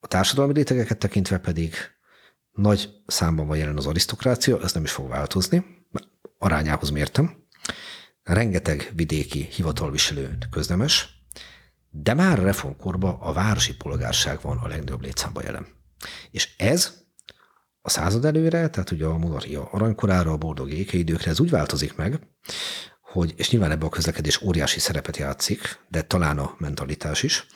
a 0.00 0.06
társadalmi 0.06 0.52
rétegeket 0.52 0.98
tekintve 0.98 1.38
pedig 1.38 1.74
nagy 2.52 3.02
számban 3.06 3.46
van 3.46 3.56
jelen 3.56 3.76
az 3.76 3.86
arisztokrácia, 3.86 4.60
ez 4.62 4.72
nem 4.72 4.84
is 4.84 4.90
fog 4.90 5.08
változni, 5.08 5.64
arányához 6.38 6.90
mértem. 6.90 7.44
Rengeteg 8.22 8.92
vidéki 8.94 9.48
hivatalviselő 9.50 10.38
köznemes, 10.50 11.24
de 11.90 12.14
már 12.14 12.38
a 12.38 12.42
reformkorban 12.42 13.16
a 13.20 13.32
városi 13.32 13.76
polgárság 13.76 14.38
van 14.42 14.58
a 14.58 14.68
legnagyobb 14.68 15.02
létszámban 15.02 15.44
jelen. 15.44 15.66
És 16.30 16.54
ez 16.56 16.98
a 17.82 17.90
század 17.90 18.24
előre, 18.24 18.68
tehát 18.68 18.90
ugye 18.90 19.06
a 19.06 19.18
monarchia 19.18 19.68
aranykorára, 19.70 20.32
a 20.32 20.36
boldog 20.36 20.70
időkre, 20.70 21.30
ez 21.30 21.40
úgy 21.40 21.50
változik 21.50 21.96
meg, 21.96 22.20
hogy, 23.00 23.34
és 23.36 23.50
nyilván 23.50 23.70
ebben 23.70 23.86
a 23.86 23.90
közlekedés 23.90 24.42
óriási 24.42 24.80
szerepet 24.80 25.16
játszik, 25.16 25.78
de 25.88 26.02
talán 26.02 26.38
a 26.38 26.54
mentalitás 26.58 27.22
is, 27.22 27.46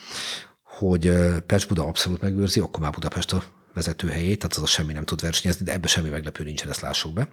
hogy 0.62 1.12
Pest 1.46 1.68
Buda 1.68 1.86
abszolút 1.86 2.20
megőrzi, 2.20 2.60
akkor 2.60 2.80
már 2.80 2.92
Budapest 2.92 3.32
a 3.32 3.44
vezetőhelyét, 3.74 4.38
tehát 4.38 4.56
az 4.56 4.62
a 4.62 4.66
semmi 4.66 4.92
nem 4.92 5.04
tud 5.04 5.20
versenyezni, 5.20 5.64
de 5.64 5.72
ebbe 5.72 5.86
semmi 5.86 6.08
meglepő 6.08 6.44
nincsen, 6.44 6.68
ezt 6.68 6.80
lássuk 6.80 7.12
be. 7.12 7.28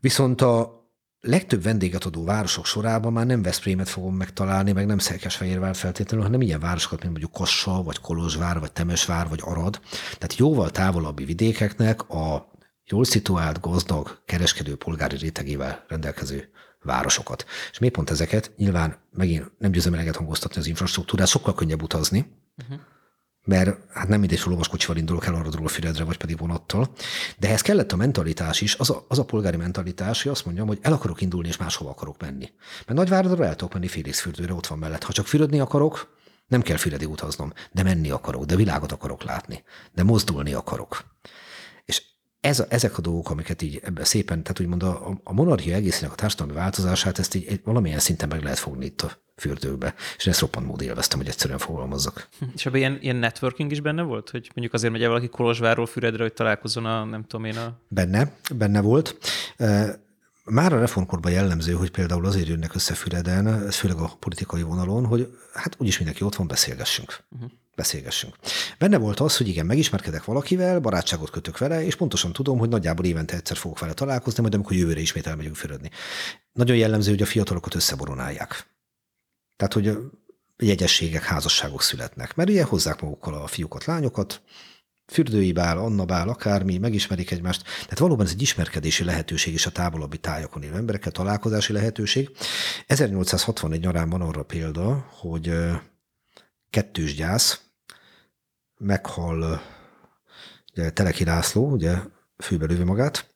Viszont 0.00 0.40
a 0.40 0.80
legtöbb 1.20 1.62
vendéget 1.62 2.04
adó 2.04 2.24
városok 2.24 2.66
sorában 2.66 3.12
már 3.12 3.26
nem 3.26 3.42
Veszprémet 3.42 3.88
fogom 3.88 4.14
megtalálni, 4.14 4.72
meg 4.72 4.86
nem 4.86 4.98
Székesfehérvár 4.98 5.76
feltétlenül, 5.76 6.24
hanem 6.24 6.40
ilyen 6.40 6.60
városokat, 6.60 6.98
mint 6.98 7.10
mondjuk 7.10 7.32
Kassa, 7.32 7.82
vagy 7.82 8.00
Kolozsvár, 8.00 8.60
vagy 8.60 8.72
Temesvár, 8.72 9.28
vagy 9.28 9.40
Arad. 9.42 9.80
Tehát 10.00 10.36
jóval 10.36 10.70
távolabbi 10.70 11.24
vidékeknek 11.24 12.08
a 12.10 12.50
jól 12.84 13.04
szituált, 13.04 13.60
gazdag, 13.60 14.22
kereskedő 14.24 14.76
polgári 14.76 15.16
rétegével 15.16 15.84
rendelkező 15.88 16.50
városokat. 16.82 17.44
És 17.70 17.78
miért 17.78 17.94
pont 17.94 18.10
ezeket? 18.10 18.52
Nyilván 18.56 18.96
megint 19.10 19.52
nem 19.58 19.70
győzöm 19.70 19.94
eleget 19.94 20.16
hangoztatni 20.16 20.60
az 20.60 20.66
infrastruktúrát, 20.66 21.28
sokkal 21.28 21.54
könnyebb 21.54 21.82
utazni, 21.82 22.32
uh-huh. 22.56 22.80
Mert 23.44 23.78
hát 23.92 24.08
nem 24.08 24.20
mindegy, 24.20 24.40
hogy 24.40 24.52
lovaskocsival 24.52 24.96
indulok 24.96 25.26
el 25.26 25.34
arra 25.34 25.68
Füredre, 25.68 26.04
vagy 26.04 26.16
pedig 26.16 26.38
vonattal. 26.38 26.92
De 27.38 27.48
ehhez 27.48 27.60
kellett 27.60 27.92
a 27.92 27.96
mentalitás 27.96 28.60
is, 28.60 28.74
az 28.74 28.90
a, 28.90 29.04
az 29.08 29.18
a 29.18 29.24
polgári 29.24 29.56
mentalitás, 29.56 30.22
hogy 30.22 30.32
azt 30.32 30.44
mondjam, 30.44 30.66
hogy 30.66 30.78
el 30.82 30.92
akarok 30.92 31.20
indulni, 31.20 31.48
és 31.48 31.56
máshova 31.56 31.90
akarok 31.90 32.20
menni. 32.20 32.52
Mert 32.86 32.98
Nagyváradra 32.98 33.44
el 33.44 33.54
tudok 33.54 33.72
menni 33.72 33.88
Félixfürdőre, 33.88 34.54
ott 34.54 34.66
van 34.66 34.78
mellett. 34.78 35.02
Ha 35.02 35.12
csak 35.12 35.26
fürödni 35.26 35.60
akarok, 35.60 36.20
nem 36.48 36.62
kell 36.62 36.76
Füredi 36.76 37.04
utaznom, 37.04 37.52
de 37.72 37.82
menni 37.82 38.10
akarok, 38.10 38.44
de 38.44 38.56
világot 38.56 38.92
akarok 38.92 39.22
látni, 39.22 39.64
de 39.92 40.02
mozdulni 40.02 40.52
akarok. 40.52 41.04
Ez 42.42 42.60
a, 42.60 42.64
ezek 42.68 42.98
a 42.98 43.00
dolgok, 43.00 43.30
amiket 43.30 43.62
így 43.62 43.80
ebben 43.84 44.04
szépen, 44.04 44.42
tehát 44.42 44.60
úgymond 44.60 44.82
a, 44.82 45.20
a 45.24 45.32
monarchia 45.32 45.74
egészének 45.74 46.12
a 46.12 46.14
társadalmi 46.14 46.52
változását, 46.52 47.18
ezt 47.18 47.34
így 47.34 47.60
valamilyen 47.64 47.98
szinten 47.98 48.28
meg 48.28 48.42
lehet 48.42 48.58
fogni 48.58 48.84
itt 48.84 49.00
a 49.00 49.12
fürdőkbe. 49.36 49.94
És 50.16 50.26
ezt 50.26 50.40
roppant 50.40 50.66
mód 50.66 50.82
élveztem, 50.82 51.18
hogy 51.18 51.28
egyszerűen 51.28 51.58
fogalmazzak. 51.58 52.28
És 52.54 52.66
ebben 52.66 52.78
ilyen, 52.78 52.98
ilyen 53.00 53.16
networking 53.16 53.70
is 53.70 53.80
benne 53.80 54.02
volt? 54.02 54.30
Hogy 54.30 54.50
mondjuk 54.54 54.72
azért 54.72 54.92
megy 54.92 55.06
valaki 55.06 55.28
Kolozsvárról 55.28 55.86
Füredre, 55.86 56.22
hogy 56.22 56.32
találkozzon 56.32 56.84
a, 56.84 57.04
nem 57.04 57.22
tudom 57.22 57.46
én 57.46 57.56
a... 57.56 57.80
Benne, 57.88 58.32
benne 58.54 58.80
volt. 58.80 59.16
Már 60.44 60.72
a 60.72 60.78
reformkorban 60.78 61.32
jellemző, 61.32 61.72
hogy 61.72 61.90
például 61.90 62.26
azért 62.26 62.46
jönnek 62.48 62.74
össze 62.74 62.94
Füreden, 62.94 63.70
főleg 63.70 63.96
a 63.96 64.16
politikai 64.18 64.62
vonalon, 64.62 65.06
hogy 65.06 65.38
hát 65.54 65.76
úgyis 65.78 65.96
mindenki 65.96 66.24
ott 66.24 66.34
van, 66.34 66.46
beszélgessünk. 66.46 67.24
Uh-huh. 67.30 67.50
Beszélgessünk. 67.76 68.36
Benne 68.78 68.98
volt 68.98 69.20
az, 69.20 69.36
hogy 69.36 69.48
igen, 69.48 69.66
megismerkedek 69.66 70.24
valakivel, 70.24 70.80
barátságot 70.80 71.30
kötök 71.30 71.58
vele, 71.58 71.84
és 71.84 71.96
pontosan 71.96 72.32
tudom, 72.32 72.58
hogy 72.58 72.68
nagyjából 72.68 73.04
évente 73.04 73.36
egyszer 73.36 73.56
fogok 73.56 73.78
vele 73.78 73.92
találkozni, 73.92 74.42
majd 74.42 74.54
amikor 74.54 74.76
jövőre 74.76 75.00
ismét 75.00 75.26
elmegyünk 75.26 75.56
fürödni. 75.56 75.90
Nagyon 76.52 76.76
jellemző, 76.76 77.10
hogy 77.10 77.22
a 77.22 77.26
fiatalokat 77.26 77.74
összeboronálják. 77.74 78.66
Tehát, 79.56 79.72
hogy 79.72 79.98
jegyességek, 80.56 81.22
házasságok 81.22 81.82
születnek. 81.82 82.34
Mert 82.34 82.48
ugye 82.48 82.64
hozzák 82.64 83.00
magukkal 83.00 83.34
a 83.34 83.46
fiúkat, 83.46 83.84
lányokat, 83.84 84.42
fürdői 85.06 85.52
bál, 85.52 85.78
Anna 85.78 86.04
bál, 86.04 86.28
akármi, 86.28 86.78
megismerik 86.78 87.30
egymást. 87.30 87.62
Tehát 87.62 87.98
valóban 87.98 88.26
ez 88.26 88.32
egy 88.32 88.42
ismerkedési 88.42 89.04
lehetőség 89.04 89.52
és 89.52 89.66
a 89.66 89.70
távolabbi 89.70 90.18
tájakon 90.18 90.62
élő 90.62 90.74
emberekkel 90.74 91.12
találkozási 91.12 91.72
lehetőség. 91.72 92.30
1861 92.86 93.80
nyarán 93.80 94.10
van 94.10 94.20
arra 94.20 94.42
példa, 94.42 95.06
hogy 95.10 95.52
kettős 96.72 97.14
gyász, 97.14 97.60
meghal 98.76 99.62
ugye, 100.72 100.90
Teleki 100.90 101.24
László, 101.24 101.70
ugye 101.70 101.98
fűbe 102.38 102.66
lövi 102.66 102.82
magát, 102.82 103.34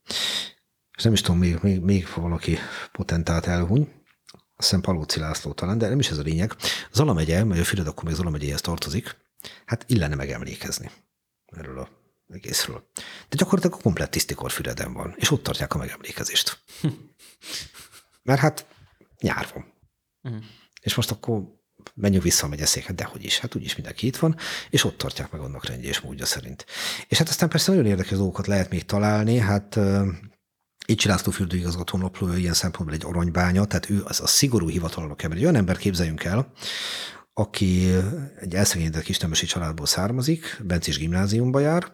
és 0.96 1.02
nem 1.02 1.12
is 1.12 1.20
tudom, 1.20 1.38
még, 1.38 1.58
még, 1.62 1.80
még 1.80 2.06
valaki 2.14 2.58
potentát 2.92 3.46
elhuny, 3.46 3.92
azt 4.32 4.68
hiszem 4.68 4.80
Palóci 4.80 5.20
László 5.20 5.52
talán, 5.52 5.78
de 5.78 5.88
nem 5.88 5.98
is 5.98 6.10
ez 6.10 6.18
a 6.18 6.22
lényeg. 6.22 6.56
Zala 6.92 7.12
megye, 7.12 7.44
mert 7.44 7.60
a 7.60 7.64
Füred 7.64 7.86
akkor 7.86 8.04
még 8.04 8.14
Zala 8.14 8.30
megyéhez 8.30 8.60
tartozik, 8.60 9.16
hát 9.66 9.84
illene 9.86 10.14
megemlékezni 10.14 10.90
erről 11.46 11.78
a 11.78 11.88
egészről. 12.28 12.90
De 13.28 13.36
gyakorlatilag 13.36 13.78
a 13.78 13.82
komplett 13.82 14.10
tisztikor 14.10 14.50
Füreden 14.50 14.92
van, 14.92 15.14
és 15.16 15.30
ott 15.30 15.42
tartják 15.42 15.74
a 15.74 15.78
megemlékezést. 15.78 16.64
Mert 18.22 18.40
hát 18.40 18.66
nyár 19.20 19.50
van. 19.54 19.72
Uh-huh. 20.22 20.44
És 20.80 20.94
most 20.94 21.10
akkor 21.10 21.42
menjünk 21.94 22.24
vissza 22.24 22.46
a 22.46 22.48
megyeszékhez, 22.48 22.96
de 22.96 23.04
hogy 23.04 23.24
is, 23.24 23.38
hát 23.38 23.54
úgyis 23.54 23.74
mindenki 23.74 24.06
itt 24.06 24.16
van, 24.16 24.36
és 24.70 24.84
ott 24.84 24.98
tartják 24.98 25.30
meg 25.30 25.40
annak 25.40 25.66
rendje 25.66 25.88
és 25.88 26.00
módja 26.00 26.26
szerint. 26.26 26.66
És 27.08 27.18
hát 27.18 27.28
aztán 27.28 27.48
persze 27.48 27.70
nagyon 27.70 27.86
érdekes 27.86 28.16
dolgokat 28.16 28.46
lehet 28.46 28.70
még 28.70 28.84
találni, 28.84 29.38
hát 29.38 29.78
így 30.86 31.04
László 31.04 31.32
fürdőigazgató 31.32 31.98
naplója 31.98 32.36
ilyen 32.36 32.54
szempontból 32.54 32.96
egy 32.96 33.04
aranybánya, 33.04 33.64
tehát 33.64 33.90
ő 33.90 34.02
az 34.04 34.20
a 34.20 34.26
szigorú 34.26 34.68
hivatalnok 34.68 35.22
ember. 35.22 35.38
Egy 35.38 35.44
olyan 35.44 35.56
ember 35.56 35.76
képzeljünk 35.76 36.24
el, 36.24 36.52
aki 37.32 37.94
egy 38.40 38.54
elszegényedett 38.54 39.02
kisnemesi 39.02 39.46
családból 39.46 39.86
származik, 39.86 40.60
Bencés 40.64 40.98
gimnáziumba 40.98 41.60
jár, 41.60 41.92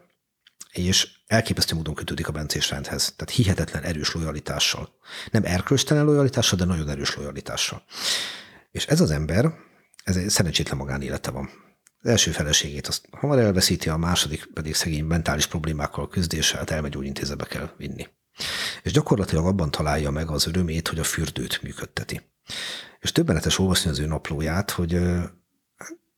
és 0.72 1.08
elképesztő 1.26 1.74
módon 1.74 1.94
kötődik 1.94 2.28
a 2.28 2.32
bencés 2.32 2.70
rendhez. 2.70 3.14
Tehát 3.16 3.34
hihetetlen 3.34 3.82
erős 3.82 4.14
lojalitással. 4.14 4.88
Nem 5.30 5.44
erkölcstelen 5.44 6.04
lojalitással, 6.04 6.58
de 6.58 6.64
nagyon 6.64 6.88
erős 6.88 7.16
lojalitással. 7.16 7.82
És 8.70 8.86
ez 8.86 9.00
az 9.00 9.10
ember, 9.10 9.54
ez 10.04 10.16
egy 10.16 10.28
szerencsétlen 10.28 10.76
magánélete 10.76 11.30
van. 11.30 11.50
Az 12.00 12.08
első 12.08 12.30
feleségét 12.30 12.86
azt 12.86 13.08
hamar 13.10 13.38
elveszíti, 13.38 13.88
a 13.88 13.96
második 13.96 14.44
pedig 14.54 14.74
szegény 14.74 15.04
mentális 15.04 15.46
problémákkal 15.46 16.08
küzdése, 16.08 16.56
hát 16.56 16.70
elmegy 16.70 16.90
gyógyintézetbe 16.90 17.44
kell 17.44 17.70
vinni. 17.76 18.06
És 18.82 18.92
gyakorlatilag 18.92 19.46
abban 19.46 19.70
találja 19.70 20.10
meg 20.10 20.30
az 20.30 20.46
örömét, 20.46 20.88
hogy 20.88 20.98
a 20.98 21.04
fürdőt 21.04 21.62
működteti. 21.62 22.20
És 23.00 23.12
többenetes 23.12 23.58
olvasni 23.58 23.90
az 23.90 23.98
ő 23.98 24.06
naplóját, 24.06 24.70
hogy 24.70 25.00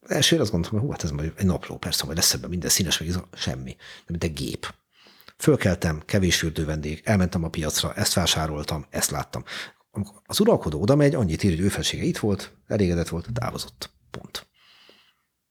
elsőre 0.07 0.43
azt 0.43 0.51
gondoltam, 0.51 0.78
hogy 0.78 0.87
hú, 0.87 0.91
hát 0.91 1.05
ez 1.05 1.11
majd 1.11 1.32
egy 1.37 1.47
napló, 1.47 1.76
persze, 1.76 2.05
majd 2.05 2.16
lesz 2.16 2.32
ebben 2.32 2.51
minden 2.51 2.70
színes, 2.70 2.99
meg 2.99 3.09
semmi, 3.35 3.76
de 3.76 4.05
mint 4.07 4.24
egy 4.24 4.32
gép. 4.32 4.74
Fölkeltem, 5.37 6.03
kevés 6.07 6.37
fürdővendég, 6.37 7.01
elmentem 7.05 7.45
a 7.45 7.49
piacra, 7.49 7.95
ezt 7.95 8.12
vásároltam, 8.12 8.87
ezt 8.91 9.11
láttam. 9.11 9.45
Amikor 9.95 10.14
az 10.26 10.40
uralkodó 10.40 10.80
oda 10.80 10.97
megy, 10.97 11.14
annyit 11.14 11.42
ír, 11.42 11.51
hogy 11.51 11.61
ő 11.61 11.68
felsége 11.68 12.03
itt 12.03 12.18
volt, 12.18 12.53
elégedett 12.66 13.09
volt, 13.09 13.28
távozott. 13.32 13.90
Pont. 14.11 14.47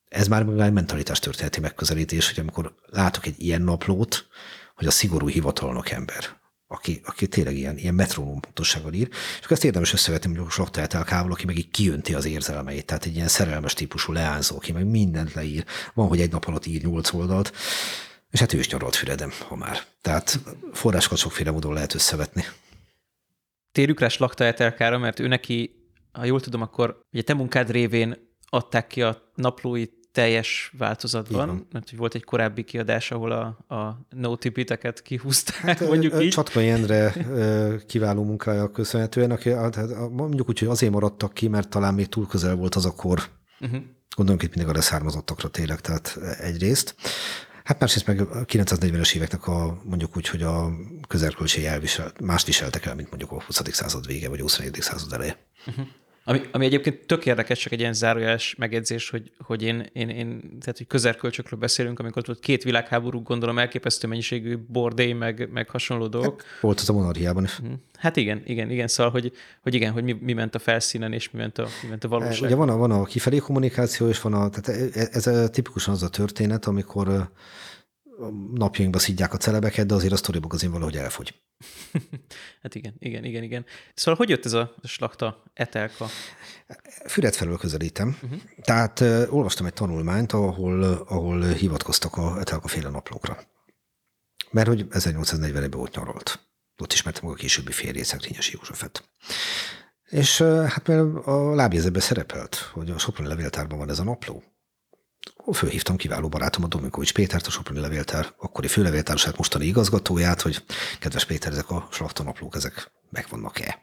Ez 0.05 0.27
már 0.27 0.41
egy 0.41 0.73
mentalitás 0.73 1.19
történeti 1.19 1.59
megközelítés, 1.59 2.29
hogy 2.29 2.39
amikor 2.39 2.75
látok 2.85 3.25
egy 3.25 3.41
ilyen 3.41 3.61
naplót, 3.61 4.27
hogy 4.75 4.87
a 4.87 4.91
szigorú 4.91 5.27
hivatalnok 5.27 5.89
ember, 5.89 6.41
aki, 6.67 7.01
aki 7.05 7.27
tényleg 7.27 7.55
ilyen, 7.55 7.77
ilyen 7.77 7.93
metronóm 7.93 8.39
pontossággal 8.39 8.93
ír, 8.93 9.09
és 9.41 9.45
ezt 9.47 9.63
érdemes 9.63 9.93
összevetni 9.93 10.27
mondjuk 10.27 10.51
Slakta 10.51 10.81
Etelkával, 10.81 11.31
aki 11.31 11.45
meg 11.45 11.57
így 11.57 11.71
kijönti 11.71 12.13
az 12.13 12.25
érzelmeit, 12.25 12.85
tehát 12.85 13.05
egy 13.05 13.15
ilyen 13.15 13.27
szerelmes 13.27 13.73
típusú 13.73 14.11
leányzó, 14.11 14.55
aki 14.55 14.71
meg 14.71 14.85
mindent 14.85 15.33
leír. 15.33 15.65
Van, 15.93 16.07
hogy 16.07 16.21
egy 16.21 16.31
nap 16.31 16.45
alatt 16.45 16.65
ír 16.65 16.83
nyolc 16.83 17.13
oldalt, 17.13 17.53
és 18.31 18.39
hát 18.39 18.53
ő 18.53 18.59
is 18.59 18.69
nyaralt 18.69 18.95
Füredem, 18.95 19.31
ha 19.47 19.55
már. 19.55 19.83
Tehát 20.01 20.39
forrásokat 20.73 21.17
sokféle 21.17 21.51
módon 21.51 21.73
lehet 21.73 21.93
összevetni. 21.93 22.45
Térjük 23.73 23.99
rá 23.99 24.07
Slakta 24.07 24.43
Etelkára, 24.43 24.97
mert 24.97 25.19
ő 25.19 25.27
neki, 25.27 25.75
ha 26.11 26.25
jól 26.25 26.39
tudom, 26.39 26.61
akkor 26.61 26.99
ugye 27.13 27.21
te 27.21 27.33
munkád 27.33 27.71
révén 27.71 28.31
adták 28.49 28.87
ki 28.87 29.01
a 29.01 29.31
naplóit 29.35 29.93
teljes 30.11 30.73
változatban, 30.77 31.67
mert 31.71 31.89
hogy 31.89 31.97
volt 31.97 32.15
egy 32.15 32.23
korábbi 32.23 32.63
kiadás, 32.63 33.11
ahol 33.11 33.31
a, 33.31 33.73
a 33.75 34.05
notipiteket 34.09 35.01
kihúzták, 35.01 35.61
hát, 35.61 35.87
mondjuk 35.87 36.21
így. 36.21 36.29
Csatkai 36.29 36.69
Endre 36.69 37.13
kiváló 37.87 38.23
munkája 38.23 38.71
köszönhetően, 38.71 39.31
aki 39.31 39.49
hát, 39.49 40.09
mondjuk 40.09 40.49
úgy, 40.49 40.59
hogy 40.59 40.67
azért 40.67 40.91
maradtak 40.91 41.33
ki, 41.33 41.47
mert 41.47 41.69
talán 41.69 41.93
még 41.93 42.07
túl 42.07 42.27
közel 42.27 42.55
volt 42.55 42.75
az 42.75 42.85
a 42.85 42.91
kor. 42.91 43.21
Uh-huh. 43.59 43.81
Gondolom 44.15 44.41
itt 44.43 44.55
mindig 44.55 44.73
a 44.73 44.75
leszármazottakra 44.75 45.47
tényleg, 45.47 45.79
tehát 45.79 46.17
egyrészt. 46.39 46.95
Hát 47.63 47.79
másrészt 47.79 48.07
meg 48.07 48.19
a 48.21 48.45
940-es 48.45 49.15
éveknek 49.15 49.47
a, 49.47 49.81
mondjuk 49.83 50.17
úgy, 50.17 50.27
hogy 50.27 50.41
a 50.41 50.71
közelköltségei 51.07 51.67
elviselt, 51.67 52.21
mást 52.21 52.45
viseltek 52.45 52.85
el, 52.85 52.95
mint 52.95 53.09
mondjuk 53.09 53.31
a 53.31 53.43
20. 53.43 53.61
század 53.71 54.07
vége, 54.07 54.29
vagy 54.29 54.39
a 54.39 54.41
21. 54.41 54.77
század 54.81 55.13
eleje. 55.13 55.37
Uh-huh. 55.65 55.85
Ami, 56.25 56.41
ami 56.51 56.65
egyébként 56.65 57.05
tök 57.05 57.25
érdekes, 57.25 57.59
csak 57.59 57.71
egy 57.71 57.79
ilyen 57.79 57.93
zárójeles 57.93 58.55
megjegyzés, 58.55 59.09
hogy, 59.09 59.31
hogy 59.39 59.61
én, 59.61 59.89
én, 59.93 60.09
én, 60.09 60.39
tehát 60.59 60.77
hogy 60.77 60.87
közelkölcsökről 60.87 61.59
beszélünk, 61.59 61.99
amikor 61.99 62.23
ott 62.29 62.39
két 62.39 62.63
világháború, 62.63 63.21
gondolom 63.21 63.59
elképesztő 63.59 64.07
mennyiségű 64.07 64.57
bordé, 64.67 65.13
meg, 65.13 65.49
meg 65.51 65.69
hasonló 65.69 66.07
dolgok. 66.07 66.41
Hát, 66.41 66.61
volt 66.61 66.79
az 66.79 66.89
a 66.89 66.93
monarchiában 66.93 67.43
is. 67.43 67.59
Mhm. 67.59 67.71
Hát 67.97 68.15
igen, 68.15 68.41
igen, 68.45 68.69
igen, 68.69 68.87
szóval, 68.87 69.11
hogy, 69.11 69.31
hogy 69.61 69.73
igen, 69.73 69.91
hogy 69.91 70.03
mi, 70.03 70.17
mi 70.21 70.33
ment 70.33 70.55
a 70.55 70.59
felszínen, 70.59 71.13
és 71.13 71.31
mi 71.31 71.39
ment 71.39 71.57
a, 71.57 71.67
mi 71.81 71.89
ment 71.89 72.03
a 72.03 72.07
valóság. 72.07 72.43
Ugye 72.43 72.55
van 72.55 72.69
a, 72.69 72.77
van 72.77 72.91
a 72.91 73.03
kifelé 73.03 73.37
kommunikáció, 73.37 74.07
és 74.07 74.21
van 74.21 74.33
a, 74.33 74.49
tehát 74.49 74.95
ez 74.95 75.27
a 75.27 75.49
tipikusan 75.49 75.93
az 75.93 76.03
a 76.03 76.09
történet, 76.09 76.65
amikor 76.65 77.29
napjainkban 78.53 79.01
szidják 79.01 79.33
a 79.33 79.37
celebeket, 79.37 79.85
de 79.85 79.93
azért 79.93 80.13
a 80.13 80.15
sztori 80.15 80.39
azért 80.49 80.71
valahogy 80.71 80.97
elfogy. 80.97 81.41
hát 82.61 82.75
igen, 82.75 82.93
igen, 82.99 83.23
igen, 83.23 83.43
igen. 83.43 83.65
Szóval 83.93 84.15
hogy 84.15 84.29
jött 84.29 84.45
ez 84.45 84.53
a 84.53 84.75
slakta 84.83 85.43
etelka? 85.53 86.07
Füred 87.07 87.33
felől 87.33 87.57
közelítem. 87.57 88.17
Uh-huh. 88.23 88.39
Tehát 88.61 88.99
uh, 88.99 89.25
olvastam 89.29 89.65
egy 89.65 89.73
tanulmányt, 89.73 90.31
ahol, 90.31 90.83
ahol 90.83 91.41
hivatkoztak 91.41 92.17
a 92.17 92.39
etelka 92.39 92.67
féle 92.67 92.89
naplókra. 92.89 93.39
Mert 94.51 94.67
hogy 94.67 94.85
1841-ben 94.89 95.73
ott 95.73 95.95
nyaralt. 95.95 96.39
Ott 96.77 96.93
ismertem 96.93 97.29
a 97.29 97.33
későbbi 97.33 97.71
férjét, 97.71 98.05
Szekrényes 98.05 98.51
Józsefet. 98.51 99.09
És 100.09 100.39
uh, 100.39 100.65
hát 100.65 100.87
mert 100.87 101.27
a 101.27 101.55
lábjegyzetben 101.55 102.01
szerepelt, 102.01 102.55
hogy 102.55 102.89
a 102.89 102.97
Soproni 102.97 103.29
levéltárban 103.29 103.77
van 103.77 103.89
ez 103.89 103.99
a 103.99 104.03
napló. 104.03 104.43
Fölhívtam 105.53 105.95
kiváló 105.95 106.29
barátomat, 106.29 106.69
Domikovics 106.69 107.13
Pétert, 107.13 107.47
a 107.47 107.49
Soproni 107.49 107.79
Levéltár 107.79 108.33
akkori 108.37 108.67
főlevéltárosát, 108.67 109.37
mostani 109.37 109.65
igazgatóját, 109.65 110.41
hogy 110.41 110.63
kedves 110.99 111.25
Péter, 111.25 111.51
ezek 111.51 111.69
a 111.69 111.87
slaktanaplók, 111.91 112.55
ezek 112.55 112.91
megvannak-e? 113.09 113.81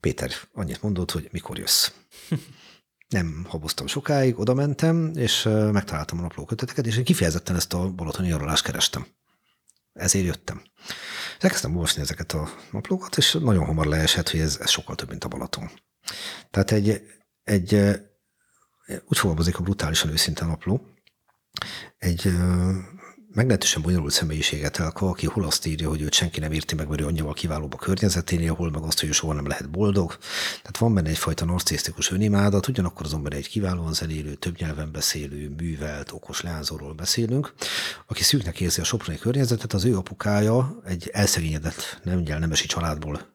Péter 0.00 0.30
annyit 0.52 0.82
mondott, 0.82 1.10
hogy 1.10 1.28
mikor 1.32 1.58
jössz. 1.58 1.90
Nem 3.08 3.46
haboztam 3.48 3.86
sokáig, 3.86 4.38
oda 4.38 4.54
mentem, 4.54 5.12
és 5.14 5.42
megtaláltam 5.72 6.18
a 6.18 6.22
naplóköteteket, 6.22 6.86
és 6.86 6.96
én 6.96 7.04
kifejezetten 7.04 7.56
ezt 7.56 7.72
a 7.72 7.90
balatoni 7.90 8.28
nyaralást 8.28 8.64
kerestem. 8.64 9.06
Ezért 9.92 10.24
jöttem. 10.24 10.62
elkezdtem 11.38 11.74
olvasni 11.74 12.02
ezeket 12.02 12.32
a 12.32 12.48
naplókat, 12.70 13.16
és 13.16 13.32
nagyon 13.32 13.64
hamar 13.64 13.86
leesett, 13.86 14.30
hogy 14.30 14.40
ez, 14.40 14.58
ez 14.60 14.70
sokkal 14.70 14.94
több, 14.94 15.08
mint 15.08 15.24
a 15.24 15.28
Balaton. 15.28 15.70
Tehát 16.50 16.70
egy, 16.70 17.02
egy 17.42 17.98
úgy 18.86 19.18
fogalmazik 19.18 19.58
a 19.58 19.62
brutálisan 19.62 20.10
őszinte 20.10 20.44
napló, 20.44 20.86
egy 21.98 22.32
meglehetősen 23.34 23.82
bonyolult 23.82 24.12
személyiséget 24.12 24.78
el, 24.78 24.92
aki 24.94 25.26
hol 25.26 25.44
azt 25.44 25.66
írja, 25.66 25.88
hogy 25.88 26.00
őt 26.00 26.14
senki 26.14 26.40
nem 26.40 26.52
érti 26.52 26.74
meg, 26.74 26.88
mert 26.88 27.00
ő 27.00 27.06
annyival 27.06 27.32
kiválóbb 27.32 27.74
a 27.74 27.76
környezeténél, 27.76 28.54
hol 28.54 28.70
meg 28.70 28.82
azt, 28.82 29.00
hogy 29.00 29.08
ő 29.08 29.12
soha 29.12 29.32
nem 29.32 29.46
lehet 29.46 29.70
boldog. 29.70 30.18
Tehát 30.56 30.78
van 30.78 30.94
benne 30.94 31.08
egyfajta 31.08 31.44
narcisztikus 31.44 32.10
önimádat, 32.10 32.68
ugyanakkor 32.68 33.06
azonban 33.06 33.32
egy 33.32 33.48
kiválóan 33.48 33.92
zenélő, 33.92 34.34
több 34.34 34.58
nyelven 34.58 34.92
beszélő, 34.92 35.48
művelt, 35.48 36.12
okos 36.12 36.40
leányzóról 36.40 36.92
beszélünk, 36.92 37.54
aki 38.06 38.22
szűknek 38.22 38.60
érzi 38.60 38.80
a 38.80 38.84
soproni 38.84 39.18
környezetet, 39.18 39.72
az 39.72 39.84
ő 39.84 39.96
apukája 39.96 40.80
egy 40.84 41.10
elszegényedett, 41.12 42.00
nem 42.04 42.18
nemesi 42.18 42.66
családból 42.66 43.32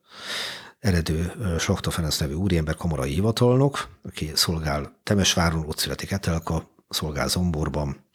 eredő 0.79 1.33
Slachta 1.59 1.91
Ferenc 1.91 2.17
nevű 2.17 2.33
úriember 2.33 2.75
kamarai 2.75 3.13
hivatalnok, 3.13 3.89
aki 4.03 4.31
szolgál 4.33 4.99
Temesváron, 5.03 5.65
ott 5.67 5.77
születik 5.77 6.11
Etelka, 6.11 6.69
szolgál 6.89 7.27
Zomborban, 7.27 8.05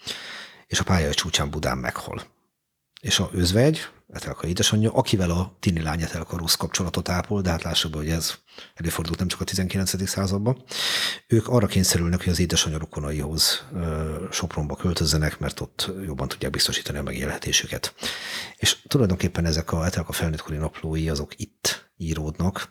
és 0.66 0.80
a 0.80 0.84
pályai 0.84 1.14
csúcsán 1.14 1.50
Budán 1.50 1.78
meghal. 1.78 2.22
És 3.00 3.18
a 3.18 3.28
özvegy, 3.32 3.88
Etelka 4.12 4.46
édesanyja, 4.46 4.92
akivel 4.92 5.30
a 5.30 5.56
tini 5.60 5.82
lány 5.82 6.02
Etelka 6.02 6.36
rossz 6.36 6.54
kapcsolatot 6.54 7.08
ápol, 7.08 7.40
de 7.40 7.50
hát 7.50 7.62
lássuk 7.62 7.90
be, 7.90 7.96
hogy 7.96 8.08
ez 8.08 8.34
előfordult 8.74 9.18
nem 9.18 9.28
csak 9.28 9.40
a 9.40 9.44
19. 9.44 10.08
században, 10.08 10.64
ők 11.26 11.48
arra 11.48 11.66
kényszerülnek, 11.66 12.18
hogy 12.18 12.28
az 12.28 12.38
édesanyja 12.38 12.78
rokonaihoz 12.78 13.64
Sopronba 14.30 14.76
költözzenek, 14.76 15.38
mert 15.38 15.60
ott 15.60 15.90
jobban 16.04 16.28
tudják 16.28 16.52
biztosítani 16.52 16.98
a 16.98 17.02
megélhetésüket. 17.02 17.94
És 18.56 18.82
tulajdonképpen 18.82 19.44
ezek 19.44 19.72
a 19.72 19.84
Etelka 19.84 20.12
felnőttkori 20.12 20.56
naplói 20.56 21.08
azok 21.08 21.32
itt 21.36 21.83
íródnak, 21.96 22.68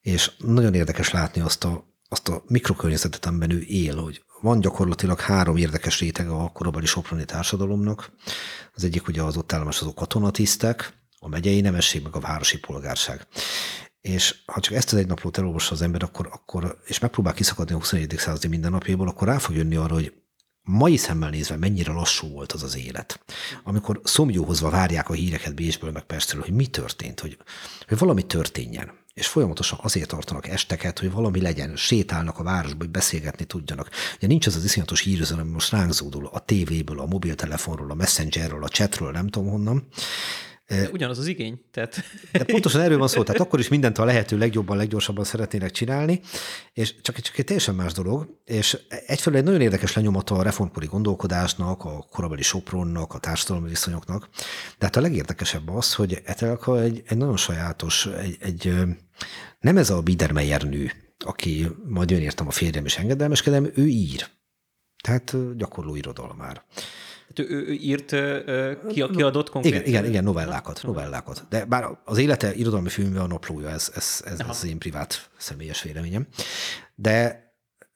és 0.00 0.30
nagyon 0.38 0.74
érdekes 0.74 1.10
látni 1.10 1.40
azt 1.40 1.64
a 1.64 1.94
azt 2.08 2.28
a 2.28 2.42
mikrokörnyezetet, 2.46 3.26
amiben 3.26 3.50
ő 3.50 3.60
él, 3.66 3.96
hogy 3.96 4.24
van 4.40 4.60
gyakorlatilag 4.60 5.20
három 5.20 5.56
érdekes 5.56 6.00
rétege 6.00 6.30
a 6.30 6.48
korabeli 6.52 6.86
soproni 6.86 7.24
társadalomnak. 7.24 8.12
Az 8.74 8.84
egyik 8.84 9.08
ugye 9.08 9.22
az 9.22 9.36
ott 9.36 9.52
állomásozó 9.52 9.94
katonatisztek, 9.94 10.92
a 11.18 11.28
megyei 11.28 11.60
nemesség, 11.60 12.02
meg 12.02 12.16
a 12.16 12.20
városi 12.20 12.58
polgárság. 12.58 13.26
És 14.00 14.42
ha 14.46 14.60
csak 14.60 14.74
ezt 14.74 14.92
az 14.92 14.98
egy 14.98 15.06
naplót 15.06 15.38
elolvassa 15.38 15.72
az 15.72 15.82
ember, 15.82 16.02
akkor, 16.02 16.28
akkor, 16.32 16.78
és 16.84 16.98
megpróbál 16.98 17.34
kiszakadni 17.34 17.74
a 17.74 17.78
21. 17.78 18.14
századi 18.16 18.48
mindennapjából, 18.48 19.08
akkor 19.08 19.28
rá 19.28 19.38
fog 19.38 19.56
jönni 19.56 19.76
arra, 19.76 19.94
hogy 19.94 20.12
mai 20.66 20.96
szemmel 20.96 21.30
nézve 21.30 21.56
mennyire 21.56 21.92
lassú 21.92 22.28
volt 22.28 22.52
az 22.52 22.62
az 22.62 22.76
élet. 22.76 23.20
Amikor 23.64 24.00
szomjóhozva 24.04 24.70
várják 24.70 25.08
a 25.08 25.12
híreket 25.12 25.54
Bécsből, 25.54 25.90
meg 25.90 26.02
Pestről, 26.02 26.42
hogy 26.42 26.54
mi 26.54 26.66
történt, 26.66 27.20
hogy, 27.20 27.38
hogy 27.88 27.98
valami 27.98 28.22
történjen 28.22 29.04
és 29.16 29.26
folyamatosan 29.26 29.78
azért 29.82 30.08
tartanak 30.08 30.48
esteket, 30.48 30.98
hogy 30.98 31.12
valami 31.12 31.40
legyen, 31.40 31.76
sétálnak 31.76 32.38
a 32.38 32.42
városba, 32.42 32.76
hogy 32.78 32.90
beszélgetni 32.90 33.44
tudjanak. 33.44 33.90
Ugye 34.16 34.26
nincs 34.26 34.46
az 34.46 34.56
az 34.56 34.64
iszonyatos 34.64 35.00
hírüzenem, 35.00 35.44
ami 35.44 35.52
most 35.52 35.70
ránk 35.70 35.92
zúdul 35.92 36.28
a 36.32 36.38
tévéből, 36.38 37.00
a 37.00 37.06
mobiltelefonról, 37.06 37.90
a 37.90 37.94
messengerről, 37.94 38.64
a 38.64 38.68
chatről, 38.68 39.10
nem 39.10 39.28
tudom 39.28 39.50
honnan, 39.50 39.86
de 40.66 40.88
ugyanaz 40.92 41.18
az 41.18 41.26
igény. 41.26 41.60
Tehát... 41.70 42.02
De 42.32 42.44
pontosan 42.44 42.80
erről 42.80 42.98
van 42.98 43.08
szó, 43.08 43.22
tehát 43.22 43.40
akkor 43.40 43.58
is 43.58 43.68
mindent 43.68 43.98
a 43.98 44.04
lehető 44.04 44.38
legjobban, 44.38 44.76
leggyorsabban 44.76 45.24
szeretnének 45.24 45.70
csinálni, 45.70 46.20
és 46.72 47.00
csak, 47.00 47.20
csak 47.20 47.38
egy 47.38 47.44
teljesen 47.44 47.74
más 47.74 47.92
dolog, 47.92 48.40
és 48.44 48.78
egyfelől 49.06 49.38
egy 49.38 49.44
nagyon 49.44 49.60
érdekes 49.60 49.92
lenyomata 49.92 50.34
a 50.34 50.42
reformkori 50.42 50.86
gondolkodásnak, 50.86 51.84
a 51.84 52.06
korabeli 52.10 52.42
Sopronnak, 52.42 53.14
a 53.14 53.18
társadalmi 53.18 53.68
viszonyoknak, 53.68 54.28
de 54.78 54.84
hát 54.84 54.96
a 54.96 55.00
legérdekesebb 55.00 55.68
az, 55.68 55.94
hogy 55.94 56.20
Etelka 56.24 56.80
egy, 56.80 57.02
egy 57.06 57.16
nagyon 57.16 57.36
sajátos, 57.36 58.06
egy, 58.06 58.36
egy 58.40 58.74
nem 59.60 59.76
ez 59.76 59.90
a 59.90 60.02
Biedermeier 60.02 60.62
nő, 60.62 60.92
aki 61.18 61.66
majd 61.84 62.10
jön 62.10 62.20
értem 62.20 62.46
a 62.46 62.50
férjem 62.50 62.84
és 62.84 62.96
engedelmeskedem, 62.96 63.70
ő 63.74 63.86
ír. 63.86 64.26
Tehát 65.02 65.56
gyakorló 65.56 65.94
irodalmár. 65.94 66.64
Hát 67.26 67.38
ő, 67.38 67.48
ő 67.48 67.72
írt, 67.72 68.14
ki, 68.88 69.04
kiadott 69.14 69.50
konkrét? 69.50 69.74
Igen, 69.74 69.86
igen, 69.86 70.04
igen, 70.04 70.24
novellákat, 70.24 70.80
novellákat. 70.82 71.46
De 71.48 71.64
bár 71.64 71.98
az 72.04 72.18
élete 72.18 72.54
irodalmi 72.54 72.88
filmben 72.88 73.22
a 73.22 73.26
naplója, 73.26 73.68
ez, 73.70 73.90
ez, 73.94 74.22
ez, 74.24 74.38
az 74.48 74.64
én 74.64 74.78
privát 74.78 75.30
személyes 75.36 75.82
véleményem. 75.82 76.26
De 76.94 77.44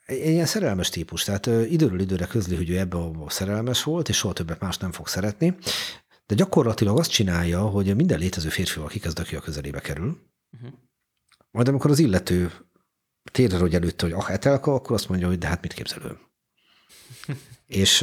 egy 0.07 0.29
ilyen 0.29 0.47
szerelmes 0.47 0.89
típus, 0.89 1.25
tehát 1.25 1.47
időről 1.47 2.01
időre 2.01 2.27
közli, 2.27 2.57
hogy 2.57 2.71
ő 2.71 2.79
ebbe 2.79 2.97
a 2.97 3.31
szerelmes 3.31 3.83
volt, 3.83 4.09
és 4.09 4.17
soha 4.17 4.33
többet 4.33 4.61
más 4.61 4.79
nem 4.79 4.93
fog 4.93 5.09
szeretni, 5.09 5.57
de 6.27 6.35
gyakorlatilag 6.35 6.99
azt 6.99 7.11
csinálja, 7.11 7.61
hogy 7.61 7.97
minden 7.97 8.19
létező 8.19 8.49
férfival 8.49 8.89
kikezd, 8.89 9.19
aki 9.19 9.37
a 9.37 9.41
közelébe 9.41 9.81
kerül, 9.81 10.19
uh-huh. 10.53 10.71
majd 11.51 11.69
amikor 11.69 11.91
az 11.91 11.99
illető 11.99 12.53
térre 13.33 13.59
hogy 13.59 13.75
előtte, 13.75 14.05
hogy 14.05 14.15
ah, 14.15 14.31
etelka, 14.31 14.75
akkor 14.75 14.97
azt 14.97 15.09
mondja, 15.09 15.27
hogy 15.27 15.39
de 15.39 15.47
hát 15.47 15.63
mit 15.63 15.73
képzelő. 15.73 16.19
És, 17.71 17.99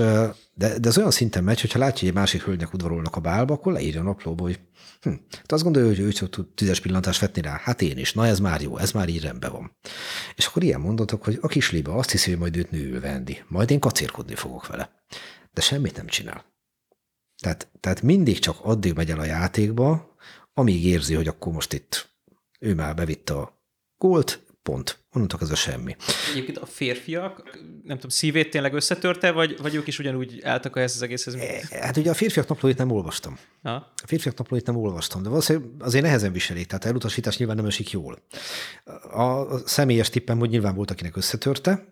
de, 0.53 0.79
de 0.79 0.87
ez 0.87 0.97
olyan 0.97 1.11
szinten 1.11 1.43
megy, 1.43 1.61
hogyha 1.61 1.79
látja, 1.79 1.99
hogy 1.99 2.07
egy 2.07 2.13
másik 2.13 2.43
hölgynek 2.43 2.73
udvarolnak 2.73 3.15
a 3.15 3.19
bálba, 3.19 3.53
akkor 3.53 3.73
leírja 3.73 3.99
a 3.99 4.03
naplóba, 4.03 4.43
hogy 4.43 4.59
hm, 5.01 5.09
hát 5.29 5.51
azt 5.51 5.63
gondolja, 5.63 5.87
hogy 5.87 5.99
ő 5.99 6.11
csak 6.11 6.29
tud 6.29 6.47
tízes 6.47 6.79
pillantást 6.79 7.19
vetni 7.19 7.41
rá. 7.41 7.59
Hát 7.63 7.81
én 7.81 7.97
is. 7.97 8.13
Na 8.13 8.25
ez 8.25 8.39
már 8.39 8.61
jó, 8.61 8.77
ez 8.77 8.91
már 8.91 9.09
így 9.09 9.21
rendben 9.21 9.51
van. 9.51 9.77
És 10.35 10.45
akkor 10.45 10.63
ilyen 10.63 10.79
mondatok, 10.79 11.23
hogy 11.23 11.37
a 11.41 11.47
kisliba 11.47 11.93
azt 11.93 12.11
hiszi, 12.11 12.29
hogy 12.29 12.39
majd 12.39 12.57
őt 12.57 12.71
nőül 12.71 12.99
vendi. 12.99 13.43
Majd 13.47 13.71
én 13.71 13.79
kacérkodni 13.79 14.35
fogok 14.35 14.67
vele. 14.67 14.89
De 15.53 15.61
semmit 15.61 15.95
nem 15.95 16.07
csinál. 16.07 16.45
Tehát, 17.41 17.67
tehát 17.79 18.01
mindig 18.01 18.39
csak 18.39 18.57
addig 18.61 18.93
megy 18.93 19.09
el 19.09 19.19
a 19.19 19.25
játékba, 19.25 20.15
amíg 20.53 20.85
érzi, 20.85 21.13
hogy 21.13 21.27
akkor 21.27 21.53
most 21.53 21.73
itt 21.73 22.09
ő 22.59 22.75
már 22.75 22.95
bevitte 22.95 23.33
a 23.33 23.61
gólt, 23.97 24.46
pont. 24.67 24.99
Onnantól 25.13 25.39
ez 25.41 25.51
a 25.51 25.55
semmi. 25.55 25.95
Egyébként 26.31 26.57
a 26.57 26.65
férfiak, 26.65 27.43
nem 27.83 27.95
tudom, 27.95 28.09
szívét 28.09 28.49
tényleg 28.49 28.73
összetörte, 28.73 29.31
vagy, 29.31 29.57
vagy 29.61 29.75
ők 29.75 29.87
is 29.87 29.99
ugyanúgy 29.99 30.41
álltak 30.43 30.77
ehhez 30.77 30.95
az 30.95 31.01
egészhez? 31.01 31.33
E, 31.33 31.61
hát 31.69 31.97
ugye 31.97 32.09
a 32.09 32.13
férfiak 32.13 32.47
naplóit 32.47 32.77
nem 32.77 32.91
olvastam. 32.91 33.37
Ha? 33.61 33.71
A 33.73 34.05
férfiak 34.05 34.37
naplóit 34.37 34.65
nem 34.65 34.75
olvastam, 34.75 35.23
de 35.23 35.29
valószínűleg 35.29 35.69
azért 35.79 36.03
nehezen 36.03 36.31
viselik, 36.31 36.65
tehát 36.67 36.85
elutasítás 36.85 37.37
nyilván 37.37 37.55
nem 37.55 37.65
esik 37.65 37.91
jól. 37.91 38.21
A 39.11 39.57
személyes 39.65 40.09
tippem, 40.09 40.39
hogy 40.39 40.49
nyilván 40.49 40.75
volt, 40.75 40.91
akinek 40.91 41.17
összetörte, 41.17 41.85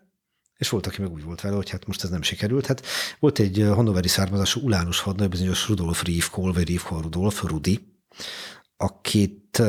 és 0.56 0.68
volt, 0.68 0.86
aki 0.86 1.00
meg 1.00 1.12
úgy 1.12 1.24
volt 1.24 1.40
vele, 1.40 1.56
hogy 1.56 1.70
hát 1.70 1.86
most 1.86 2.04
ez 2.04 2.10
nem 2.10 2.22
sikerült. 2.22 2.66
Hát 2.66 2.86
volt 3.18 3.38
egy 3.38 3.66
hannoveri 3.74 4.08
származású 4.08 4.60
ulánus 4.60 5.00
hadnagy, 5.00 5.28
bizonyos 5.28 5.68
Rudolf 5.68 6.04
Riefkohl, 6.04 6.52
vagy 6.52 6.66
Riefkohl 6.68 7.02
Rudolf, 7.02 7.42
Rudi, 7.42 7.80
akit 8.76 9.62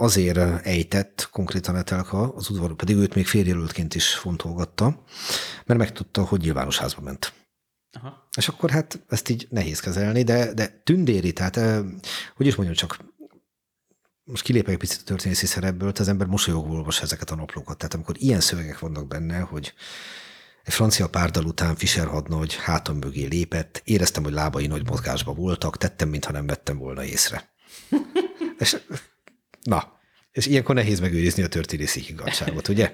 azért 0.00 0.66
ejtett 0.66 1.28
konkrétan 1.32 1.76
Etelka 1.76 2.34
az 2.34 2.50
udvar, 2.50 2.74
pedig 2.74 2.96
őt 2.96 3.14
még 3.14 3.26
férjelöltként 3.26 3.94
is 3.94 4.14
fontolgatta, 4.14 5.04
mert 5.64 5.80
megtudta, 5.80 6.24
hogy 6.24 6.40
nyilvános 6.40 6.78
házba 6.78 7.00
ment. 7.00 7.32
Aha. 7.92 8.28
És 8.36 8.48
akkor 8.48 8.70
hát 8.70 9.04
ezt 9.08 9.28
így 9.28 9.46
nehéz 9.50 9.80
kezelni, 9.80 10.22
de, 10.22 10.54
de 10.54 10.80
tündéri, 10.84 11.32
tehát 11.32 11.84
hogy 12.36 12.46
is 12.46 12.54
mondjam, 12.54 12.76
csak 12.76 12.98
most 14.24 14.42
kilépek 14.42 14.72
egy 14.72 14.78
picit 14.78 15.00
a 15.00 15.04
történészi 15.04 15.46
szerepből, 15.46 15.92
az 15.94 16.08
ember 16.08 16.26
mosolyogva 16.26 16.72
olvas 16.72 17.02
ezeket 17.02 17.30
a 17.30 17.34
naplókat. 17.34 17.78
Tehát 17.78 17.94
amikor 17.94 18.14
ilyen 18.18 18.40
szövegek 18.40 18.78
vannak 18.78 19.06
benne, 19.06 19.38
hogy 19.38 19.74
egy 20.64 20.72
francia 20.72 21.08
párdal 21.08 21.44
után 21.44 21.76
Fischer 21.76 22.06
hadnagy 22.06 22.56
hátam 22.56 22.96
mögé 22.96 23.24
lépett, 23.24 23.82
éreztem, 23.84 24.22
hogy 24.22 24.32
lábai 24.32 24.66
nagy 24.66 24.86
mozgásban 24.86 25.34
voltak, 25.34 25.76
tettem, 25.76 26.08
mintha 26.08 26.32
nem 26.32 26.46
vettem 26.46 26.78
volna 26.78 27.04
észre. 27.04 27.52
És 28.58 28.76
Na, 29.62 29.98
és 30.32 30.46
ilyenkor 30.46 30.74
nehéz 30.74 31.00
megőrizni 31.00 31.42
a 31.42 31.48
történészi 31.48 32.00
higgadságot, 32.00 32.68
ugye? 32.68 32.92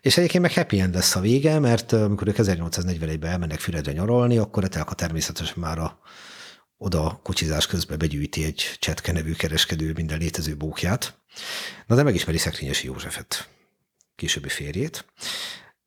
És 0.00 0.16
egyébként 0.16 0.42
meg 0.42 0.52
happy 0.52 0.80
end 0.80 0.94
lesz 0.94 1.16
a 1.16 1.20
vége, 1.20 1.58
mert 1.58 1.92
amikor 1.92 2.28
ők 2.28 2.36
1841-ben 2.38 3.30
elmennek 3.30 3.60
Füredre 3.60 3.92
nyaralni, 3.92 4.38
akkor 4.38 4.64
Etelka 4.64 4.94
természetesen 4.94 5.58
már 5.58 5.78
a, 5.78 5.98
oda 6.76 7.20
kocsizás 7.22 7.66
közben 7.66 7.98
begyűjti 7.98 8.44
egy 8.44 8.76
Csetke 8.78 9.12
nevű 9.12 9.32
kereskedő 9.32 9.92
minden 9.92 10.18
létező 10.18 10.56
bókját. 10.56 11.18
Na 11.86 11.94
de 11.94 12.02
megismeri 12.02 12.38
Szekrényesi 12.38 12.86
Józsefet, 12.86 13.48
későbbi 14.14 14.48
férjét, 14.48 15.04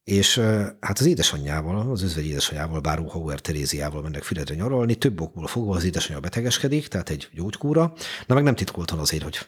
és 0.04 0.38
hát 0.80 1.00
az 1.00 1.06
édesanyjával, 1.06 1.92
az 1.92 2.04
özvegy 2.04 2.26
édesanyjával, 2.26 2.80
Báró 2.80 3.08
Hauer 3.08 3.40
Teréziával 3.40 4.02
mennek 4.02 4.24
Füredre 4.24 4.56
nyaralni, 4.56 4.96
több 4.96 5.22
okból 5.22 5.48
fogva 5.48 5.76
az 5.76 5.84
édesanyja 5.84 6.20
betegeskedik, 6.20 6.88
tehát 6.88 7.10
egy 7.10 7.30
gyógykúra, 7.34 7.94
na 8.28 8.36
meg 8.36 8.44
nem 8.44 8.56
titkoltan 8.56 9.00
azért, 9.00 9.24
hogy 9.24 9.40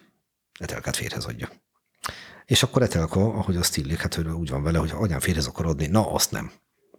Etelkát 0.60 0.96
férhez 0.96 1.26
adja. 1.26 1.50
És 2.46 2.64
akkor 2.64 2.82
Etelka, 2.82 3.20
ahogy 3.20 3.56
azt 3.56 3.78
illik, 3.78 4.02
hát 4.02 4.14
hogy 4.14 4.28
úgy 4.28 4.50
van 4.50 4.64
vele, 4.64 4.78
hogy 4.78 4.92
ha 4.92 4.98
anyám 4.98 5.20
férhez 5.20 5.46
akar 5.46 5.66
adni, 5.66 5.88
na 5.88 6.12
azt 6.12 6.32
nem. 6.32 6.52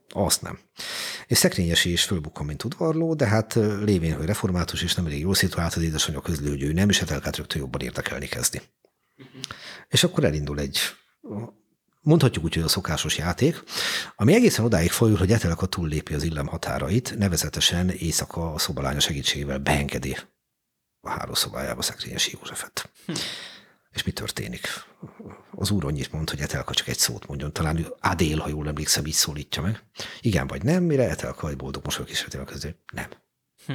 Azt 0.08 0.42
nem. 0.42 0.58
És 1.26 1.38
szekrényesi 1.38 1.92
is 1.92 2.04
fölbukkan, 2.04 2.46
mint 2.46 2.64
udvarló, 2.64 3.14
de 3.14 3.26
hát 3.26 3.54
lévén, 3.80 4.16
hogy 4.16 4.26
református 4.26 4.82
és 4.82 4.94
nem 4.94 5.06
elég 5.06 5.20
jól 5.20 5.34
szituált 5.34 5.74
az 5.74 5.82
édesanyja 5.82 6.20
közlő, 6.20 6.48
hogy 6.48 6.62
ő 6.62 6.72
nem, 6.72 6.88
és 6.88 7.00
Etelkát 7.00 7.36
rögtön 7.36 7.60
jobban 7.60 7.80
érdekelni 7.80 8.26
kezdi. 8.26 8.60
És 9.88 10.04
akkor 10.04 10.24
elindul 10.24 10.58
egy 10.58 10.78
mondhatjuk 12.00 12.44
úgy, 12.44 12.54
hogy 12.54 12.62
a 12.62 12.68
szokásos 12.68 13.18
játék, 13.18 13.62
ami 14.16 14.34
egészen 14.34 14.64
odáig 14.64 14.90
folyul, 14.90 15.16
hogy 15.16 15.32
Etelka 15.32 15.66
túllépi 15.66 16.14
az 16.14 16.22
illem 16.22 16.46
határait, 16.46 17.14
nevezetesen 17.18 17.90
éjszaka 17.90 18.52
a 18.52 18.58
szobalánya 18.58 19.00
segítségével 19.00 19.58
beengedi 19.58 20.16
a 21.04 21.10
hálószobájába 21.10 21.82
Szekrényesi 21.82 22.36
Józsefet. 22.38 22.90
Hm. 23.06 23.12
És 23.92 24.02
mi 24.02 24.10
történik? 24.10 24.68
Az 25.50 25.70
úr 25.70 25.84
annyit 25.84 26.12
mond, 26.12 26.30
hogy 26.30 26.40
Etelka 26.40 26.74
csak 26.74 26.88
egy 26.88 26.98
szót 26.98 27.26
mondjon. 27.26 27.52
Talán 27.52 27.86
Adél, 28.00 28.38
ha 28.38 28.48
jól 28.48 28.68
emlékszem, 28.68 29.06
így 29.06 29.12
szólítja 29.12 29.62
meg. 29.62 29.82
Igen 30.20 30.46
vagy 30.46 30.62
nem, 30.62 30.82
mire 30.82 31.08
Etelka 31.08 31.48
egy 31.48 31.56
boldog 31.56 31.84
mosolyog 31.84 32.10
is 32.10 32.26
a 32.32 32.44
közé. 32.44 32.74
Nem. 32.92 33.08
Hm. 33.66 33.74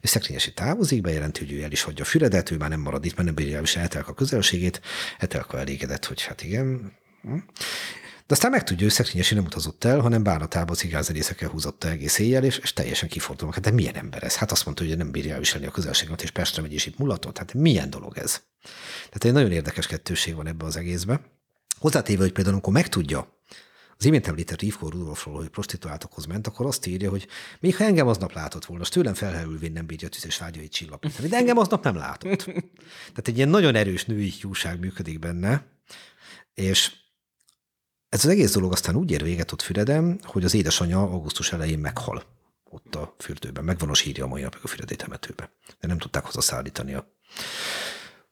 És 0.00 0.08
Szekrényesi 0.08 0.52
távozik, 0.52 1.00
bejelenti, 1.00 1.40
hogy 1.40 1.52
ő 1.52 1.62
el 1.62 1.72
is 1.72 1.82
hagyja 1.82 2.04
a 2.04 2.06
Füredet, 2.06 2.50
ő 2.50 2.56
már 2.56 2.68
nem 2.68 2.80
marad 2.80 3.04
itt, 3.04 3.14
mert 3.14 3.24
nem 3.24 3.34
bírja 3.34 3.58
el 3.58 3.82
Etelka 3.82 4.14
közelségét. 4.14 4.80
Etelka 5.18 5.58
elégedett, 5.58 6.04
hogy 6.04 6.22
hát 6.22 6.42
igen. 6.42 6.92
Hm. 7.22 7.38
De 8.28 8.34
aztán 8.34 8.50
megtudja, 8.50 8.84
hogy 8.84 8.94
Szekrényesi 8.94 9.34
nem 9.34 9.44
utazott 9.44 9.84
el, 9.84 10.00
hanem 10.00 10.22
bánatába 10.22 10.74
cigánzenészekkel 10.74 11.48
húzott 11.48 11.84
egész 11.84 12.18
éjjel, 12.18 12.44
és, 12.44 12.58
és 12.58 12.72
teljesen 12.72 13.08
kifordulva. 13.08 13.54
Hát 13.54 13.62
de 13.62 13.70
milyen 13.70 13.94
ember 13.94 14.22
ez? 14.22 14.36
Hát 14.36 14.50
azt 14.50 14.64
mondta, 14.64 14.84
hogy 14.84 14.96
nem 14.96 15.10
bírja 15.10 15.32
elviselni 15.32 15.66
a 15.66 15.70
közelséget, 15.70 16.22
és 16.22 16.30
Pestre 16.30 16.62
megy, 16.62 16.72
és 16.72 16.86
itt 16.86 16.98
mulatott. 16.98 17.38
Hát 17.38 17.54
milyen 17.54 17.90
dolog 17.90 18.18
ez? 18.18 18.42
Tehát 18.96 19.24
egy 19.24 19.32
nagyon 19.32 19.52
érdekes 19.52 19.86
kettőség 19.86 20.34
van 20.34 20.46
ebbe 20.46 20.64
az 20.64 20.76
egészbe. 20.76 21.20
Hozzátéve, 21.78 22.22
hogy 22.22 22.32
például 22.32 22.54
amikor 22.54 22.72
megtudja, 22.72 23.42
az 23.98 24.04
imént 24.04 24.26
említett 24.26 24.62
Ivko 24.62 24.88
Rudolfról, 24.88 25.36
hogy 25.36 25.48
prostituáltokhoz 25.48 26.24
ment, 26.24 26.46
akkor 26.46 26.66
azt 26.66 26.86
írja, 26.86 27.10
hogy 27.10 27.26
még 27.60 27.76
ha 27.76 27.84
engem 27.84 28.06
aznap 28.06 28.32
látott 28.32 28.64
volna, 28.64 28.82
az 28.82 28.88
tőlem 28.88 29.14
felhevülvén 29.14 29.72
nem 29.72 29.86
bírja 29.86 30.08
tüzes 30.08 30.38
vágyait 30.38 30.72
csillapítani, 30.72 31.28
de 31.28 31.36
engem 31.36 31.58
aznap 31.58 31.84
nem 31.84 31.96
látott. 31.96 32.44
Tehát 33.14 33.28
egy 33.28 33.36
ilyen 33.36 33.48
nagyon 33.48 33.74
erős 33.74 34.04
női 34.04 34.32
hiúság 34.40 34.78
működik 34.78 35.18
benne, 35.18 35.66
és 36.54 36.92
ez 38.08 38.24
az 38.24 38.30
egész 38.30 38.52
dolog 38.52 38.72
aztán 38.72 38.96
úgy 38.96 39.10
ér 39.10 39.22
véget 39.22 39.52
ott 39.52 39.62
Füredem, 39.62 40.18
hogy 40.22 40.44
az 40.44 40.54
édesanyja 40.54 41.02
augusztus 41.02 41.52
elején 41.52 41.78
meghal 41.78 42.22
ott 42.70 42.94
a 42.94 43.14
fürdőben. 43.18 43.64
Megvan 43.64 43.88
a 43.88 43.94
sírja 43.94 44.24
a 44.24 44.28
mai 44.28 44.42
napig 44.42 44.60
a 44.62 44.66
Füredi 44.66 44.96
temetőbe. 44.96 45.50
De 45.80 45.86
nem 45.86 45.98
tudták 45.98 46.24
hazaszállítani 46.24 46.94
a 46.94 47.12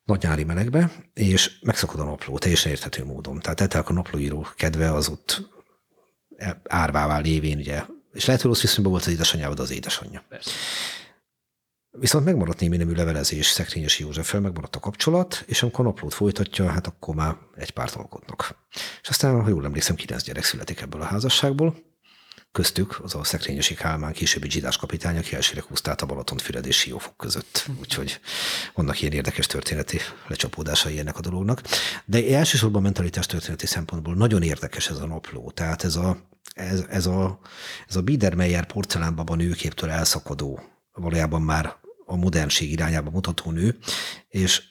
nagy 0.04 0.22
nyári 0.22 0.44
melegbe, 0.44 0.92
és 1.14 1.58
megszakad 1.60 2.00
a 2.00 2.04
napló, 2.04 2.38
teljesen 2.38 2.70
érthető 2.70 3.04
módon. 3.04 3.40
Tehát 3.40 3.60
eltelek 3.60 3.88
a 3.88 3.92
naplóíró 3.92 4.46
kedve 4.56 4.92
az 4.92 5.08
ott 5.08 5.50
árvává 6.64 7.18
lévén, 7.18 7.58
ugye, 7.58 7.84
és 8.12 8.24
lehet, 8.24 8.40
hogy 8.42 8.50
rossz 8.50 8.60
viszonyban 8.60 8.92
volt 8.92 9.04
az 9.04 9.12
édesanyjával, 9.12 9.54
de 9.54 9.62
az 9.62 9.70
édesanyja. 9.70 10.24
Persze. 10.28 10.50
Viszont 11.98 12.24
megmaradt 12.24 12.60
némi 12.60 12.76
nemű 12.76 12.92
levelezés 12.92 13.46
Szekrényesi 13.46 14.02
Józseffel, 14.02 14.40
megmaradt 14.40 14.76
a 14.76 14.80
kapcsolat, 14.80 15.44
és 15.46 15.62
amikor 15.62 15.84
naplót 15.84 16.14
folytatja, 16.14 16.70
hát 16.70 16.86
akkor 16.86 17.14
már 17.14 17.36
egy 17.54 17.70
párt 17.70 17.94
alkotnak. 17.94 18.56
És 19.02 19.08
aztán, 19.08 19.42
ha 19.42 19.48
jól 19.48 19.64
emlékszem, 19.64 19.96
kilenc 19.96 20.22
gyerek 20.22 20.44
születik 20.44 20.80
ebből 20.80 21.00
a 21.00 21.04
házasságból, 21.04 21.76
köztük 22.52 23.00
az 23.02 23.14
a 23.14 23.24
szekrényesi 23.24 23.74
Kálmán 23.74 24.12
későbbi 24.12 24.50
zsidás 24.50 24.76
kapitány, 24.76 25.16
aki 25.16 25.34
elsőre 25.34 25.64
húzta 25.68 25.92
a 25.92 26.06
Balaton 26.06 26.38
Füred 26.38 26.66
és 26.66 26.76
Siófok 26.76 27.16
között. 27.16 27.68
Úgyhogy 27.80 28.20
vannak 28.74 29.00
ilyen 29.00 29.12
érdekes 29.12 29.46
történeti 29.46 29.98
lecsapódásai 30.26 30.98
ennek 30.98 31.18
a 31.18 31.20
dolognak. 31.20 31.62
De 32.04 32.36
elsősorban 32.36 32.82
mentalitás 32.82 33.26
történeti 33.26 33.66
szempontból 33.66 34.14
nagyon 34.14 34.42
érdekes 34.42 34.88
ez 34.88 34.98
a 34.98 35.06
napló. 35.06 35.50
Tehát 35.50 35.84
ez 35.84 35.96
a, 35.96 36.18
ez, 36.54 36.84
ez 36.88 37.06
a, 37.06 37.38
ez 37.88 37.96
a 37.96 38.02
Biedermeier 38.02 38.66
porcelánbaba 38.66 39.34
nőképtől 39.34 39.90
elszakadó, 39.90 40.60
valójában 40.92 41.42
már 41.42 41.76
a 42.06 42.16
modernség 42.16 42.70
irányába 42.70 43.10
mutató 43.10 43.50
nő, 43.50 43.78
és 44.28 44.62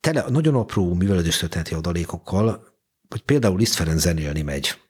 tele, 0.00 0.24
nagyon 0.28 0.54
apró 0.54 0.94
művelődés 0.94 1.36
történeti 1.36 1.74
adalékokkal, 1.74 2.66
hogy 3.08 3.20
például 3.20 3.58
Liszt 3.58 3.74
Ferenc 3.74 4.00
zenélni 4.00 4.42
megy 4.42 4.80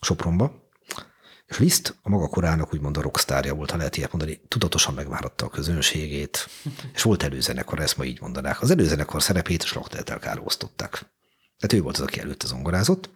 Sopronba, 0.00 0.64
és 1.46 1.58
Liszt 1.58 1.98
a 2.02 2.08
maga 2.08 2.28
korának 2.28 2.74
úgymond 2.74 2.96
a 2.96 3.00
rockstárja 3.00 3.54
volt, 3.54 3.70
ha 3.70 3.76
lehet 3.76 3.96
ilyet 3.96 4.12
mondani, 4.12 4.40
tudatosan 4.48 4.94
megváratta 4.94 5.46
a 5.46 5.48
közönségét, 5.48 6.48
és 6.94 7.02
volt 7.02 7.22
előzenekar, 7.22 7.80
ezt 7.80 7.96
ma 7.96 8.04
így 8.04 8.20
mondanák. 8.20 8.62
Az 8.62 8.70
előzenekar 8.70 9.22
szerepét 9.22 9.62
a 9.62 9.66
Slachteltel 9.66 10.40
osztották. 10.44 10.90
Tehát 11.58 11.72
ő 11.72 11.80
volt 11.80 11.96
az, 11.96 12.02
aki 12.02 12.20
előtte 12.20 12.46
zongorázott. 12.46 13.10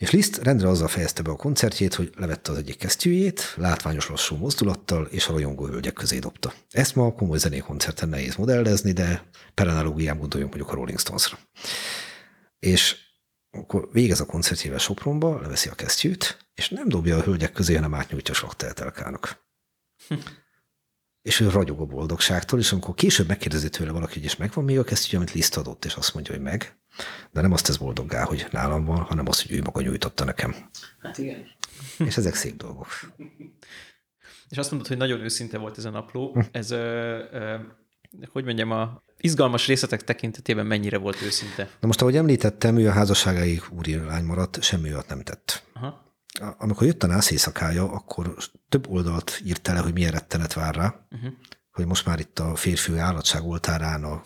És 0.00 0.10
Liszt 0.10 0.36
rendre 0.36 0.68
azzal 0.68 0.88
fejezte 0.88 1.22
be 1.22 1.30
a 1.30 1.36
koncertjét, 1.36 1.94
hogy 1.94 2.12
levette 2.16 2.50
az 2.50 2.58
egyik 2.58 2.76
kesztyűjét, 2.76 3.54
látványos 3.56 4.08
lassú 4.08 4.36
mozdulattal, 4.36 5.06
és 5.06 5.28
a 5.28 5.32
rajongó 5.32 5.66
hölgyek 5.66 5.92
közé 5.92 6.18
dobta. 6.18 6.52
Ezt 6.70 6.94
ma 6.94 7.06
a 7.06 7.12
komoly 7.12 7.38
zenékoncerten 7.38 8.08
nehéz 8.08 8.36
modellezni, 8.36 8.92
de 8.92 9.30
per 9.54 9.68
analógiám 9.68 10.18
gondoljunk 10.18 10.54
mondjuk 10.54 10.74
a 10.74 10.78
Rolling 10.78 10.98
Stones-ra. 10.98 11.38
És 12.58 12.96
akkor 13.50 13.88
végez 13.92 14.20
a 14.20 14.26
koncertjével 14.26 14.78
Sopronba, 14.78 15.40
leveszi 15.40 15.68
a 15.68 15.74
kesztyűt, 15.74 16.46
és 16.54 16.68
nem 16.68 16.88
dobja 16.88 17.16
a 17.16 17.22
hölgyek 17.22 17.52
közé, 17.52 17.74
hanem 17.74 17.94
átnyújtja 17.94 18.34
Slachteltelkának. 18.34 19.48
Hm. 20.08 20.14
és 21.22 21.40
ő 21.40 21.48
ragyog 21.48 21.80
a 21.80 21.84
boldogságtól, 21.84 22.58
és 22.58 22.72
amikor 22.72 22.94
később 22.94 23.28
megkérdezi 23.28 23.68
tőle 23.68 23.90
valaki, 23.90 24.14
hogy 24.14 24.24
és 24.24 24.36
megvan 24.36 24.64
még 24.64 24.78
a 24.78 24.84
kesztyű, 24.84 25.16
amit 25.16 25.32
Liszt 25.32 25.56
adott, 25.56 25.84
és 25.84 25.94
azt 25.94 26.14
mondja, 26.14 26.34
hogy 26.34 26.42
meg, 26.42 26.79
de 27.30 27.40
nem 27.40 27.52
azt 27.52 27.66
tesz 27.66 27.76
boldoggá, 27.76 28.24
hogy 28.24 28.46
nálam 28.50 28.84
van, 28.84 29.00
hanem 29.00 29.28
azt, 29.28 29.42
hogy 29.46 29.56
ő 29.56 29.62
maga 29.62 29.80
nyújtotta 29.80 30.24
nekem. 30.24 30.54
Hát 31.02 31.18
igen. 31.18 31.46
És 31.98 32.16
ezek 32.16 32.34
szép 32.34 32.56
dolgok. 32.56 32.88
És 34.48 34.58
azt 34.58 34.70
mondod, 34.70 34.88
hogy 34.88 34.96
nagyon 34.96 35.20
őszinte 35.20 35.58
volt 35.58 35.78
ez 35.78 35.84
a 35.84 35.90
napló. 35.90 36.32
Hm. 36.32 36.40
Ez, 36.52 36.70
ö, 36.70 37.18
ö, 37.32 37.56
hogy 38.32 38.44
mondjam, 38.44 38.70
a 38.70 39.02
izgalmas 39.16 39.66
részletek 39.66 40.04
tekintetében 40.04 40.66
mennyire 40.66 40.98
volt 40.98 41.22
őszinte? 41.22 41.68
Na 41.80 41.86
most, 41.86 42.00
ahogy 42.00 42.16
említettem, 42.16 42.78
ő 42.78 42.88
a 42.88 42.92
házasságáig 42.92 43.62
úri 43.78 43.96
lány 43.96 44.24
maradt, 44.24 44.62
semmi 44.62 44.88
olyat 44.92 45.08
nem 45.08 45.22
tett. 45.22 45.62
Aha. 45.72 46.08
Amikor 46.58 46.86
jött 46.86 47.02
a 47.02 47.06
nász 47.06 47.30
éjszakája, 47.30 47.92
akkor 47.92 48.34
több 48.68 48.88
oldalt 48.88 49.40
írt 49.44 49.66
le, 49.66 49.78
hogy 49.78 49.92
milyen 49.92 50.10
rettenet 50.10 50.52
vár 50.52 50.74
rá, 50.74 51.06
uh-huh. 51.10 51.32
hogy 51.70 51.86
most 51.86 52.06
már 52.06 52.18
itt 52.18 52.38
a 52.38 52.54
férfi 52.54 52.98
állatság 52.98 53.44
oltárán 53.44 54.04
a 54.04 54.22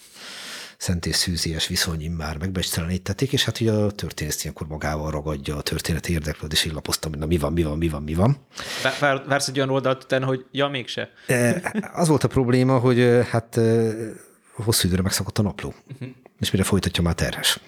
szent 0.85 1.07
és 1.07 1.17
szűzies 1.17 1.67
viszony 1.67 2.11
már 2.11 2.39
megbecstelenítették, 2.39 3.33
és 3.33 3.45
hát 3.45 3.61
ugye 3.61 3.73
a 3.73 3.91
történész 3.91 4.43
ilyenkor 4.43 4.67
magával 4.67 5.11
ragadja 5.11 5.57
a 5.57 5.63
történet 5.63 6.09
érdeklődés, 6.09 6.65
és 6.65 6.73
lapoztam, 6.73 7.11
hogy 7.11 7.21
na 7.21 7.27
mi 7.27 7.39
van, 7.39 7.53
mi 7.53 7.63
van, 7.63 7.79
mi 7.79 7.89
van, 7.89 8.03
mi 8.03 8.15
van. 8.15 8.37
Vár, 9.01 9.25
vársz 9.27 9.49
egy 9.49 9.57
olyan 9.57 9.71
oldalt 9.71 10.05
utána, 10.05 10.27
hogy 10.27 10.45
ja, 10.51 10.69
mégse. 10.69 11.11
E, 11.27 11.73
az 11.95 12.09
volt 12.09 12.25
a 12.25 12.29
probléma, 12.29 12.79
hogy 12.79 13.01
e, 13.01 13.25
hát 13.31 13.57
e, 13.57 13.93
hosszú 14.53 14.87
időre 14.87 15.03
megszakadt 15.03 15.39
a 15.39 15.43
napló, 15.43 15.75
uh-huh. 15.93 16.09
és 16.41 16.51
mire 16.51 16.65
folytatja 16.65 17.03
már 17.03 17.15
terhes. 17.15 17.61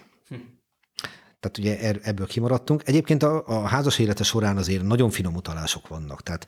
Tehát 1.47 1.59
ugye 1.59 1.87
er, 1.89 2.01
ebből 2.03 2.27
kimaradtunk. 2.27 2.83
Egyébként 2.85 3.23
a, 3.23 3.43
a 3.47 3.67
házas 3.67 3.99
élete 3.99 4.25
során 4.25 4.57
azért 4.57 4.83
nagyon 4.83 5.11
finom 5.11 5.35
utalások 5.35 5.89
vannak. 5.89 6.23
Tehát 6.23 6.47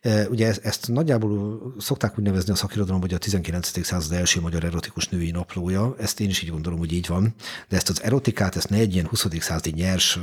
e, 0.00 0.28
ugye 0.28 0.46
ezt, 0.46 0.64
ezt 0.64 0.88
nagyjából 0.88 1.60
szokták 1.78 2.18
úgy 2.18 2.24
nevezni 2.24 2.52
a 2.52 2.56
szakirodalom, 2.56 3.00
hogy 3.00 3.14
a 3.14 3.18
19. 3.18 3.84
század 3.84 4.12
első 4.12 4.40
magyar 4.40 4.64
erotikus 4.64 5.08
női 5.08 5.30
naplója. 5.30 5.94
Ezt 5.98 6.20
én 6.20 6.28
is 6.28 6.42
így 6.42 6.50
gondolom, 6.50 6.78
hogy 6.78 6.92
így 6.92 7.06
van. 7.06 7.34
De 7.68 7.76
ezt 7.76 7.88
az 7.88 8.02
erotikát, 8.02 8.56
ezt 8.56 8.68
ne 8.68 8.76
egy 8.76 8.94
ilyen 8.94 9.06
20. 9.06 9.26
századi 9.40 9.70
nyers, 9.70 10.18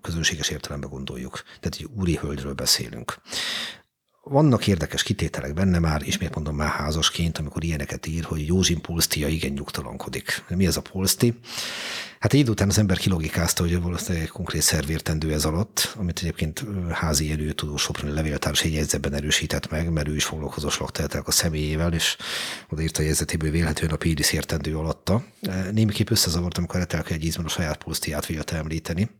közönséges 0.00 0.48
értelemben 0.48 0.90
gondoljuk. 0.90 1.42
Tehát 1.60 1.76
egy 1.78 1.88
úri 1.96 2.16
hölgyről 2.16 2.54
beszélünk 2.54 3.20
vannak 4.22 4.66
érdekes 4.66 5.02
kitételek 5.02 5.54
benne 5.54 5.78
már, 5.78 6.02
ismét 6.02 6.34
mondom 6.34 6.56
már 6.56 6.68
házasként, 6.68 7.38
amikor 7.38 7.64
ilyeneket 7.64 8.06
ír, 8.06 8.24
hogy 8.24 8.46
Józsin 8.46 8.80
Polsztia 8.80 9.28
igen 9.28 9.52
nyugtalankodik. 9.52 10.44
Mi 10.48 10.66
ez 10.66 10.76
a 10.76 10.80
Polszti? 10.80 11.34
Hát 12.18 12.32
egy 12.32 12.38
idő 12.38 12.50
után 12.50 12.68
az 12.68 12.78
ember 12.78 12.98
kilogikázta, 12.98 13.62
hogy 13.62 13.82
valószínűleg 13.82 14.22
egy 14.22 14.28
konkrét 14.32 14.62
szervértendő 14.62 15.32
ez 15.32 15.44
alatt, 15.44 15.94
amit 15.96 16.18
egyébként 16.18 16.64
házi 16.90 17.30
elő 17.30 17.52
tudó 17.52 17.76
Soproni 17.76 18.12
levéltárs 18.14 18.62
egy 18.62 18.72
jegyzetben 18.72 19.14
erősített 19.14 19.70
meg, 19.70 19.90
mert 19.90 20.08
ő 20.08 20.14
is 20.14 20.24
foglalkozó 20.24 20.68
lakteltek 20.78 21.26
a 21.26 21.30
személyével, 21.30 21.92
és 21.92 22.16
odaírta 22.70 23.02
a 23.02 23.04
jegyzetéből 23.04 23.50
vélhetően 23.50 23.92
a 23.92 23.96
Píris 23.96 24.32
értendő 24.32 24.76
alatta. 24.76 25.24
Némiképp 25.72 26.10
összezavart, 26.10 26.58
amikor 26.58 26.80
Etelke 26.80 27.14
egy 27.14 27.24
ízben 27.24 27.44
a 27.44 27.48
saját 27.48 27.82
Polsztiát 27.82 28.26
vélte 28.26 28.56
említeni. 28.56 29.10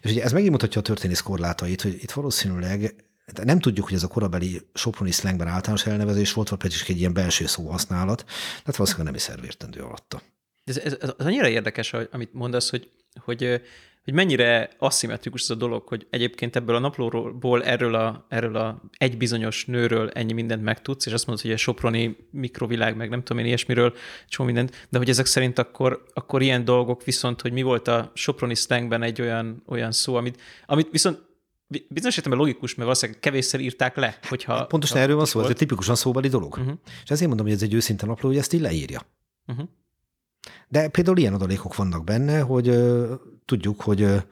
És 0.00 0.10
ugye 0.10 0.22
ez 0.22 0.32
megint 0.32 0.50
mutatja 0.50 0.80
a 0.80 0.84
történész 0.84 1.20
korlátait, 1.20 1.82
hogy 1.82 1.98
itt 2.02 2.10
valószínűleg 2.10 2.94
nem 3.44 3.58
tudjuk, 3.58 3.86
hogy 3.86 3.94
ez 3.94 4.02
a 4.02 4.08
korabeli 4.08 4.60
soproni 4.74 5.10
szlengben 5.10 5.46
általános 5.46 5.86
elnevezés 5.86 6.32
volt, 6.32 6.48
vagy 6.48 6.58
pedig 6.58 6.76
egy 6.86 6.98
ilyen 6.98 7.12
belső 7.12 7.46
szóhasználat, 7.46 8.24
tehát 8.24 8.76
valószínűleg 8.76 9.06
nem 9.06 9.14
is 9.14 9.22
szervértendő 9.22 9.80
alatta. 9.80 10.22
Ez, 10.64 10.78
ez, 10.78 10.96
ez, 11.00 11.10
annyira 11.18 11.48
érdekes, 11.48 11.92
amit 11.92 12.32
mondasz, 12.32 12.70
hogy, 12.70 12.90
hogy, 13.24 13.60
hogy 14.04 14.14
mennyire 14.14 14.70
aszimmetrikus 14.78 15.42
ez 15.42 15.50
a 15.50 15.54
dolog, 15.54 15.88
hogy 15.88 16.06
egyébként 16.10 16.56
ebből 16.56 16.74
a 16.74 16.78
naplóról, 16.78 17.64
erről 17.64 17.94
a, 17.94 18.26
erről 18.28 18.56
a 18.56 18.82
egy 18.96 19.16
bizonyos 19.16 19.64
nőről 19.64 20.10
ennyi 20.10 20.32
mindent 20.32 20.62
megtudsz, 20.62 21.06
és 21.06 21.12
azt 21.12 21.26
mondod, 21.26 21.44
hogy 21.44 21.54
a 21.54 21.56
soproni 21.56 22.16
mikrovilág, 22.30 22.96
meg 22.96 23.08
nem 23.08 23.22
tudom 23.22 23.38
én 23.38 23.48
ilyesmiről, 23.48 23.94
csomó 24.28 24.48
mindent, 24.48 24.86
de 24.88 24.98
hogy 24.98 25.08
ezek 25.08 25.26
szerint 25.26 25.58
akkor, 25.58 26.04
akkor 26.14 26.42
ilyen 26.42 26.64
dolgok 26.64 27.04
viszont, 27.04 27.40
hogy 27.40 27.52
mi 27.52 27.62
volt 27.62 27.88
a 27.88 28.10
soproni 28.14 28.54
slangben 28.54 29.02
egy 29.02 29.20
olyan, 29.20 29.62
olyan 29.66 29.92
szó, 29.92 30.14
amit, 30.14 30.40
amit 30.66 30.88
viszont 30.90 31.28
bizonyos 31.88 32.16
értelemben 32.16 32.46
logikus, 32.46 32.74
mert 32.74 32.82
valószínűleg 32.88 33.20
kevésszer 33.20 33.60
írták 33.60 33.96
le, 33.96 34.18
hogyha... 34.28 34.66
Pontosan 34.66 34.98
erről 34.98 35.16
van 35.16 35.24
szó, 35.24 35.40
ez 35.40 35.48
egy 35.48 35.56
tipikusan 35.56 35.94
szóbeli 35.94 36.28
dolog. 36.28 36.56
Uh-huh. 36.58 36.78
És 37.04 37.10
ezért 37.10 37.28
mondom, 37.28 37.46
hogy 37.46 37.54
ez 37.54 37.62
egy 37.62 37.74
őszinte 37.74 38.06
napló, 38.06 38.28
hogy 38.28 38.38
ezt 38.38 38.52
így 38.52 38.60
leírja. 38.60 39.02
Uh-huh. 39.46 39.68
De 40.68 40.88
például 40.88 41.18
ilyen 41.18 41.34
adalékok 41.34 41.76
vannak 41.76 42.04
benne, 42.04 42.40
hogy 42.40 42.68
uh, 42.68 43.10
tudjuk, 43.44 43.80
hogy 43.80 44.02
uh, 44.02 44.22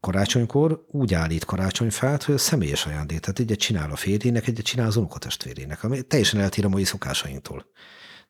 karácsonykor 0.00 0.84
úgy 0.90 1.14
állít 1.14 1.44
karácsonyfát, 1.44 2.22
hogy 2.22 2.34
a 2.34 2.38
személyes 2.38 2.86
ajándék. 2.86 3.18
Tehát 3.20 3.38
egyet 3.38 3.58
csinál 3.58 3.90
a 3.90 3.96
férjének, 3.96 4.46
egyet 4.46 4.64
csinál 4.64 4.86
az 4.86 4.96
unokatestvérének, 4.96 5.84
ami 5.84 6.02
teljesen 6.02 6.40
eltér 6.40 6.64
a 6.64 6.68
mai 6.68 6.84
szokásainktól. 6.84 7.66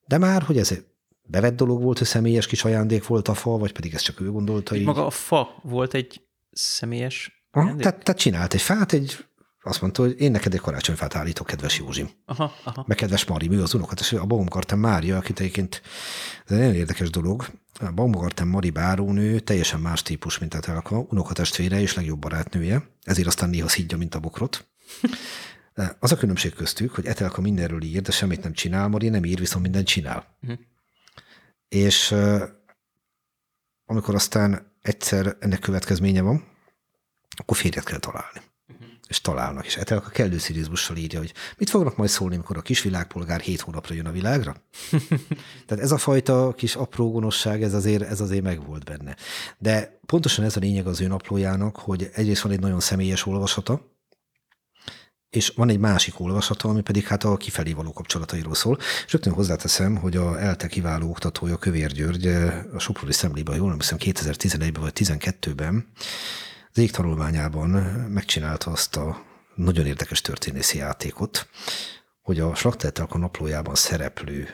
De 0.06 0.18
már, 0.18 0.42
hogy 0.42 0.58
ez 0.58 0.78
bevett 1.22 1.56
dolog 1.56 1.82
volt, 1.82 1.98
hogy 1.98 2.06
személyes 2.06 2.46
kis 2.46 2.64
ajándék 2.64 3.06
volt 3.06 3.28
a 3.28 3.34
fa, 3.34 3.50
vagy 3.50 3.72
pedig 3.72 3.94
ez 3.94 4.00
csak 4.00 4.20
ő 4.20 4.30
gondolta 4.30 4.74
Így 4.74 4.80
így. 4.80 4.86
maga 4.86 5.06
a 5.06 5.10
fa 5.10 5.60
volt 5.62 5.94
egy 5.94 6.20
személyes 6.50 7.35
Aha, 7.56 7.76
tehát, 7.76 8.02
tehát 8.02 8.20
csinált 8.20 8.54
egy 8.54 8.62
fát, 8.62 8.92
egy, 8.92 9.26
azt 9.62 9.80
mondta, 9.80 10.02
hogy 10.02 10.20
én 10.20 10.30
neked 10.30 10.54
egy 10.54 10.60
karácsonyfát 10.60 11.14
állítok, 11.14 11.46
kedves 11.46 11.78
Józsim. 11.78 12.08
Aha, 12.24 12.52
aha. 12.64 12.84
Meg 12.86 12.96
kedves 12.96 13.24
Mari, 13.24 13.50
ő 13.50 13.62
az 13.62 13.74
unokatestvére, 13.74 14.22
a 14.22 14.26
Baumgarten 14.26 14.78
Mária, 14.78 15.16
akit 15.16 15.40
egyébként 15.40 15.82
ez 16.44 16.52
egy 16.52 16.58
nagyon 16.58 16.74
érdekes 16.74 17.10
dolog. 17.10 17.46
A 17.80 17.90
Baumgarten 17.92 18.46
Mari 18.46 18.70
bárónő 18.70 19.38
teljesen 19.40 19.80
más 19.80 20.02
típus, 20.02 20.38
mint 20.38 20.54
a 20.54 20.60
Telka, 20.60 20.98
unokatestvére 20.98 21.80
és 21.80 21.94
legjobb 21.94 22.18
barátnője, 22.18 22.88
ezért 23.02 23.26
aztán 23.26 23.48
néha 23.48 23.68
szidja, 23.68 23.96
mint 23.96 24.14
a 24.14 24.20
bokrot. 24.20 24.66
Az 26.00 26.12
a 26.12 26.16
különbség 26.16 26.54
köztük, 26.54 26.94
hogy 26.94 27.06
Etelka 27.06 27.40
mindenről 27.40 27.82
ír, 27.82 28.02
de 28.02 28.10
semmit 28.10 28.42
nem 28.42 28.52
csinál, 28.52 28.88
Mari 28.88 29.08
nem 29.08 29.24
ír, 29.24 29.38
viszont 29.38 29.62
mindent 29.62 29.86
csinál. 29.86 30.36
Mhm. 30.40 30.52
És 31.68 32.10
uh, 32.10 32.42
amikor 33.86 34.14
aztán 34.14 34.72
egyszer 34.82 35.36
ennek 35.40 35.58
következménye 35.58 36.20
van, 36.20 36.55
akkor 37.36 37.56
férjet 37.56 37.84
kell 37.84 37.98
találni. 37.98 38.40
És 39.08 39.20
találnak, 39.20 39.66
és 39.66 39.76
Etelka 39.76 40.08
kellő 40.08 40.38
szirizmussal 40.38 40.96
írja, 40.96 41.18
hogy 41.18 41.32
mit 41.58 41.70
fognak 41.70 41.96
majd 41.96 42.10
szólni, 42.10 42.34
amikor 42.34 42.56
a 42.56 42.60
kis 42.60 42.82
világpolgár 42.82 43.40
hét 43.40 43.60
hónapra 43.60 43.94
jön 43.94 44.06
a 44.06 44.10
világra? 44.10 44.56
Tehát 45.66 45.84
ez 45.84 45.92
a 45.92 45.98
fajta 45.98 46.52
kis 46.56 46.74
apró 46.74 47.10
gonoszság, 47.10 47.62
ez 47.62 47.74
azért, 47.74 48.02
ez 48.02 48.20
azért 48.20 48.42
megvolt 48.42 48.84
benne. 48.84 49.16
De 49.58 49.98
pontosan 50.06 50.44
ez 50.44 50.56
a 50.56 50.60
lényeg 50.60 50.86
az 50.86 51.00
ő 51.00 51.06
naplójának, 51.06 51.76
hogy 51.76 52.10
egyrészt 52.12 52.42
van 52.42 52.52
egy 52.52 52.60
nagyon 52.60 52.80
személyes 52.80 53.26
olvasata, 53.26 53.94
és 55.30 55.52
van 55.56 55.68
egy 55.68 55.78
másik 55.78 56.20
olvasata, 56.20 56.68
ami 56.68 56.80
pedig 56.80 57.06
hát 57.06 57.24
a 57.24 57.36
kifelé 57.36 57.72
való 57.72 57.92
kapcsolatairól 57.92 58.54
szól. 58.54 58.78
És 59.06 59.12
rögtön 59.12 59.32
hozzáteszem, 59.32 59.96
hogy 59.96 60.16
a 60.16 60.40
ELTE 60.40 60.66
kiváló 60.66 61.08
oktatója 61.08 61.56
Kövér 61.56 61.92
György 61.92 62.26
a 62.72 62.78
Soproni 62.78 63.12
Szemlében, 63.12 63.56
jól 63.56 63.68
nem 63.68 63.78
hiszem 63.78 63.98
2011-ben 64.00 64.82
vagy 64.82 64.92
12-ben 64.94 65.86
az 66.76 66.82
égtanulmányában 66.82 67.70
megcsinálta 68.10 68.70
azt 68.70 68.96
a 68.96 69.22
nagyon 69.54 69.86
érdekes 69.86 70.20
történészi 70.20 70.78
játékot, 70.78 71.48
hogy 72.20 72.40
a 72.40 72.54
Slakteltelka 72.54 73.18
naplójában 73.18 73.74
szereplő 73.74 74.48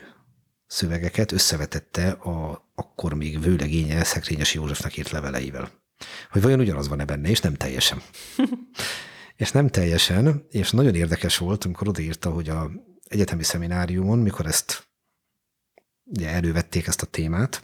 szövegeket 0.67 1.33
összevetette 1.33 2.11
a 2.11 2.65
akkor 2.75 3.15
még 3.15 3.41
vőlegénye 3.41 4.05
Szekrényesi 4.05 4.59
Józsefnek 4.59 4.97
írt 4.97 5.11
leveleivel. 5.11 5.71
Hogy 6.31 6.43
vajon 6.43 6.61
ugyanaz 6.61 6.89
van-e 6.89 7.05
benne, 7.05 7.29
és 7.29 7.41
nem 7.41 7.55
teljesen. 7.55 8.03
és 9.37 9.51
nem 9.53 9.69
teljesen, 9.69 10.47
és 10.51 10.71
nagyon 10.71 10.95
érdekes 10.95 11.39
volt, 11.39 11.65
amikor 11.65 11.89
odaírta, 11.89 12.31
hogy 12.31 12.49
a 12.49 12.71
egyetemi 13.05 13.43
szemináriumon, 13.43 14.19
mikor 14.19 14.47
ezt 14.47 14.89
ugye 16.05 16.29
elővették 16.29 16.87
ezt 16.87 17.03
a 17.03 17.07
témát, 17.07 17.63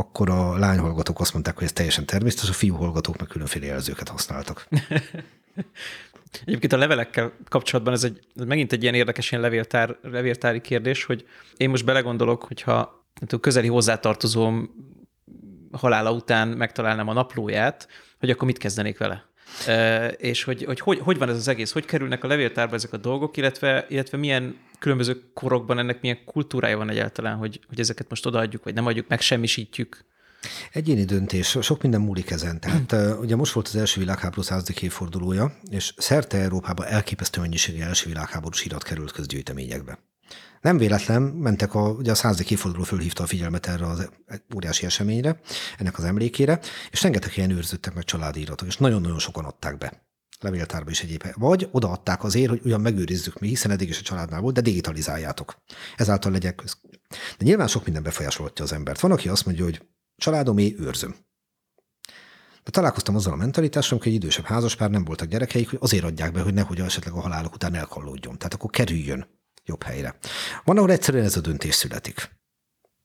akkor 0.00 0.30
a 0.30 0.58
lányhallgatók 0.58 1.20
azt 1.20 1.32
mondták, 1.32 1.54
hogy 1.54 1.64
ez 1.64 1.72
teljesen 1.72 2.06
természetes, 2.06 2.48
a 2.48 2.52
fiúhallgatók 2.52 3.18
meg 3.18 3.28
különféle 3.28 3.66
jelzőket 3.66 4.08
használtak. 4.08 4.68
Egyébként 6.44 6.72
a 6.72 6.76
levelekkel 6.76 7.32
kapcsolatban 7.48 7.94
ez, 7.94 8.04
egy, 8.04 8.20
ez 8.34 8.44
megint 8.44 8.72
egy 8.72 8.82
ilyen 8.82 8.94
érdekes 8.94 9.30
ilyen 9.30 9.42
levéltár, 9.42 9.96
levéltári 10.02 10.60
kérdés, 10.60 11.04
hogy 11.04 11.26
én 11.56 11.70
most 11.70 11.84
belegondolok, 11.84 12.44
hogyha 12.44 13.04
tudom, 13.14 13.40
közeli 13.40 13.68
hozzátartozóm 13.68 14.70
halála 15.72 16.12
után 16.12 16.48
megtalálnám 16.48 17.08
a 17.08 17.12
naplóját, 17.12 17.88
hogy 18.18 18.30
akkor 18.30 18.46
mit 18.46 18.58
kezdenék 18.58 18.98
vele. 18.98 19.29
És 20.16 20.44
hogy, 20.44 20.64
hogy, 20.64 20.80
hogy 20.80 20.98
hogy 20.98 21.18
van 21.18 21.28
ez 21.28 21.36
az 21.36 21.48
egész, 21.48 21.72
hogy 21.72 21.84
kerülnek 21.84 22.24
a 22.24 22.26
levéltárba 22.26 22.74
ezek 22.74 22.92
a 22.92 22.96
dolgok, 22.96 23.36
illetve, 23.36 23.86
illetve 23.88 24.18
milyen 24.18 24.56
különböző 24.78 25.22
korokban 25.34 25.78
ennek 25.78 26.00
milyen 26.00 26.24
kultúrája 26.24 26.76
van 26.76 26.90
egyáltalán, 26.90 27.36
hogy, 27.36 27.60
hogy 27.68 27.80
ezeket 27.80 28.06
most 28.08 28.26
odaadjuk, 28.26 28.64
vagy 28.64 28.74
nem 28.74 28.86
adjuk, 28.86 29.08
megsemmisítjük. 29.08 30.04
Egyéni 30.72 31.04
döntés, 31.04 31.58
sok 31.60 31.82
minden 31.82 32.00
múlik 32.00 32.30
ezen. 32.30 32.60
Tehát 32.60 33.18
ugye 33.18 33.36
most 33.36 33.52
volt 33.52 33.68
az 33.68 33.76
első 33.76 34.00
világháború 34.00 34.42
századik 34.42 34.82
évfordulója, 34.82 35.56
és 35.70 35.92
szerte 35.96 36.38
Európában 36.38 36.86
elképesztő 36.86 37.40
mennyiségű 37.40 37.80
első 37.80 38.08
világháborús 38.08 38.64
irat 38.64 38.82
került 38.82 39.12
közgyűjteményekbe. 39.12 39.98
Nem 40.60 40.78
véletlen, 40.78 41.22
mentek 41.22 41.74
a, 41.74 41.88
ugye 41.88 42.10
a 42.10 42.14
századik 42.14 42.50
évforduló 42.50 42.82
fölhívta 42.82 43.22
a 43.22 43.26
figyelmet 43.26 43.66
erre 43.66 43.86
az 43.86 44.10
óriási 44.54 44.86
eseményre, 44.86 45.40
ennek 45.78 45.98
az 45.98 46.04
emlékére, 46.04 46.60
és 46.90 47.02
rengeteg 47.02 47.36
ilyen 47.36 47.50
őrződtek 47.50 47.94
meg 47.94 48.04
családi 48.04 48.40
iratok, 48.40 48.68
és 48.68 48.76
nagyon-nagyon 48.76 49.18
sokan 49.18 49.44
adták 49.44 49.78
be 49.78 50.08
levéltárba 50.40 50.90
is 50.90 51.02
egyébként. 51.02 51.34
Vagy 51.34 51.68
odaadták 51.70 52.24
azért, 52.24 52.48
hogy 52.48 52.60
ugyan 52.64 52.80
megőrizzük 52.80 53.38
mi, 53.38 53.48
hiszen 53.48 53.70
eddig 53.70 53.88
is 53.88 53.98
a 53.98 54.02
családnál 54.02 54.40
volt, 54.40 54.54
de 54.54 54.60
digitalizáljátok. 54.60 55.62
Ezáltal 55.96 56.32
legyen 56.32 56.54
köz. 56.54 56.80
De 57.08 57.44
nyilván 57.44 57.66
sok 57.66 57.84
minden 57.84 58.02
befolyásolhatja 58.02 58.64
az 58.64 58.72
embert. 58.72 59.00
Van, 59.00 59.12
aki 59.12 59.28
azt 59.28 59.46
mondja, 59.46 59.64
hogy 59.64 59.82
családomé 60.16 60.74
őrzöm. 60.78 61.14
De 62.62 62.70
találkoztam 62.70 63.14
azzal 63.14 63.32
a 63.32 63.36
mentalitással, 63.36 63.98
hogy 63.98 64.08
egy 64.08 64.14
idősebb 64.14 64.44
házaspár 64.44 64.90
nem 64.90 65.04
voltak 65.04 65.28
gyerekeik, 65.28 65.70
hogy 65.70 65.78
azért 65.82 66.04
adják 66.04 66.32
be, 66.32 66.40
hogy 66.40 66.54
nehogy 66.54 66.80
esetleg 66.80 67.14
a 67.14 67.20
halálok 67.20 67.54
után 67.54 67.74
elkallódjon. 67.74 68.38
Tehát 68.38 68.54
akkor 68.54 68.70
kerüljön 68.70 69.39
jobb 69.70 69.82
helyre. 69.82 70.18
Van, 70.64 70.76
ahol 70.76 70.90
egyszerűen 70.90 71.24
ez 71.24 71.36
a 71.36 71.40
döntés 71.40 71.74
születik. 71.74 72.30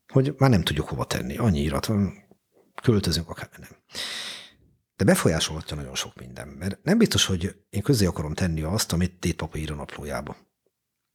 Hogy 0.08 0.34
már 0.38 0.50
nem 0.50 0.64
tudjuk 0.64 0.88
hova 0.88 1.06
tenni. 1.06 1.38
Annyi 1.38 1.62
irat 1.62 1.86
van, 1.86 2.14
költözünk, 2.82 3.30
akár 3.30 3.50
nem. 3.58 3.70
De 4.96 5.04
befolyásolhatja 5.04 5.76
nagyon 5.76 5.96
sok 5.96 6.16
minden, 6.16 6.48
mert 6.48 6.84
nem 6.84 6.98
biztos, 6.98 7.26
hogy 7.26 7.56
én 7.70 7.82
közé 7.82 8.06
akarom 8.06 8.34
tenni 8.34 8.62
azt, 8.62 8.94
amit 8.94 9.20
tétpapa 9.20 9.58
ír 9.58 9.72
a 9.72 9.76
naplójába. 9.76 10.36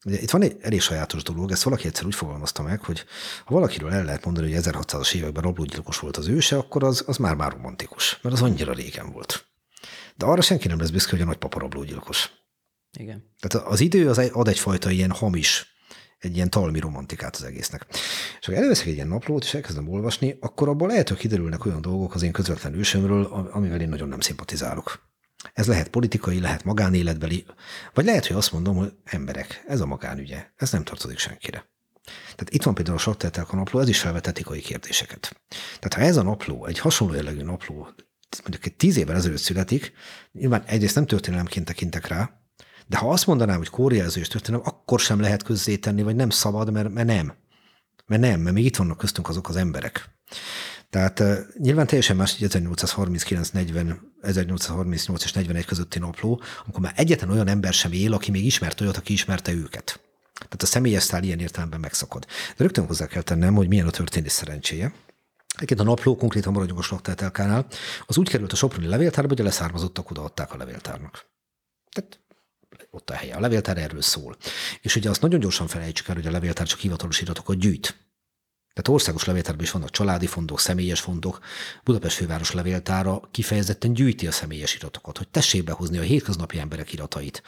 Ugye 0.05 0.20
itt 0.20 0.31
van 0.31 0.43
egy 0.43 0.56
elég 0.60 0.81
sajátos 0.81 1.22
dolog, 1.22 1.51
ezt 1.51 1.62
valaki 1.62 1.86
egyszer 1.86 2.06
úgy 2.06 2.14
fogalmazta 2.14 2.62
meg, 2.62 2.85
hogy 2.85 3.05
ha 3.44 3.55
valakiről 3.55 3.93
el 3.93 4.05
lehet 4.05 4.24
mondani, 4.24 4.52
hogy 4.52 4.62
1600-as 4.64 5.14
években 5.14 5.43
rablógyilkos 5.43 5.98
volt 5.98 6.16
az 6.16 6.28
őse, 6.28 6.56
akkor 6.56 6.85
az, 6.85 7.05
az 7.06 7.16
már-már 7.16 7.52
romantikus, 7.52 8.18
mert 8.22 8.35
az 8.35 8.43
annyira 8.43 8.72
régen 8.72 9.12
volt. 9.12 9.47
De 10.16 10.27
arra 10.27 10.40
senki 10.40 10.68
nem 10.68 10.78
lesz 10.78 10.90
büszke, 10.90 11.10
hogy 11.10 11.20
a 11.20 11.24
nagypapa 11.24 11.59
rablógyilkos. 11.59 12.31
Igen. 12.99 13.35
Tehát 13.39 13.67
az 13.67 13.81
idő 13.81 14.09
az 14.09 14.19
ad 14.19 14.49
egyfajta 14.49 14.91
ilyen 14.91 15.11
hamis, 15.11 15.75
egy 16.19 16.35
ilyen 16.35 16.51
talmi 16.51 16.79
romantikát 16.79 17.37
az 17.37 17.43
egésznek. 17.43 17.87
És 18.41 18.47
ha 18.47 18.55
előveszek 18.55 18.87
egy 18.87 18.95
ilyen 18.95 19.09
naplót, 19.09 19.45
és 19.45 19.55
elkezdem 19.55 19.89
olvasni, 19.89 20.37
akkor 20.41 20.69
abból 20.69 20.89
lehet, 20.89 21.09
hogy 21.09 21.19
kiderülnek 21.19 21.65
olyan 21.65 21.81
dolgok 21.81 22.15
az 22.15 22.23
én 22.23 22.33
közvetlen 22.33 22.75
ősömről, 22.75 23.25
amivel 23.53 23.81
én 23.81 23.89
nagyon 23.89 24.09
nem 24.09 24.21
szimpatizálok. 24.21 25.09
Ez 25.53 25.67
lehet 25.67 25.89
politikai, 25.89 26.41
lehet 26.41 26.65
magánéletbeli, 26.65 27.45
vagy 27.95 28.05
lehet, 28.05 28.27
hogy 28.27 28.37
azt 28.37 28.53
mondom, 28.53 28.77
hogy 28.77 28.93
emberek, 29.05 29.65
ez 29.67 29.81
a 29.81 29.87
magánügye, 29.87 30.47
ez 30.57 30.73
nem 30.73 30.85
tartozik 30.85 31.19
senkire. 31.19 31.69
Tehát 32.05 32.51
itt 32.51 32.62
van 32.62 32.75
például 32.75 32.97
a 32.97 33.01
Sarteltelka 33.01 33.57
napló, 33.57 33.81
ez 33.81 33.89
is 33.89 34.01
felvet 34.01 34.27
etikai 34.27 34.61
kérdéseket. 34.61 35.41
Tehát 35.79 35.95
ha 35.95 36.01
ez 36.01 36.17
a 36.17 36.23
napló, 36.23 36.67
egy 36.67 36.79
hasonló 36.79 37.15
jellegű 37.15 37.43
napló, 37.43 37.89
mondjuk 38.41 38.67
egy 38.67 38.75
tíz 38.77 38.97
évvel 38.97 39.17
ezelőtt 39.17 39.39
születik, 39.39 39.93
nyilván 40.33 40.62
egyrészt 40.67 40.95
nem 40.95 41.07
történelemként 41.07 41.67
tekintek 41.67 42.07
rá, 42.07 42.40
de 42.91 42.97
ha 42.97 43.11
azt 43.11 43.27
mondanám, 43.27 43.57
hogy 43.57 43.69
kórjelzős 43.69 44.29
történelem, 44.29 44.67
akkor 44.67 45.01
sem 45.01 45.21
lehet 45.21 45.43
közzétenni, 45.43 46.03
vagy 46.03 46.17
nem 46.17 46.31
szabad, 46.31 46.73
mert, 46.73 46.93
mert 46.93 47.07
nem. 47.07 47.35
Mert 48.07 48.23
nem, 48.23 48.41
mert 48.41 48.55
még 48.55 48.65
itt 48.65 48.77
vannak 48.77 48.99
köztünk 48.99 49.29
azok 49.29 49.49
az 49.49 49.57
emberek. 49.57 50.09
Tehát 50.91 51.21
uh, 51.21 51.39
nyilván 51.59 51.87
teljesen 51.87 52.17
más, 52.17 52.33
hogy 52.33 52.45
1839, 52.45 53.49
40, 53.49 54.12
1838 54.23 55.25
és 55.25 55.33
41 55.33 55.65
közötti 55.65 55.99
napló, 55.99 56.43
amikor 56.65 56.83
már 56.83 56.93
egyetlen 56.97 57.31
olyan 57.31 57.49
ember 57.49 57.73
sem 57.73 57.93
él, 57.93 58.12
aki 58.12 58.31
még 58.31 58.45
ismert 58.45 58.81
olyat, 58.81 58.97
aki 58.97 59.12
ismerte 59.12 59.53
őket. 59.53 60.01
Tehát 60.35 60.62
a 60.62 60.67
személyes 60.67 61.03
szál 61.03 61.23
ilyen 61.23 61.39
értelemben 61.39 61.81
megszakad. 61.81 62.27
De 62.57 62.65
rögtön 62.65 62.87
hozzá 62.87 63.07
kell 63.07 63.23
tennem, 63.23 63.55
hogy 63.55 63.69
milyen 63.69 63.87
a 63.87 63.91
történés 63.91 64.33
szerencséje. 64.33 64.93
Egyébként 65.55 65.81
a 65.81 65.85
napló, 65.85 66.17
konkrétan 66.17 66.53
maradjunk 66.53 66.81
a 66.81 66.85
Slakteltelkánál, 66.85 67.67
az 68.07 68.19
úgy 68.19 68.29
került 68.29 68.53
a 68.53 68.57
Soproni 68.57 68.87
levéltárba, 68.87 69.29
hogy 69.29 69.41
a 69.41 69.45
leszármazottak 69.45 70.11
odaadták 70.11 70.55
a 70.55 70.57
levéltárnak. 70.57 71.27
Tehát 71.91 72.20
ott 72.91 73.11
a 73.11 73.15
helye. 73.15 73.35
A 73.35 73.41
levéltár 73.41 73.79
erről 73.79 74.03
szól. 74.03 74.37
És 74.81 74.97
ugye 74.97 75.11
azt 75.11 75.21
nagyon 75.21 75.41
gyorsan 75.41 75.67
felejtsük 75.67 76.09
el, 76.09 76.15
hogy 76.15 76.27
a 76.27 76.31
levéltár 76.31 76.67
csak 76.67 76.79
hivatalos 76.79 77.21
iratokat 77.21 77.59
gyűjt. 77.59 77.99
Tehát 78.73 78.89
országos 78.89 79.25
levéltárban 79.25 79.65
is 79.65 79.71
vannak 79.71 79.91
családi 79.91 80.27
fondok, 80.27 80.61
személyes 80.61 81.01
fondok. 81.01 81.41
Budapest 81.85 82.17
főváros 82.17 82.53
levéltára 82.53 83.21
kifejezetten 83.31 83.93
gyűjti 83.93 84.27
a 84.27 84.33
személyes 84.33 84.75
iratokat, 84.75 85.19
hogy 85.19 85.29
tessék 85.29 85.65
behozni 85.65 85.99
a 85.99 86.03
hétköznapi 86.03 86.59
emberek 86.59 86.93
iratait. 86.93 87.43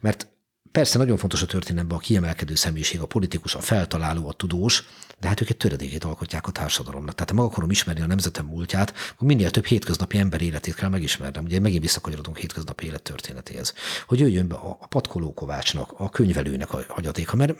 Mert 0.00 0.28
persze 0.76 0.98
nagyon 0.98 1.16
fontos 1.16 1.42
a 1.42 1.46
történetben 1.46 1.96
a 1.96 2.00
kiemelkedő 2.00 2.54
személyiség, 2.54 3.00
a 3.00 3.06
politikus, 3.06 3.54
a 3.54 3.60
feltaláló, 3.60 4.28
a 4.28 4.32
tudós, 4.32 4.84
de 5.20 5.28
hát 5.28 5.40
ők 5.40 5.48
egy 5.48 5.56
töredékét 5.56 6.04
alkotják 6.04 6.46
a 6.46 6.50
társadalomnak. 6.50 7.14
Tehát 7.14 7.30
ha 7.30 7.36
meg 7.36 7.44
akarom 7.44 7.70
ismerni 7.70 8.00
a 8.00 8.06
nemzetem 8.06 8.46
múltját, 8.46 8.94
akkor 9.12 9.26
minél 9.26 9.50
több 9.50 9.64
hétköznapi 9.64 10.18
ember 10.18 10.42
életét 10.42 10.74
kell 10.74 10.88
megismernem. 10.88 11.44
Ugye 11.44 11.60
megint 11.60 11.82
visszakanyarodunk 11.82 12.38
hétköznapi 12.38 12.86
élet 12.86 13.02
történetéhez. 13.02 13.74
Hogy 14.06 14.20
jöjjön 14.20 14.48
be 14.48 14.54
a 14.54 14.86
Patkoló 14.88 15.34
Kovácsnak, 15.34 15.92
a 15.96 16.08
könyvelőnek 16.08 16.72
a 16.72 16.84
hagyatéka, 16.88 17.36
mert 17.36 17.54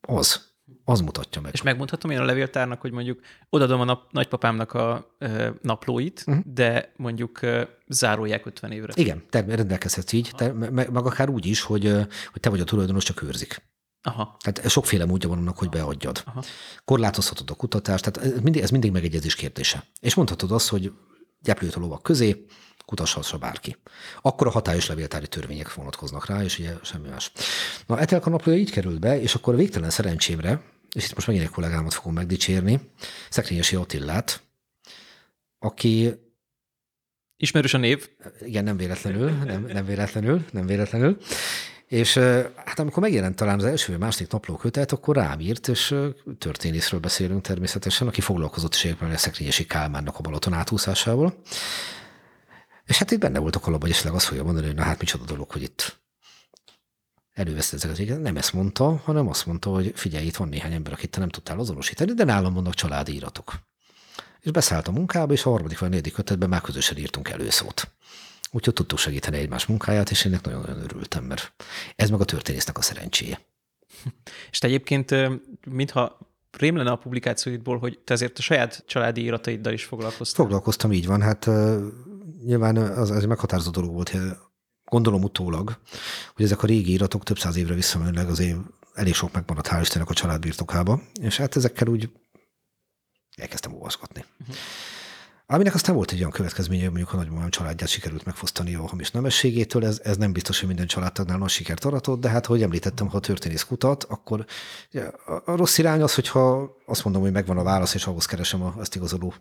az, 0.00 0.49
az 0.84 1.00
mutatja 1.00 1.40
meg. 1.40 1.52
És 1.52 1.62
megmondhatom 1.62 2.10
én 2.10 2.18
a 2.18 2.24
levéltárnak, 2.24 2.80
hogy 2.80 2.92
mondjuk 2.92 3.20
odadom 3.48 3.80
a 3.80 3.84
nap, 3.84 4.12
nagypapámnak 4.12 4.72
a 4.72 5.14
ö, 5.18 5.48
naplóit, 5.62 6.24
uh-huh. 6.26 6.44
de 6.46 6.92
mondjuk 6.96 7.42
ö, 7.42 7.62
zárolják 7.86 8.46
50 8.46 8.72
évre. 8.72 8.92
Igen, 8.96 9.22
te 9.30 9.44
rendelkezhetsz 9.48 10.12
így, 10.12 10.30
te, 10.36 10.52
meg, 10.52 10.72
meg 10.72 11.06
akár 11.06 11.28
úgy 11.28 11.46
is, 11.46 11.62
hogy, 11.62 11.92
hogy 12.32 12.40
te 12.40 12.50
vagy 12.50 12.60
a 12.60 12.64
tulajdonos, 12.64 13.04
csak 13.04 13.22
őrzik. 13.22 13.68
Aha. 14.02 14.36
Tehát 14.38 14.70
sokféle 14.70 15.04
módja 15.04 15.28
van 15.28 15.38
annak, 15.38 15.58
hogy 15.58 15.68
beadjad. 15.68 16.22
Aha. 16.24 16.42
Korlátozhatod 16.84 17.50
a 17.50 17.54
kutatást, 17.54 18.10
tehát 18.10 18.32
ez 18.32 18.40
mindig, 18.40 18.62
ez 18.62 18.70
mindig 18.70 18.92
megegyezés 18.92 19.34
kérdése. 19.34 19.84
És 20.00 20.14
mondhatod 20.14 20.52
azt, 20.52 20.68
hogy 20.68 20.92
gyeplőt 21.40 21.74
a 21.74 21.80
lovak 21.80 22.02
közé, 22.02 22.44
kutathassa 22.90 23.38
bárki. 23.38 23.76
Akkor 24.22 24.46
a 24.46 24.50
hatályos 24.50 24.86
levéltári 24.86 25.28
törvények 25.28 25.74
vonatkoznak 25.74 26.26
rá, 26.26 26.42
és 26.42 26.58
ugye 26.58 26.72
semmi 26.82 27.08
más. 27.08 27.32
Na, 27.86 27.98
Etelka 27.98 28.30
naplója 28.30 28.58
így 28.58 28.70
került 28.70 29.00
be, 29.00 29.20
és 29.20 29.34
akkor 29.34 29.56
végtelen 29.56 29.90
szerencsémre, 29.90 30.62
és 30.94 31.04
itt 31.04 31.14
most 31.14 31.26
megint 31.26 31.44
egy 31.44 31.50
kollégámat 31.50 31.94
fogom 31.94 32.12
megdicsérni, 32.14 32.80
Szekrényesi 33.28 33.76
Attillát, 33.76 34.42
aki 35.58 36.14
Ismerős 37.36 37.74
a 37.74 37.78
név? 37.78 38.08
Igen, 38.40 38.64
nem 38.64 38.76
véletlenül, 38.76 39.30
nem, 39.30 39.66
nem 39.72 39.84
véletlenül, 39.84 40.44
nem 40.52 40.66
véletlenül. 40.66 41.16
És 41.86 42.14
hát 42.64 42.78
amikor 42.78 43.02
megjelent 43.02 43.36
talán 43.36 43.58
az 43.58 43.64
első 43.64 43.92
vagy 43.92 44.00
második 44.00 44.32
napló 44.32 44.56
kötet, 44.56 44.92
akkor 44.92 45.16
rám 45.16 45.40
írt, 45.40 45.68
és 45.68 45.94
történészről 46.38 47.00
beszélünk 47.00 47.42
természetesen, 47.42 48.06
aki 48.06 48.20
foglalkozott 48.20 48.74
is 48.74 48.84
a 48.84 49.16
Szekrényesi 49.16 49.66
Kálmánnak 49.66 50.18
a 50.18 50.20
Balaton 50.20 50.52
áthúszásával. 50.52 51.34
És 52.90 52.98
hát 52.98 53.10
itt 53.10 53.20
benne 53.20 53.38
volt 53.38 53.56
a 53.56 53.60
kalapban, 53.60 53.88
és 53.88 54.04
azt 54.04 54.26
fogja 54.26 54.44
mondani, 54.44 54.66
hogy 54.66 54.74
na 54.74 54.82
hát 54.82 55.00
micsoda 55.00 55.24
dolog, 55.24 55.50
hogy 55.50 55.62
itt 55.62 56.00
előveszed 57.32 57.84
ezeket. 57.84 58.20
Nem 58.20 58.36
ezt 58.36 58.52
mondta, 58.52 58.96
hanem 58.96 59.28
azt 59.28 59.46
mondta, 59.46 59.70
hogy 59.70 59.92
figyelj, 59.94 60.26
itt 60.26 60.36
van 60.36 60.48
néhány 60.48 60.72
ember, 60.72 60.92
akit 60.92 61.10
te 61.10 61.18
nem 61.18 61.28
tudtál 61.28 61.58
azonosítani, 61.58 62.12
de 62.12 62.24
nálam 62.24 62.54
vannak 62.54 62.74
családi 62.74 63.14
iratok. 63.14 63.54
És 64.40 64.50
beszállt 64.50 64.88
a 64.88 64.92
munkába, 64.92 65.32
és 65.32 65.44
a 65.44 65.50
harmadik 65.50 65.78
vagy 65.78 65.88
negyedik 65.88 66.12
kötetben 66.12 66.48
már 66.48 66.60
közösen 66.60 66.96
írtunk 66.96 67.28
előszót. 67.28 67.90
Úgyhogy 68.50 68.74
tudtuk 68.74 68.98
segíteni 68.98 69.38
egymás 69.38 69.66
munkáját, 69.66 70.10
és 70.10 70.24
ennek 70.24 70.44
nagyon-nagyon 70.44 70.82
örültem, 70.82 71.24
mert 71.24 71.52
ez 71.96 72.10
meg 72.10 72.20
a 72.20 72.24
történésznek 72.24 72.78
a 72.78 72.82
szerencséje. 72.82 73.40
És 74.50 74.58
te 74.58 74.66
egyébként, 74.66 75.14
mintha 75.66 76.18
rém 76.58 76.76
lenne 76.76 76.90
a 76.90 76.96
publikációidból, 76.96 77.78
hogy 77.78 77.98
te 77.98 78.12
ezért 78.12 78.38
a 78.38 78.42
saját 78.42 78.84
családi 78.86 79.22
irataiddal 79.22 79.72
is 79.72 79.84
foglalkoztál. 79.84 80.44
Foglalkoztam, 80.44 80.92
így 80.92 81.06
van. 81.06 81.22
Hát 81.22 81.48
nyilván 82.44 82.76
az, 82.76 83.10
az 83.10 83.24
meghatározó 83.24 83.70
dolog 83.70 83.92
volt, 83.92 84.12
gondolom 84.84 85.22
utólag, 85.22 85.78
hogy 86.34 86.44
ezek 86.44 86.62
a 86.62 86.66
régi 86.66 86.92
iratok 86.92 87.22
több 87.22 87.38
száz 87.38 87.56
évre 87.56 87.74
visszamenőleg 87.74 88.28
azért 88.28 88.58
elég 88.94 89.14
sok 89.14 89.32
megmaradt, 89.32 89.68
hál' 89.68 89.80
Istennek 89.80 90.10
a 90.10 90.14
család 90.14 90.40
birtokába, 90.40 91.00
és 91.20 91.36
hát 91.36 91.56
ezekkel 91.56 91.88
úgy 91.88 92.10
elkezdtem 93.36 93.72
olvasgatni. 93.72 94.24
Uh-huh. 94.40 94.56
Aminek 95.52 95.74
aztán 95.74 95.94
volt 95.94 96.10
egy 96.10 96.18
olyan 96.18 96.30
következménye, 96.30 96.82
hogy 96.82 96.90
mondjuk 96.90 97.12
a 97.12 97.16
nagymamám 97.16 97.50
családját 97.50 97.88
sikerült 97.88 98.24
megfosztani 98.24 98.74
a 98.74 98.86
hamis 98.86 99.10
nemességétől, 99.10 99.84
ez, 99.84 100.00
ez 100.02 100.16
nem 100.16 100.32
biztos, 100.32 100.58
hogy 100.58 100.68
minden 100.68 100.86
családtagnál 100.86 101.38
nagy 101.38 101.48
sikert 101.48 101.84
aratott, 101.84 102.20
de 102.20 102.28
hát, 102.28 102.46
hogy 102.46 102.62
említettem, 102.62 103.08
ha 103.08 103.16
a 103.16 103.20
történész 103.20 103.62
kutat, 103.62 104.04
akkor 104.04 104.44
a, 105.26 105.32
a 105.44 105.56
rossz 105.56 105.78
irány 105.78 106.02
az, 106.02 106.14
hogyha 106.14 106.76
azt 106.86 107.04
mondom, 107.04 107.22
hogy 107.22 107.32
megvan 107.32 107.58
a 107.58 107.62
válasz, 107.62 107.94
és 107.94 108.06
ahhoz 108.06 108.26
keresem 108.26 108.62
a, 108.62 108.74
azt 108.76 108.94
igazoló 108.94 109.34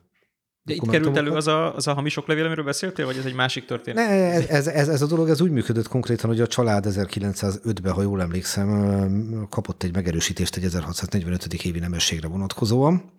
de 0.69 0.75
itt 0.75 0.89
került 0.89 1.17
elő 1.17 1.31
az 1.31 1.47
a, 1.47 1.75
az 1.75 1.87
a 1.87 1.93
hamisok 1.93 2.27
levél, 2.27 2.45
amiről 2.45 2.65
beszéltél, 2.65 3.05
vagy 3.05 3.17
ez 3.17 3.25
egy 3.25 3.33
másik 3.33 3.65
történet? 3.65 4.07
Ne, 4.07 4.13
ez, 4.49 4.67
ez, 4.67 4.87
ez, 4.87 5.01
a 5.01 5.07
dolog 5.07 5.29
ez 5.29 5.41
úgy 5.41 5.51
működött 5.51 5.87
konkrétan, 5.87 6.29
hogy 6.29 6.41
a 6.41 6.47
család 6.47 6.85
1905-ben, 6.87 7.93
ha 7.93 8.01
jól 8.01 8.21
emlékszem, 8.21 9.47
kapott 9.49 9.83
egy 9.83 9.93
megerősítést 9.93 10.55
egy 10.55 10.63
1645. 10.63 11.53
évi 11.53 11.79
nemességre 11.79 12.27
vonatkozóan, 12.27 13.11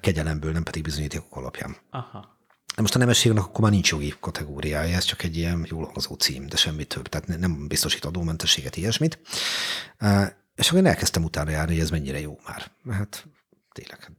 kegyelemből, 0.00 0.52
nem 0.52 0.62
pedig 0.62 0.82
bizonyítékok 0.82 1.36
alapján. 1.36 1.76
Aha. 1.90 2.36
De 2.76 2.84
most 2.84 2.94
a 2.94 2.98
nemességnek 2.98 3.44
akkor 3.44 3.60
már 3.60 3.70
nincs 3.70 3.90
jogi 3.90 4.14
kategóriája, 4.20 4.96
ez 4.96 5.04
csak 5.04 5.22
egy 5.22 5.36
ilyen 5.36 5.66
jól 5.70 5.84
hangzó 5.84 6.14
cím, 6.14 6.46
de 6.46 6.56
semmi 6.56 6.84
több, 6.84 7.08
tehát 7.08 7.38
nem 7.38 7.68
biztosít 7.68 8.04
adómentességet, 8.04 8.76
ilyesmit. 8.76 9.18
És 10.54 10.68
akkor 10.68 10.78
én 10.78 10.86
elkezdtem 10.86 11.24
utána 11.24 11.50
járni, 11.50 11.72
hogy 11.72 11.82
ez 11.82 11.90
mennyire 11.90 12.20
jó 12.20 12.38
már. 12.46 12.70
Hát 12.90 13.26
tényleg, 13.72 14.10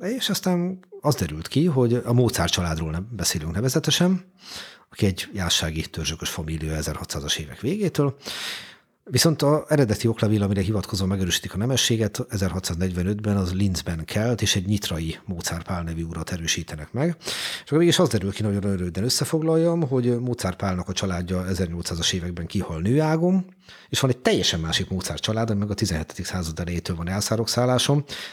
és 0.00 0.28
aztán 0.28 0.78
az 1.00 1.14
derült 1.14 1.48
ki, 1.48 1.64
hogy 1.64 1.94
a 1.94 2.12
Mozart 2.12 2.52
családról 2.52 2.90
nem 2.90 3.08
beszélünk 3.10 3.54
nevezetesen, 3.54 4.24
aki 4.90 5.06
egy 5.06 5.28
jássági 5.32 5.86
törzsökös 5.86 6.30
família 6.30 6.78
1600-as 6.80 7.38
évek 7.38 7.60
végétől, 7.60 8.16
Viszont 9.10 9.42
a 9.42 9.64
eredeti 9.68 10.06
oklevél, 10.06 10.42
amire 10.42 10.60
hivatkozva 10.60 11.06
megerősítik 11.06 11.54
a 11.54 11.56
nemességet, 11.56 12.18
1645-ben 12.30 13.36
az 13.36 13.52
Linzben 13.52 14.04
kelt, 14.04 14.42
és 14.42 14.56
egy 14.56 14.66
nyitrai 14.66 15.18
Mozart 15.24 15.66
Pál 15.66 15.82
nevű 15.82 16.02
urat 16.02 16.30
erősítenek 16.30 16.92
meg. 16.92 17.16
És 17.64 17.64
akkor 17.66 17.78
mégis 17.78 17.98
az 17.98 18.08
derül 18.08 18.32
ki, 18.32 18.42
nagyon 18.42 18.60
röviden 18.60 19.04
összefoglaljam, 19.04 19.88
hogy 19.88 20.18
Mozart 20.20 20.56
Pálnak 20.56 20.88
a 20.88 20.92
családja 20.92 21.44
1800-as 21.48 22.12
években 22.12 22.46
kihal 22.46 22.80
nőágom, 22.80 23.44
és 23.88 24.00
van 24.00 24.10
egy 24.10 24.18
teljesen 24.18 24.60
másik 24.60 24.88
Mozart 24.90 25.22
család, 25.22 25.56
meg 25.56 25.70
a 25.70 25.74
17. 25.74 26.24
század 26.24 26.58
elejétől 26.58 26.96
van 26.96 27.08
elszárok 27.08 27.48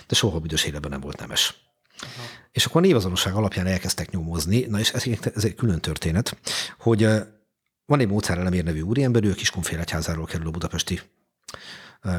de 0.08 0.16
soha 0.16 0.40
büdös 0.40 0.64
életben 0.64 0.91
nem 0.91 1.02
volt 1.02 1.20
nemes. 1.20 1.56
Aha. 1.99 2.28
És 2.52 2.66
akkor 2.66 2.82
a 2.82 2.86
névazonosság 2.86 3.34
alapján 3.34 3.68
elkezdtek 3.68 4.12
nyomozni, 4.12 4.66
na 4.70 4.80
és 4.80 4.91
ez, 4.91 5.04
ez 5.36 5.44
egy 5.44 5.56
külön 5.56 5.80
történet, 5.80 6.38
hogy 6.80 7.08
van 7.88 7.99
egy 7.99 8.07
Mócár 8.07 8.38
Elemér 8.38 8.64
nevű 8.64 8.81
úriember, 8.81 9.23
ő 9.23 9.34
Kiskunfélegyházáról 9.34 10.26
kerül 10.26 10.47
a 10.47 10.51
budapesti 10.51 11.01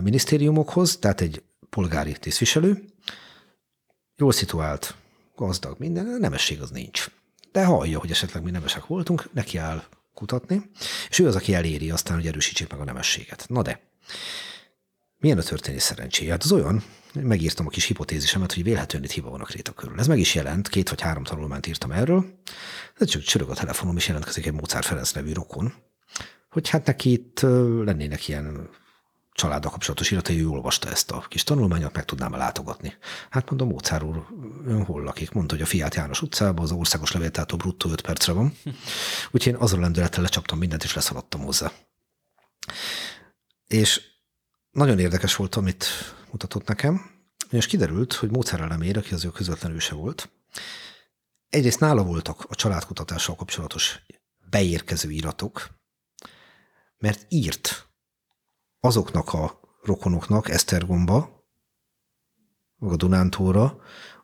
minisztériumokhoz, 0.02 0.96
tehát 0.96 1.20
egy 1.20 1.42
polgári 1.70 2.12
tisztviselő, 2.12 2.84
jól 4.16 4.32
szituált, 4.32 4.94
gazdag, 5.36 5.78
minden, 5.78 6.06
nemesség 6.20 6.60
az 6.60 6.70
nincs. 6.70 7.06
De 7.52 7.64
hallja, 7.64 7.98
hogy 7.98 8.10
esetleg 8.10 8.42
mi 8.42 8.50
nemesek 8.50 8.86
voltunk, 8.86 9.32
neki 9.32 9.58
áll 9.58 9.84
kutatni, 10.14 10.70
és 11.08 11.18
ő 11.18 11.26
az, 11.26 11.34
aki 11.34 11.54
eléri 11.54 11.90
aztán, 11.90 12.16
hogy 12.16 12.26
erősítsék 12.26 12.70
meg 12.70 12.80
a 12.80 12.84
nemességet. 12.84 13.44
Na 13.48 13.62
de, 13.62 13.80
milyen 15.18 15.38
a 15.38 15.42
történés 15.42 15.82
szerencséje? 15.82 16.30
Hát 16.30 16.42
az 16.42 16.52
olyan, 16.52 16.82
megírtam 17.12 17.66
a 17.66 17.70
kis 17.70 17.84
hipotézisemet, 17.84 18.52
hogy 18.52 18.62
vélhetően 18.62 19.04
itt 19.04 19.10
hiba 19.10 19.30
van 19.30 19.40
a 19.40 19.44
kréta 19.44 19.72
körül. 19.72 19.98
Ez 19.98 20.06
meg 20.06 20.18
is 20.18 20.34
jelent, 20.34 20.68
két 20.68 20.88
vagy 20.88 21.00
három 21.00 21.24
tanulmányt 21.24 21.66
írtam 21.66 21.92
erről, 21.92 22.24
de 22.98 23.04
csak 23.04 23.22
csörög 23.22 23.50
a 23.50 23.54
telefonom, 23.54 23.96
és 23.96 24.06
jelentkezik 24.06 24.46
egy 24.46 24.52
Mozart 24.52 24.86
Ferenc 24.86 25.12
nevű 25.12 25.32
rokon, 25.32 25.74
hogy 26.50 26.68
hát 26.68 26.86
neki 26.86 27.12
itt 27.12 27.40
lennének 27.84 28.28
ilyen 28.28 28.68
családdal 29.32 29.70
kapcsolatos 29.70 30.10
iratai, 30.10 30.40
ő 30.40 30.48
olvasta 30.48 30.88
ezt 30.90 31.10
a 31.10 31.24
kis 31.28 31.42
tanulmányot, 31.42 31.94
meg 31.94 32.04
tudnám 32.04 32.32
látogatni. 32.32 32.96
Hát 33.30 33.48
mondom, 33.48 33.68
Mozart 33.68 34.02
úr, 34.02 34.26
ön 34.66 34.84
hol 34.84 35.02
lakik? 35.02 35.30
Mondta, 35.30 35.54
hogy 35.54 35.62
a 35.62 35.66
Fiát 35.66 35.94
János 35.94 36.22
utcában, 36.22 36.64
az 36.64 36.72
országos 36.72 37.12
levéltátó 37.12 37.56
bruttó 37.56 37.90
5 37.90 38.00
percre 38.00 38.32
van. 38.32 38.56
Úgyhogy 39.32 39.52
én 39.52 39.60
azon 39.60 39.80
lendülettel 39.80 40.22
lecsaptam 40.22 40.58
mindent, 40.58 40.84
és 40.84 40.94
leszaladtam 40.94 41.40
hozzá. 41.40 41.72
És 43.66 44.00
nagyon 44.70 44.98
érdekes 44.98 45.36
volt, 45.36 45.54
amit 45.54 45.86
mutatott 46.30 46.66
nekem, 46.66 47.10
és 47.50 47.66
kiderült, 47.66 48.12
hogy 48.12 48.30
Mozart 48.30 48.62
elemér, 48.62 48.96
aki 48.96 49.14
az 49.14 49.24
ő 49.24 49.30
közvetlen 49.30 49.72
őse 49.72 49.94
volt, 49.94 50.30
egyrészt 51.50 51.80
nála 51.80 52.04
voltak 52.04 52.44
a 52.48 52.54
családkutatással 52.54 53.36
kapcsolatos 53.36 54.00
beérkező 54.50 55.10
iratok, 55.10 55.68
mert 56.98 57.26
írt 57.28 57.88
azoknak 58.80 59.32
a 59.32 59.60
rokonoknak 59.82 60.48
Esztergomba, 60.48 61.46
a 62.78 62.96
Dunántúra, 62.96 63.80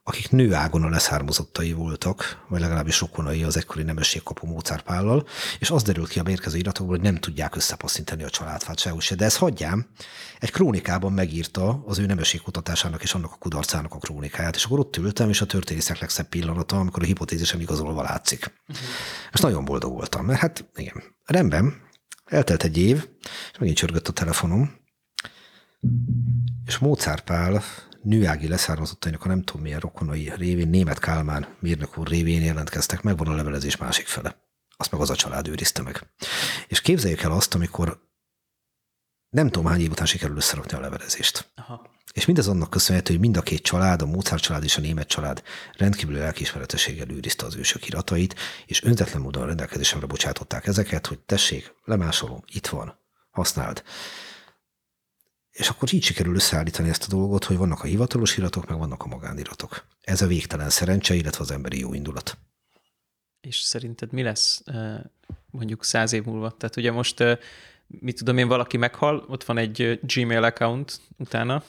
akik 0.06 0.31
nőágon 0.31 0.82
a 0.82 0.89
leszármazottai 0.89 1.72
voltak, 1.72 2.44
vagy 2.48 2.60
legalábbis 2.60 3.01
rokonai 3.01 3.43
az 3.43 3.56
ekkori 3.56 3.82
nemesség 3.82 4.22
kapu 4.22 4.60
Pállal, 4.85 5.26
és 5.59 5.70
az 5.70 5.82
derült 5.82 6.09
ki 6.09 6.18
a 6.18 6.22
mérkező 6.22 6.59
iratokból, 6.59 6.94
hogy 6.94 7.05
nem 7.05 7.16
tudják 7.16 7.56
összepasszintani 7.56 8.22
a 8.22 8.31
családfát 8.31 8.78
sehol 8.78 9.01
se. 9.01 9.14
De 9.14 9.24
ez 9.24 9.36
hagyjám, 9.36 9.86
egy 10.39 10.51
krónikában 10.51 11.12
megírta 11.12 11.82
az 11.86 11.98
ő 11.98 12.06
nemesség 12.06 12.40
kutatásának 12.40 13.02
és 13.02 13.14
annak 13.14 13.32
a 13.32 13.36
kudarcának 13.39 13.94
a 13.94 13.98
krónikáját, 13.98 14.55
és 14.55 14.64
akkor 14.64 14.78
ott 14.78 14.97
ültem, 14.97 15.28
és 15.28 15.40
a 15.40 15.47
történészek 15.47 15.98
legszebb 15.98 16.28
pillanata, 16.28 16.78
amikor 16.78 17.02
a 17.02 17.06
hipotézisem 17.06 17.60
igazolva 17.60 18.02
látszik. 18.02 18.52
Uh-huh. 18.68 18.86
És 19.32 19.40
nagyon 19.40 19.64
boldog 19.64 19.93
voltam, 19.93 20.24
mert 20.24 20.40
hát 20.40 20.70
igen, 20.74 21.02
rendben, 21.24 21.82
eltelt 22.24 22.62
egy 22.62 22.78
év, 22.78 23.09
és 23.52 23.59
megint 23.59 23.78
csörgött 23.78 24.09
a 24.09 24.12
telefonom, 24.12 24.82
és 26.66 26.78
Mozart 26.78 27.24
nőági 28.05 28.48
leszármazottainak 28.48 29.24
a 29.24 29.28
nem 29.28 29.43
tudom 29.43 29.62
milyen 29.62 29.81
rokonai 29.81 30.32
révén, 30.36 30.68
német 30.68 30.98
Kálmán 30.98 31.47
mérnök 31.60 31.98
úr 31.98 32.06
révén 32.06 32.43
jelentkeztek, 32.43 33.02
megvan 33.02 33.26
a 33.26 33.35
levelezés 33.35 33.76
másik 33.76 34.06
fele. 34.06 34.36
Azt 34.76 34.90
meg 34.90 35.01
az 35.01 35.10
a 35.10 35.16
család 35.16 35.48
őrizte 35.48 35.82
meg. 35.82 36.06
És 36.68 36.81
képzeljük 36.81 37.22
el 37.22 37.32
azt, 37.32 37.55
amikor 37.55 38.02
nem 39.28 39.47
tudom 39.47 39.70
hány 39.70 39.81
év 39.81 39.90
után 39.90 40.06
sikerül 40.06 40.36
összerakni 40.36 40.76
a 40.76 40.81
levelezést. 40.81 41.52
Aha. 41.55 41.93
És 42.12 42.24
mindez 42.24 42.48
annak 42.48 42.70
köszönhető, 42.70 43.12
hogy 43.12 43.22
mind 43.22 43.36
a 43.36 43.43
két 43.43 43.62
család, 43.62 44.02
a 44.02 44.06
Mozart 44.06 44.43
család 44.43 44.64
és 44.64 44.76
a 44.76 44.81
német 44.81 45.09
család 45.09 45.43
rendkívül 45.76 46.16
lelkiismeretességgel 46.16 47.10
őrizte 47.10 47.47
az 47.47 47.56
ősök 47.56 47.86
iratait, 47.86 48.35
és 48.66 48.82
önzetlen 48.82 49.22
módon 49.22 49.47
rendelkezésemre 49.47 50.06
bocsátották 50.06 50.66
ezeket, 50.66 51.06
hogy 51.06 51.18
tessék, 51.18 51.74
lemásolom, 51.85 52.43
itt 52.47 52.66
van, 52.66 52.98
használd. 53.31 53.82
És 55.55 55.68
akkor 55.68 55.94
így 55.94 56.02
sikerül 56.02 56.35
összeállítani 56.35 56.89
ezt 56.89 57.05
a 57.05 57.09
dolgot, 57.09 57.44
hogy 57.44 57.56
vannak 57.56 57.82
a 57.82 57.86
hivatalos 57.86 58.36
iratok, 58.36 58.68
meg 58.68 58.78
vannak 58.78 59.02
a 59.02 59.06
magániratok. 59.06 59.86
Ez 60.01 60.22
a 60.22 60.26
végtelen 60.26 60.70
szerencse, 60.70 61.14
illetve 61.14 61.43
az 61.43 61.51
emberi 61.51 61.78
jó 61.78 61.94
indulat. 61.94 62.39
És 63.40 63.60
szerinted 63.60 64.12
mi 64.12 64.22
lesz 64.22 64.62
mondjuk 65.51 65.85
száz 65.85 66.12
év 66.12 66.24
múlva? 66.24 66.51
Tehát 66.51 66.76
ugye 66.76 66.93
most 66.93 67.24
mit 67.86 68.16
tudom 68.16 68.39
én, 68.39 68.48
valaki 68.48 68.76
meghal, 68.76 69.24
ott 69.28 69.44
van 69.44 69.59
egy 69.59 70.01
Gmail 70.02 70.44
account 70.44 71.01
utána, 71.18 71.62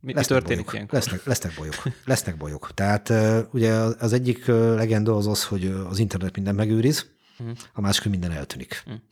mi, 0.00 0.12
mi 0.12 0.24
történik 0.24 0.46
bolyok. 0.46 0.72
ilyenkor? 0.72 0.98
Lesznek, 0.98 1.24
lesznek 1.24 1.54
bolyok. 1.54 1.82
Lesznek 2.04 2.36
bolyok. 2.36 2.74
Tehát 2.74 3.12
ugye 3.52 3.72
az 3.98 4.12
egyik 4.12 4.46
legenda 4.46 5.16
az 5.16 5.26
az, 5.26 5.44
hogy 5.44 5.64
az 5.66 5.98
internet 5.98 6.34
minden 6.34 6.54
megőriz, 6.54 7.10
uh-huh. 7.38 7.56
a 7.72 7.80
másik, 7.80 8.04
minden 8.04 8.30
eltűnik. 8.30 8.82
Uh-huh. 8.86 9.02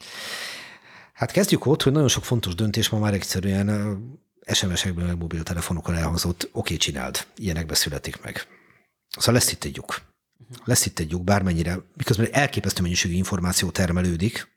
Hát 1.20 1.30
kezdjük 1.30 1.66
ott, 1.66 1.82
hogy 1.82 1.92
nagyon 1.92 2.08
sok 2.08 2.24
fontos 2.24 2.54
döntés 2.54 2.88
ma 2.88 2.98
már 2.98 3.14
egyszerűen 3.14 3.98
SMS-ekben, 4.52 5.06
meg 5.06 5.18
mobiltelefonokon 5.18 5.94
elhangzott, 5.94 6.42
oké, 6.42 6.50
okay, 6.52 6.76
csináld, 6.76 7.26
ilyenekbe 7.36 7.74
születik 7.74 8.22
meg. 8.22 8.46
Szóval 9.08 9.34
lesz 9.34 9.52
itt 9.52 9.64
egy 9.64 9.76
lyuk. 9.76 10.02
Uh-huh. 10.38 10.66
Lesz 10.66 10.86
itt 10.86 10.98
egy 10.98 11.10
lyuk, 11.10 11.24
bármennyire, 11.24 11.78
miközben 11.96 12.28
elképesztő 12.32 12.82
mennyiségű 12.82 13.14
információ 13.14 13.70
termelődik, 13.70 14.56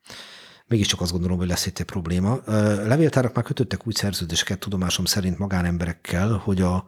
mégiscsak 0.66 1.02
azt 1.02 1.12
gondolom, 1.12 1.38
hogy 1.38 1.48
lesz 1.48 1.66
itt 1.66 1.80
egy 1.80 1.86
probléma. 1.86 2.40
Levéltárak 2.86 3.34
már 3.34 3.44
kötöttek 3.44 3.88
úgy 3.88 3.96
szerződéseket 3.96 4.60
tudomásom 4.60 5.06
szerint 5.06 5.38
magánemberekkel, 5.38 6.30
hogy 6.30 6.62
a 6.62 6.86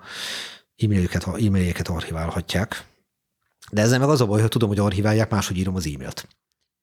e-mailjüket, 0.77 1.27
e-mailjeket 1.27 1.87
archiválhatják. 1.87 2.85
De 3.71 3.81
ezzel 3.81 3.99
meg 3.99 4.09
az 4.09 4.21
a 4.21 4.25
baj, 4.25 4.41
hogy 4.41 4.49
tudom, 4.49 4.69
hogy 4.69 4.79
archiválják, 4.79 5.29
máshogy 5.29 5.57
írom 5.57 5.75
az 5.75 5.85
e-mailt. 5.85 6.27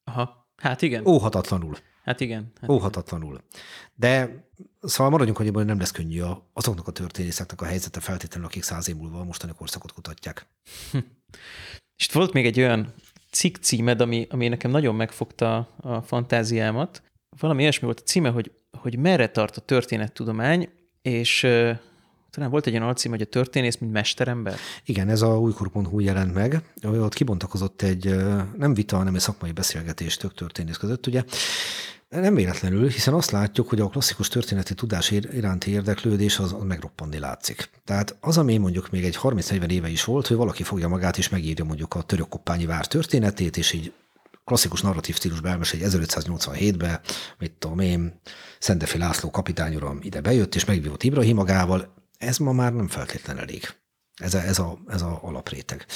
Aha, 0.04 0.48
hát 0.56 0.82
igen. 0.82 1.06
Óhatatlanul. 1.06 1.76
Hát 2.02 2.20
igen. 2.20 2.52
Hát 2.60 2.70
Óhatatlanul. 2.70 3.40
De 3.94 4.44
szóval 4.82 5.10
maradjunk 5.10 5.56
hogy 5.56 5.66
nem 5.66 5.78
lesz 5.78 5.90
könnyű 5.90 6.22
azoknak 6.52 6.86
a 6.86 6.92
történészeknek 6.92 7.60
a 7.60 7.64
helyzete 7.64 8.00
feltétlenül, 8.00 8.46
akik 8.46 8.62
száz 8.62 8.88
év 8.88 8.96
múlva 8.96 9.20
a 9.20 9.24
mostani 9.24 9.52
korszakot 9.56 9.92
kutatják. 9.92 10.46
És 11.96 12.12
volt 12.12 12.32
még 12.32 12.46
egy 12.46 12.58
olyan 12.58 12.94
cikk 13.30 13.56
címed, 13.56 14.00
ami, 14.00 14.26
ami 14.30 14.48
nekem 14.48 14.70
nagyon 14.70 14.94
megfogta 14.94 15.56
a 15.76 16.00
fantáziámat. 16.00 17.02
Valami 17.38 17.62
ilyesmi 17.62 17.84
volt 17.84 18.00
a 18.00 18.02
címe, 18.02 18.30
hogy, 18.30 18.52
hogy 18.78 18.98
merre 18.98 19.28
tart 19.28 19.56
a 19.56 19.60
történettudomány, 19.60 20.68
és 21.02 21.46
talán 22.32 22.50
volt 22.50 22.66
egy 22.66 22.72
olyan 22.72 22.86
alcím, 22.86 23.10
hogy 23.10 23.20
a 23.20 23.24
történész, 23.24 23.76
mint 23.78 23.92
mesterember. 23.92 24.56
Igen, 24.84 25.08
ez 25.08 25.22
a 25.22 25.38
újkor.hu 25.38 26.00
jelent 26.00 26.34
meg. 26.34 26.62
Ott 26.82 27.14
kibontakozott 27.14 27.82
egy 27.82 28.16
nem 28.56 28.74
vita, 28.74 28.96
hanem 28.96 29.14
egy 29.14 29.20
szakmai 29.20 29.52
beszélgetés 29.52 30.16
tök 30.16 30.34
történész 30.34 30.76
között, 30.76 31.06
ugye. 31.06 31.24
Nem 32.08 32.34
véletlenül, 32.34 32.88
hiszen 32.88 33.14
azt 33.14 33.30
látjuk, 33.30 33.68
hogy 33.68 33.80
a 33.80 33.88
klasszikus 33.88 34.28
történeti 34.28 34.74
tudás 34.74 35.10
iránti 35.10 35.70
érdeklődés 35.70 36.38
az, 36.38 36.54
megroppanni 36.62 37.18
látszik. 37.18 37.70
Tehát 37.84 38.16
az, 38.20 38.38
ami 38.38 38.56
mondjuk 38.56 38.90
még 38.90 39.04
egy 39.04 39.18
30-40 39.22 39.70
éve 39.70 39.88
is 39.88 40.04
volt, 40.04 40.26
hogy 40.26 40.36
valaki 40.36 40.62
fogja 40.62 40.88
magát 40.88 41.18
és 41.18 41.28
megírja 41.28 41.64
mondjuk 41.64 41.94
a 41.94 42.02
török 42.02 42.28
koppányi 42.28 42.66
vár 42.66 42.86
történetét, 42.86 43.56
és 43.56 43.72
így 43.72 43.92
klasszikus 44.44 44.80
narratív 44.80 45.14
stílusban 45.14 45.50
elmesél, 45.50 45.80
hogy 45.80 45.90
1587-ben, 45.92 47.00
mit 47.38 47.52
tudom 47.52 47.78
én, 47.78 48.20
Szendefi 48.58 48.98
László 48.98 49.30
kapitányuram 49.30 49.98
ide 50.02 50.20
bejött, 50.20 50.54
és 50.54 50.64
megvívott 50.64 51.02
Ibrahim 51.02 51.36
magával. 51.36 51.94
Ez 52.22 52.36
ma 52.38 52.52
már 52.52 52.72
nem 52.72 52.88
feltétlen 52.88 53.38
elég. 53.38 53.68
Ez 54.14 54.34
a, 54.34 54.42
ez 54.42 54.58
a, 54.58 54.78
ez 54.86 55.02
a 55.02 55.18
alapréteg. 55.22 55.86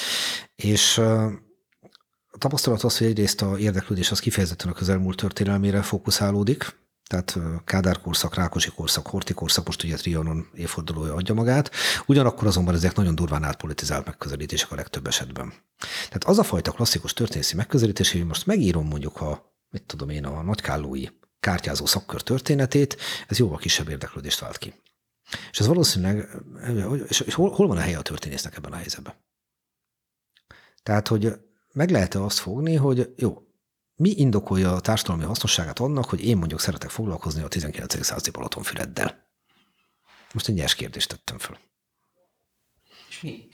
És 0.55 0.97
a 0.97 2.37
tapasztalat 2.37 2.83
az, 2.83 2.97
hogy 2.97 3.07
egyrészt 3.07 3.41
a 3.41 3.57
érdeklődés 3.57 4.11
az 4.11 4.19
kifejezetten 4.19 4.71
a 4.71 4.73
közelmúlt 4.73 5.17
történelmére 5.17 5.81
fókuszálódik, 5.81 6.75
tehát 7.07 7.37
Kádár 7.65 8.01
korszak, 8.01 8.35
Rákosi 8.35 8.69
korszak, 8.69 9.07
Horti 9.07 9.33
korszak, 9.33 9.65
most 9.65 9.83
ugye 9.83 9.95
Trianon 9.95 10.47
évfordulója 10.53 11.13
adja 11.13 11.33
magát, 11.33 11.71
ugyanakkor 12.05 12.47
azonban 12.47 12.75
ezek 12.75 12.95
nagyon 12.95 13.15
durván 13.15 13.43
átpolitizált 13.43 14.05
megközelítések 14.05 14.71
a 14.71 14.75
legtöbb 14.75 15.07
esetben. 15.07 15.53
Tehát 16.05 16.23
az 16.23 16.39
a 16.39 16.43
fajta 16.43 16.71
klasszikus 16.71 17.13
történészi 17.13 17.55
megközelítés, 17.55 18.11
hogy 18.11 18.25
most 18.25 18.45
megírom 18.45 18.87
mondjuk 18.87 19.21
a, 19.21 19.55
mit 19.69 19.83
tudom 19.83 20.09
én, 20.09 20.25
a 20.25 20.41
nagykállói 20.41 21.07
kártyázó 21.39 21.85
szakkör 21.85 22.21
történetét, 22.21 22.97
ez 23.27 23.37
jóval 23.37 23.57
kisebb 23.57 23.89
érdeklődést 23.89 24.39
vált 24.39 24.57
ki. 24.57 24.73
És 25.51 25.59
ez 25.59 25.67
valószínűleg, 25.67 26.29
és 27.07 27.33
hol, 27.33 27.51
hol 27.51 27.67
van 27.67 27.77
a 27.77 27.81
helye 27.81 27.97
a 27.97 28.01
történésznek 28.01 28.57
ebben 28.57 28.71
a 28.71 28.75
helyzetben? 28.75 29.13
Tehát, 30.83 31.07
hogy 31.07 31.33
meg 31.73 31.89
lehet-e 31.89 32.23
azt 32.23 32.39
fogni, 32.39 32.75
hogy 32.75 33.13
jó, 33.17 33.47
mi 33.95 34.09
indokolja 34.09 34.73
a 34.73 34.79
társadalmi 34.79 35.23
hasznosságát 35.23 35.79
annak, 35.79 36.09
hogy 36.09 36.25
én 36.25 36.37
mondjuk 36.37 36.59
szeretek 36.59 36.89
foglalkozni 36.89 37.41
a 37.41 37.47
19. 37.47 38.03
századi 38.03 38.29
Balatonfüreddel? 38.29 39.25
Most 40.33 40.47
egy 40.47 40.55
nyers 40.55 40.75
kérdést 40.75 41.09
tettem 41.09 41.37
föl. 41.37 41.57
És 43.09 43.21
mi? 43.21 43.47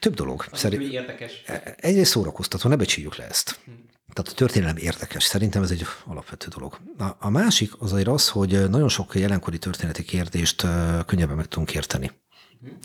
Több 0.00 0.14
dolog. 0.14 0.44
Szerint... 0.52 0.92
érdekes. 0.92 1.42
E, 1.46 1.74
egyrészt 1.76 2.10
szórakoztató, 2.10 2.68
ne 2.68 2.76
becsüljük 2.76 3.16
le 3.16 3.26
ezt. 3.26 3.60
Hm. 3.64 3.72
Tehát 4.16 4.32
a 4.32 4.34
történelem 4.34 4.76
érdekes. 4.76 5.24
Szerintem 5.24 5.62
ez 5.62 5.70
egy 5.70 5.86
alapvető 6.04 6.48
dolog. 6.48 6.78
A, 6.98 7.04
a 7.18 7.30
másik 7.30 7.72
azért 7.78 8.06
az, 8.06 8.28
hogy 8.28 8.70
nagyon 8.70 8.88
sok 8.88 9.14
jelenkori 9.14 9.58
történeti 9.58 10.04
kérdést 10.04 10.66
könnyebben 11.06 11.36
meg 11.36 11.46
tudunk 11.46 11.74
érteni, 11.74 12.10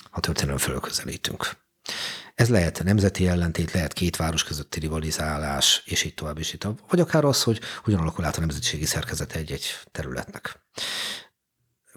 ha 0.09 0.19
történelem 0.19 0.57
fölközelítünk. 0.57 1.57
Ez 2.35 2.49
lehet 2.49 2.83
nemzeti 2.83 3.27
ellentét, 3.27 3.71
lehet 3.71 3.93
két 3.93 4.15
város 4.15 4.43
közötti 4.43 4.79
rivalizálás, 4.79 5.81
és 5.85 6.03
így 6.03 6.13
tovább, 6.13 6.37
és 6.37 6.53
így 6.53 6.59
tovább. 6.59 6.79
Vagy 6.89 6.99
akár 6.99 7.25
az, 7.25 7.43
hogy 7.43 7.59
hogyan 7.83 7.99
alakul 7.99 8.25
át 8.25 8.37
a 8.37 8.39
nemzetiségi 8.39 8.85
szerkezete 8.85 9.39
egy-egy 9.39 9.65
területnek. 9.91 10.59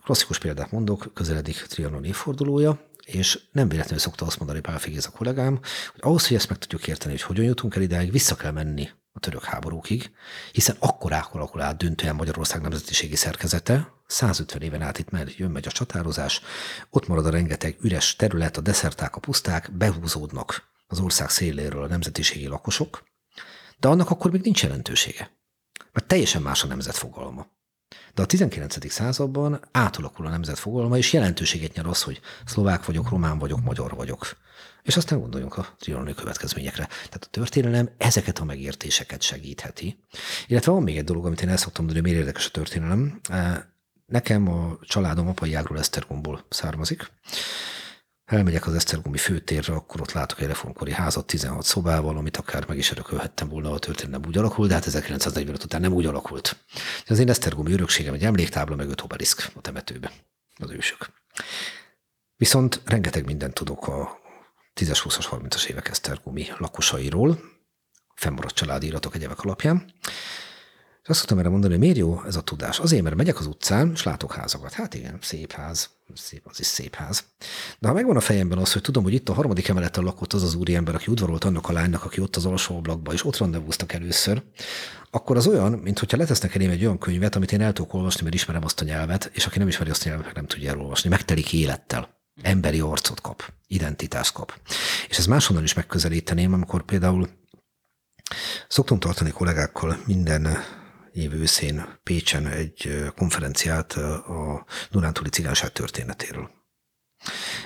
Klasszikus 0.04 0.38
példát 0.38 0.70
mondok, 0.70 1.10
közeledik 1.14 1.56
Trianon 1.56 2.04
évfordulója, 2.04 2.90
és 3.04 3.40
nem 3.52 3.68
véletlenül 3.68 4.00
szokta 4.00 4.26
azt 4.26 4.38
mondani 4.38 4.60
Pál 4.60 4.78
Figéz 4.78 5.06
a 5.06 5.10
kollégám, 5.10 5.60
hogy 5.92 6.00
ahhoz, 6.00 6.26
hogy 6.26 6.36
ezt 6.36 6.48
meg 6.48 6.58
tudjuk 6.58 6.86
érteni, 6.86 7.12
hogy 7.12 7.22
hogyan 7.22 7.44
jutunk 7.44 7.76
el 7.76 7.82
idáig, 7.82 8.12
vissza 8.12 8.34
kell 8.34 8.50
menni 8.50 8.88
a 9.16 9.20
török 9.20 9.44
háborúkig, 9.44 10.10
hiszen 10.52 10.76
akkor 10.78 11.12
alakul 11.12 11.60
át 11.60 11.76
döntően 11.76 12.14
Magyarország 12.14 12.60
nemzetiségi 12.60 13.16
szerkezete, 13.16 13.92
150 14.06 14.62
éven 14.62 14.82
át 14.82 14.98
itt 14.98 15.10
már 15.10 15.26
jön 15.36 15.50
megy 15.50 15.66
a 15.66 15.70
csatározás, 15.70 16.40
ott 16.90 17.06
marad 17.06 17.26
a 17.26 17.30
rengeteg 17.30 17.76
üres 17.80 18.16
terület, 18.16 18.56
a 18.56 18.60
deszerták, 18.60 19.16
a 19.16 19.20
puszták, 19.20 19.72
behúzódnak 19.72 20.68
az 20.86 21.00
ország 21.00 21.30
széléről 21.30 21.82
a 21.82 21.86
nemzetiségi 21.86 22.46
lakosok, 22.46 23.04
de 23.78 23.88
annak 23.88 24.10
akkor 24.10 24.30
még 24.30 24.40
nincs 24.40 24.62
jelentősége. 24.62 25.30
Mert 25.92 26.06
teljesen 26.06 26.42
más 26.42 26.62
a 26.62 26.66
nemzet 26.66 26.96
fogalma. 26.96 27.46
De 28.14 28.22
a 28.22 28.26
19. 28.26 28.90
században 28.90 29.60
átalakul 29.70 30.26
a 30.26 30.30
nemzet 30.30 30.58
fogalma, 30.58 30.96
és 30.96 31.12
jelentőséget 31.12 31.74
nyer 31.74 31.86
az, 31.86 32.02
hogy 32.02 32.20
szlovák 32.44 32.84
vagyok, 32.84 33.08
román 33.08 33.38
vagyok, 33.38 33.62
magyar 33.62 33.94
vagyok. 33.94 34.36
És 34.84 34.96
aztán 34.96 35.20
gondoljunk 35.20 35.56
a 35.56 35.74
trianoni 35.78 36.14
következményekre. 36.14 36.86
Tehát 36.86 37.24
a 37.24 37.30
történelem 37.30 37.90
ezeket 37.96 38.38
a 38.38 38.44
megértéseket 38.44 39.22
segítheti. 39.22 39.98
Illetve 40.46 40.72
van 40.72 40.82
még 40.82 40.96
egy 40.96 41.04
dolog, 41.04 41.26
amit 41.26 41.42
én 41.42 41.48
el 41.48 41.56
szoktam 41.56 41.84
mondani, 41.84 42.04
miért 42.04 42.20
érdekes 42.20 42.46
a 42.46 42.50
történelem. 42.50 43.20
Nekem 44.06 44.48
a 44.48 44.78
családom 44.80 45.28
apai 45.28 45.54
ágról 45.54 45.78
Esztergomból 45.78 46.44
származik. 46.48 47.10
Elmegyek 48.24 48.66
az 48.66 48.74
Esztergomi 48.74 49.18
főtérre, 49.18 49.72
akkor 49.74 50.00
ott 50.00 50.12
látok 50.12 50.40
egy 50.40 50.46
reformkori 50.46 50.92
házat 50.92 51.26
16 51.26 51.64
szobával, 51.64 52.16
amit 52.16 52.36
akár 52.36 52.66
meg 52.68 52.78
is 52.78 52.90
örökölhettem 52.90 53.48
volna, 53.48 53.70
a 53.70 53.78
történet 53.78 54.26
úgy 54.26 54.38
alakult, 54.38 54.68
de 54.68 54.74
hát 54.74 54.86
1945 54.86 55.64
után 55.64 55.80
nem 55.80 55.92
úgy 55.92 56.06
alakult. 56.06 56.64
Az 57.06 57.18
én 57.18 57.28
Esztergomi 57.28 57.72
örökségem 57.72 58.14
egy 58.14 58.24
emléktábla, 58.24 58.76
meg 58.76 58.88
öt 58.88 59.00
obeliszk 59.00 59.50
a 59.54 59.60
temetőbe, 59.60 60.12
az 60.56 60.70
ősök. 60.70 61.10
Viszont 62.36 62.80
rengeteg 62.84 63.24
mindent 63.24 63.54
tudok 63.54 63.88
a 63.88 64.22
10-es, 64.80 65.00
20-as, 65.04 65.26
30-as 65.30 65.64
évek 65.64 65.88
Esztergomi 65.88 66.46
lakosairól, 66.58 67.38
fennmaradt 68.14 68.54
családíratok 68.54 69.14
egyebek 69.14 69.40
alapján. 69.40 69.92
És 71.02 71.10
azt 71.10 71.18
szoktam 71.18 71.38
erre 71.38 71.48
mondani, 71.48 71.72
hogy 71.72 71.82
miért 71.82 71.96
jó 71.96 72.22
ez 72.26 72.36
a 72.36 72.40
tudás? 72.40 72.78
Azért, 72.78 73.02
mert 73.02 73.16
megyek 73.16 73.38
az 73.38 73.46
utcán, 73.46 73.90
és 73.94 74.02
látok 74.02 74.32
házakat. 74.32 74.72
Hát 74.72 74.94
igen, 74.94 75.18
szép 75.20 75.52
ház, 75.52 75.90
szép, 76.14 76.42
az 76.44 76.60
is 76.60 76.66
szép 76.66 76.94
ház. 76.94 77.24
De 77.78 77.88
ha 77.88 77.94
megvan 77.94 78.16
a 78.16 78.20
fejemben 78.20 78.58
az, 78.58 78.72
hogy 78.72 78.82
tudom, 78.82 79.02
hogy 79.02 79.12
itt 79.12 79.28
a 79.28 79.32
harmadik 79.32 79.68
emeleten 79.68 80.04
lakott 80.04 80.32
az 80.32 80.42
az 80.42 80.54
úriember, 80.54 80.94
aki 80.94 81.10
udvarolt 81.10 81.44
annak 81.44 81.68
a 81.68 81.72
lánynak, 81.72 82.04
aki 82.04 82.20
ott 82.20 82.36
az 82.36 82.46
alsó 82.46 82.76
ablakba, 82.76 83.12
és 83.12 83.24
ott 83.24 83.36
rendezvúztak 83.36 83.92
először, 83.92 84.42
akkor 85.10 85.36
az 85.36 85.46
olyan, 85.46 85.72
mintha 85.72 86.16
letesznek 86.16 86.54
elém 86.54 86.70
egy 86.70 86.84
olyan 86.84 86.98
könyvet, 86.98 87.36
amit 87.36 87.52
én 87.52 87.60
el 87.60 87.72
tudok 87.72 87.94
olvasni, 87.94 88.22
mert 88.22 88.34
ismerem 88.34 88.64
azt 88.64 88.80
a 88.80 88.84
nyelvet, 88.84 89.30
és 89.32 89.46
aki 89.46 89.58
nem 89.58 89.68
ismeri 89.68 89.90
azt 89.90 90.06
a 90.06 90.08
nyelvet, 90.08 90.34
nem 90.34 90.46
tudja 90.46 90.70
elolvasni. 90.70 91.10
Megtelik 91.10 91.52
élettel. 91.52 92.13
Emberi 92.42 92.80
arcot 92.80 93.20
kap, 93.20 93.52
identitást 93.66 94.32
kap. 94.32 94.60
És 95.08 95.18
ez 95.18 95.26
máshonnan 95.26 95.62
is 95.62 95.74
megközelíteném, 95.74 96.52
amikor 96.52 96.84
például 96.84 97.28
szoktunk 98.68 99.00
tartani 99.00 99.30
kollégákkal 99.30 100.02
minden 100.06 100.58
év 101.12 101.32
őszén 101.32 101.98
Pécsen 102.02 102.46
egy 102.46 103.10
konferenciát 103.16 103.92
a 103.92 104.64
Dunántúli 104.90 105.28
cigányság 105.28 105.72
történetéről. 105.72 106.50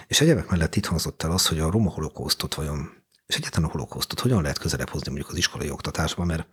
És 0.07 0.21
egyebek 0.21 0.49
mellett 0.49 0.77
itt 0.77 0.87
hangzott 0.87 1.23
el 1.23 1.31
az, 1.31 1.47
hogy 1.47 1.61
a 1.61 1.71
roma 1.71 1.91
holokausztot 1.91 2.55
vajon, 2.55 3.05
és 3.27 3.37
egyáltalán 3.37 3.69
a 3.69 3.73
holokausztot 3.73 4.21
hogyan 4.21 4.43
lehet 4.43 4.59
közelebb 4.59 4.89
hozni 4.89 5.09
mondjuk 5.09 5.31
az 5.31 5.37
iskolai 5.37 5.71
oktatásba, 5.71 6.25
mert 6.25 6.47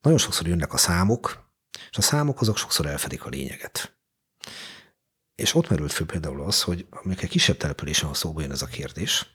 nagyon 0.00 0.18
sokszor 0.18 0.46
jönnek 0.46 0.72
a 0.72 0.76
számok, 0.76 1.52
és 1.90 1.96
a 1.96 2.02
számok 2.02 2.40
azok 2.40 2.56
sokszor 2.56 2.86
elfedik 2.86 3.24
a 3.24 3.28
lényeget. 3.28 3.96
És 5.34 5.54
ott 5.54 5.68
merült 5.68 5.92
föl 5.92 6.06
például 6.06 6.42
az, 6.42 6.62
hogy 6.62 6.86
amikor 6.90 7.24
egy 7.24 7.30
kisebb 7.30 7.56
településen 7.56 8.08
a 8.08 8.14
szóba 8.14 8.40
jön 8.40 8.50
ez 8.50 8.62
a 8.62 8.66
kérdés, 8.66 9.26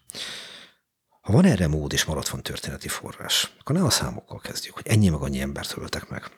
ha 1.22 1.32
van 1.32 1.46
erre 1.46 1.68
mód 1.68 1.94
és 1.94 2.06
maradt 2.06 2.30
van 2.30 2.44
történeti 2.44 2.88
forrás, 2.88 3.54
akkor 3.60 3.76
ne 3.76 3.84
a 3.84 3.90
számokkal 3.90 4.40
kezdjük, 4.40 4.74
hogy 4.74 4.88
ennyi 4.88 5.10
meg 5.10 5.22
annyi 5.22 5.40
embert 5.40 5.78
öltek 5.78 6.10
meg, 6.10 6.32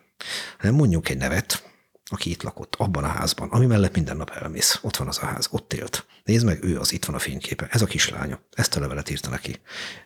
hanem 0.57 0.75
mondjuk 0.75 1.09
egy 1.09 1.17
nevet, 1.17 1.69
aki 2.11 2.29
itt 2.29 2.43
lakott, 2.43 2.75
abban 2.75 3.03
a 3.03 3.07
házban, 3.07 3.49
ami 3.49 3.65
mellett 3.65 3.95
minden 3.95 4.17
nap 4.17 4.29
elmész. 4.29 4.79
Ott 4.81 4.97
van 4.97 5.07
az 5.07 5.17
a 5.17 5.25
ház, 5.25 5.47
ott 5.51 5.73
élt. 5.73 6.05
Nézd 6.23 6.45
meg, 6.45 6.63
ő 6.63 6.79
az, 6.79 6.91
itt 6.91 7.05
van 7.05 7.15
a 7.15 7.19
fényképe. 7.19 7.67
Ez 7.69 7.81
a 7.81 7.85
kislánya. 7.85 8.41
Ezt 8.51 8.75
a 8.75 8.79
levelet 8.79 9.09
írta 9.09 9.29
neki. 9.29 9.61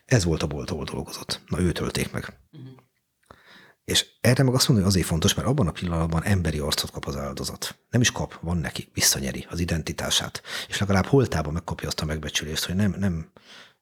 Ez 0.05 0.23
volt 0.23 0.43
a 0.43 0.47
bolt, 0.47 0.69
ahol 0.69 0.83
dolgozott. 0.83 1.41
Na, 1.47 1.59
őt 1.59 1.79
ölték 1.79 2.11
meg. 2.11 2.39
Uh-huh. 2.51 2.84
És 3.85 4.05
erre 4.21 4.43
meg 4.43 4.53
azt 4.53 4.67
mondom, 4.67 4.85
hogy 4.85 4.95
azért 4.95 5.09
fontos, 5.09 5.33
mert 5.33 5.47
abban 5.47 5.67
a 5.67 5.71
pillanatban 5.71 6.23
emberi 6.23 6.59
arcot 6.59 6.91
kap 6.91 7.05
az 7.05 7.15
áldozat. 7.15 7.77
Nem 7.89 8.01
is 8.01 8.11
kap, 8.11 8.39
van 8.41 8.57
neki, 8.57 8.89
visszanyeri 8.93 9.45
az 9.49 9.59
identitását. 9.59 10.41
És 10.67 10.79
legalább 10.79 11.05
holtában 11.05 11.53
megkapja 11.53 11.87
azt 11.87 11.99
a 11.99 12.05
megbecsülést, 12.05 12.65
hogy 12.65 12.75
nem, 12.75 12.95
nem 12.99 13.31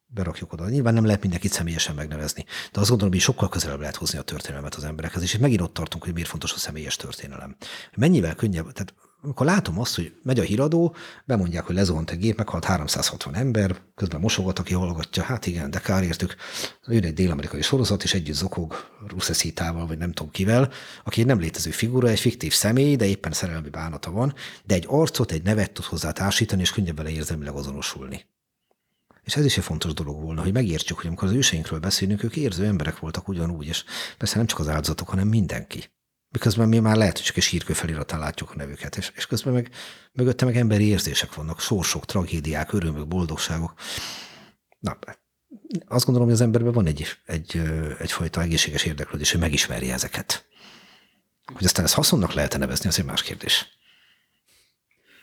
berakjuk 0.06 0.54
oda. 0.54 0.70
Nyilván 0.70 0.94
nem 0.94 1.06
lehet 1.06 1.22
mindenkit 1.22 1.52
személyesen 1.52 1.96
megnevezni, 1.96 2.46
de 2.72 2.80
azt 2.80 2.90
gondolom, 2.90 3.14
hogy 3.14 3.22
sokkal 3.22 3.50
közelebb 3.50 3.80
lehet 3.80 3.96
hozni 3.96 4.18
a 4.18 4.22
történelmet 4.22 4.76
az 4.76 4.84
emberekhez. 4.84 5.22
És 5.22 5.34
itt 5.34 5.40
megint 5.40 5.62
ott 5.62 5.74
tartunk, 5.74 6.04
hogy 6.04 6.14
miért 6.14 6.30
fontos 6.30 6.54
a 6.54 6.58
személyes 6.58 6.96
történelem. 6.96 7.56
Mennyivel 7.96 8.36
könnyebb, 8.36 8.72
tehát 8.72 8.94
amikor 9.24 9.46
látom 9.46 9.80
azt, 9.80 9.96
hogy 9.96 10.14
megy 10.24 10.40
a 10.40 10.44
híradó, 10.44 10.96
bemondják, 11.26 11.66
hogy 11.66 11.76
lezuhant 11.76 12.12
egy 12.12 12.18
gép, 12.18 12.38
meghalt 12.38 12.66
360 12.66 13.36
ember, 13.36 13.82
közben 13.96 14.20
mosogat, 14.20 14.60
aki 14.60 14.74
hallgatja, 14.74 15.24
hát 15.24 15.46
igen, 15.46 15.72
de 15.72 15.80
kár 15.80 16.04
értük. 16.04 16.36
Jön 16.88 17.04
egy 17.04 17.14
dél-amerikai 17.14 17.62
sorozat, 17.62 18.04
és 18.04 18.14
együtt 18.14 18.36
zokog 18.36 18.76
Ruszeszítával, 19.08 19.88
vagy 19.88 19.98
nem 19.98 20.12
tudom 20.12 20.32
kivel, 20.32 20.72
aki 21.04 21.20
egy 21.20 21.26
nem 21.26 21.40
létező 21.40 21.72
figura, 21.72 22.08
egy 22.08 22.20
fiktív 22.20 22.54
személy, 22.54 22.96
de 22.96 23.06
éppen 23.06 23.32
szerelmi 23.32 23.70
bánata 23.70 24.12
van, 24.12 24.34
de 24.64 24.76
egy 24.76 24.86
arcot, 24.88 25.32
egy 25.32 25.44
nevet 25.44 25.72
tud 25.72 25.86
hozzá 25.86 26.12
társítani, 26.12 26.62
és 26.62 26.72
könnyebb 26.72 26.98
vele 26.98 27.10
érzelmileg 27.10 27.54
azonosulni. 27.54 28.26
És 29.24 29.36
ez 29.36 29.46
is 29.46 29.58
egy 29.58 29.64
fontos 29.64 29.94
dolog 29.94 30.22
volna, 30.22 30.42
hogy 30.42 30.54
megértsük, 30.54 30.98
hogy 30.98 31.08
amikor 31.08 31.28
az 31.28 31.34
őseinkről 31.34 31.80
beszélünk, 31.80 32.24
ők 32.24 32.36
érző 32.36 32.66
emberek 32.66 33.00
voltak 33.00 33.28
ugyanúgy, 33.28 33.68
és 33.68 33.84
persze 34.18 34.38
nem 34.38 34.46
csak 34.46 34.60
az 34.60 34.68
áldozatok, 34.68 35.10
hanem 35.10 35.28
mindenki. 35.28 35.92
Miközben 36.34 36.68
mi 36.68 36.80
már 36.80 36.96
lehet, 36.96 37.18
hogy 37.18 37.26
csak 37.26 37.38
egy 37.38 37.44
sírkő 37.44 37.74
feliratán 37.74 38.20
látjuk 38.20 38.52
a 38.52 38.56
nevüket, 38.56 38.98
és, 38.98 39.12
és 39.16 39.26
közben 39.26 39.54
meg 39.54 39.70
mögötte 40.12 40.46
meg 40.46 40.58
emberi 40.58 40.88
érzések 40.88 41.34
vannak, 41.34 41.60
sorsok, 41.60 42.06
tragédiák, 42.06 42.74
örömök, 42.74 43.08
boldogságok. 43.08 43.74
Na, 44.80 44.98
azt 45.88 46.06
gondolom, 46.06 46.28
hogy 46.28 46.38
az 46.38 46.44
emberben 46.44 46.72
van 46.74 46.86
egy, 46.86 47.08
egy, 47.26 47.62
egyfajta 48.00 48.42
egészséges 48.42 48.84
érdeklődés, 48.84 49.32
hogy 49.32 49.40
megismerje 49.40 49.94
ezeket. 49.94 50.46
Hogy 51.54 51.66
aztán 51.66 51.86
ezt 51.86 51.94
haszonnak 51.94 52.34
lehet 52.34 52.54
-e 52.54 52.58
nevezni, 52.58 52.90
az 52.90 53.00
egy 53.00 53.06
más 53.06 53.24
kérdés. 53.24 53.68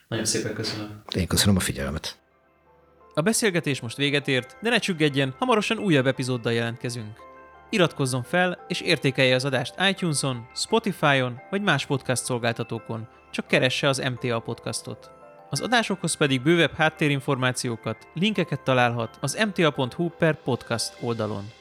Nagyon 0.09 0.25
szépen 0.25 0.55
köszönöm. 0.55 1.03
Én 1.15 1.27
köszönöm 1.27 1.57
a 1.57 1.61
figyelmet. 1.61 2.19
A 3.15 3.21
beszélgetés 3.21 3.81
most 3.81 3.97
véget 3.97 4.29
ért, 4.29 4.57
de 4.63 4.71
ne 4.71 4.79
csüggedjen, 4.79 5.35
hamarosan 5.39 5.79
újabb 5.79 6.07
epizóddal 6.07 6.53
jelentkezünk. 6.53 7.30
Iratkozzon 7.71 8.23
fel 8.23 8.65
és 8.69 8.81
értékelje 8.81 9.35
az 9.35 9.45
adást 9.45 9.75
iTunes-on, 9.89 10.47
Spotify-on 10.55 11.41
vagy 11.51 11.63
más 11.63 11.87
podcast 11.87 12.25
szolgáltatókon, 12.25 13.09
csak 13.31 13.47
keresse 13.47 13.89
az 13.89 14.03
MTA 14.13 14.39
podcastot. 14.39 15.11
Az 15.51 15.61
adásokhoz 15.61 16.15
pedig 16.15 16.43
bővebb 16.43 16.73
háttérinformációkat, 16.73 18.09
linkeket 18.15 18.61
találhat 18.61 19.19
az 19.21 19.45
mta.hu 19.47 20.09
per 20.09 20.43
podcast 20.43 20.97
oldalon. 21.01 21.60